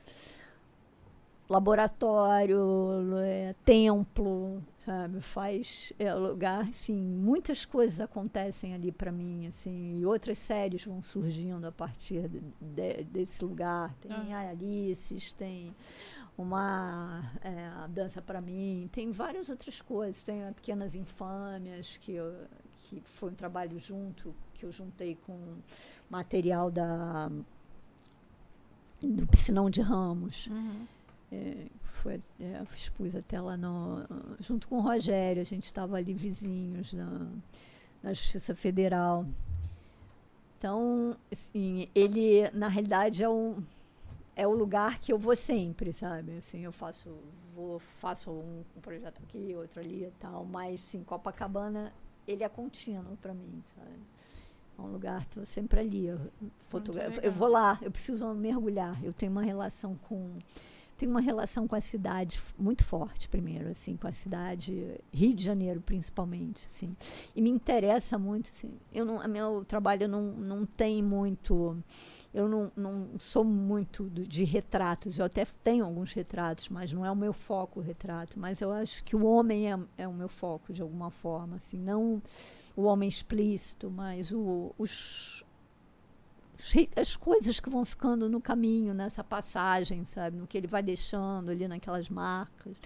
laboratório, 1.48 3.16
é, 3.18 3.54
templo, 3.64 4.62
sabe? 4.78 5.20
Faz 5.20 5.92
é, 5.98 6.12
lugar, 6.12 6.60
assim, 6.60 6.94
muitas 6.94 7.64
coisas 7.64 8.00
acontecem 8.00 8.74
ali 8.74 8.92
para 8.92 9.10
mim, 9.10 9.46
assim, 9.46 9.98
e 9.98 10.04
outras 10.04 10.38
séries 10.38 10.84
vão 10.84 11.00
surgindo 11.00 11.66
a 11.66 11.72
partir 11.72 12.28
de, 12.28 12.40
de, 12.60 13.04
desse 13.04 13.42
lugar. 13.44 13.94
Tem 13.94 14.34
ah. 14.34 14.50
Alices, 14.50 15.32
tem 15.32 15.74
uma 16.36 17.22
é, 17.40 17.88
dança 17.88 18.20
para 18.20 18.40
mim, 18.40 18.88
tem 18.92 19.10
várias 19.10 19.48
outras 19.48 19.80
coisas, 19.80 20.22
tem 20.22 20.52
pequenas 20.52 20.94
infâmias 20.94 21.96
que 21.96 22.12
eu, 22.12 22.32
que 22.76 23.00
foi 23.04 23.30
um 23.30 23.34
trabalho 23.34 23.78
junto 23.78 24.34
que 24.52 24.66
eu 24.66 24.70
juntei 24.70 25.16
com 25.26 25.56
material 26.10 26.70
da 26.70 27.30
do 29.00 29.26
Piscinão 29.26 29.70
de 29.70 29.80
Ramos. 29.80 30.48
Uhum. 30.48 30.86
É, 31.30 31.66
foi, 31.82 32.22
é, 32.40 32.62
expus 32.74 33.14
até 33.14 33.40
lá 33.40 33.56
no, 33.56 34.02
junto 34.40 34.66
com 34.66 34.78
o 34.78 34.80
Rogério, 34.80 35.42
a 35.42 35.44
gente 35.44 35.64
estava 35.64 35.96
ali 35.96 36.14
vizinhos 36.14 36.92
na, 36.94 37.28
na 38.02 38.12
Justiça 38.12 38.54
Federal. 38.54 39.26
Então, 40.58 41.16
assim, 41.30 41.88
ele, 41.94 42.50
na 42.52 42.68
realidade, 42.68 43.22
é 43.22 43.28
o, 43.28 43.62
é 44.34 44.46
o 44.46 44.52
lugar 44.52 44.98
que 44.98 45.12
eu 45.12 45.18
vou 45.18 45.36
sempre, 45.36 45.92
sabe? 45.92 46.38
Assim, 46.38 46.60
eu 46.60 46.72
faço, 46.72 47.14
vou, 47.54 47.78
faço 47.78 48.30
um, 48.30 48.64
um 48.76 48.80
projeto 48.80 49.20
aqui, 49.22 49.54
outro 49.54 49.80
ali 49.80 50.04
e 50.04 50.12
tal, 50.18 50.44
mas, 50.44 50.80
sim, 50.80 51.04
Copacabana, 51.04 51.92
ele 52.26 52.42
é 52.42 52.48
contínuo 52.48 53.16
para 53.20 53.34
mim, 53.34 53.62
sabe? 53.76 53.98
É 54.78 54.82
um 54.82 54.92
lugar, 54.92 55.22
estou 55.22 55.44
sempre 55.44 55.80
ali. 55.80 56.06
Eu, 56.06 56.20
eu 57.22 57.32
vou 57.32 57.48
lá, 57.48 57.78
eu 57.82 57.90
preciso 57.90 58.32
mergulhar. 58.32 59.02
Eu 59.04 59.12
tenho 59.12 59.32
uma 59.32 59.42
relação 59.42 59.96
com 60.08 60.38
tenho 60.98 61.12
uma 61.12 61.20
relação 61.20 61.68
com 61.68 61.76
a 61.76 61.80
cidade 61.80 62.40
muito 62.58 62.84
forte, 62.84 63.28
primeiro, 63.28 63.68
assim, 63.68 63.96
com 63.96 64.08
a 64.08 64.12
cidade, 64.12 65.00
Rio 65.12 65.32
de 65.32 65.44
Janeiro, 65.44 65.80
principalmente, 65.80 66.66
assim. 66.66 66.94
E 67.36 67.40
me 67.40 67.48
interessa 67.48 68.18
muito, 68.18 68.50
assim, 68.50 68.72
eu 68.92 69.04
não, 69.04 69.26
meu 69.28 69.64
trabalho 69.64 70.08
não, 70.08 70.32
não 70.32 70.66
tem 70.66 71.00
muito, 71.00 71.80
eu 72.34 72.48
não, 72.48 72.72
não 72.76 73.10
sou 73.16 73.44
muito 73.44 74.10
do, 74.10 74.26
de 74.26 74.42
retratos, 74.42 75.20
eu 75.20 75.24
até 75.24 75.46
tenho 75.62 75.84
alguns 75.84 76.12
retratos, 76.12 76.68
mas 76.68 76.92
não 76.92 77.06
é 77.06 77.10
o 77.12 77.16
meu 77.16 77.32
foco 77.32 77.78
o 77.78 77.82
retrato, 77.82 78.36
mas 78.36 78.60
eu 78.60 78.72
acho 78.72 79.04
que 79.04 79.14
o 79.14 79.24
homem 79.24 79.72
é, 79.72 79.78
é 79.98 80.08
o 80.08 80.12
meu 80.12 80.28
foco, 80.28 80.72
de 80.72 80.82
alguma 80.82 81.10
forma, 81.12 81.56
assim, 81.56 81.78
não 81.78 82.20
o 82.74 82.82
homem 82.82 83.08
explícito, 83.08 83.88
mas 83.88 84.32
o, 84.32 84.74
os, 84.76 85.44
as 86.96 87.16
coisas 87.16 87.60
que 87.60 87.70
vão 87.70 87.84
ficando 87.84 88.28
no 88.28 88.40
caminho, 88.40 88.92
nessa 88.92 89.22
passagem, 89.22 90.04
sabe? 90.04 90.36
No 90.36 90.46
que 90.46 90.58
ele 90.58 90.66
vai 90.66 90.82
deixando 90.82 91.50
ali 91.50 91.68
naquelas 91.68 92.08
marcas. 92.08 92.76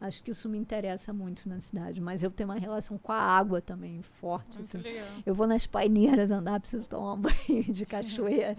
Acho 0.00 0.22
que 0.22 0.32
isso 0.32 0.50
me 0.50 0.58
interessa 0.58 1.14
muito 1.14 1.48
na 1.48 1.60
cidade. 1.60 2.00
Mas 2.00 2.22
eu 2.22 2.30
tenho 2.30 2.50
uma 2.50 2.58
relação 2.58 2.98
com 2.98 3.10
a 3.10 3.18
água 3.18 3.62
também 3.62 4.02
forte. 4.02 4.58
Assim. 4.60 4.82
Eu 5.24 5.34
vou 5.34 5.46
nas 5.46 5.66
paineiras 5.66 6.30
andar, 6.30 6.60
preciso 6.60 6.88
tomar 6.88 7.14
um 7.14 7.20
banho 7.22 7.62
de 7.72 7.86
cachoeira. 7.86 8.54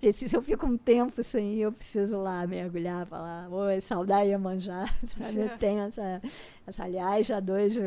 preciso, 0.00 0.34
eu 0.36 0.42
fico 0.42 0.66
um 0.66 0.76
tempo 0.76 1.22
sem 1.22 1.54
ir, 1.54 1.60
eu 1.60 1.72
preciso 1.72 2.18
lá 2.18 2.44
mergulhar, 2.46 3.06
falar, 3.06 3.48
oi, 3.48 3.80
saudade 3.80 4.36
manjar. 4.36 4.92
Sabe? 5.06 5.38
Eu 5.38 5.50
tenho 5.58 5.82
essa, 5.82 6.20
essa. 6.66 6.82
Aliás, 6.82 7.26
já 7.26 7.38
2 7.38 7.74
de 7.74 7.80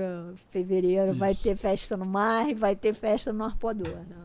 fevereiro 0.49 1.11
isso. 1.11 1.19
vai 1.19 1.35
ter 1.35 1.57
festa 1.57 1.97
no 1.97 2.05
mar 2.05 2.49
e 2.49 2.53
vai 2.53 2.75
ter 2.77 2.93
festa 2.93 3.33
no 3.33 3.43
Arpoador. 3.43 3.89
Né? 3.89 4.15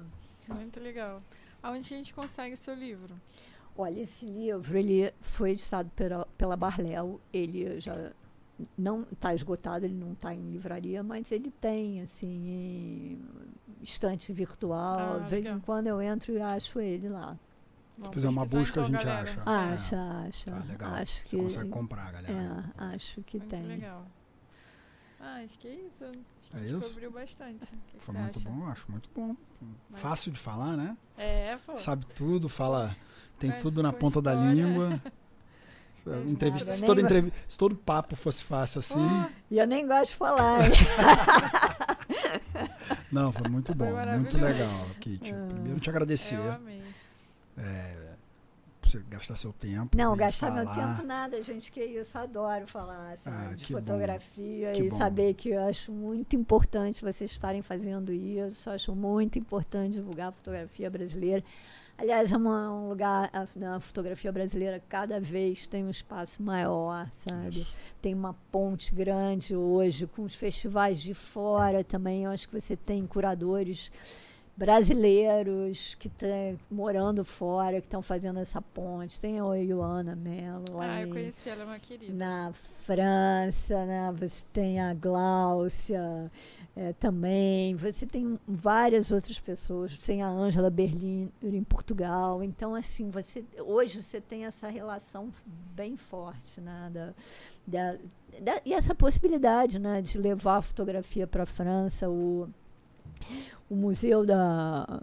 Muito 0.49 0.79
legal. 0.79 1.21
Aonde 1.67 1.93
a 1.93 1.97
gente 1.97 2.15
consegue 2.15 2.55
o 2.55 2.57
seu 2.57 2.75
livro? 2.75 3.13
Olha, 3.77 4.01
esse 4.01 4.25
livro 4.25 4.79
ele 4.79 5.13
foi 5.21 5.51
editado 5.51 5.91
pela, 5.97 6.25
pela 6.39 6.57
Barléu. 6.57 7.21
Ele 7.33 7.81
já 7.81 8.13
não 8.79 9.03
está 9.03 9.35
esgotado, 9.35 9.85
ele 9.85 9.95
não 9.95 10.13
está 10.13 10.33
em 10.33 10.53
livraria, 10.53 11.03
mas 11.03 11.33
ele 11.33 11.51
tem 11.51 12.01
assim 12.03 13.21
estante 13.83 14.33
virtual. 14.33 15.17
Ah, 15.17 15.19
de 15.19 15.29
vez 15.29 15.47
em 15.49 15.59
quando 15.59 15.89
eu 15.89 16.01
entro 16.01 16.33
e 16.33 16.41
acho 16.41 16.79
ele 16.79 17.09
lá. 17.09 17.37
Se 18.01 18.11
fizer 18.13 18.29
uma 18.29 18.47
busca, 18.47 18.81
então, 18.81 18.83
a 18.83 18.87
gente 18.87 19.05
galera. 19.05 19.31
acha. 19.31 19.43
Acha, 19.45 19.97
é. 19.97 20.29
acha. 20.29 20.51
Tá, 20.51 20.59
legal. 20.59 20.95
Acho 20.95 21.15
Você 21.17 21.25
que 21.25 21.37
consegue 21.37 21.71
comprar, 21.71 22.13
galera. 22.13 22.33
É, 22.79 22.95
acho 22.95 23.23
que 23.23 23.39
muito 23.39 23.51
tem. 23.51 23.63
legal. 23.67 24.07
Ah, 25.19 25.41
acho 25.43 25.59
que 25.59 25.67
é 25.67 25.75
isso. 25.75 26.05
É 26.55 26.61
isso? 26.65 26.79
Descobriu 26.79 27.11
bastante. 27.11 27.67
Que 27.89 27.99
Foi 27.99 28.15
muito 28.15 28.39
acha? 28.39 28.49
bom, 28.49 28.67
acho 28.67 28.91
muito 28.91 29.11
bom. 29.15 29.37
Mas... 29.91 30.01
Fácil 30.01 30.33
de 30.33 30.39
falar, 30.39 30.77
né? 30.77 30.97
É, 31.19 31.59
pô. 31.67 31.77
Sabe 31.77 32.07
tudo, 32.15 32.49
fala. 32.49 32.97
Tem 33.39 33.51
Mas 33.51 33.63
tudo 33.63 33.83
na 33.83 33.93
ponta 33.93 34.21
história. 34.21 34.41
da 34.41 34.53
língua. 34.53 35.03
entrevista, 36.27 36.73
se, 36.73 36.85
todo 36.85 37.01
entrevista, 37.01 37.37
se 37.49 37.59
todo 37.59 37.75
papo 37.75 38.15
fosse 38.17 38.45
fácil 38.45 38.79
assim. 38.79 39.05
E 39.51 39.59
eu 39.59 39.67
nem 39.67 39.87
gosto 39.87 40.13
de 40.13 40.17
falar. 40.17 40.61
Não, 43.11 43.33
foi 43.33 43.49
muito 43.49 43.75
bom, 43.75 43.91
foi 43.93 44.17
muito 44.17 44.39
legal, 44.39 44.87
Kit. 45.01 45.35
Ah, 45.35 45.47
Primeiro 45.49 45.81
te 45.81 45.91
agradecer. 45.91 46.37
Eu 46.37 46.53
amei. 46.53 46.83
É, 47.57 48.06
você 48.87 49.03
gastar 49.09 49.37
seu 49.37 49.53
tempo. 49.53 49.97
Não, 49.97 50.17
gastar 50.17 50.49
falar. 50.49 50.65
meu 50.65 50.75
tempo 50.75 51.07
nada, 51.07 51.43
gente, 51.43 51.71
que 51.71 51.83
isso, 51.83 52.17
adoro 52.19 52.67
falar 52.67 53.17
sabe, 53.19 53.37
ah, 53.53 53.55
de 53.55 53.67
fotografia 53.67 54.77
e 54.77 54.89
bom. 54.89 54.97
saber 54.97 55.35
que 55.35 55.51
eu 55.51 55.63
acho 55.63 55.93
muito 55.93 56.37
importante 56.37 57.03
vocês 57.03 57.31
estarem 57.31 57.63
fazendo 57.63 58.13
isso, 58.13 58.71
acho 58.71 58.95
muito 58.95 59.39
importante 59.39 59.95
divulgar 59.95 60.29
a 60.29 60.33
fotografia 60.33 60.91
brasileira. 60.91 61.43
Aliás, 61.99 62.31
é 62.31 62.37
uma, 62.37 62.71
um 62.75 62.91
lugar, 62.91 63.31
na 63.55 63.81
fotografia 63.81 64.31
brasileira, 64.31 64.83
cada 64.87 65.19
vez 65.19 65.67
tem 65.67 65.83
um 65.83 65.89
espaço 65.89 66.43
maior, 66.43 67.09
sabe? 67.27 67.61
Isso. 67.61 67.75
Tem 68.03 68.13
uma 68.13 68.35
ponte 68.53 68.95
grande 68.95 69.57
hoje, 69.57 70.07
com 70.07 70.23
os 70.23 70.35
festivais 70.35 71.01
de 71.01 71.15
fora 71.15 71.83
também. 71.83 72.25
Eu 72.25 72.31
acho 72.31 72.49
que 72.49 72.61
você 72.61 72.77
tem 72.77 73.07
curadores 73.07 73.91
brasileiros 74.57 75.95
que 75.97 76.09
estão 76.09 76.59
morando 76.71 77.25
fora, 77.25 77.81
que 77.81 77.87
estão 77.87 78.01
fazendo 78.01 78.39
essa 78.39 78.63
ponte. 78.63 79.21
Tem 79.21 79.39
a 79.39 79.55
Ioana 79.55 80.17
Mello. 80.17 80.81
Ah, 80.81 81.03
eu 81.03 81.11
conheci 81.11 81.51
ela, 81.51 81.63
é 81.63 81.67
uma 81.67 81.79
querida. 81.79 82.13
Na 82.15 82.53
França, 82.85 83.85
né? 83.85 84.15
Você 84.19 84.43
tem 84.53 84.81
a 84.81 84.95
Gláucia 84.95 86.31
é, 86.75 86.95
também. 86.95 87.75
Você 87.75 88.07
tem 88.07 88.39
várias 88.49 89.11
outras 89.11 89.39
pessoas. 89.39 89.97
Tem 89.99 90.23
a 90.23 90.29
Ângela 90.29 90.71
Berlim 90.71 91.31
em 91.43 91.65
Portugal. 91.65 92.43
Então, 92.43 92.75
assim, 92.75 93.11
você 93.11 93.45
hoje 93.59 94.03
você 94.03 94.23
tem 94.23 94.47
essa 94.47 94.69
relação 94.69 95.31
bem 95.75 95.97
forte, 95.97 96.63
né? 96.63 96.91
Da, 96.95 97.15
da, 97.67 97.99
da 98.41 98.61
e 98.65 98.73
essa 98.73 98.95
possibilidade, 98.95 99.79
né? 99.79 100.01
De 100.01 100.17
levar 100.17 100.57
a 100.57 100.63
fotografia 100.63 101.27
para 101.27 101.43
a 101.43 101.47
França, 101.47 102.09
o 102.09 102.49
o 103.69 103.75
museu 103.75 104.25
da, 104.25 105.03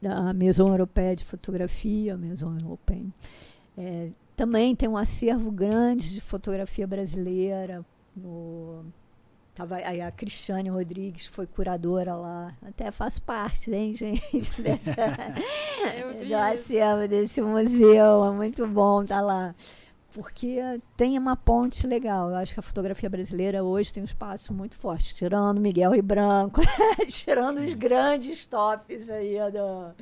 da 0.00 0.32
Maison 0.32 0.68
Europeia 0.68 1.16
de 1.16 1.24
Fotografia, 1.24 2.16
Maison 2.16 2.56
Europeia, 2.60 3.06
é, 3.76 4.08
também 4.36 4.74
tem 4.74 4.88
um 4.88 4.96
acervo 4.96 5.50
grande 5.50 6.12
de 6.12 6.20
fotografia 6.20 6.86
brasileira. 6.86 7.84
No, 8.14 8.84
tava, 9.54 9.76
a 9.76 10.12
Cristiane 10.12 10.68
Rodrigues 10.68 11.26
foi 11.26 11.46
curadora 11.46 12.14
lá. 12.14 12.52
Até 12.62 12.90
faço 12.90 13.22
parte, 13.22 13.70
hein, 13.70 13.94
gente? 13.96 14.60
Dessa, 14.60 14.94
do 16.26 16.34
acervo 16.34 17.08
desse 17.08 17.40
museu. 17.40 18.24
É 18.24 18.30
muito 18.30 18.66
bom 18.66 19.02
estar 19.02 19.20
tá 19.20 19.22
lá 19.22 19.54
porque 20.12 20.60
tem 20.96 21.18
uma 21.18 21.36
ponte 21.36 21.86
legal. 21.86 22.30
Eu 22.30 22.36
acho 22.36 22.54
que 22.54 22.60
a 22.60 22.62
fotografia 22.62 23.08
brasileira 23.08 23.62
hoje 23.62 23.92
tem 23.92 24.02
um 24.02 24.06
espaço 24.06 24.52
muito 24.52 24.76
forte, 24.76 25.14
tirando 25.14 25.60
Miguel 25.60 25.94
e 25.94 26.02
Branco, 26.02 26.60
tirando 27.08 27.58
Sim. 27.58 27.64
os 27.64 27.74
grandes 27.74 28.46
tops 28.46 29.10
aí 29.10 29.36
do, 29.50 29.94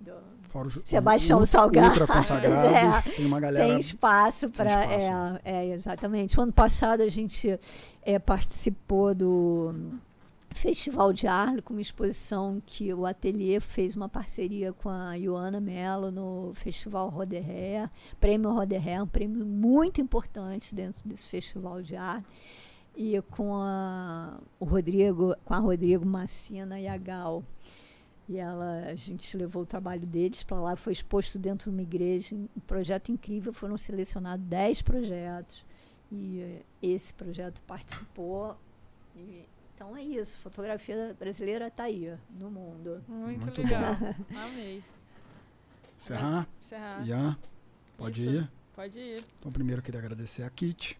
do 0.00 0.34
Fora 0.54 0.68
os, 0.68 0.80
Sebastião 0.84 1.40
o, 1.40 1.46
Salgado. 1.46 1.88
Ultra 1.88 2.06
consagrados, 2.06 3.08
é, 3.08 3.16
tem 3.16 3.26
uma 3.26 3.40
galera. 3.40 3.66
Tem 3.66 3.80
espaço 3.80 4.48
para. 4.48 4.84
É, 4.84 5.40
é, 5.44 5.66
exatamente. 5.70 6.38
O 6.38 6.42
ano 6.42 6.52
passado 6.52 7.02
a 7.02 7.08
gente 7.08 7.58
é, 8.02 8.20
participou 8.20 9.12
do 9.12 9.74
Festival 10.54 11.12
de 11.12 11.26
Arle, 11.26 11.60
com 11.60 11.74
uma 11.74 11.82
exposição 11.82 12.62
que 12.64 12.94
o 12.94 13.04
Ateliê 13.04 13.58
fez 13.58 13.96
uma 13.96 14.08
parceria 14.08 14.72
com 14.72 14.88
a 14.88 15.14
Ioana 15.14 15.60
Mello 15.60 16.12
no 16.12 16.52
Festival 16.54 17.08
Roderé, 17.08 17.90
Prêmio 18.20 18.52
Roderé, 18.52 19.02
um 19.02 19.06
prêmio 19.06 19.44
muito 19.44 20.00
importante 20.00 20.72
dentro 20.72 21.06
desse 21.06 21.24
Festival 21.26 21.82
de 21.82 21.96
Arle. 21.96 22.24
E 22.96 23.20
com 23.32 23.56
a, 23.56 24.38
o 24.60 24.64
Rodrigo, 24.64 25.34
com 25.44 25.54
a 25.54 25.58
Rodrigo 25.58 26.06
Macina 26.06 26.80
e 26.80 26.86
a 26.86 26.96
Gal. 26.96 27.42
E 28.28 28.38
ela, 28.38 28.84
a 28.86 28.94
gente 28.94 29.36
levou 29.36 29.64
o 29.64 29.66
trabalho 29.66 30.06
deles 30.06 30.44
para 30.44 30.60
lá, 30.60 30.76
foi 30.76 30.92
exposto 30.92 31.36
dentro 31.36 31.68
de 31.68 31.76
uma 31.76 31.82
igreja, 31.82 32.36
um 32.36 32.60
projeto 32.64 33.10
incrível, 33.10 33.52
foram 33.52 33.76
selecionados 33.76 34.46
10 34.46 34.82
projetos. 34.82 35.66
E 36.12 36.60
esse 36.80 37.12
projeto 37.12 37.60
participou. 37.66 38.56
E 39.16 39.53
então 39.74 39.96
é 39.96 40.02
isso, 40.02 40.38
fotografia 40.38 41.16
brasileira 41.18 41.66
está 41.66 41.84
aí 41.84 42.16
no 42.30 42.50
mundo. 42.50 43.02
Muito, 43.08 43.40
Muito 43.40 43.62
legal. 43.62 43.96
Amei. 44.46 44.82
Serrar? 45.98 46.48
Serrar. 46.60 47.06
Ian, 47.06 47.36
pode 47.96 48.22
isso. 48.22 48.30
ir? 48.30 48.50
Pode 48.74 48.98
ir. 48.98 49.24
Então, 49.38 49.50
primeiro 49.50 49.80
eu 49.80 49.84
queria 49.84 50.00
agradecer 50.00 50.42
a 50.42 50.50
Kit. 50.50 50.98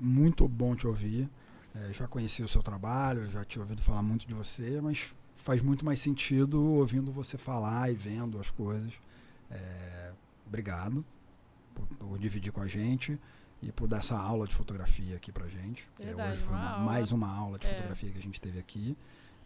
Muito 0.00 0.48
bom 0.48 0.74
te 0.74 0.86
ouvir. 0.86 1.28
É, 1.74 1.92
já 1.92 2.06
conheci 2.06 2.42
o 2.42 2.48
seu 2.48 2.62
trabalho, 2.62 3.26
já 3.26 3.44
tinha 3.44 3.62
ouvido 3.62 3.82
falar 3.82 4.02
muito 4.02 4.26
de 4.26 4.34
você, 4.34 4.80
mas 4.80 5.14
faz 5.36 5.60
muito 5.62 5.84
mais 5.84 6.00
sentido 6.00 6.62
ouvindo 6.62 7.10
você 7.10 7.36
falar 7.36 7.90
e 7.90 7.94
vendo 7.94 8.38
as 8.38 8.50
coisas. 8.50 8.94
É, 9.50 10.12
obrigado 10.46 11.04
por, 11.74 11.86
por 11.86 12.18
dividir 12.18 12.52
com 12.52 12.60
a 12.60 12.66
gente 12.66 13.18
e 13.62 13.70
por 13.70 13.86
dar 13.86 13.98
essa 13.98 14.18
aula 14.18 14.46
de 14.46 14.54
fotografia 14.54 15.16
aqui 15.16 15.30
pra 15.30 15.46
gente. 15.46 15.88
É, 16.00 16.06
Verdade, 16.06 16.32
hoje 16.32 16.42
foi 16.42 16.54
uma, 16.54 16.78
mais 16.78 17.12
uma 17.12 17.28
aula 17.28 17.58
de 17.58 17.66
é. 17.66 17.70
fotografia 17.70 18.10
que 18.10 18.18
a 18.18 18.22
gente 18.22 18.40
teve 18.40 18.58
aqui. 18.58 18.96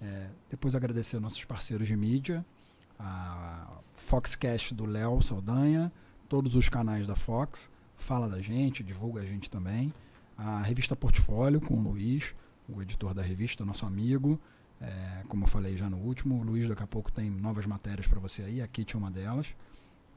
É, 0.01 0.29
depois 0.51 0.75
agradecer 0.75 1.21
nossos 1.21 1.45
parceiros 1.45 1.87
de 1.87 1.97
mídia, 1.97 2.45
a 2.99 3.79
Foxcast 3.95 4.75
do 4.75 4.87
Léo 4.87 5.21
Saldanha, 5.21 5.93
todos 6.29 6.57
os 6.57 6.69
canais 6.69 7.07
da 7.07 7.15
Fox, 7.15 7.71
fala 7.97 8.29
da 8.29 8.41
gente, 8.41 8.83
divulga 8.83 9.21
a 9.21 9.25
gente 9.25 9.51
também. 9.51 9.93
A 10.37 10.63
revista 10.63 10.97
Portfólio 10.97 11.61
com 11.61 11.75
o 11.75 11.83
Luiz, 11.83 12.35
o 12.69 12.81
editor 12.83 13.15
da 13.15 13.23
revista, 13.23 13.65
nosso 13.65 13.87
amigo. 13.87 14.41
É, 14.81 15.23
como 15.29 15.45
eu 15.45 15.49
falei 15.49 15.77
já 15.77 15.89
no 15.89 15.97
último, 15.97 16.41
o 16.41 16.43
Luiz 16.43 16.69
daqui 16.69 16.83
a 16.83 16.87
pouco 16.87 17.11
tem 17.11 17.31
novas 17.31 17.65
matérias 17.65 18.07
para 18.07 18.21
você 18.21 18.43
aí, 18.43 18.61
a 18.61 18.67
Kit 18.67 18.95
é 18.95 18.99
uma 18.99 19.11
delas. 19.11 19.55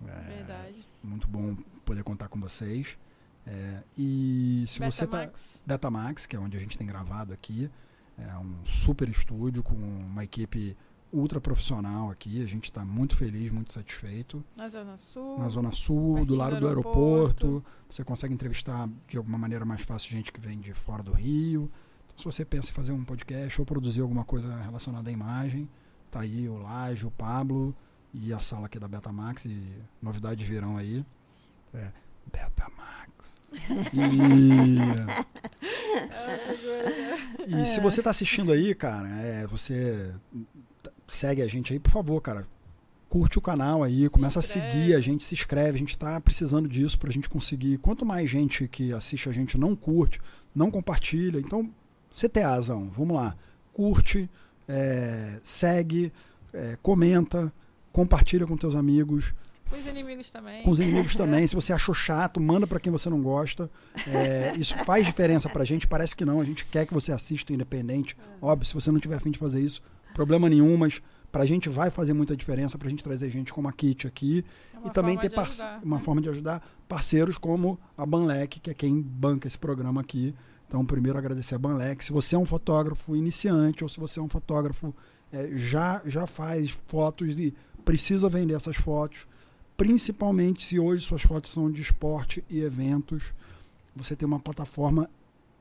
É, 0.05 0.35
Verdade. 0.35 0.87
Muito 1.03 1.27
bom 1.27 1.55
poder 1.85 2.03
contar 2.03 2.27
com 2.27 2.39
vocês. 2.39 2.97
É, 3.45 3.83
e 3.97 4.63
se 4.67 4.79
Betamax. 4.79 5.39
você 5.41 5.59
tá. 5.59 5.63
Betamax, 5.65 6.25
que 6.25 6.35
é 6.35 6.39
onde 6.39 6.57
a 6.57 6.59
gente 6.59 6.77
tem 6.77 6.85
gravado 6.85 7.33
aqui. 7.33 7.69
É 8.17 8.37
um 8.37 8.63
super 8.65 9.07
estúdio 9.07 9.63
com 9.63 9.75
uma 9.75 10.23
equipe 10.23 10.75
ultra 11.11 11.39
profissional 11.41 12.11
aqui. 12.11 12.41
A 12.43 12.45
gente 12.45 12.65
está 12.65 12.85
muito 12.85 13.15
feliz, 13.15 13.51
muito 13.51 13.73
satisfeito. 13.73 14.43
Na 14.55 14.69
Zona 14.69 14.97
Sul. 14.97 15.39
Na 15.39 15.49
Zona 15.49 15.71
Sul, 15.71 16.25
do 16.25 16.35
lado 16.35 16.59
do 16.59 16.67
aeroporto. 16.67 17.45
aeroporto. 17.45 17.65
Você 17.89 18.03
consegue 18.03 18.33
entrevistar 18.33 18.89
de 19.07 19.17
alguma 19.17 19.37
maneira 19.37 19.65
mais 19.65 19.81
fácil 19.81 20.11
gente 20.11 20.31
que 20.31 20.39
vem 20.39 20.59
de 20.59 20.73
fora 20.73 21.01
do 21.01 21.11
Rio. 21.11 21.71
Então, 22.05 22.17
se 22.17 22.25
você 22.25 22.45
pensa 22.45 22.69
em 22.69 22.73
fazer 22.73 22.91
um 22.91 23.03
podcast 23.03 23.59
ou 23.59 23.65
produzir 23.65 24.01
alguma 24.01 24.23
coisa 24.23 24.61
relacionada 24.61 25.09
à 25.09 25.13
imagem, 25.13 25.69
tá 26.11 26.21
aí 26.21 26.47
o 26.47 26.57
Laje, 26.57 27.05
o 27.05 27.11
Pablo 27.11 27.75
e 28.13 28.33
a 28.33 28.39
sala 28.39 28.65
aqui 28.65 28.77
da 28.77 28.87
Betamax. 28.87 29.45
E 29.45 29.73
novidades 30.01 30.47
virão 30.47 30.77
aí. 30.77 31.05
É, 31.73 31.91
Betamax. 32.31 32.98
E, 33.93 34.01
e 37.61 37.65
se 37.65 37.79
você 37.79 37.99
está 38.01 38.09
assistindo 38.09 38.51
aí, 38.51 38.75
cara, 38.75 39.09
é, 39.21 39.47
você 39.47 40.11
segue 41.07 41.41
a 41.41 41.47
gente 41.47 41.73
aí, 41.73 41.79
por 41.79 41.91
favor, 41.91 42.21
cara. 42.21 42.45
Curte 43.07 43.39
o 43.39 43.41
canal 43.41 43.81
aí, 43.81 44.03
se 44.03 44.09
começa 44.09 44.37
inscreve. 44.37 44.67
a 44.67 44.71
seguir 44.71 44.93
a 44.93 45.01
gente, 45.01 45.23
se 45.23 45.33
inscreve. 45.33 45.75
A 45.75 45.79
gente 45.79 45.95
está 45.95 46.21
precisando 46.21 46.69
disso 46.69 46.99
para 46.99 47.09
a 47.09 47.11
gente 47.11 47.27
conseguir. 47.27 47.79
Quanto 47.79 48.05
mais 48.05 48.29
gente 48.29 48.67
que 48.67 48.93
assiste 48.93 49.27
a 49.27 49.31
gente 49.31 49.57
não 49.57 49.75
curte, 49.75 50.21
não 50.53 50.69
compartilha. 50.69 51.39
Então, 51.39 51.71
você 52.13 52.29
tem 52.29 52.43
razão. 52.43 52.91
Vamos 52.95 53.15
lá. 53.15 53.35
Curte, 53.73 54.29
é, 54.67 55.39
segue, 55.41 56.13
é, 56.53 56.77
comenta, 56.83 57.51
compartilha 57.91 58.45
com 58.45 58.55
teus 58.55 58.75
amigos. 58.75 59.33
Com 59.69 59.77
os 59.77 59.87
inimigos 59.87 60.31
também. 60.31 60.63
Com 60.63 60.71
os 60.71 60.79
inimigos 60.79 61.15
também. 61.17 61.45
Se 61.45 61.55
você 61.55 61.73
achou 61.73 61.93
chato, 61.93 62.39
manda 62.39 62.65
para 62.65 62.79
quem 62.79 62.91
você 62.91 63.09
não 63.09 63.21
gosta. 63.21 63.69
É, 64.07 64.53
isso 64.57 64.75
faz 64.83 65.05
diferença 65.05 65.49
pra 65.49 65.63
gente. 65.63 65.87
Parece 65.87 66.15
que 66.15 66.25
não. 66.25 66.41
A 66.41 66.45
gente 66.45 66.65
quer 66.65 66.85
que 66.85 66.93
você 66.93 67.11
assista 67.11 67.53
independente. 67.53 68.17
É. 68.19 68.45
Óbvio, 68.45 68.67
se 68.67 68.73
você 68.73 68.91
não 68.91 68.99
tiver 68.99 69.15
afim 69.15 69.31
de 69.31 69.39
fazer 69.39 69.61
isso, 69.61 69.81
problema 70.13 70.49
nenhum, 70.49 70.75
mas 70.77 71.01
pra 71.31 71.45
gente 71.45 71.69
vai 71.69 71.89
fazer 71.91 72.13
muita 72.13 72.35
diferença 72.35 72.77
pra 72.77 72.89
gente 72.89 73.03
trazer 73.03 73.29
gente 73.29 73.53
como 73.53 73.67
a 73.67 73.73
Kit 73.73 74.07
aqui. 74.07 74.43
É 74.83 74.87
e 74.87 74.91
também 74.91 75.17
ter 75.17 75.31
uma 75.83 75.97
né? 75.97 76.03
forma 76.03 76.21
de 76.21 76.29
ajudar 76.29 76.65
parceiros 76.87 77.37
como 77.37 77.79
a 77.97 78.05
Banlec, 78.05 78.59
que 78.59 78.69
é 78.69 78.73
quem 78.73 79.01
banca 79.01 79.47
esse 79.47 79.57
programa 79.57 80.01
aqui. 80.01 80.33
Então, 80.67 80.85
primeiro 80.85 81.17
agradecer 81.17 81.55
a 81.55 81.57
Banlec. 81.57 82.03
Se 82.05 82.11
você 82.11 82.35
é 82.35 82.37
um 82.37 82.45
fotógrafo 82.45 83.15
iniciante 83.15 83.83
ou 83.83 83.89
se 83.89 83.99
você 83.99 84.19
é 84.19 84.23
um 84.23 84.29
fotógrafo 84.29 84.93
é, 85.31 85.49
já, 85.55 86.01
já 86.05 86.27
faz 86.27 86.69
fotos 86.87 87.39
e 87.39 87.53
precisa 87.83 88.29
vender 88.29 88.53
essas 88.53 88.75
fotos, 88.75 89.27
principalmente 89.79 90.61
se 90.61 90.77
hoje 90.77 91.05
suas 91.05 91.21
fotos 91.21 91.53
são 91.53 91.71
de 91.71 91.81
esporte 91.81 92.43
e 92.49 92.59
eventos, 92.59 93.33
você 93.95 94.13
tem 94.13 94.27
uma 94.27 94.37
plataforma 94.37 95.09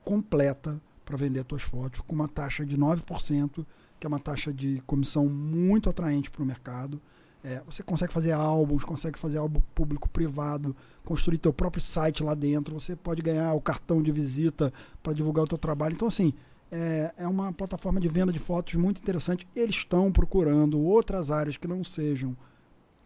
completa 0.03 0.77
para 1.05 1.15
vender 1.15 1.45
suas 1.47 1.61
fotos 1.61 2.01
com 2.01 2.15
uma 2.15 2.27
taxa 2.27 2.65
de 2.65 2.77
9%, 2.77 3.65
que 3.97 4.05
é 4.05 4.09
uma 4.09 4.19
taxa 4.19 4.51
de 4.51 4.83
comissão 4.85 5.25
muito 5.27 5.89
atraente 5.89 6.29
para 6.29 6.43
o 6.43 6.45
mercado. 6.45 6.99
É, 7.41 7.61
você 7.65 7.81
consegue 7.81 8.11
fazer 8.11 8.33
álbuns, 8.33 8.83
consegue 8.83 9.17
fazer 9.17 9.37
álbum 9.37 9.61
público 9.73 10.09
privado, 10.09 10.75
construir 11.05 11.37
teu 11.37 11.53
próprio 11.53 11.81
site 11.81 12.21
lá 12.21 12.35
dentro, 12.35 12.77
você 12.77 12.97
pode 12.97 13.21
ganhar 13.21 13.53
o 13.53 13.61
cartão 13.61 14.03
de 14.03 14.11
visita 14.11 14.73
para 15.01 15.13
divulgar 15.13 15.45
o 15.45 15.47
teu 15.47 15.57
trabalho. 15.57 15.93
Então, 15.95 16.09
assim, 16.09 16.33
é, 16.69 17.13
é 17.15 17.25
uma 17.25 17.53
plataforma 17.53 18.01
de 18.01 18.09
venda 18.09 18.33
de 18.33 18.39
fotos 18.39 18.75
muito 18.75 19.01
interessante. 19.01 19.47
Eles 19.55 19.75
estão 19.75 20.11
procurando 20.11 20.77
outras 20.77 21.31
áreas 21.31 21.55
que 21.55 21.69
não 21.69 21.85
sejam 21.85 22.35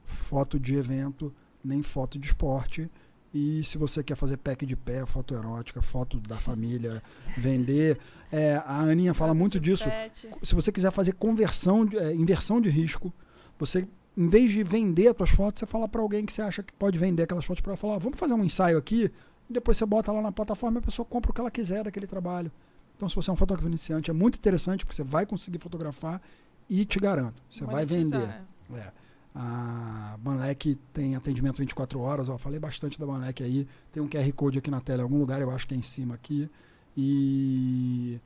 foto 0.04 0.60
de 0.60 0.76
evento 0.76 1.34
nem 1.64 1.82
foto 1.82 2.20
de 2.20 2.28
esporte. 2.28 2.90
E 3.34 3.64
se 3.64 3.78
você 3.80 4.04
quer 4.04 4.16
fazer 4.16 4.38
pack 4.38 4.64
de 4.66 4.76
pé, 4.76 5.06
foto 5.08 5.34
erótica, 5.34 5.82
foto 5.82 6.20
da 6.20 6.38
família, 6.38 7.02
vender. 7.36 7.98
É, 8.32 8.58
a 8.58 8.82
Aninha 8.82 9.14
fala 9.14 9.34
muito 9.34 9.60
disso. 9.60 9.90
pet. 9.90 10.30
Se 10.44 10.54
você 10.54 10.72
quiser 10.72 10.92
fazer 10.92 11.14
conversão, 11.14 11.88
é, 11.96 12.14
inversão 12.14 12.62
de 12.62 12.70
risco, 12.70 13.12
você, 13.58 13.88
em 14.16 14.28
vez 14.28 14.52
de 14.52 14.64
vender 14.64 15.08
as 15.08 15.16
tuas 15.16 15.30
fotos, 15.32 15.62
você 15.62 15.66
fala 15.66 15.88
para 15.88 16.02
alguém 16.02 16.26
que 16.26 16.32
você 16.34 16.44
acha 16.44 16.62
que 16.62 16.72
pode 16.74 16.98
vender 17.00 17.24
aquelas 17.24 17.44
fotos 17.46 17.62
para 17.62 17.72
ela 17.72 17.78
falar, 17.78 17.94
"Ó, 17.96 18.00
vamos 18.00 18.20
fazer 18.20 18.34
um 18.34 18.44
ensaio 18.44 18.78
aqui, 18.78 19.12
e 19.50 19.54
depois 19.54 19.78
você 19.78 19.86
bota 19.86 20.12
lá 20.12 20.22
na 20.22 20.32
plataforma 20.32 20.78
e 20.78 20.80
a 20.80 20.84
pessoa 20.84 21.06
compra 21.06 21.32
o 21.32 21.34
que 21.34 21.42
ela 21.42 21.50
quiser 21.52 21.84
daquele 21.84 22.06
trabalho. 22.06 22.52
Então, 22.96 23.10
se 23.10 23.16
você 23.16 23.32
é 23.32 23.34
um 23.34 23.36
fotógrafo 23.36 23.68
iniciante, 23.68 24.12
é 24.12 24.14
muito 24.14 24.36
interessante, 24.38 24.86
porque 24.86 24.96
você 24.96 25.04
vai 25.04 25.26
conseguir 25.26 25.58
fotografar 25.58 26.22
e 26.70 26.86
te 26.86 27.00
garanto, 27.00 27.42
você 27.50 27.66
vai 27.66 27.84
Monetizar, 27.86 28.46
vender. 28.70 28.80
é. 28.80 28.92
A 29.36 30.16
Banlec 30.20 30.76
tem 30.94 31.16
atendimento 31.16 31.58
24 31.58 32.00
horas, 32.00 32.30
ó, 32.30 32.38
falei 32.38 32.60
bastante 32.60 33.00
da 33.00 33.06
Banlec 33.06 33.44
aí. 33.44 33.68
Tem 33.92 34.02
um 34.02 34.08
QR 34.08 34.32
Code 34.34 34.60
aqui 34.60 34.70
na 34.70 34.80
tela 34.80 35.00
em 35.00 35.04
algum 35.04 35.18
lugar, 35.18 35.42
eu 35.42 35.50
acho 35.50 35.68
que 35.68 35.74
é 35.74 35.78
em 35.78 35.82
cima 35.82 36.16
aqui. 36.16 36.50
E 36.96 38.20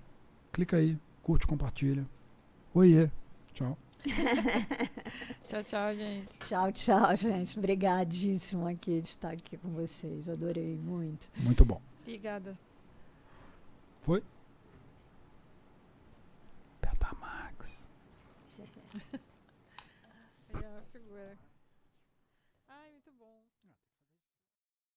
clica 0.51 0.77
aí, 0.77 0.97
curte, 1.23 1.47
compartilha. 1.47 2.05
Oiê. 2.73 3.09
Tchau. 3.53 3.77
Tchau, 5.47 5.63
tchau, 5.63 5.95
gente. 5.95 6.39
Tchau, 6.39 6.71
tchau, 6.71 7.15
gente. 7.15 7.57
Obrigadíssimo 7.57 8.67
aqui 8.67 9.01
de 9.01 9.09
estar 9.09 9.31
aqui 9.31 9.57
com 9.57 9.69
vocês. 9.69 10.29
Adorei 10.29 10.77
muito. 10.77 11.27
Muito 11.37 11.65
bom. 11.65 11.81
Obrigada. 12.01 12.55
Betamax. 16.81 17.87
Aí, 18.59 19.19